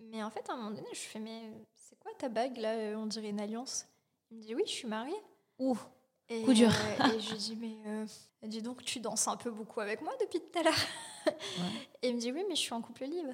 mais 0.01 0.22
en 0.22 0.31
fait, 0.31 0.49
à 0.49 0.55
un 0.55 0.57
moment 0.57 0.70
donné, 0.70 0.89
je 0.93 1.01
fais, 1.01 1.18
mais 1.20 1.53
c'est 1.75 1.99
quoi 1.99 2.12
ta 2.18 2.29
bague 2.31 2.57
là 2.57 2.75
On 2.99 3.07
dirait 3.07 3.29
une 3.29 3.41
alliance? 3.41 3.87
Il 4.31 4.39
me 4.39 4.43
dit, 4.43 4.55
oui, 4.55 4.62
je 4.66 4.72
suis 4.72 4.89
mariée. 4.89 5.14
Ouh. 5.59 5.79
Et, 6.31 6.43
Coup 6.43 6.55
dur. 6.55 6.70
euh, 6.70 7.12
et 7.16 7.20
je 7.20 7.31
lui 7.33 7.39
dis, 7.39 7.57
mais 7.57 7.77
euh, 7.87 8.07
dis 8.45 8.62
donc, 8.62 8.83
tu 8.83 8.99
danses 9.01 9.29
un 9.29 9.37
peu 9.37 9.51
beaucoup 9.51 9.81
avec 9.81 10.01
moi 10.01 10.12
depuis 10.20 10.41
tout 10.41 10.59
à 10.59 10.62
l'heure. 10.62 10.75
Et 12.03 12.09
il 12.09 12.14
me 12.16 12.20
dit, 12.20 12.33
oui, 12.33 12.45
mais 12.49 12.55
je 12.57 12.61
suis 12.61 12.72
en 12.72 12.81
couple 12.83 13.05
libre. 13.05 13.33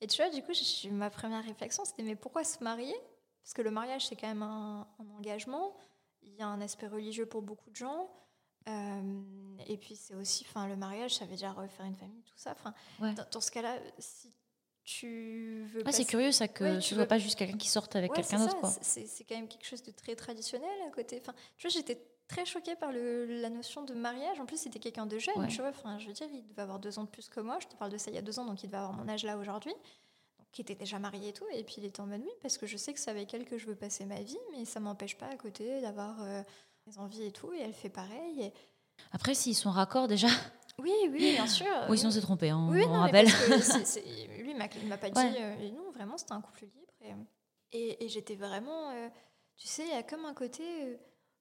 Et 0.00 0.06
tu 0.06 0.22
vois, 0.22 0.30
du 0.30 0.42
coup, 0.42 0.52
ma 0.90 1.08
première 1.10 1.42
réflexion, 1.44 1.84
c'était, 1.84 2.02
mais 2.02 2.14
pourquoi 2.16 2.44
se 2.44 2.62
marier? 2.62 2.94
Parce 3.42 3.54
que 3.54 3.62
le 3.62 3.70
mariage, 3.70 4.06
c'est 4.06 4.16
quand 4.16 4.26
même 4.28 4.42
un, 4.42 4.86
un 4.98 5.10
engagement. 5.18 5.74
Il 6.22 6.34
y 6.34 6.42
a 6.42 6.46
un 6.46 6.60
aspect 6.60 6.88
religieux 6.88 7.26
pour 7.26 7.40
beaucoup 7.42 7.70
de 7.70 7.76
gens. 7.76 8.10
Euh, 8.68 9.12
et 9.68 9.76
puis, 9.78 9.96
c'est 9.96 10.14
aussi, 10.14 10.44
enfin, 10.48 10.66
le 10.66 10.76
mariage, 10.76 11.14
ça 11.14 11.24
veut 11.24 11.36
dire 11.36 11.54
refaire 11.54 11.86
une 11.86 11.94
famille, 11.96 12.22
tout 12.22 12.36
ça. 12.36 12.52
Enfin, 12.52 12.74
Ouais. 13.00 13.14
dans, 13.14 13.24
dans 13.32 13.40
ce 13.40 13.50
cas-là, 13.50 13.76
si 13.98 14.32
tu 14.84 15.66
veux. 15.72 15.82
Ah, 15.86 15.92
c'est 15.92 16.04
curieux 16.04 16.32
ça 16.32 16.48
que 16.48 16.76
tu 16.80 16.94
soit 16.94 16.98
veux- 16.98 17.06
pas 17.08 17.18
juste 17.18 17.38
quelqu'un 17.38 17.56
qui 17.56 17.68
sorte 17.68 17.96
avec 17.96 18.12
quelqu'un 18.12 18.44
d'autre. 18.46 18.72
C'est 18.82 19.06
c'est 19.06 19.24
quand 19.24 19.34
même 19.36 19.48
quelque 19.48 19.64
chose 19.66 19.82
de 19.82 19.90
très 19.90 20.14
traditionnel 20.16 20.70
à 20.86 20.90
côté. 20.90 21.18
Enfin, 21.20 21.34
tu 21.56 21.66
vois, 21.66 21.72
j'étais 21.74 22.00
très 22.28 22.44
choquée 22.44 22.74
par 22.76 22.92
le, 22.92 23.24
la 23.40 23.50
notion 23.50 23.82
de 23.82 23.94
mariage. 23.94 24.40
En 24.40 24.46
plus, 24.46 24.58
c'était 24.58 24.78
quelqu'un 24.78 25.06
de 25.06 25.18
jeune, 25.18 25.38
Ouais. 25.38 25.48
tu 25.48 25.58
vois. 25.58 25.68
Enfin, 25.70 25.98
je 25.98 26.06
veux 26.06 26.12
dire, 26.12 26.26
il 26.32 26.46
devait 26.46 26.62
avoir 26.62 26.78
deux 26.78 26.98
ans 26.98 27.04
de 27.04 27.08
plus 27.08 27.28
que 27.28 27.40
moi. 27.40 27.58
Je 27.60 27.66
te 27.68 27.76
parle 27.76 27.90
de 27.92 27.98
ça 27.98 28.10
il 28.10 28.14
y 28.14 28.18
a 28.18 28.22
deux 28.22 28.38
ans, 28.38 28.44
donc 28.44 28.62
il 28.62 28.66
devait 28.66 28.78
avoir 28.78 28.92
mon 28.92 29.08
âge 29.08 29.24
là 29.24 29.36
aujourd'hui. 29.38 29.72
Donc, 29.72 30.48
qui 30.52 30.60
était 30.60 30.74
déjà 30.74 30.98
marié 30.98 31.28
et 31.28 31.32
tout. 31.32 31.44
Et 31.52 31.62
puis, 31.64 31.76
il 31.78 31.84
était 31.84 32.00
en 32.00 32.06
mode 32.06 32.20
oui, 32.22 32.32
parce 32.42 32.58
que 32.58 32.66
je 32.66 32.76
sais 32.76 32.92
que 32.92 33.00
c'est 33.00 33.10
avec 33.10 33.32
elle 33.34 33.44
que 33.44 33.58
je 33.58 33.66
veux 33.66 33.76
passer 33.76 34.04
ma 34.06 34.20
vie, 34.22 34.38
mais 34.52 34.64
ça 34.64 34.80
m'empêche 34.80 35.16
pas 35.16 35.26
à 35.26 35.36
côté 35.36 35.80
d'avoir 35.80 36.22
euh, 36.22 36.42
mes 36.86 36.98
envies 36.98 37.24
et 37.24 37.32
tout. 37.32 37.52
Et 37.52 37.60
elle 37.60 37.72
fait 37.74 37.90
pareil. 37.90 38.42
Et... 38.42 38.52
Après 39.12 39.34
s'ils 39.34 39.54
sont 39.54 39.70
raccords 39.70 40.08
déjà, 40.08 40.28
Oui, 40.78 40.92
oui, 41.10 41.32
bien 41.32 41.46
sûr. 41.46 41.66
oui 41.88 41.96
sinon 41.98 42.10
c'est 42.10 42.20
trompé 42.20 42.50
hein, 42.50 42.66
Oui, 42.70 42.82
on 42.84 42.88
non, 42.94 43.00
rappelle. 43.00 43.26
parce 43.26 43.46
que 43.48 43.60
c'est- 43.60 43.84
c'est- 43.84 44.26
lui, 44.38 44.50
il 44.50 44.56
m'a- 44.56 44.96
pas 44.98 45.10
dit. 45.10 45.18
Ouais. 45.20 45.34
euh, 45.42 45.60
et 45.60 45.70
non, 45.70 45.90
vraiment, 45.92 46.16
c'était 46.18 46.32
un 46.32 46.40
couple 46.40 46.64
libre. 46.64 46.92
Et, 47.02 47.78
et- 47.78 48.04
et 48.04 48.08
j'étais 48.08 48.34
vraiment. 48.36 48.90
euh, 48.90 49.08
tu 49.56 49.66
sais, 49.68 49.84
il 49.84 49.90
y 49.90 49.92
a 49.94 50.02
comme 50.02 50.24
un 50.24 50.34
côté. 50.34 50.98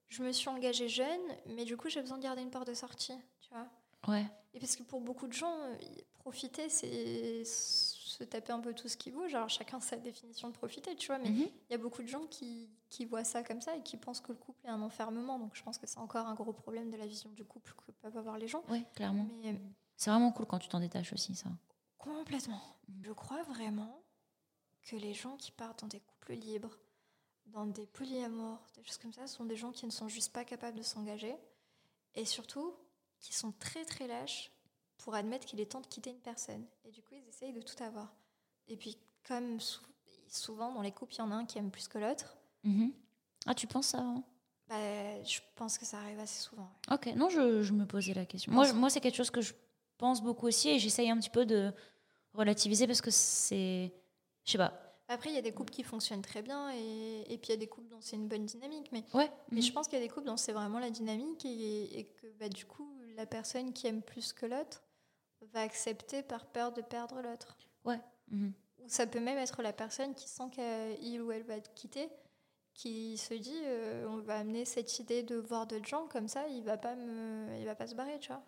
Je 0.08 0.24
me 0.24 0.32
suis 0.32 0.50
engagée 0.50 0.88
jeune, 0.90 1.22
mais 1.48 1.66
du 1.66 1.78
coup, 1.78 1.90
j'ai 1.90 2.02
besoin 2.02 2.18
de 2.18 2.24
garder 2.24 2.42
une 2.42 2.52
porte 2.52 2.68
de 2.68 2.74
sortie. 2.74 3.14
Tu 3.42 3.50
vois 3.50 3.68
Ouais. 4.08 4.26
et 4.54 4.60
parce 4.60 4.76
que 4.76 4.84
pour 4.84 5.02
beaucoup 5.02 5.26
de 5.28 5.34
gens, 5.34 5.52
euh, 5.62 5.76
profiter, 6.20 6.70
c'est 6.70 7.44
se 7.44 8.24
taper 8.24 8.54
un 8.54 8.60
peu 8.60 8.74
tout 8.74 8.88
ce 8.88 8.96
qui 8.98 9.10
bouge. 9.10 9.34
Alors, 9.34 9.50
chacun 9.50 9.80
sa 9.80 9.96
définition 9.98 10.48
de 10.50 10.54
profiter, 10.54 10.96
tu 10.96 11.08
vois. 11.08 11.18
Mais 11.18 11.30
il 11.30 11.36
Mhm. 11.42 11.50
y 11.72 11.74
a 11.74 11.78
beaucoup 11.80 12.04
de 12.04 12.08
gens 12.08 12.26
qui, 12.28 12.70
qui 12.90 13.06
voient 13.06 13.24
ça 13.24 13.42
comme 13.44 13.62
ça 13.62 13.76
et 13.76 13.82
qui 13.82 13.98
pensent 13.98 14.22
que 14.22 14.32
le 14.32 14.38
couple 14.38 14.64
est 14.66 14.70
un 14.70 14.82
enfermement. 14.84 15.40
Donc, 15.40 15.56
je 15.56 15.64
pense 15.64 15.80
que 15.80 15.88
c'est 15.88 15.98
encore 15.98 16.28
un 16.28 16.36
gros 16.36 16.54
problème 16.54 16.92
de 16.92 16.98
la 16.98 17.08
vision 17.08 17.30
du 17.32 17.44
couple 17.44 17.74
que 17.74 17.92
peuvent 17.94 18.16
avoir 18.18 18.38
les 18.38 18.48
gens. 18.48 18.64
Ouais, 18.70 18.86
clairement. 18.94 19.28
Mais 19.42 19.50
euh, 19.54 19.58
C'est 19.98 20.12
vraiment 20.12 20.32
cool 20.32 20.46
quand 20.46 20.60
tu 20.60 20.70
t'en 20.70 20.80
détaches 20.80 21.12
aussi 21.14 21.34
ça. 21.36 21.50
Complètement. 21.98 22.62
Je 23.02 23.12
crois 23.12 23.42
vraiment 23.44 24.04
que 24.84 24.96
les 24.98 25.16
gens 25.16 25.36
qui 25.38 25.52
partent 25.52 25.82
dans 25.82 25.88
des 25.88 26.00
couples 26.00 26.34
libres, 26.34 26.78
dans 27.48 27.66
des 27.66 27.86
polyamours, 27.88 28.60
des 28.76 28.84
choses 28.84 28.98
comme 28.98 29.14
ça, 29.14 29.28
sont 29.28 29.46
des 29.46 29.56
gens 29.56 29.72
qui 29.72 29.86
ne 29.86 29.92
sont 29.92 30.08
juste 30.08 30.34
pas 30.34 30.44
capables 30.44 30.78
de 30.78 30.84
s'engager 30.84 31.36
et 32.16 32.26
surtout 32.26 32.74
qui 33.20 33.34
sont 33.34 33.52
très 33.60 33.86
très 33.86 34.08
lâches 34.08 34.52
pour 34.98 35.16
admettre 35.16 35.46
qu'il 35.46 35.60
est 35.60 35.72
temps 35.72 35.82
de 35.82 35.88
quitter 35.88 36.10
une 36.12 36.20
personne. 36.20 36.66
Et 36.86 36.92
du 36.92 37.02
coup, 37.02 37.14
ils 37.16 37.28
essayent 37.28 37.54
de 37.54 37.62
tout 37.62 37.82
avoir. 37.84 38.14
Et 38.68 38.76
puis, 38.78 38.98
comme 39.28 39.60
sou- 39.60 39.82
souvent 40.28 40.72
dans 40.74 40.82
les 40.82 40.92
couples, 40.92 41.14
il 41.14 41.20
y 41.20 41.22
en 41.22 41.32
a 41.32 41.36
un 41.36 41.46
qui 41.46 41.58
aime 41.58 41.72
plus 41.72 41.88
que 41.88 41.98
l'autre, 41.98 42.36
Mhm. 42.64 42.92
Ah 43.46 43.54
tu 43.54 43.68
penses 43.68 43.88
ça 43.88 44.00
hein? 44.00 44.24
Bah, 44.68 45.24
je 45.24 45.40
pense 45.54 45.78
que 45.78 45.86
ça 45.86 46.00
arrive 46.00 46.20
assez 46.20 46.42
souvent. 46.42 46.68
ouais. 46.90 46.96
Ok, 46.96 47.06
non, 47.16 47.30
je, 47.30 47.62
je 47.62 47.74
me 47.74 47.86
posais 47.86 48.16
la 48.16 48.26
question. 48.26 48.52
Moi, 48.52 48.64
je- 48.66 48.74
moi 48.74 48.90
c'est 48.90 49.00
quelque 49.00 49.16
chose 49.18 49.30
que 49.30 49.42
je 49.42 49.54
pense 50.00 50.24
beaucoup 50.24 50.48
aussi 50.48 50.70
et 50.70 50.80
j'essaye 50.80 51.12
un 51.12 51.18
petit 51.20 51.30
peu 51.30 51.46
de 51.46 51.72
relativiser 52.34 52.88
parce 52.88 53.02
que 53.02 53.12
c'est. 53.12 53.94
Je 54.46 54.52
sais 54.52 54.58
pas. 54.58 54.85
Après, 55.08 55.30
il 55.30 55.36
y 55.36 55.38
a 55.38 55.42
des 55.42 55.52
couples 55.52 55.72
qui 55.72 55.84
fonctionnent 55.84 56.22
très 56.22 56.42
bien 56.42 56.72
et, 56.74 57.26
et 57.30 57.38
puis 57.38 57.50
il 57.50 57.52
y 57.52 57.54
a 57.54 57.58
des 57.58 57.68
couples 57.68 57.90
dont 57.90 58.02
c'est 58.02 58.16
une 58.16 58.28
bonne 58.28 58.46
dynamique. 58.46 58.92
Mais 58.92 59.04
Ouais. 59.14 59.30
Mais 59.52 59.58
mhm. 59.58 59.64
je 59.64 59.72
pense 59.72 59.88
qu'il 59.88 60.00
y 60.00 60.02
a 60.02 60.06
des 60.06 60.12
couples 60.12 60.28
dont 60.28 60.38
c'est 60.38 60.54
vraiment 60.54 60.80
la 60.80 60.90
dynamique 60.90 61.46
et, 61.46 62.00
et 62.00 62.06
que 62.06 62.28
bah, 62.40 62.50
du 62.50 62.66
coup, 62.66 62.90
la 63.16 63.26
personne 63.26 63.72
qui 63.74 63.88
aime 63.88 64.02
plus 64.02 64.34
que 64.34 64.46
l'autre 64.46 64.84
va 65.54 65.62
accepter 65.62 66.24
par 66.24 66.46
peur 66.46 66.72
de 66.72 66.82
perdre 66.82 67.22
l'autre. 67.22 67.58
Mhm. 68.30 68.54
Ou 68.84 68.90
ça 68.90 69.08
peut 69.08 69.20
même 69.20 69.38
être 69.38 69.62
la 69.62 69.74
personne 69.74 70.14
qui 70.16 70.28
sent 70.28 70.50
qu'il 70.52 71.22
ou 71.22 71.32
elle 71.32 71.44
va 71.44 71.60
te 71.60 71.70
quitter, 71.76 72.10
qui 72.74 73.18
se 73.18 73.34
dit 73.34 73.62
euh, 73.64 74.08
on 74.10 74.18
va 74.18 74.40
amener 74.40 74.66
cette 74.66 75.00
idée 75.00 75.24
de 75.24 75.36
voir 75.36 75.66
d'autres 75.66 75.88
gens 75.88 76.08
comme 76.08 76.28
ça, 76.28 76.48
il 76.50 76.64
va 76.64 76.78
pas 76.78 76.96
me, 76.96 77.58
il 77.60 77.66
va 77.66 77.76
pas 77.76 77.88
se 77.88 77.96
barrer, 77.96 78.20
tu 78.20 78.30
vois. 78.30 78.44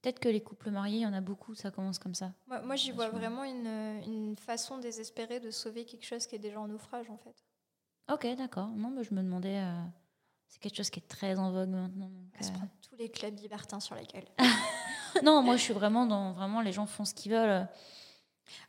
Peut-être 0.00 0.20
que 0.20 0.28
les 0.28 0.40
couples 0.40 0.70
mariés, 0.70 0.98
il 0.98 1.02
y 1.02 1.06
en 1.06 1.12
a 1.12 1.20
beaucoup, 1.20 1.54
ça 1.54 1.70
commence 1.70 1.98
comme 1.98 2.14
ça. 2.14 2.32
Moi, 2.46 2.60
moi 2.60 2.76
j'y 2.76 2.92
vois 2.92 3.08
vraiment 3.08 3.42
une, 3.44 3.66
une 4.06 4.36
façon 4.36 4.78
désespérée 4.78 5.40
de 5.40 5.50
sauver 5.50 5.84
quelque 5.84 6.04
chose 6.06 6.26
qui 6.26 6.36
est 6.36 6.38
déjà 6.38 6.60
en 6.60 6.68
naufrage, 6.68 7.10
en 7.10 7.16
fait. 7.18 7.44
Ok, 8.12 8.26
d'accord. 8.36 8.68
Non, 8.68 8.90
mais 8.90 9.02
je 9.04 9.12
me 9.12 9.22
demandais. 9.22 9.58
euh, 9.58 9.82
c'est 10.46 10.60
quelque 10.60 10.76
chose 10.76 10.88
qui 10.90 11.00
est 11.00 11.08
très 11.08 11.36
en 11.38 11.50
vogue 11.50 11.68
maintenant. 11.68 12.08
donc, 12.08 12.24
On 12.40 12.42
se 12.42 12.48
euh. 12.50 12.52
prend 12.54 12.68
tous 12.88 12.96
les 12.96 13.10
clubs 13.10 13.38
libertins 13.38 13.80
sur 13.80 13.94
la 13.94 14.04
gueule. 14.04 14.24
Non, 15.24 15.42
moi, 15.42 15.56
je 15.56 15.62
suis 15.62 15.72
vraiment 15.74 16.06
dans. 16.06 16.32
Vraiment, 16.32 16.60
les 16.60 16.70
gens 16.70 16.86
font 16.86 17.04
ce 17.04 17.12
qu'ils 17.14 17.32
veulent. 17.32 17.66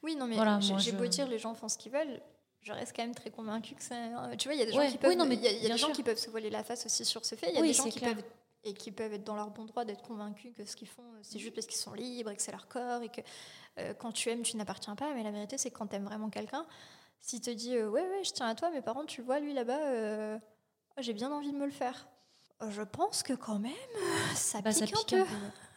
Oui, 0.02 0.16
non, 0.16 0.26
mais 0.26 0.36
Voilà, 0.36 0.60
j'ai 0.62 0.78
je- 0.80 0.96
beau 0.96 1.06
dire 1.06 1.28
les 1.28 1.38
gens 1.38 1.54
font 1.54 1.68
ce 1.68 1.78
qu'ils 1.78 1.92
veulent, 1.92 2.22
je 2.62 2.72
reste 2.74 2.96
quand 2.96 3.04
même 3.04 3.14
très 3.14 3.30
convaincue 3.30 3.76
que 3.76 3.84
c'est. 3.84 3.94
un- 3.94 4.36
Tu 4.36 4.48
vois, 4.48 4.56
il 4.56 4.60
y 4.60 4.64
a 4.64 4.66
des 4.66 4.72
Ouais, 4.72 4.86
gens 4.86 4.92
qui 4.92 4.98
oui, 4.98 5.00
peuvent. 5.00 5.18
non, 5.18 5.26
mais 5.26 5.36
y 5.36 5.48
a, 5.48 5.52
y 5.52 5.68
des 5.70 5.78
gens 5.78 5.92
qui 5.92 6.02
peuvent 6.02 6.18
se 6.18 6.30
voiler 6.30 6.50
la 6.50 6.64
face 6.64 6.86
aussi 6.86 7.06
sur 7.06 7.24
ce 7.24 7.36
fait. 7.36 7.50
Il 7.50 7.56
y 7.56 7.58
a 7.58 7.62
Oui, 7.62 7.68
des 7.68 7.74
gens 7.74 7.84
qui 7.84 8.00
clair. 8.00 8.16
peuvent 8.16 8.24
et 8.64 8.74
qui 8.74 8.92
peuvent 8.92 9.14
être 9.14 9.24
dans 9.24 9.36
leur 9.36 9.52
bon 9.52 9.66
droit 9.66 9.86
d'être 9.86 10.02
convaincus 10.02 10.54
que 10.56 10.66
ce 10.66 10.76
qu'ils 10.76 10.88
font, 10.88 11.04
euh, 11.04 11.20
c'est 11.22 11.40
juste 11.40 11.56
parce 11.56 11.66
qu'ils 11.66 11.78
sont 11.78 11.94
libres 11.94 12.30
et 12.32 12.36
que 12.36 12.42
c'est 12.42 12.52
leur 12.52 12.68
corps 12.68 13.02
et 13.02 13.10
que 13.10 13.22
euh, 13.78 13.94
quand 13.94 14.12
tu 14.12 14.30
aimes, 14.30 14.44
tu 14.44 14.58
n'appartiens 14.58 14.96
pas. 14.96 15.14
Mais 15.14 15.24
la 15.24 15.32
vérité, 15.32 15.58
c'est 15.58 15.72
que 15.72 15.78
quand 15.78 15.88
tu 15.88 15.96
aimes 15.96 16.06
vraiment 16.06 16.30
quelqu'un, 16.30 16.66
s'il 17.22 17.42
te 17.42 17.50
dit 17.50 17.76
euh, 17.76 17.90
ouais, 17.90 18.02
ouais, 18.02 18.24
je 18.24 18.32
tiens 18.32 18.48
à 18.48 18.56
toi, 18.56 18.70
mais 18.74 18.82
par 18.82 18.94
contre, 18.94 19.08
tu 19.08 19.22
le 19.22 19.26
vois, 19.26 19.40
lui 19.40 19.54
là-bas, 19.54 19.80
euh, 19.80 20.38
oh, 20.98 21.02
j'ai 21.02 21.14
bien 21.14 21.32
envie 21.32 21.52
de 21.52 21.58
me 21.58 21.66
le 21.66 21.72
faire. 21.72 22.08
Je 22.70 22.82
pense 22.82 23.24
que 23.24 23.34
quand 23.34 23.60
même, 23.60 23.72
ça 24.36 24.62
Bah, 24.62 24.74
ça 24.74 24.86
pique 24.86 24.96
un 24.96 25.00
pique 25.00 25.14
un 25.14 25.26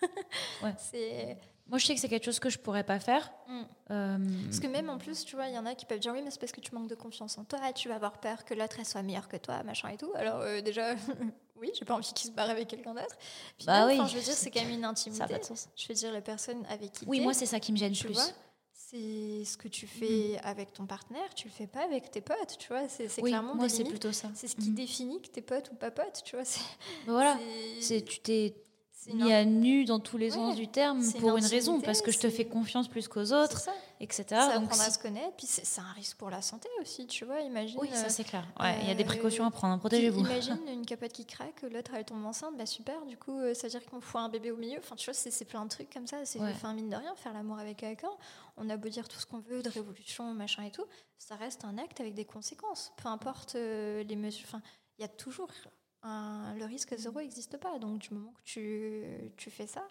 peu. 0.00 0.08
peu. 0.62 0.68
C'est 0.78 1.38
Moi, 1.68 1.78
je 1.78 1.86
sais 1.86 1.94
que 1.94 2.00
c'est 2.00 2.08
quelque 2.08 2.24
chose 2.24 2.40
que 2.40 2.50
je 2.50 2.58
pourrais 2.58 2.82
pas 2.82 2.98
faire. 2.98 3.32
Mm. 3.46 3.62
Euh, 3.92 4.18
Parce 4.46 4.58
que 4.58 4.66
même 4.66 4.90
en 4.90 4.98
plus, 4.98 5.24
tu 5.24 5.36
vois, 5.36 5.46
il 5.46 5.54
y 5.54 5.58
en 5.58 5.66
a 5.66 5.76
qui 5.76 5.86
peuvent 5.86 6.00
dire 6.00 6.12
oui, 6.12 6.22
mais 6.24 6.32
c'est 6.32 6.40
parce 6.40 6.50
que 6.50 6.60
tu 6.60 6.74
manques 6.74 6.88
de 6.88 6.96
confiance 6.96 7.38
en 7.38 7.44
toi, 7.44 7.72
tu 7.72 7.88
vas 7.88 7.94
avoir 7.94 8.18
peur 8.18 8.44
que 8.44 8.54
l'autre 8.54 8.84
soit 8.84 9.02
meilleure 9.02 9.28
que 9.28 9.36
toi, 9.36 9.62
machin 9.62 9.90
et 9.90 9.96
tout. 9.96 10.12
Alors 10.16 10.40
euh, 10.40 10.60
déjà, 10.60 10.94
oui, 11.62 11.70
j'ai 11.78 11.84
pas 11.86 11.94
envie 11.94 12.12
qu'il 12.12 12.28
se 12.28 12.34
barre 12.34 12.50
avec 12.50 12.68
quelqu'un 12.68 12.92
d'autre. 12.92 13.16
Bah 13.64 13.86
oui. 13.86 13.96
je 14.08 14.16
veux 14.16 14.22
dire, 14.22 14.34
c'est 14.34 14.50
quand 14.50 14.60
même 14.60 14.70
une 14.70 14.82
ça 14.82 14.88
intimité. 14.88 15.22
a 15.22 15.28
pas 15.28 15.38
de 15.38 15.44
sens. 15.44 15.68
Je 15.76 15.88
veux 15.88 15.94
dire, 15.94 16.12
la 16.12 16.20
personne 16.20 16.62
avec 16.68 16.92
qui 16.92 17.04
Oui, 17.06 17.20
moi, 17.20 17.32
c'est 17.32 17.46
ça 17.46 17.58
qui 17.60 17.72
me 17.72 17.76
gêne 17.78 17.92
tu 17.94 18.04
plus. 18.06 18.18
c'est 18.72 19.44
ce 19.44 19.56
que 19.56 19.68
tu 19.68 19.86
fais 19.86 20.38
avec 20.42 20.72
ton 20.74 20.84
partenaire, 20.86 21.32
tu 21.34 21.48
le 21.48 21.52
fais 21.52 21.66
pas 21.66 21.84
avec 21.84 22.10
tes 22.10 22.20
potes, 22.20 22.58
tu 22.58 22.68
vois. 22.68 22.88
C'est 22.88 23.08
oui, 23.22 23.30
clairement 23.30 23.54
moi, 23.54 23.68
c'est 23.68 23.84
plutôt 23.84 24.12
ça. 24.12 24.28
C'est 24.34 24.48
ce 24.48 24.56
qui 24.56 24.68
Mhm. 24.70 24.74
définit 24.74 25.22
que 25.22 25.28
t'es 25.28 25.40
pote 25.40 25.70
ou 25.70 25.74
pas 25.76 25.90
pote, 25.90 26.20
tu 26.24 26.36
vois. 26.36 26.44
Voilà. 27.06 27.38
c'est- 27.80 27.82
C'est 28.00 28.02
tu 28.04 28.20
t'es 28.20 28.54
mis 29.10 29.32
à 29.32 29.44
nu 29.44 29.84
dans 29.84 29.98
tous 30.00 30.16
les 30.16 30.30
Ouais, 30.30 30.36
sens 30.36 30.56
du 30.56 30.68
terme 30.68 31.00
une 31.02 31.12
pour 31.20 31.36
une 31.36 31.44
raison, 31.44 31.80
parce 31.80 32.02
que 32.02 32.10
je 32.12 32.18
te 32.18 32.30
fais 32.30 32.44
confiance 32.44 32.88
plus 32.88 33.08
qu'aux 33.08 33.32
autres, 33.32 33.58
ça. 33.60 33.72
etc. 34.00 34.24
C'est 34.28 34.34
Donc, 34.54 34.64
apprendre 34.64 34.82
à 34.82 34.90
se 34.90 34.98
connaître, 34.98 35.34
puis 35.36 35.46
c'est 35.46 35.80
un 35.80 35.92
risque 35.92 36.16
pour 36.16 36.30
la 36.30 36.40
santé 36.42 36.68
aussi, 36.80 37.06
tu 37.06 37.24
vois. 37.24 37.40
Imagine. 37.40 37.78
Oui, 37.80 37.88
ça 37.92 38.06
euh, 38.06 38.08
c'est 38.08 38.24
clair. 38.24 38.46
Ouais, 38.60 38.76
il 38.82 38.88
y 38.88 38.90
a 38.90 38.94
des 38.94 39.02
euh, 39.02 39.06
précautions 39.06 39.44
à 39.44 39.50
prendre. 39.50 39.74
hein. 39.74 39.78
Protégez-vous. 39.78 40.20
Imagine 40.26 40.58
une 40.68 40.86
capote 40.86 41.12
qui 41.12 41.24
craque, 41.26 41.62
l'autre 41.62 41.92
elle 41.94 42.04
tombe 42.04 42.24
enceinte, 42.24 42.56
bah 42.56 42.66
super, 42.66 43.04
du 43.06 43.16
coup 43.16 43.38
euh, 43.40 43.54
ça 43.54 43.66
veut 43.66 43.70
dire 43.70 43.84
qu'on 43.86 44.00
fout 44.00 44.20
un 44.20 44.28
bébé 44.28 44.50
au 44.50 44.56
milieu. 44.56 44.78
Enfin 44.78 44.94
tu 44.96 45.06
vois, 45.10 45.14
c'est 45.14 45.44
plein 45.44 45.64
de 45.64 45.70
trucs 45.70 45.90
comme 45.92 46.06
ça. 46.06 46.24
C'est 46.24 46.38
Ouais. 46.38 46.50
enfin, 46.54 46.72
mine 46.74 46.88
de 46.90 46.96
rien, 46.96 47.14
faire 47.16 47.32
l'amour 47.32 47.58
avec 47.58 47.78
quelqu'un, 47.78 48.10
on 48.56 48.68
a 48.70 48.76
beau 48.76 48.88
dire 48.88 49.08
tout 49.08 49.18
ce 49.18 49.26
qu'on 49.26 49.40
veut 49.40 49.62
de 49.62 49.68
révolution, 49.68 50.32
machin 50.34 50.62
et 50.64 50.70
tout, 50.70 50.84
ça 51.18 51.34
reste 51.36 51.64
un 51.64 51.78
acte 51.78 52.00
avec 52.00 52.14
des 52.14 52.24
conséquences. 52.24 52.92
Peu 52.96 53.08
importe 53.08 53.54
les 53.54 54.16
mesures, 54.16 54.44
enfin 54.46 54.62
il 54.98 55.02
y 55.02 55.04
a 55.04 55.08
toujours 55.08 55.48
un, 56.02 56.54
le 56.58 56.64
risque 56.64 56.94
zéro 56.96 57.20
n'existe 57.20 57.56
pas. 57.58 57.78
Donc 57.78 57.98
du 57.98 58.14
moment 58.14 58.32
que 58.32 58.42
tu, 58.44 59.04
tu 59.36 59.50
fais 59.50 59.66
ça 59.66 59.82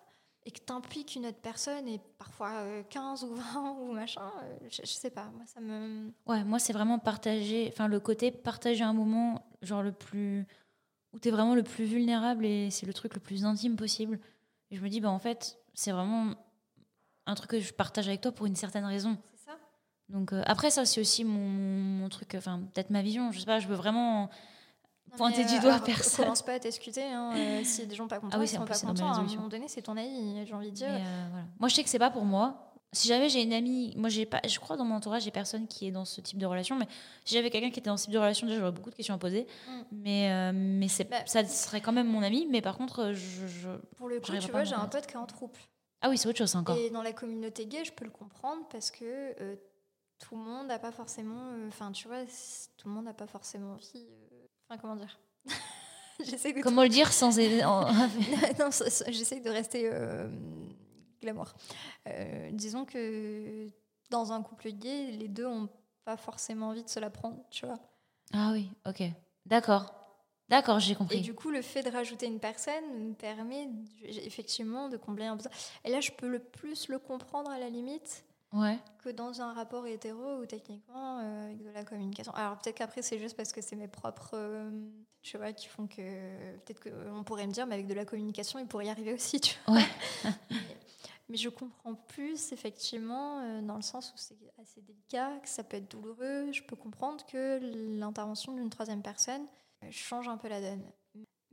et 0.45 0.51
que 0.51 0.59
tu 0.66 0.74
impliques 0.74 1.16
une 1.16 1.28
autre 1.28 1.39
personne 1.41 1.88
et 1.88 1.99
parfois 2.18 2.51
euh, 2.62 2.84
15 2.89 3.24
ou 3.26 3.36
20 3.36 3.72
ou 3.80 3.91
machin, 3.91 4.32
euh, 4.43 4.57
je, 4.70 4.82
je 4.82 4.91
sais 4.91 5.12
pas, 5.12 5.26
moi 5.36 5.45
ça 5.45 5.62
me... 5.62 6.12
Ouais, 6.26 6.43
moi 6.43 6.57
c'est 6.57 6.74
vraiment 6.74 6.97
partager, 6.97 7.68
enfin 7.72 7.88
le 7.88 7.99
côté 7.99 8.32
partager 8.32 8.84
un 8.84 8.93
moment, 8.93 9.45
genre 9.62 9.84
le 9.84 9.91
plus. 9.91 10.47
où 11.14 11.20
t'es 11.20 11.30
vraiment 11.30 11.53
le 11.53 11.64
plus 11.64 11.86
vulnérable 11.86 12.45
et 12.45 12.72
c'est 12.72 12.86
le 12.88 12.93
truc 12.93 13.14
le 13.14 13.20
plus 13.22 13.45
intime 13.45 13.76
possible. 13.76 14.20
Et 14.72 14.78
je 14.78 14.82
me 14.82 14.89
dis, 14.89 14.99
bah 15.01 15.12
en 15.12 15.20
fait, 15.20 15.59
c'est 15.74 15.91
vraiment 15.91 16.34
un 17.28 17.36
truc 17.36 17.51
que 17.51 17.59
je 17.59 17.74
partage 17.74 18.07
avec 18.07 18.22
toi 18.22 18.32
pour 18.32 18.47
une 18.47 18.55
certaine 18.55 18.86
raison. 18.86 19.18
Ça 19.45 19.51
Donc 20.09 20.34
euh, 20.34 20.41
après, 20.47 20.72
ça 20.72 20.86
c'est 20.86 20.99
aussi 20.99 21.24
mon, 21.24 21.47
mon 21.47 22.09
truc, 22.09 22.34
enfin 22.36 22.62
peut-être 22.74 22.89
ma 22.89 23.03
vision, 23.03 23.32
je 23.32 23.39
sais 23.39 23.45
pas, 23.45 23.59
je 23.59 23.68
veux 23.68 23.76
vraiment. 23.76 24.30
Pointer 25.17 25.43
du 25.43 25.55
euh, 25.55 25.59
doigt 25.59 25.73
alors, 25.73 25.83
personne. 25.85 26.23
Commence 26.25 26.41
pas 26.41 26.53
à 26.53 26.59
t'excuter. 26.59 27.03
Hein, 27.03 27.33
euh, 27.35 27.61
si 27.65 27.85
des 27.85 27.95
gens 27.95 28.07
pas 28.07 28.19
contents, 28.19 28.37
Ah 28.37 28.39
oui, 28.39 28.47
c'est- 28.47 28.57
pas 28.57 28.77
contents. 28.79 29.11
À 29.11 29.17
un 29.17 29.23
moment 29.23 29.47
donné, 29.49 29.67
c'est 29.67 29.81
ton 29.81 29.97
avis, 29.97 30.45
j'ai 30.45 30.53
envie 30.53 30.71
de 30.71 30.75
dire. 30.75 30.87
Mais, 30.89 31.01
euh, 31.01 31.27
voilà. 31.31 31.45
Moi, 31.59 31.69
je 31.69 31.75
sais 31.75 31.83
que 31.83 31.89
c'est 31.89 31.99
pas 31.99 32.11
pour 32.11 32.23
moi. 32.25 32.67
Si 32.93 33.07
jamais 33.07 33.29
j'ai 33.29 33.41
une 33.41 33.53
amie, 33.53 33.93
moi 33.95 34.09
j'ai 34.09 34.25
pas, 34.25 34.41
je 34.45 34.59
crois 34.59 34.75
dans 34.75 34.83
mon 34.83 34.95
entourage, 34.95 35.23
j'ai 35.23 35.31
personne 35.31 35.65
qui 35.65 35.87
est 35.87 35.91
dans 35.91 36.03
ce 36.03 36.19
type 36.19 36.37
de 36.37 36.45
relation. 36.45 36.75
Mais 36.75 36.87
si 37.23 37.35
j'avais 37.35 37.49
quelqu'un 37.49 37.69
qui 37.71 37.79
était 37.79 37.89
dans 37.89 37.95
ce 37.95 38.03
type 38.03 38.13
de 38.13 38.17
relation, 38.17 38.45
déjà 38.47 38.59
j'aurais 38.59 38.73
beaucoup 38.73 38.89
de 38.89 38.95
questions 38.95 39.15
à 39.15 39.17
poser. 39.17 39.47
Mm. 39.65 39.71
Mais 39.93 40.29
euh, 40.29 40.51
mais 40.53 40.89
c'est, 40.89 41.05
Bah, 41.05 41.25
ça 41.25 41.45
serait 41.45 41.79
quand 41.79 41.93
même 41.93 42.07
mon 42.07 42.21
ami. 42.21 42.47
Mais 42.49 42.61
par 42.61 42.77
contre, 42.77 43.13
je, 43.13 43.47
je- 43.47 43.69
Pour 43.95 44.09
le 44.09 44.19
coup, 44.19 44.33
tu 44.37 44.51
vois, 44.51 44.65
j'ai 44.65 44.75
un 44.75 44.87
pote 44.87 45.07
qui 45.07 45.13
est 45.13 45.17
en 45.17 45.25
trouble. 45.25 45.53
ah 46.01 46.09
oui, 46.09 46.17
c'est 46.17 46.27
autre 46.27 46.37
chose 46.39 46.53
encore. 46.57 46.75
Et 46.75 46.89
dans 46.89 47.01
la 47.01 47.13
communauté 47.13 47.65
gay, 47.65 47.85
je 47.85 47.93
peux 47.93 48.03
le 48.03 48.11
comprendre 48.11 48.63
parce 48.69 48.91
que 48.91 49.55
tout 50.19 50.35
le 50.35 50.41
monde 50.41 50.67
n'a 50.67 50.77
pas 50.77 50.91
forcément. 50.91 51.53
Enfin, 51.69 51.93
tu 51.93 52.09
vois, 52.09 52.23
tout 52.77 52.89
le 52.89 52.93
monde 52.93 53.05
n'a 53.05 53.13
pas 53.13 53.27
forcément 53.27 53.71
envie. 53.75 54.05
Enfin, 54.72 54.80
comment 54.80 54.95
dire 54.95 55.19
J'essaie 56.24 56.53
de. 56.53 56.61
Comment 56.61 56.84
le 56.84 56.89
dire 56.89 57.11
sans 57.11 57.32
j'essaie 59.09 59.41
de 59.41 59.49
rester 59.49 59.89
euh, 59.91 60.30
glamour. 61.22 61.53
Euh, 62.07 62.49
disons 62.53 62.86
que 62.86 63.69
dans 64.09 64.32
un 64.32 64.41
couple 64.41 64.72
gay, 64.72 65.11
les 65.11 65.28
deux 65.28 65.45
ont 65.45 65.67
pas 66.05 66.15
forcément 66.15 66.69
envie 66.69 66.84
de 66.84 66.89
se 66.89 67.01
la 67.01 67.09
prendre, 67.09 67.43
tu 67.49 67.65
vois. 67.65 67.80
Ah 68.32 68.51
oui, 68.53 68.69
ok, 68.88 69.03
d'accord, 69.45 69.93
d'accord, 70.47 70.80
j'ai 70.80 70.93
Et 70.93 70.95
compris. 70.95 71.19
du 71.19 71.34
coup, 71.34 71.49
le 71.49 71.61
fait 71.61 71.84
de 71.84 71.89
rajouter 71.89 72.28
une 72.28 72.39
personne 72.39 73.09
me 73.09 73.13
permet 73.13 73.67
effectivement 74.05 74.88
de 74.88 74.95
combler 74.95 75.26
un 75.26 75.36
besoin. 75.36 75.51
Et 75.84 75.91
là, 75.91 75.99
je 75.99 76.11
peux 76.11 76.30
le 76.30 76.39
plus 76.39 76.88
le 76.88 76.97
comprendre 76.97 77.51
à 77.51 77.59
la 77.59 77.69
limite 77.69 78.24
Ouais. 78.53 78.79
que 78.99 79.09
dans 79.09 79.41
un 79.41 79.53
rapport 79.53 79.87
hétéro 79.87 80.37
où 80.41 80.45
techniquement, 80.45 81.19
euh, 81.19 81.45
avec 81.45 81.63
de 81.63 81.69
la 81.69 81.83
communication. 81.85 82.33
Alors 82.33 82.57
peut-être 82.57 82.75
qu'après, 82.77 83.01
c'est 83.01 83.17
juste 83.17 83.37
parce 83.37 83.51
que 83.53 83.61
c'est 83.61 83.75
mes 83.75 83.87
propres, 83.87 84.31
euh, 84.33 84.69
tu 85.21 85.37
vois, 85.37 85.53
qui 85.53 85.67
font 85.67 85.87
que 85.87 86.57
peut-être 86.59 86.81
qu'on 86.83 87.23
pourrait 87.23 87.47
me 87.47 87.53
dire, 87.53 87.65
mais 87.65 87.75
avec 87.75 87.87
de 87.87 87.93
la 87.93 88.05
communication, 88.05 88.59
il 88.59 88.67
pourrait 88.67 88.87
y 88.87 88.89
arriver 88.89 89.13
aussi, 89.13 89.39
tu 89.39 89.55
vois. 89.65 89.77
Ouais. 89.77 89.85
mais, 90.25 90.29
mais 91.29 91.37
je 91.37 91.49
comprends 91.49 91.95
plus, 91.95 92.51
effectivement, 92.51 93.39
euh, 93.39 93.61
dans 93.61 93.75
le 93.77 93.81
sens 93.81 94.11
où 94.13 94.17
c'est 94.17 94.35
assez 94.61 94.81
délicat, 94.81 95.39
que 95.41 95.47
ça 95.49 95.63
peut 95.63 95.77
être 95.77 95.89
douloureux. 95.89 96.51
Je 96.51 96.61
peux 96.63 96.75
comprendre 96.75 97.25
que 97.25 97.59
l'intervention 97.99 98.53
d'une 98.53 98.69
troisième 98.69 99.01
personne 99.01 99.45
euh, 99.83 99.87
change 99.91 100.27
un 100.27 100.37
peu 100.37 100.49
la 100.49 100.59
donne. 100.59 100.83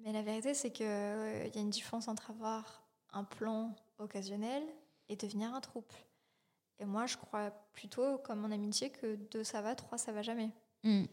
Mais 0.00 0.12
la 0.12 0.22
vérité, 0.22 0.54
c'est 0.54 0.70
qu'il 0.70 0.86
y 0.86 0.88
a 0.88 1.60
une 1.60 1.70
différence 1.70 2.06
entre 2.08 2.30
avoir 2.30 2.82
un 3.12 3.24
plan 3.24 3.74
occasionnel 3.98 4.62
et 5.08 5.16
devenir 5.16 5.52
un 5.54 5.60
trouble. 5.60 5.86
Et 6.80 6.84
moi, 6.84 7.06
je 7.06 7.16
crois 7.16 7.50
plutôt, 7.72 8.18
comme 8.18 8.44
en 8.44 8.50
amitié, 8.50 8.90
que 8.90 9.16
deux 9.16 9.44
ça 9.44 9.62
va, 9.62 9.74
trois 9.74 9.98
ça 9.98 10.12
va 10.12 10.22
jamais. 10.22 10.50
Mm. 10.84 11.04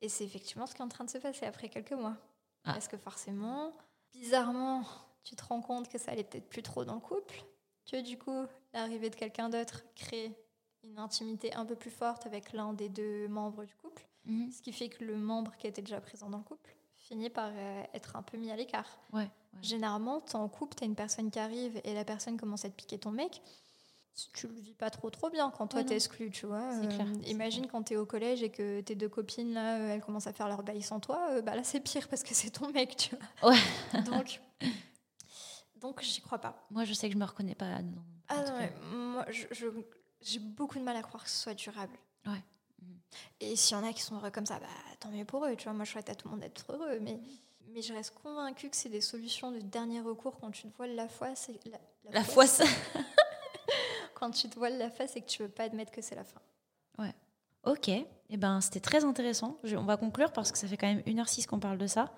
Et 0.00 0.08
c'est 0.10 0.24
effectivement 0.24 0.66
ce 0.66 0.74
qui 0.74 0.82
est 0.82 0.84
en 0.84 0.88
train 0.88 1.04
de 1.04 1.10
se 1.10 1.16
passer 1.16 1.46
après 1.46 1.70
quelques 1.70 1.92
mois. 1.92 2.16
Ah. 2.64 2.74
Parce 2.74 2.88
que 2.88 2.98
forcément, 2.98 3.72
bizarrement, 4.12 4.84
tu 5.22 5.34
te 5.34 5.42
rends 5.42 5.62
compte 5.62 5.88
que 5.88 5.96
ça 5.96 6.12
allait 6.12 6.24
peut-être 6.24 6.48
plus 6.48 6.62
trop 6.62 6.84
dans 6.84 6.94
le 6.94 7.00
couple. 7.00 7.42
Que 7.90 8.02
du 8.02 8.18
coup, 8.18 8.44
l'arrivée 8.74 9.08
de 9.08 9.14
quelqu'un 9.14 9.48
d'autre 9.48 9.82
crée 9.94 10.36
une 10.82 10.98
intimité 10.98 11.54
un 11.54 11.64
peu 11.64 11.74
plus 11.74 11.90
forte 11.90 12.26
avec 12.26 12.52
l'un 12.52 12.74
des 12.74 12.90
deux 12.90 13.28
membres 13.28 13.64
du 13.64 13.74
couple. 13.76 14.06
Mhm. 14.26 14.50
Ce 14.50 14.60
qui 14.60 14.72
fait 14.72 14.90
que 14.90 15.04
le 15.04 15.16
membre 15.16 15.56
qui 15.56 15.66
était 15.66 15.82
déjà 15.82 16.00
présent 16.00 16.28
dans 16.28 16.38
le 16.38 16.44
couple 16.44 16.76
finit 16.96 17.30
par 17.30 17.50
euh, 17.54 17.82
être 17.94 18.16
un 18.16 18.22
peu 18.22 18.36
mis 18.36 18.50
à 18.50 18.56
l'écart. 18.56 18.98
Ouais. 19.12 19.20
ouais. 19.20 19.30
Généralement, 19.62 20.20
t'es 20.20 20.36
en 20.36 20.48
couple, 20.48 20.74
t'as 20.74 20.86
une 20.86 20.94
personne 20.94 21.30
qui 21.30 21.38
arrive 21.38 21.80
et 21.84 21.94
la 21.94 22.04
personne 22.04 22.36
commence 22.36 22.64
à 22.64 22.70
te 22.70 22.74
piquer 22.74 22.98
ton 22.98 23.10
mec. 23.10 23.42
Tu 24.32 24.46
le 24.46 24.54
vis 24.54 24.74
pas 24.74 24.90
trop 24.90 25.10
trop 25.10 25.28
bien 25.28 25.50
quand 25.50 25.66
toi 25.66 25.80
Ouais, 25.80 25.84
t'es 25.84 25.94
non. 25.94 25.96
exclu, 25.96 26.30
tu 26.30 26.46
vois. 26.46 26.70
C'est 26.80 26.88
clair, 26.88 27.06
c'est 27.22 27.30
imagine 27.30 27.66
quand 27.66 27.82
t'es 27.82 27.96
au 27.96 28.06
collège 28.06 28.42
et 28.44 28.50
que 28.50 28.80
tes 28.80 28.94
deux 28.94 29.08
copines 29.08 29.52
là, 29.52 29.78
euh, 29.78 29.88
elles 29.94 30.00
commencent 30.02 30.28
à 30.28 30.32
faire 30.32 30.46
leur 30.48 30.62
bail 30.62 30.82
sans 30.82 31.00
toi, 31.00 31.30
euh, 31.32 31.42
bah 31.42 31.56
là 31.56 31.64
c'est 31.64 31.80
pire 31.80 32.06
parce 32.08 32.22
que 32.22 32.32
c'est 32.34 32.50
ton 32.50 32.70
mec, 32.70 32.96
tu 32.96 33.16
vois. 33.40 33.50
Ouais. 33.50 33.58
Donc, 34.04 34.40
donc 35.76 36.00
j'y 36.02 36.20
crois 36.20 36.38
pas. 36.38 36.64
Moi, 36.70 36.84
je 36.84 36.92
sais 36.94 37.08
que 37.08 37.14
je 37.14 37.18
me 37.18 37.24
reconnais 37.24 37.54
pas 37.56 37.66
en 37.66 37.82
Ah 38.28 38.42
non, 38.44 38.58
mais 38.58 38.72
moi 38.92 39.26
je- 39.30 39.46
j'ai 40.20 40.38
beaucoup 40.38 40.78
de 40.78 40.84
mal 40.84 40.96
à 40.96 41.02
croire 41.02 41.24
que 41.24 41.30
ce 41.30 41.36
soit 41.42 41.54
durable. 41.54 41.96
Ouais. 42.26 42.42
Et 43.40 43.56
s'il 43.56 43.76
y 43.76 43.80
en 43.80 43.84
a 43.84 43.92
qui 43.92 44.02
sont 44.02 44.16
heureux 44.16 44.30
comme 44.30 44.46
ça, 44.46 44.58
bah 44.60 44.66
tant 45.00 45.10
mieux 45.10 45.24
pour 45.24 45.44
eux, 45.44 45.56
tu 45.56 45.64
vois. 45.64 45.72
Moi 45.72 45.84
je 45.84 45.90
souhaite 45.92 46.08
à 46.08 46.14
tout 46.14 46.28
le 46.28 46.32
monde 46.32 46.40
d'être 46.40 46.72
heureux, 46.72 46.98
mais 47.00 47.20
mais 47.68 47.82
je 47.82 47.92
reste 47.92 48.14
convaincue 48.22 48.70
que 48.70 48.76
c'est 48.76 48.88
des 48.88 49.00
solutions 49.00 49.50
de 49.50 49.58
dernier 49.58 50.00
recours 50.00 50.38
quand 50.38 50.50
tu 50.52 50.68
te 50.70 50.76
voiles 50.76 50.94
la 50.94 51.08
face. 51.08 51.48
et- 51.48 51.58
La, 51.68 51.78
La 52.12 52.24
foisse. 52.24 52.62
Quand 54.24 54.30
tu 54.30 54.48
te 54.48 54.58
voiles 54.58 54.78
la 54.78 54.88
face 54.88 55.16
et 55.16 55.20
que 55.20 55.26
tu 55.26 55.42
veux 55.42 55.50
pas 55.50 55.64
admettre 55.64 55.92
que 55.92 56.00
c'est 56.00 56.14
la 56.14 56.24
fin. 56.24 56.40
Ok, 57.66 57.88
eh 57.88 58.36
ben, 58.36 58.60
c'était 58.62 58.80
très 58.80 59.04
intéressant. 59.04 59.58
Je- 59.64 59.76
on 59.76 59.84
va 59.84 59.96
conclure 59.98 60.32
parce 60.32 60.52
que 60.52 60.56
ça 60.58 60.66
fait 60.68 60.76
quand 60.78 60.86
même 60.86 61.00
1h06 61.06 61.46
qu'on 61.46 61.58
parle 61.60 61.78
de 61.78 61.86
ça. 61.86 62.12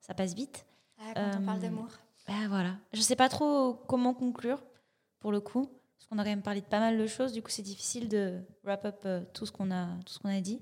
Ça 0.00 0.14
passe 0.14 0.34
vite. 0.34 0.66
Ah, 0.98 1.12
quand 1.14 1.40
on 1.40 1.44
parle 1.44 1.58
Euh, 1.58 1.62
d'amour. 1.62 1.88
Ah, 2.28 2.46
voilà. 2.48 2.76
Je 2.92 3.00
sais 3.00 3.16
pas 3.16 3.28
trop 3.28 3.74
comment 3.88 4.14
conclure 4.14 4.62
pour 5.18 5.30
le 5.32 5.40
coup. 5.40 5.66
Parce 5.96 6.06
qu'on 6.08 6.18
a 6.18 6.22
quand 6.24 6.30
même 6.30 6.42
parlé 6.42 6.60
de 6.60 6.66
pas 6.66 6.78
mal 6.78 6.96
de 6.96 7.06
choses. 7.08 7.32
Du 7.32 7.42
coup, 7.42 7.50
c'est 7.50 7.62
difficile 7.62 8.08
de 8.08 8.40
wrap 8.64 8.84
up 8.84 9.00
euh, 9.04 9.24
tout 9.32 9.46
ce 9.46 9.52
qu'on 9.52 9.70
a, 9.72 9.86
tout 10.06 10.12
ce 10.12 10.18
qu'on 10.20 10.28
a 10.28 10.40
dit. 10.40 10.60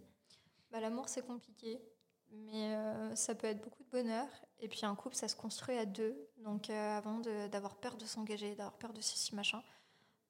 Bah, 0.71 0.81
l'amour 0.81 1.09
c'est 1.11 1.27
compliqué. 1.27 1.83
mais 2.31 2.75
euh, 2.75 3.15
ça 3.15 3.35
peut 3.35 3.47
être 3.49 3.63
beaucoup 3.63 3.83
de 3.83 3.91
bonheur. 3.91 4.27
Et 4.61 4.69
puis 4.69 4.81
un 4.87 4.95
couple, 4.95 5.15
ça 5.17 5.29
se 5.29 5.37
construit 5.37 5.77
à 5.77 5.85
deux. 5.85 6.17
Donc 6.43 6.71
euh, 6.71 6.97
avant 6.97 7.19
d'avoir 7.51 7.75
peur 7.77 7.97
de 7.97 8.07
s'engager, 8.07 8.55
d'avoir 8.55 8.73
peur 8.79 8.95
de 8.95 9.03
ceci, 9.03 9.35
machin, 9.35 9.63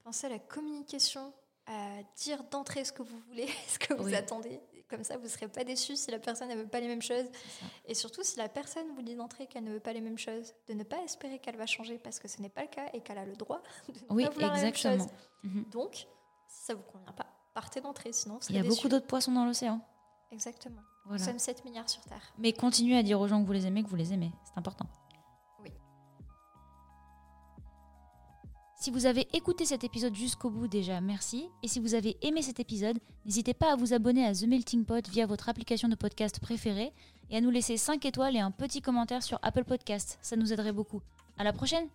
pensez 0.02 0.26
à 0.26 0.30
la 0.30 0.38
communication, 0.38 1.32
à 1.66 2.02
dire 2.16 2.42
d'entrée 2.44 2.84
ce 2.84 2.92
que 2.92 3.02
vous 3.02 3.18
voulez, 3.28 3.48
ce 3.68 3.78
que 3.78 3.94
vous 3.94 4.14
attendez. 4.14 4.60
Comme 4.88 5.04
ça, 5.04 5.16
vous 5.16 5.24
ne 5.24 5.28
serez 5.28 5.48
pas 5.48 5.64
déçus 5.64 5.96
si 5.96 6.10
la 6.10 6.18
personne 6.18 6.50
ne 6.50 6.54
veut 6.54 6.66
pas 6.66 6.80
les 6.80 6.88
mêmes 6.88 7.00
choses. 7.00 7.24
Et 7.86 7.94
surtout, 7.94 8.22
si 8.22 8.36
la 8.36 8.50
personne 8.50 8.86
vous 8.94 9.00
dit 9.00 9.14
d'entrée 9.14 9.46
qu'elle 9.46 9.64
ne 9.64 9.72
veut 9.72 9.80
pas 9.80 9.94
les 9.94 10.02
mêmes 10.02 10.18
choses, 10.18 10.52
de 10.68 10.74
ne 10.74 10.82
pas 10.82 11.02
espérer 11.02 11.38
qu'elle 11.38 11.56
va 11.56 11.64
changer 11.64 11.96
parce 11.96 12.18
que 12.18 12.28
ce 12.28 12.42
n'est 12.42 12.50
pas 12.50 12.62
le 12.62 12.68
cas 12.68 12.90
et 12.92 13.00
qu'elle 13.00 13.16
a 13.16 13.24
le 13.24 13.34
droit 13.34 13.62
de 13.88 13.94
ne 13.94 14.14
oui, 14.14 14.24
pas 14.24 14.30
vouloir 14.30 14.54
exactement. 14.54 14.92
la 14.92 14.98
même 14.98 15.08
chose. 15.08 15.16
Mhm. 15.44 15.64
Donc, 15.70 16.06
si 16.46 16.64
ça 16.66 16.74
ne 16.74 16.78
vous 16.78 16.84
convient 16.84 17.12
pas, 17.12 17.26
partez 17.54 17.80
d'entrée, 17.80 18.12
sinon 18.12 18.38
Il 18.50 18.56
y 18.56 18.58
a 18.58 18.64
beaucoup 18.64 18.88
d'autres 18.88 19.06
poissons 19.06 19.32
dans 19.32 19.46
l'océan. 19.46 19.80
Exactement. 20.30 20.82
Nous 21.06 21.18
sommes 21.18 21.38
7 21.38 21.64
milliards 21.64 21.88
sur 21.88 22.02
Terre. 22.02 22.32
Mais 22.38 22.52
continuez 22.52 22.96
à 22.96 23.02
dire 23.02 23.20
aux 23.20 23.28
gens 23.28 23.40
que 23.40 23.46
vous 23.46 23.52
les 23.52 23.66
aimez, 23.66 23.82
que 23.82 23.88
vous 23.88 23.96
les 23.96 24.12
aimez. 24.12 24.32
C'est 24.44 24.58
important. 24.58 24.86
Si 28.82 28.90
vous 28.90 29.06
avez 29.06 29.28
écouté 29.32 29.64
cet 29.64 29.84
épisode 29.84 30.16
jusqu'au 30.16 30.50
bout 30.50 30.66
déjà, 30.66 31.00
merci. 31.00 31.48
Et 31.62 31.68
si 31.68 31.78
vous 31.78 31.94
avez 31.94 32.16
aimé 32.20 32.42
cet 32.42 32.58
épisode, 32.58 32.98
n'hésitez 33.24 33.54
pas 33.54 33.72
à 33.72 33.76
vous 33.76 33.94
abonner 33.94 34.26
à 34.26 34.34
The 34.34 34.42
Melting 34.42 34.84
Pot 34.84 35.08
via 35.08 35.24
votre 35.24 35.48
application 35.48 35.88
de 35.88 35.94
podcast 35.94 36.40
préférée 36.40 36.92
et 37.30 37.36
à 37.36 37.40
nous 37.40 37.50
laisser 37.50 37.76
5 37.76 38.04
étoiles 38.04 38.34
et 38.34 38.40
un 38.40 38.50
petit 38.50 38.82
commentaire 38.82 39.22
sur 39.22 39.38
Apple 39.42 39.62
Podcast. 39.62 40.18
Ça 40.20 40.34
nous 40.34 40.52
aiderait 40.52 40.72
beaucoup. 40.72 41.00
À 41.38 41.44
la 41.44 41.52
prochaine! 41.52 41.86